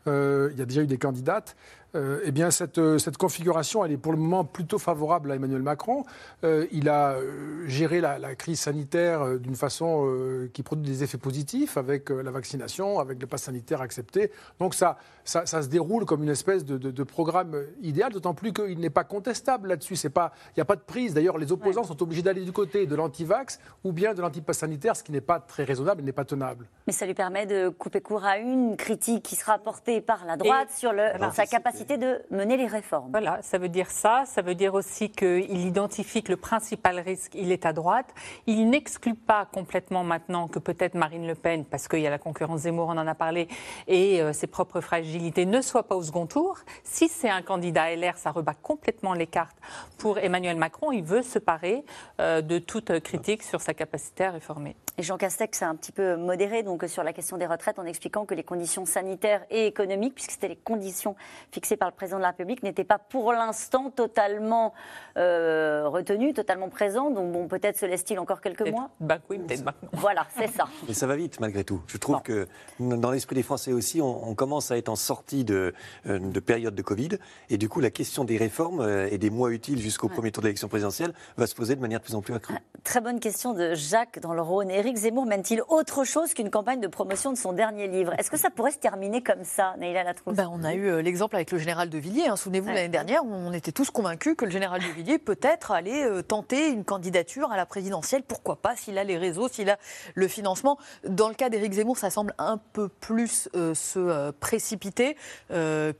Euh, 0.07 0.49
il 0.53 0.59
y 0.59 0.61
a 0.61 0.65
déjà 0.65 0.81
eu 0.81 0.87
des 0.87 0.97
candidates. 0.97 1.55
Euh, 1.95 2.21
eh 2.23 2.31
bien, 2.31 2.51
cette, 2.51 2.79
cette, 2.97 3.17
configuration, 3.17 3.83
elle 3.83 3.91
est 3.91 3.97
pour 3.97 4.11
le 4.11 4.17
moment 4.17 4.45
plutôt 4.45 4.79
favorable 4.79 5.31
à 5.31 5.35
Emmanuel 5.35 5.61
Macron. 5.61 6.05
Euh, 6.43 6.65
il 6.71 6.87
a 6.89 7.17
géré 7.65 8.01
la, 8.01 8.17
la 8.17 8.35
crise 8.35 8.61
sanitaire 8.61 9.39
d'une 9.39 9.55
façon 9.55 10.07
qui 10.53 10.63
produit 10.63 10.85
des 10.85 11.03
effets 11.03 11.17
positifs 11.17 11.77
avec 11.77 12.09
la 12.09 12.31
vaccination, 12.31 12.99
avec 12.99 13.19
le 13.19 13.27
pass 13.27 13.43
sanitaire 13.43 13.81
accepté. 13.81 14.31
Donc 14.59 14.73
ça, 14.73 14.97
ça, 15.23 15.45
ça 15.45 15.61
se 15.61 15.67
déroule 15.67 16.05
comme 16.05 16.23
une 16.23 16.29
espèce 16.29 16.65
de, 16.65 16.77
de, 16.77 16.91
de 16.91 17.03
programme 17.03 17.55
idéal, 17.81 18.11
d'autant 18.11 18.33
plus 18.33 18.53
qu'il 18.53 18.79
n'est 18.79 18.89
pas 18.89 19.03
contestable 19.03 19.69
là-dessus. 19.69 19.95
Il 19.95 20.11
n'y 20.57 20.61
a 20.61 20.65
pas 20.65 20.75
de 20.75 20.81
prise. 20.81 21.13
D'ailleurs, 21.13 21.37
les 21.37 21.51
opposants 21.51 21.81
ouais. 21.81 21.87
sont 21.87 22.01
obligés 22.01 22.21
d'aller 22.21 22.45
du 22.45 22.51
côté 22.51 22.85
de 22.85 22.95
l'anti-vax 22.95 23.59
ou 23.83 23.91
bien 23.91 24.13
de 24.13 24.21
l'anti-pass 24.21 24.59
sanitaire, 24.59 24.95
ce 24.95 25.03
qui 25.03 25.11
n'est 25.11 25.21
pas 25.21 25.39
très 25.39 25.63
raisonnable 25.63 26.01
et 26.01 26.05
n'est 26.05 26.11
pas 26.11 26.25
tenable. 26.25 26.67
Mais 26.87 26.93
ça 26.93 27.05
lui 27.05 27.13
permet 27.13 27.45
de 27.45 27.69
couper 27.69 28.01
court 28.01 28.25
à 28.25 28.37
une 28.37 28.77
critique 28.77 29.23
qui 29.23 29.35
sera 29.35 29.59
portée 29.59 30.01
par 30.01 30.25
la 30.25 30.37
droite 30.37 30.69
et 30.73 30.79
sur 30.79 30.93
le, 30.93 31.01
alors, 31.01 31.33
sa 31.33 31.45
capacité 31.45 31.80
de 31.85 32.21
mener 32.31 32.57
les 32.57 32.67
réformes. 32.67 33.11
Voilà, 33.11 33.41
ça 33.41 33.57
veut 33.57 33.69
dire 33.69 33.89
ça. 33.89 34.23
Ça 34.25 34.41
veut 34.41 34.55
dire 34.55 34.73
aussi 34.73 35.09
qu'il 35.09 35.65
identifie 35.65 36.23
que 36.23 36.31
le 36.31 36.37
principal 36.37 36.99
risque, 36.99 37.33
il 37.35 37.51
est 37.51 37.65
à 37.65 37.73
droite. 37.73 38.13
Il 38.47 38.69
n'exclut 38.69 39.15
pas 39.15 39.45
complètement 39.45 40.03
maintenant 40.03 40.47
que 40.47 40.59
peut-être 40.59 40.95
Marine 40.95 41.27
Le 41.27 41.35
Pen, 41.35 41.65
parce 41.65 41.87
qu'il 41.87 41.99
y 41.99 42.07
a 42.07 42.09
la 42.09 42.19
concurrence 42.19 42.61
Zemmour, 42.61 42.87
on 42.89 42.97
en 42.97 43.07
a 43.07 43.15
parlé, 43.15 43.47
et 43.87 44.21
euh, 44.21 44.33
ses 44.33 44.47
propres 44.47 44.81
fragilités, 44.81 45.45
ne 45.45 45.61
soit 45.61 45.83
pas 45.83 45.95
au 45.95 46.03
second 46.03 46.25
tour. 46.25 46.59
Si 46.83 47.07
c'est 47.07 47.29
un 47.29 47.41
candidat 47.41 47.95
LR, 47.95 48.17
ça 48.17 48.31
rebat 48.31 48.53
complètement 48.53 49.13
les 49.13 49.27
cartes 49.27 49.57
pour 49.97 50.17
Emmanuel 50.17 50.57
Macron. 50.57 50.91
Il 50.91 51.03
veut 51.03 51.23
se 51.23 51.39
parer 51.39 51.83
euh, 52.19 52.41
de 52.41 52.59
toute 52.59 52.99
critique 52.99 53.43
sur 53.43 53.61
sa 53.61 53.73
capacité 53.73 54.25
à 54.25 54.31
réformer. 54.31 54.75
Et 54.97 55.03
Jean 55.03 55.17
Castex 55.17 55.61
a 55.63 55.67
un 55.67 55.75
petit 55.75 55.91
peu 55.91 56.15
modéré 56.15 56.63
donc, 56.63 56.83
sur 56.87 57.03
la 57.03 57.13
question 57.13 57.37
des 57.37 57.47
retraites 57.47 57.79
en 57.79 57.85
expliquant 57.85 58.25
que 58.25 58.35
les 58.35 58.43
conditions 58.43 58.85
sanitaires 58.85 59.43
et 59.49 59.65
économiques, 59.65 60.13
puisque 60.15 60.31
c'était 60.31 60.49
les 60.49 60.55
conditions 60.55 61.15
fixées 61.51 61.70
par 61.77 61.89
le 61.89 61.95
président 61.95 62.17
de 62.17 62.23
la 62.23 62.29
République, 62.29 62.63
n'étaient 62.63 62.83
pas 62.83 62.99
pour 62.99 63.33
l'instant 63.33 63.89
totalement 63.89 64.73
euh, 65.17 65.87
retenues, 65.87 66.33
totalement 66.33 66.69
présentes. 66.69 67.13
Donc 67.13 67.31
bon, 67.31 67.47
peut-être 67.47 67.77
se 67.77 67.85
laisse-t-il 67.85 68.19
encore 68.19 68.41
quelques 68.41 68.67
mois 68.69 68.89
bah 68.99 69.19
oui, 69.29 69.39
peut-être 69.39 69.65
maintenant. 69.65 69.89
Voilà, 70.01 70.25
c'est 70.37 70.47
ça. 70.47 70.65
Mais 70.87 70.93
ça 70.93 71.07
va 71.07 71.15
vite 71.15 71.39
malgré 71.39 71.63
tout. 71.63 71.81
Je 71.87 71.97
trouve 71.97 72.15
bon. 72.17 72.21
que 72.21 72.47
dans 72.79 73.11
l'esprit 73.11 73.35
des 73.35 73.43
Français 73.43 73.73
aussi, 73.73 74.01
on, 74.01 74.29
on, 74.29 74.35
commence 74.35 74.71
à 74.71 74.77
être 74.77 74.89
en 74.89 74.95
sortie 74.95 75.43
de, 75.43 75.73
euh, 76.07 76.19
de 76.19 76.39
période 76.39 76.75
de 76.75 76.81
Covid. 76.81 77.09
Et 77.49 77.57
du 77.57 77.69
coup, 77.69 77.79
la 77.79 77.91
question 77.91 78.23
des 78.23 78.37
réformes 78.37 78.81
euh, 78.81 79.07
et 79.11 79.17
des 79.17 79.29
mois 79.29 79.51
utiles 79.51 79.79
jusqu'au 79.79 80.07
ouais. 80.07 80.13
premier 80.13 80.31
tour 80.31 80.41
de 80.41 80.47
l'élection 80.47 80.67
présidentielle 80.67 81.13
va 81.37 81.47
se 81.47 81.55
poser 81.55 81.75
de 81.75 81.81
manière 81.81 81.99
de 81.99 82.05
plus 82.05 82.15
en 82.15 82.21
plus 82.21 82.33
accrue. 82.33 82.55
Très 82.83 83.01
bonne 83.01 83.19
question 83.19 83.53
de 83.53 83.73
Jacques 83.75 84.19
dans 84.19 84.33
le 84.33 84.41
Rhône. 84.41 84.71
Éric 84.71 84.97
Zemmour 84.97 85.25
mène-t-il 85.25 85.61
autre 85.69 86.03
chose 86.03 86.33
qu'une 86.33 86.49
campagne 86.49 86.79
de 86.79 86.87
promotion 86.87 87.31
de 87.31 87.37
son 87.37 87.53
dernier 87.53 87.87
livre? 87.87 88.13
Est-ce 88.17 88.31
que 88.31 88.37
ça 88.37 88.49
pourrait 88.49 88.71
se 88.71 88.79
terminer 88.79 89.21
comme 89.21 89.43
ça, 89.43 89.75
Neila 89.77 90.03
Latrousse 90.03 90.35
ben, 90.35 90.49
On 90.51 90.63
a 90.63 90.73
eu 90.73 91.01
l'exemple 91.01 91.35
avec 91.35 91.51
le 91.51 91.57
général 91.61 91.89
de 91.89 91.97
Villiers. 91.97 92.27
Hein. 92.27 92.35
Souvenez-vous, 92.35 92.67
ouais. 92.67 92.73
l'année 92.73 92.89
dernière, 92.89 93.23
on 93.23 93.53
était 93.53 93.71
tous 93.71 93.89
convaincus 93.91 94.35
que 94.35 94.45
le 94.45 94.51
général 94.51 94.81
de 94.81 94.87
Villiers 94.87 95.19
peut-être 95.19 95.71
allait 95.71 96.03
euh, 96.03 96.21
tenter 96.21 96.69
une 96.69 96.83
candidature 96.83 97.51
à 97.51 97.57
la 97.57 97.65
présidentielle. 97.65 98.23
Pourquoi 98.23 98.57
pas, 98.57 98.75
s'il 98.75 98.97
a 98.97 99.03
les 99.03 99.17
réseaux, 99.17 99.47
s'il 99.47 99.69
a 99.69 99.77
le 100.15 100.27
financement. 100.27 100.77
Dans 101.07 101.29
le 101.29 101.35
cas 101.35 101.49
d'Éric 101.49 101.73
Zemmour, 101.73 101.97
ça 101.97 102.09
semble 102.09 102.33
un 102.37 102.57
peu 102.57 102.89
plus 102.89 103.49
euh, 103.55 103.73
se 103.73 103.99
euh, 103.99 104.31
précipiter, 104.37 105.15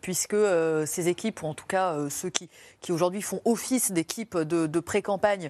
puisque 0.02 0.36
ses 0.86 1.08
équipes, 1.08 1.44
ou 1.44 1.48
en 1.48 1.54
tout 1.54 1.66
cas 1.66 1.96
ceux 2.10 2.30
qui, 2.30 2.50
qui 2.80 2.92
aujourd'hui 2.92 3.22
font 3.22 3.42
office 3.46 3.92
d'équipe 3.92 4.38
de, 4.38 4.66
de 4.66 4.80
pré-campagne, 4.80 5.50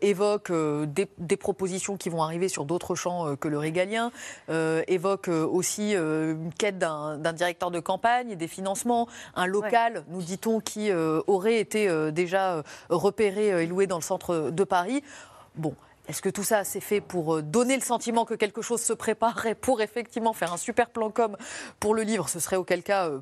évoquent 0.00 0.52
des, 0.52 1.08
des, 1.18 1.36
propositions 1.36 1.96
qui 1.96 2.08
vont 2.08 2.22
arriver 2.22 2.48
sur 2.48 2.64
d'autres 2.64 2.94
champs 2.94 3.36
que 3.36 3.48
le 3.48 3.58
régalien, 3.58 4.10
évoquent 4.48 5.28
aussi 5.28 5.94
une 5.94 6.52
quête 6.58 6.78
d'un 6.78 7.32
directeur 7.32 7.70
de 7.70 7.80
campagne, 7.80 8.36
des 8.36 8.48
financements, 8.48 9.08
un 9.34 9.46
local, 9.46 9.94
ouais. 9.94 10.04
nous 10.08 10.22
dit-on, 10.22 10.60
qui 10.60 10.90
aurait 10.92 11.58
été 11.58 11.88
déjà 12.12 12.62
repéré 12.88 13.62
et 13.62 13.66
loué 13.66 13.86
dans 13.86 13.96
le 13.96 14.02
centre 14.02 14.50
de 14.50 14.64
Paris. 14.64 15.02
Bon. 15.54 15.74
Est-ce 16.08 16.22
que 16.22 16.28
tout 16.28 16.42
ça 16.42 16.64
s'est 16.64 16.80
fait 16.80 17.00
pour 17.00 17.40
donner 17.40 17.76
le 17.76 17.82
sentiment 17.82 18.24
que 18.24 18.34
quelque 18.34 18.62
chose 18.62 18.80
se 18.80 18.92
préparait 18.92 19.54
pour 19.54 19.80
effectivement 19.80 20.32
faire 20.32 20.52
un 20.52 20.56
super 20.56 20.90
plan 20.90 21.10
com 21.10 21.36
pour 21.78 21.94
le 21.94 22.02
livre? 22.02 22.28
Ce 22.28 22.40
serait 22.40 22.56
auquel 22.56 22.82
cas 22.82 23.08
euh, 23.08 23.20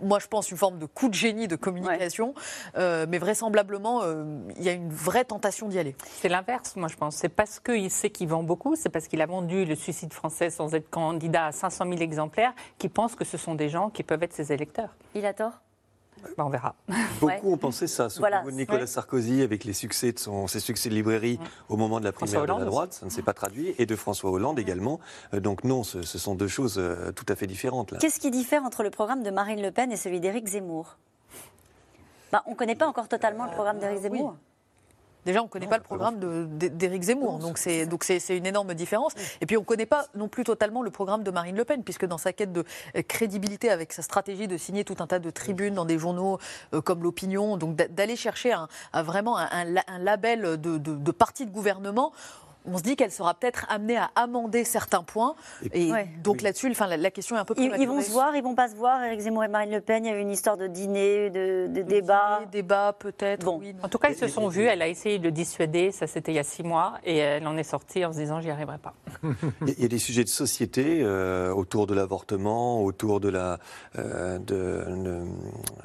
moi, 0.00 0.18
je 0.18 0.26
pense, 0.26 0.50
une 0.50 0.56
forme 0.56 0.78
de 0.78 0.86
coup 0.86 1.08
de 1.08 1.14
génie 1.14 1.48
de 1.48 1.56
communication, 1.56 2.28
ouais. 2.28 2.42
euh, 2.76 3.06
mais 3.08 3.18
vraisemblablement, 3.18 4.02
il 4.02 4.06
euh, 4.06 4.52
y 4.60 4.68
a 4.68 4.72
une 4.72 4.92
vraie 4.92 5.24
tentation 5.24 5.68
d'y 5.68 5.78
aller. 5.78 5.96
C'est 6.20 6.28
l'inverse, 6.28 6.76
moi, 6.76 6.88
je 6.88 6.96
pense. 6.96 7.16
C'est 7.16 7.28
parce 7.28 7.60
qu'il 7.60 7.90
sait 7.90 8.10
qu'il 8.10 8.28
vend 8.28 8.42
beaucoup, 8.42 8.76
c'est 8.76 8.88
parce 8.88 9.08
qu'il 9.08 9.20
a 9.20 9.26
vendu 9.26 9.64
le 9.64 9.74
suicide 9.74 10.12
français 10.12 10.50
sans 10.50 10.74
être 10.74 10.90
candidat 10.90 11.46
à 11.46 11.52
500 11.52 11.84
000 11.84 11.96
exemplaires, 12.00 12.52
qu'il 12.78 12.90
pense 12.90 13.14
que 13.14 13.24
ce 13.24 13.36
sont 13.36 13.54
des 13.54 13.68
gens 13.68 13.90
qui 13.90 14.02
peuvent 14.02 14.22
être 14.22 14.32
ses 14.34 14.52
électeurs. 14.52 14.96
Il 15.14 15.26
a 15.26 15.34
tort? 15.34 15.60
Ben, 16.36 16.44
on 16.44 16.48
verra. 16.48 16.74
Beaucoup 17.20 17.26
ouais. 17.26 17.40
ont 17.44 17.56
pensé 17.56 17.86
ça, 17.86 18.08
surtout 18.08 18.20
voilà. 18.20 18.44
Nicolas 18.50 18.80
ouais. 18.80 18.86
Sarkozy 18.86 19.42
avec 19.42 19.64
les 19.64 19.72
succès 19.72 20.12
de 20.12 20.18
son, 20.18 20.46
ses 20.46 20.60
succès 20.60 20.88
de 20.88 20.94
librairie 20.94 21.38
ouais. 21.40 21.46
au 21.68 21.76
moment 21.76 22.00
de 22.00 22.04
la 22.04 22.12
primaire 22.12 22.42
de 22.42 22.46
la 22.46 22.64
droite, 22.64 22.94
ça 22.94 23.06
ne 23.06 23.10
s'est 23.10 23.22
pas 23.22 23.34
traduit, 23.34 23.74
et 23.78 23.86
de 23.86 23.96
François 23.96 24.30
Hollande 24.30 24.58
également. 24.58 25.00
Euh, 25.34 25.40
donc 25.40 25.64
non, 25.64 25.82
ce, 25.82 26.02
ce, 26.02 26.18
sont 26.18 26.34
deux 26.34 26.48
choses 26.48 26.76
euh, 26.78 27.12
tout 27.12 27.26
à 27.28 27.36
fait 27.36 27.46
différentes. 27.46 27.98
Qu'est-ce 27.98 28.20
qui 28.20 28.30
diffère 28.30 28.64
entre 28.64 28.82
le 28.82 28.90
programme 28.90 29.22
de 29.22 29.30
Marine 29.30 29.62
Le 29.62 29.70
Pen 29.70 29.92
et 29.92 29.96
celui 29.96 30.20
d'Éric 30.20 30.46
Zemmour? 30.46 30.96
Ben, 32.32 32.42
On 32.46 32.50
ne 32.50 32.56
connaît 32.56 32.74
pas 32.74 32.86
encore 32.86 33.08
totalement 33.08 33.46
le 33.46 33.52
programme 33.52 33.78
d'Éric 33.78 34.02
Zemmour. 34.02 34.36
Déjà, 35.28 35.42
on 35.42 35.44
ne 35.44 35.50
connaît 35.50 35.66
pas 35.66 35.76
le 35.76 35.82
programme 35.82 36.18
d'Éric 36.56 37.02
Zemmour, 37.02 37.38
donc 37.38 37.58
c'est 37.58 37.84
donc 37.84 38.02
c'est 38.02 38.34
une 38.34 38.46
énorme 38.46 38.72
différence. 38.72 39.12
Et 39.42 39.46
puis 39.46 39.58
on 39.58 39.60
ne 39.60 39.66
connaît 39.66 39.84
pas 39.84 40.06
non 40.14 40.26
plus 40.26 40.42
totalement 40.42 40.80
le 40.80 40.90
programme 40.90 41.22
de 41.22 41.30
Marine 41.30 41.54
Le 41.54 41.66
Pen, 41.66 41.84
puisque 41.84 42.06
dans 42.06 42.16
sa 42.16 42.32
quête 42.32 42.50
de 42.50 42.64
crédibilité, 43.08 43.68
avec 43.68 43.92
sa 43.92 44.00
stratégie 44.00 44.48
de 44.48 44.56
signer 44.56 44.84
tout 44.84 44.96
un 45.00 45.06
tas 45.06 45.18
de 45.18 45.28
tribunes 45.28 45.74
dans 45.74 45.84
des 45.84 45.98
journaux 45.98 46.38
euh, 46.72 46.80
comme 46.80 47.02
l'Opinion, 47.02 47.58
donc 47.58 47.76
d'aller 47.76 48.16
chercher 48.16 48.54
un, 48.54 48.68
un, 48.94 49.02
vraiment 49.02 49.36
un, 49.36 49.76
un, 49.86 49.98
label 49.98 50.58
de, 50.58 50.78
de, 50.78 50.94
de 50.94 51.10
parti 51.10 51.44
de 51.44 51.50
gouvernement 51.50 52.14
on 52.70 52.78
se 52.78 52.82
dit 52.82 52.96
qu'elle 52.96 53.10
sera 53.10 53.34
peut-être 53.34 53.66
amenée 53.68 53.96
à 53.96 54.10
amender 54.14 54.64
certains 54.64 55.02
points. 55.02 55.34
Et, 55.72 55.90
Ouais. 55.90 56.08
donc 56.22 56.42
là-dessus, 56.42 56.70
enfin, 56.70 56.86
la, 56.86 56.96
la 56.96 57.10
question 57.10 57.36
est 57.36 57.38
un 57.38 57.44
peu 57.44 57.54
Ils, 57.56 57.64
ils 57.64 57.68
prématurée. 57.70 57.96
vont 57.96 58.02
se 58.02 58.10
voir, 58.10 58.36
ils 58.36 58.42
vont 58.42 58.54
pas 58.54 58.68
se 58.68 58.74
voir. 58.76 59.02
Éric 59.02 59.20
Zemmour 59.20 59.44
et 59.44 59.48
Marine 59.48 59.70
Le 59.72 59.80
Pen, 59.80 60.04
il 60.04 60.08
y 60.10 60.12
a 60.12 60.16
eu 60.18 60.20
une 60.20 60.30
histoire 60.30 60.56
de 60.56 60.66
dîner, 60.66 61.30
de, 61.30 61.66
de 61.68 61.82
débat. 61.82 62.40
Débat 62.52 62.94
peut-être. 62.98 63.44
Bon. 63.44 63.60
En 63.82 63.88
tout 63.88 63.98
cas, 63.98 64.10
ils 64.10 64.16
se 64.16 64.28
sont 64.28 64.48
vus. 64.48 64.64
Elle 64.64 64.82
a 64.82 64.88
essayé 64.88 65.18
de 65.18 65.30
dissuader. 65.30 65.90
Ça, 65.92 66.06
c'était 66.06 66.32
il 66.32 66.36
y 66.36 66.38
a 66.38 66.44
six 66.44 66.62
mois. 66.62 66.94
Et 67.04 67.16
elle 67.18 67.46
en 67.46 67.56
est 67.56 67.62
sortie 67.62 68.04
en 68.04 68.12
se 68.12 68.18
disant 68.18 68.40
j'y 68.40 68.50
arriverai 68.50 68.78
pas. 68.78 68.94
Il 69.66 69.80
y 69.80 69.84
a- 69.84 69.88
des 69.88 69.98
sujets 69.98 70.24
de 70.24 70.28
société 70.28 71.00
euh, 71.02 71.50
autour 71.52 71.86
de 71.86 71.94
l'avortement, 71.94 72.82
autour 72.84 73.20
de 73.20 73.28
la, 73.30 73.58
euh, 73.98 74.38
de, 74.38 74.84
de 75.02 75.22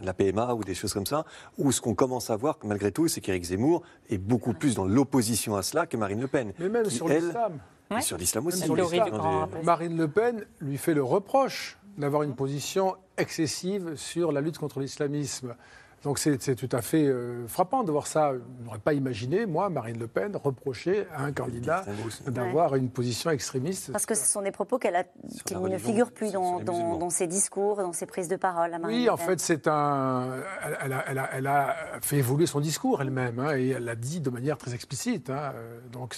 la 0.04 0.14
PMA 0.14 0.54
ou 0.54 0.64
des 0.64 0.74
choses 0.76 0.94
comme 0.94 1.06
ça, 1.06 1.26
où 1.58 1.72
ce 1.72 1.80
qu'on 1.82 1.96
commence 1.96 2.30
à 2.30 2.36
voir, 2.36 2.58
malgré 2.64 2.92
tout, 2.92 3.08
c'est 3.08 3.22
qu'Éric 3.22 3.44
Zemmour 3.46 3.82
est 4.10 4.18
beaucoup 4.18 4.54
plus 4.54 4.76
dans 4.76 4.86
l'opposition 4.86 5.56
à 5.56 5.62
cela 5.64 5.86
que 5.86 5.96
Marine 5.98 6.20
Le 6.22 6.28
Pen. 6.28 6.54
Mais 6.60 6.70
même 6.74 6.90
sur 6.90 7.08
l'islam. 7.26 7.60
Sur 8.02 8.18
l'islam 8.18 8.48
aussi. 8.48 8.58
Sur 8.66 8.76
des- 8.76 9.64
Marine 9.64 9.96
Le 9.98 10.08
Pen 10.08 10.44
lui 10.62 10.78
fait 10.78 10.94
le 10.94 11.04
reproche 11.04 11.78
d'avoir 11.98 12.24
une 12.24 12.36
position 12.36 12.96
excessive 13.18 13.96
sur 13.96 14.32
la 14.32 14.42
lutte 14.42 14.58
contre 14.58 14.80
l'islamisme. 14.80 15.56
Donc 16.04 16.20
c'est 16.20 16.38
tout 16.56 16.70
à 16.76 16.82
fait 16.82 17.06
euh, 17.06 17.48
frappant 17.48 17.84
de 17.84 17.92
voir 17.92 18.08
ça. 18.08 18.34
Je 18.34 18.66
n'aurais 18.66 18.80
pas 18.80 18.94
imaginé, 18.94 19.46
moi, 19.46 19.70
Marine 19.70 19.98
Le 19.98 20.08
Pen, 20.08 20.36
reprocher 20.36 21.08
à 21.16 21.24
un 21.24 21.32
candidat 21.32 21.86
d'avoir 22.28 22.76
une 22.76 22.90
position 22.90 23.30
extrémiste. 23.32 23.92
Parce 23.92 24.06
que 24.06 24.14
ce 24.16 24.26
sont 24.26 24.42
des 24.42 24.52
propos 24.52 24.78
qu'elle 24.78 25.06
ne 25.52 25.78
figurent 25.78 26.12
plus 26.12 26.34
dans, 26.34 26.60
dans- 26.60 26.98
dans 26.98 27.10
ses 27.10 27.28
discours, 27.28 27.78
dans 27.78 27.94
ses 27.94 28.06
prises 28.06 28.28
de 28.28 28.36
parole. 28.36 28.74
à 28.74 28.80
Marine 28.80 28.98
Oui, 28.98 29.06
Le 29.06 29.12
en 29.14 29.18
fait, 29.18 29.40
c'est 29.40 29.66
un. 29.68 30.28
Elle, 30.66 30.78
elle 30.84 30.94
a, 30.94 31.06
elle 31.08 31.18
a- 31.20 31.30
elle 31.36 31.48
a 31.48 31.76
fait 32.02 32.18
évoluer 32.18 32.48
son 32.48 32.60
discours 32.60 33.02
elle-même, 33.02 33.40
hein, 33.40 33.56
et 33.56 33.70
elle 33.70 33.86
l'a 33.86 33.96
dit 33.96 34.20
de 34.20 34.30
manière 34.30 34.58
très 34.58 34.74
explicite. 34.74 35.30
hein, 35.30 35.54
euh, 35.56 35.80
donc, 35.92 36.18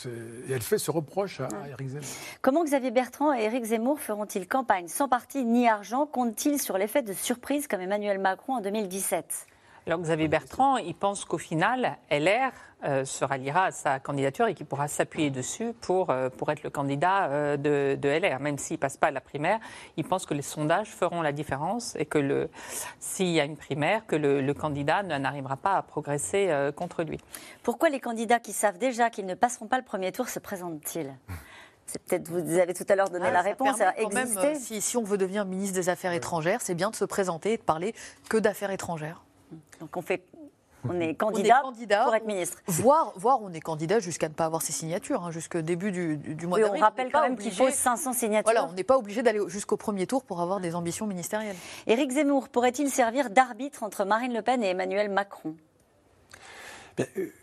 et 0.49 0.51
elle 0.51 0.61
fait 0.63 0.79
ce 0.79 0.89
reproche 0.89 1.41
à, 1.41 1.45
à 1.63 1.69
Éric 1.69 1.89
Zemmour. 1.89 2.07
Comment 2.41 2.63
Xavier 2.63 2.89
Bertrand 2.91 3.33
et 3.33 3.43
Éric 3.43 3.63
Zemmour 3.65 3.99
feront-ils 3.99 4.47
campagne? 4.47 4.87
Sans 4.87 5.07
parti 5.07 5.45
ni 5.45 5.67
argent 5.67 6.07
Comptent-ils 6.07 6.59
sur 6.59 6.77
l'effet 6.79 7.03
de 7.03 7.13
surprise 7.13 7.67
comme 7.67 7.81
Emmanuel 7.81 8.17
Macron 8.19 8.55
en 8.55 8.61
2017 8.61 9.45
Alors 9.87 9.99
Xavier 9.99 10.27
Bertrand, 10.27 10.77
il 10.77 10.95
pense 10.95 11.25
qu'au 11.25 11.37
final, 11.37 11.97
LR 12.09 12.51
euh, 12.85 13.05
se 13.05 13.23
ralliera 13.23 13.65
à 13.65 13.71
sa 13.71 13.99
candidature 13.99 14.47
et 14.47 14.55
qu'il 14.55 14.65
pourra 14.65 14.87
s'appuyer 14.87 15.29
dessus 15.29 15.73
pour, 15.79 16.09
euh, 16.09 16.29
pour 16.31 16.49
être 16.51 16.63
le 16.63 16.71
candidat 16.71 17.25
euh, 17.29 17.55
de, 17.55 17.95
de 17.95 18.09
LR. 18.09 18.39
Même 18.39 18.57
s'il 18.57 18.77
ne 18.77 18.79
passe 18.79 18.97
pas 18.97 19.07
à 19.07 19.11
la 19.11 19.21
primaire, 19.21 19.59
il 19.95 20.03
pense 20.03 20.25
que 20.25 20.33
les 20.33 20.41
sondages 20.41 20.89
feront 20.89 21.21
la 21.21 21.31
différence 21.31 21.95
et 21.97 22.05
que 22.07 22.17
le- 22.17 22.49
s'il 22.99 23.27
y 23.29 23.39
a 23.39 23.45
une 23.45 23.57
primaire, 23.57 24.07
que 24.07 24.15
le, 24.15 24.41
le 24.41 24.53
candidat 24.55 25.03
ne- 25.03 25.19
n'arrivera 25.19 25.55
pas 25.55 25.75
à 25.77 25.83
progresser 25.83 26.47
euh, 26.49 26.71
contre 26.71 27.03
lui. 27.03 27.19
Pourquoi 27.61 27.89
les 27.89 27.99
candidats 27.99 28.39
qui 28.39 28.53
savent 28.53 28.79
déjà 28.79 29.11
qu'ils 29.11 29.27
ne 29.27 29.35
passeront 29.35 29.67
pas 29.67 29.77
le 29.77 29.83
premier 29.85 30.11
tour 30.11 30.29
se 30.29 30.39
présentent-ils? 30.39 31.13
C'est 31.85 32.01
peut-être, 32.01 32.27
vous 32.29 32.57
avez 32.57 32.73
tout 32.73 32.85
à 32.89 32.95
l'heure 32.95 33.11
donné 33.11 33.27
Ah, 33.27 33.31
la 33.31 33.39
ça 33.43 33.49
réponse, 33.49 33.77
quand 34.01 34.13
même, 34.13 34.55
si, 34.55 34.81
si 34.81 34.97
on 34.97 35.03
veut 35.03 35.19
devenir 35.19 35.45
ministre 35.45 35.75
des 35.75 35.89
Affaires 35.89 36.13
étrangères, 36.13 36.59
c'est 36.61 36.73
bien 36.73 36.89
de 36.89 36.95
se 36.95 37.05
présenter 37.05 37.53
et 37.53 37.57
de 37.57 37.61
parler 37.61 37.93
que 38.27 38.37
d'affaires 38.37 38.71
étrangères. 38.71 39.21
Donc 39.79 39.95
on 39.97 40.01
fait, 40.01 40.23
on 40.87 40.99
est 40.99 41.13
candidat, 41.17 41.61
pour 42.03 42.15
être 42.15 42.25
ministre. 42.25 42.57
Voire, 42.67 43.13
voire 43.15 43.39
on 43.41 43.51
est 43.53 43.59
candidat 43.59 43.99
jusqu'à 43.99 44.29
ne 44.29 44.33
pas 44.33 44.45
avoir 44.45 44.61
ses 44.61 44.71
signatures, 44.73 45.23
hein, 45.23 45.31
jusqu'au 45.31 45.61
début 45.61 45.91
du, 45.91 46.17
du- 46.17 46.35
du 46.35 46.47
mois 46.47 46.57
Oui, 46.57 46.63
on 46.63 46.67
d'avril. 46.67 46.83
rappelle 46.83 47.11
quand 47.11 47.21
même 47.21 47.37
qu'il 47.37 47.51
faut 47.51 47.69
500 47.69 48.13
signatures. 48.13 48.43
Voilà, 48.51 48.67
on 48.69 48.73
n'est 48.73 48.83
pas 48.83 48.97
obligé 48.97 49.23
d'aller 49.23 49.39
jusqu'au 49.47 49.77
premier 49.77 50.05
tour 50.07 50.23
pour 50.23 50.41
avoir 50.41 50.59
des 50.59 50.75
ambitions 50.75 51.07
ministérielles. 51.07 51.55
Éric 51.87 52.11
Zemmour 52.11 52.49
pourrait-il 52.49 52.89
servir 52.89 53.29
d'arbitre 53.29 53.83
entre 53.83 54.05
Marine 54.05 54.33
Le 54.33 54.41
Pen 54.41 54.63
et 54.63 54.67
Emmanuel 54.69 55.09
Macron? 55.09 55.55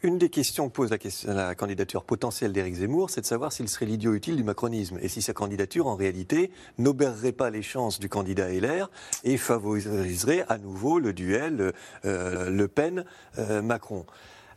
Une 0.03 0.17
des 0.17 0.31
questions 0.31 0.69
que 0.69 0.75
pose 0.75 0.91
la, 1.27 1.55
candidature 1.55 2.05
potentielle 2.05 2.53
d'Éric 2.53 2.77
Zemmour, 2.77 3.11
c'est 3.11 3.21
de 3.21 3.27
savoir 3.27 3.53
s'il 3.53 3.69
serait 3.69 3.85
l'idiot 3.85 4.15
utile 4.15 4.37
du 4.37 4.45
macronisme 4.45 4.99
et 5.03 5.09
si 5.09 5.21
sa 5.21 5.35
candidature, 5.35 5.87
en 5.89 5.95
réalité, 5.95 6.51
n'aubererait 6.79 7.33
pas 7.33 7.51
les 7.51 7.63
chances 7.63 8.01
du 8.01 8.09
candidat 8.09 8.51
LR 8.51 8.91
et 9.25 9.37
favoriserait 9.37 10.47
à 10.49 10.57
nouveau 10.57 10.99
le 10.99 11.13
duel 11.13 11.73
euh, 12.07 12.49
Le 12.49 12.69
Pen-Macron. 12.69 14.07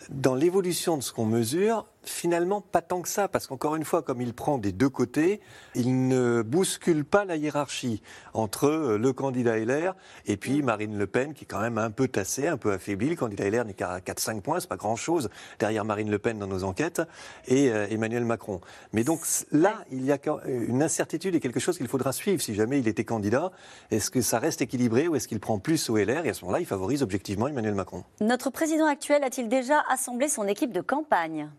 Dans 0.10 0.36
l'évolution 0.36 0.98
de 0.98 1.04
ce 1.04 1.12
qu'on 1.12 1.26
mesure, 1.26 1.86
finalement, 2.06 2.62
pas 2.62 2.82
tant 2.82 3.02
que 3.02 3.10
ça, 3.10 3.28
parce 3.28 3.48
qu'encore 3.48 3.76
une 3.76 3.84
fois, 3.86 4.02
comme 4.02 4.22
il 4.22 4.34
prend 4.34 4.58
des 4.58 4.72
deux 4.72 4.90
côtés, 4.90 5.42
il 5.76 6.08
ne 6.08 6.42
bouscule 6.42 7.06
pas 7.06 7.26
la 7.26 7.36
hiérarchie 7.36 8.02
entre 8.34 8.66
euh, 8.68 8.98
le 8.98 9.14
candidat 9.14 9.58
LR 9.58 9.96
et 10.26 10.38
puis 10.38 10.62
Marine 10.62 10.98
Le 10.98 11.08
Pen, 11.08 11.34
qui 11.34 11.44
est 11.44 11.48
quand 11.48 11.60
même 11.62 11.78
un 11.78 11.92
peu 11.92 12.08
tassée, 12.08 12.48
un 12.48 12.58
peu 12.58 12.72
affaiblie. 12.74 13.10
Le 13.10 13.16
candidat 13.16 13.50
LR 13.50 13.66
n'est 13.66 13.74
qu'à 13.74 14.00
4-5 14.00 14.42
points, 14.42 14.60
c'est 14.60 14.70
pas 14.70 14.78
grand-chose 14.78 15.30
derrière 15.60 15.86
Marine 15.86 16.10
Le 16.10 16.20
Pen 16.20 16.40
dans 16.40 16.48
nos 16.48 16.64
enquêtes, 16.64 17.02
et 17.48 17.70
euh, 17.72 17.88
Emmanuel 17.90 18.26
Macron. 18.26 18.62
Mais 18.94 19.04
donc 19.04 19.22
là, 19.52 19.84
il 19.92 20.04
y 20.06 20.12
a 20.12 20.18
quand- 20.18 20.40
une 20.46 20.84
incertitude 20.84 21.36
et 21.36 21.40
quelque 21.40 21.60
chose 21.60 21.78
qu'il 21.78 21.88
faudra 21.88 22.12
suivre 22.12 22.42
si 22.42 22.54
jamais 22.56 22.80
il 22.80 22.88
était 22.88 23.04
candidat. 23.06 23.52
Est-ce 23.92 24.12
que 24.12 24.22
ça 24.22 24.40
reste 24.40 24.62
équilibré 24.62 25.08
ou 25.08 25.16
est-ce 25.16 25.28
qu'il 25.28 25.40
prend 25.40 25.60
plus 25.60 25.90
au 25.90 25.98
LR 25.98 26.26
Et 26.26 26.30
à 26.30 26.34
ce 26.34 26.42
moment-là, 26.46 26.60
il 26.60 26.66
favorise 26.66 27.04
objectivement 27.04 27.48
Emmanuel 27.48 27.76
Macron? 27.76 28.04
Notre 28.22 28.50
président 28.50 28.86
actuel 28.86 29.24
a-t-il 29.24 29.50
déjà 29.50 29.84
assemblé 29.90 30.28
son 30.30 30.48
équipe 30.48 30.72
de 30.72 30.82
campagne? 30.82 31.50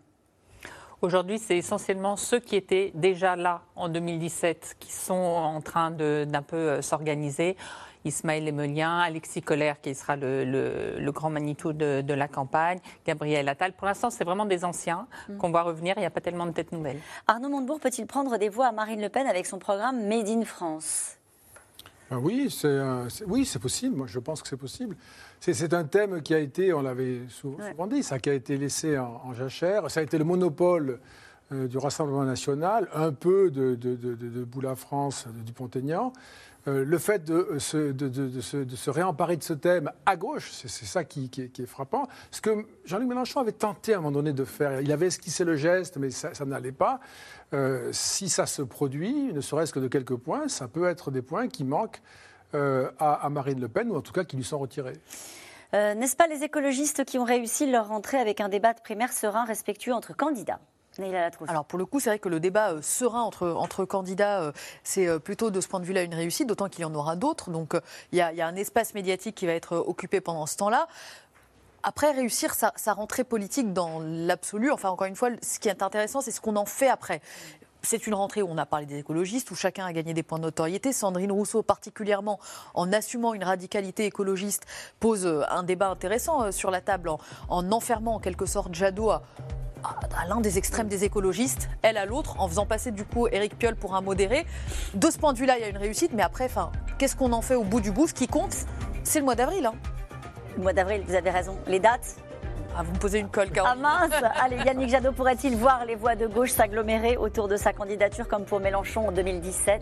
Aujourd'hui, 1.01 1.37
c'est 1.37 1.57
essentiellement 1.57 2.15
ceux 2.15 2.39
qui 2.39 2.55
étaient 2.55 2.91
déjà 2.95 3.35
là 3.35 3.61
en 3.75 3.87
2017 3.87 4.77
qui 4.79 4.91
sont 4.91 5.13
en 5.13 5.61
train 5.61 5.91
de- 5.91 6.25
d'un 6.27 6.41
peu 6.41 6.55
euh, 6.57 6.81
s'organiser. 6.81 7.55
Ismaël 8.03 8.47
Emelien, 8.47 8.99
Alexis 8.99 9.41
Collère, 9.41 9.81
qui 9.81 9.93
sera 9.93 10.15
le, 10.15 10.45
le- 10.45 10.95
le 10.97 11.11
grand 11.11 11.29
Manitou 11.29 11.73
de, 11.73 12.01
de 12.01 12.13
la 12.13 12.27
campagne, 12.27 12.79
Gabriel 13.05 13.47
Attal. 13.49 13.73
Pour 13.73 13.85
l'instant, 13.85 14.09
c'est 14.09 14.23
vraiment 14.23 14.45
des 14.45 14.63
anciens 14.63 15.07
qu'on 15.39 15.51
voit 15.51 15.63
revenir. 15.63 15.93
Il 15.97 15.99
n'y 15.99 16.05
a 16.05 16.09
pas 16.09 16.21
tellement 16.21 16.45
de 16.45 16.51
têtes 16.51 16.71
nouvelles. 16.71 16.99
Arnaud 17.27 17.49
Montebourg 17.49 17.79
peut-il 17.81 18.07
prendre 18.07 18.37
des 18.37 18.49
voix 18.49 18.67
à 18.67 18.71
Marine 18.71 19.01
Le 19.01 19.09
Pen 19.09 19.27
avec 19.27 19.45
son 19.45 19.59
programme 19.59 20.07
Made 20.07 20.29
in 20.29 20.45
France? 20.45 21.17
Ah 22.09 22.17
oui, 22.17 22.49
c'est 22.49 22.67
un- 22.79 23.09
c'est- 23.09 23.25
oui, 23.25 23.45
c'est 23.45 23.59
possible. 23.59 23.95
Moi, 23.97 24.07
je 24.07 24.19
pense 24.19 24.41
que 24.41 24.47
c'est 24.47 24.55
possible. 24.57 24.95
C'est- 25.39 25.73
un 25.73 25.83
thème 25.85 26.21
qui 26.21 26.33
a 26.33 26.39
été, 26.39 26.73
on 26.73 26.81
l'avait 26.81 27.21
sou- 27.29 27.57
souvent 27.71 27.87
dit, 27.87 28.03
ça 28.03 28.19
qui 28.19 28.29
a 28.29 28.33
été 28.33 28.57
laissé 28.57 28.97
en, 28.97 29.21
en 29.25 29.33
jachère. 29.33 29.89
Ça 29.91 29.99
a 29.99 30.03
été 30.03 30.17
le 30.17 30.23
monopole 30.25 30.99
euh, 31.53 31.67
du 31.67 31.77
Rassemblement 31.77 32.23
national, 32.25 32.89
un 32.93 33.13
peu 33.13 33.49
de, 33.51 33.75
de, 33.75 33.95
de, 33.95 34.15
de, 34.15 34.29
de 34.29 34.43
Boula 34.43 34.75
France, 34.75 35.25
de 35.27 35.41
Dupont-Aignan. 35.43 36.11
Euh, 36.67 36.83
le 36.83 36.97
fait 36.97 37.23
de, 37.23 37.33
euh, 37.35 37.59
se, 37.59 37.91
de, 37.93 38.41
se, 38.41 38.57
de 38.57 38.75
se 38.75 38.89
réemparer 38.89 39.37
de 39.37 39.43
ce 39.43 39.53
thème 39.53 39.89
à 40.05 40.17
gauche, 40.17 40.49
c'est 40.51 40.67
c'est 40.67 40.85
ça 40.85 41.05
qui, 41.05 41.29
qui 41.29 41.43
est, 41.43 41.47
qui 41.47 41.61
est 41.61 41.65
frappant. 41.65 42.09
Ce 42.29 42.41
que 42.41 42.65
Jean-Luc 42.83 43.07
Mélenchon 43.07 43.39
avait 43.39 43.53
tenté 43.53 43.93
à 43.93 43.97
un 43.97 44.01
moment 44.01 44.11
donné 44.11 44.33
de 44.33 44.43
faire, 44.43 44.81
il 44.81 44.91
avait 44.91 45.07
esquissé 45.07 45.45
le 45.45 45.55
geste, 45.55 45.95
mais 45.95 46.09
ça, 46.09 46.33
ça 46.33 46.43
n'allait 46.43 46.73
pas. 46.73 46.99
Euh, 47.53 47.87
si 47.93 48.27
ça 48.27 48.45
se 48.45 48.61
produit, 48.63 49.31
ne 49.31 49.39
serait-ce 49.39 49.71
que 49.71 49.79
de 49.79 49.87
quelques 49.87 50.17
points, 50.17 50.49
ça 50.49 50.67
peut 50.67 50.87
être 50.89 51.09
des 51.11 51.21
points 51.21 51.47
qui 51.47 51.63
manquent 51.63 52.01
euh, 52.53 52.89
à, 52.99 53.13
à 53.25 53.29
Marine 53.29 53.59
Le 53.59 53.67
Pen, 53.67 53.89
ou 53.91 53.95
en 53.95 54.01
tout 54.01 54.13
cas 54.13 54.23
qui 54.23 54.35
lui 54.37 54.43
sont 54.43 54.59
retirés. 54.59 54.97
Euh, 55.73 55.93
N'est-ce 55.95 56.15
pas 56.15 56.27
les 56.27 56.43
écologistes 56.43 57.03
qui 57.05 57.17
ont 57.19 57.25
réussi 57.25 57.69
leur 57.69 57.89
rentrée 57.89 58.17
avec 58.19 58.39
un 58.39 58.49
débat 58.49 58.73
de 58.73 58.79
primaire 58.81 59.11
serein, 59.11 59.45
respectueux 59.45 59.93
entre 59.93 60.15
candidats? 60.15 60.59
Alors 61.47 61.65
pour 61.65 61.77
le 61.77 61.85
coup, 61.85 61.99
c'est 61.99 62.09
vrai 62.09 62.17
que 62.17 62.27
le 62.27 62.39
débat 62.39 62.71
euh, 62.71 62.81
serein 62.81 63.21
entre, 63.21 63.49
entre 63.49 63.85
candidats, 63.85 64.41
euh, 64.41 64.51
c'est 64.83 65.07
euh, 65.07 65.19
plutôt 65.19 65.51
de 65.51 65.61
ce 65.61 65.67
point 65.67 65.79
de 65.79 65.85
vue-là 65.85 66.01
une 66.01 66.15
réussite, 66.15 66.47
d'autant 66.47 66.69
qu'il 66.69 66.81
y 66.81 66.85
en 66.85 66.95
aura 66.95 67.15
d'autres. 67.15 67.51
Donc 67.51 67.75
euh, 67.75 67.81
il 68.11 68.17
y, 68.17 68.21
a, 68.21 68.33
y 68.33 68.41
a 68.41 68.47
un 68.47 68.55
espace 68.55 68.95
médiatique 68.95 69.35
qui 69.35 69.45
va 69.45 69.51
être 69.53 69.73
euh, 69.73 69.83
occupé 69.85 70.21
pendant 70.21 70.47
ce 70.47 70.57
temps-là. 70.57 70.87
Après, 71.83 72.11
réussir 72.11 72.55
sa, 72.55 72.73
sa 72.75 72.93
rentrée 72.93 73.23
politique 73.23 73.73
dans 73.73 73.99
l'absolu, 73.99 74.71
enfin 74.71 74.89
encore 74.89 75.05
une 75.05 75.15
fois, 75.15 75.29
ce 75.43 75.59
qui 75.59 75.69
est 75.69 75.83
intéressant, 75.83 76.21
c'est 76.21 76.31
ce 76.31 76.41
qu'on 76.41 76.55
en 76.55 76.65
fait 76.65 76.89
après. 76.89 77.21
C'est 77.89 78.05
une 78.05 78.15
rentrée 78.15 78.41
où 78.41 78.49
on 78.51 78.57
a 78.57 78.65
parlé 78.65 78.85
des 78.85 78.97
écologistes, 78.97 79.49
où 79.49 79.55
chacun 79.55 79.85
a 79.85 79.93
gagné 79.93 80.13
des 80.13 80.21
points 80.21 80.39
de 80.39 80.43
notoriété. 80.43 80.91
Sandrine 80.91 81.31
Rousseau, 81.31 81.63
particulièrement, 81.63 82.37
en 82.73 82.91
assumant 82.91 83.33
une 83.33 83.45
radicalité 83.45 84.03
écologiste, 84.03 84.65
pose 84.99 85.25
euh, 85.25 85.43
un 85.49 85.63
débat 85.63 85.87
intéressant 85.87 86.43
euh, 86.43 86.51
sur 86.51 86.69
la 86.69 86.81
table, 86.81 87.07
en, 87.07 87.17
en 87.47 87.71
enfermant 87.71 88.15
en 88.15 88.19
quelque 88.19 88.45
sorte 88.45 88.75
Jadot 88.75 89.11
à, 89.11 89.21
l'un 90.27 90.41
des 90.41 90.57
extrêmes 90.57 90.89
des 90.89 91.05
écologistes, 91.05 91.69
elle 91.81 91.95
à 91.95 92.05
l'autre, 92.05 92.37
en 92.41 92.49
faisant 92.49 92.65
passer 92.65 92.91
du 92.91 93.05
coup 93.05 93.29
Éric 93.29 93.57
Piolle 93.57 93.77
pour 93.77 93.95
un 93.95 94.01
modéré. 94.01 94.45
De 94.93 95.09
ce 95.09 95.17
point 95.17 95.31
de 95.31 95.37
vue-là, 95.37 95.57
il 95.57 95.61
y 95.61 95.63
a 95.63 95.69
une 95.69 95.77
réussite, 95.77 96.11
mais 96.13 96.23
après, 96.23 96.49
qu'est-ce 96.97 97.15
qu'on 97.15 97.31
en 97.31 97.41
fait 97.41 97.55
au 97.55 97.63
bout 97.63 97.79
du 97.79 97.91
bout? 97.91 98.09
Ce 98.09 98.13
qui 98.13 98.27
compte, 98.27 98.53
c'est 99.05 99.19
le 99.19 99.25
mois 99.25 99.35
d'avril. 99.35 99.65
hein. 99.65 99.75
Le 100.57 100.63
mois 100.63 100.73
d'avril, 100.73 101.03
vous 101.07 101.15
avez 101.15 101.29
raison. 101.29 101.57
Les 101.67 101.79
dates 101.79 102.17
Ah, 102.79 102.83
vous 102.83 102.93
me 102.93 102.99
posez 102.99 103.17
une 103.17 103.29
colle, 103.29 103.47
Ah 103.49 103.55
Caroline. 103.55 103.81
mince 103.81 104.11
Allez, 104.39 104.57
Yannick 104.57 104.89
Jadot 104.89 105.11
pourrait-il 105.11 105.55
voir 105.55 105.83
les 105.85 105.95
voix 105.95 106.15
de 106.15 106.27
gauche 106.27 106.51
s'agglomérer 106.51 107.17
autour 107.17 107.47
de 107.47 107.57
sa 107.57 107.73
candidature 107.73 108.27
comme 108.27 108.45
pour 108.45 108.59
Mélenchon 108.59 109.07
en 109.07 109.11
2017 109.11 109.81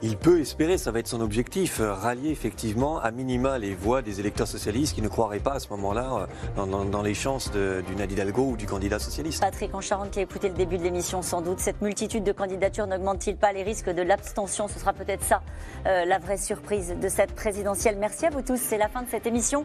il 0.00 0.16
peut 0.16 0.38
espérer, 0.38 0.78
ça 0.78 0.92
va 0.92 1.00
être 1.00 1.08
son 1.08 1.20
objectif, 1.20 1.80
euh, 1.80 1.92
rallier 1.92 2.30
effectivement 2.30 3.00
à 3.00 3.10
minima 3.10 3.58
les 3.58 3.74
voix 3.74 4.00
des 4.00 4.20
électeurs 4.20 4.46
socialistes 4.46 4.94
qui 4.94 5.02
ne 5.02 5.08
croiraient 5.08 5.40
pas 5.40 5.54
à 5.54 5.58
ce 5.58 5.68
moment-là 5.70 6.28
euh, 6.56 6.66
dans, 6.66 7.02
les 7.02 7.14
chances 7.14 7.50
du 7.50 7.96
Nadine 7.96 8.12
Hidalgo 8.12 8.50
ou 8.50 8.56
du 8.56 8.66
candidat 8.66 9.00
socialiste. 9.00 9.40
Patrick 9.40 9.74
en 9.74 9.80
Charente 9.80 10.12
qui 10.12 10.20
a 10.20 10.22
écouté 10.22 10.48
le 10.48 10.54
début 10.54 10.78
de 10.78 10.84
l'émission 10.84 11.20
sans 11.20 11.42
doute, 11.42 11.58
cette 11.58 11.82
multitude 11.82 12.22
de 12.22 12.30
candidatures 12.30 12.86
n'augmente-t-il 12.86 13.36
pas 13.36 13.52
les 13.52 13.64
risques 13.64 13.90
de 13.90 14.02
l'abstention? 14.02 14.68
Ce 14.68 14.78
sera 14.78 14.92
peut-être 14.92 15.24
ça 15.24 15.42
euh, 15.86 16.04
la 16.04 16.18
vraie 16.18 16.36
surprise 16.36 16.94
de 17.00 17.08
cette 17.08 17.34
présidentielle. 17.34 17.96
Merci 17.98 18.26
à 18.26 18.30
vous 18.30 18.42
tous, 18.42 18.60
c'est 18.60 18.78
la 18.78 18.88
fin 18.88 19.02
de 19.02 19.08
cette 19.08 19.26
émission 19.26 19.64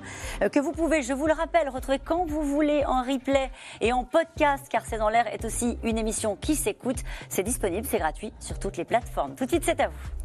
que 0.52 0.60
vous 0.60 0.72
pouvez, 0.72 1.04
je 1.04 1.14
vous 1.14 1.28
le 1.28 1.34
rappelle, 1.34 1.70
retrouver 1.70 2.00
quand 2.04 2.26
vous 2.26 2.42
voulez 2.54 2.86
en 2.86 3.02
replay 3.02 3.52
et 3.82 3.92
en 3.92 4.04
podcast 4.04 4.68
car 4.70 4.86
C'est 4.86 4.98
dans 4.98 5.10
l'air 5.10 5.28
est 5.28 5.44
aussi 5.46 5.78
une 5.84 5.98
émission 5.98 6.36
qui 6.36 6.56
s'écoute. 6.56 6.98
C'est 7.30 7.44
disponible, 7.44 7.88
c'est 7.90 8.00
gratuit 8.00 8.34
sur 8.40 8.60
toutes 8.60 8.78
les 8.78 8.86
plateformes. 8.86 9.36
Tout 9.36 9.46
de 9.46 9.50
suite, 9.50 9.66
c'est 9.66 9.80
à 9.80 9.88
vous. 9.88 10.24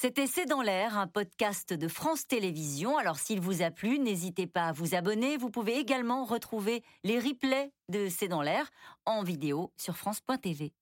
C'était 0.00 0.26
C'est 0.26 0.46
dans 0.46 0.62
l'air, 0.62 0.96
un 0.96 1.06
podcast 1.06 1.74
de 1.74 1.86
France 1.86 2.26
Télévisions. 2.26 2.96
Alors 2.96 3.18
s'il 3.18 3.38
vous 3.38 3.60
a 3.60 3.70
plu, 3.70 3.98
n'hésitez 3.98 4.46
pas 4.46 4.68
à 4.68 4.72
vous 4.72 4.94
abonner. 4.94 5.36
Vous 5.36 5.50
pouvez 5.50 5.76
également 5.76 6.24
retrouver 6.24 6.82
les 7.04 7.18
replays 7.18 7.70
de 7.90 8.08
C'est 8.08 8.28
dans 8.28 8.40
l'air 8.40 8.70
en 9.04 9.22
vidéo 9.22 9.74
sur 9.76 9.98
France.tv. 9.98 10.72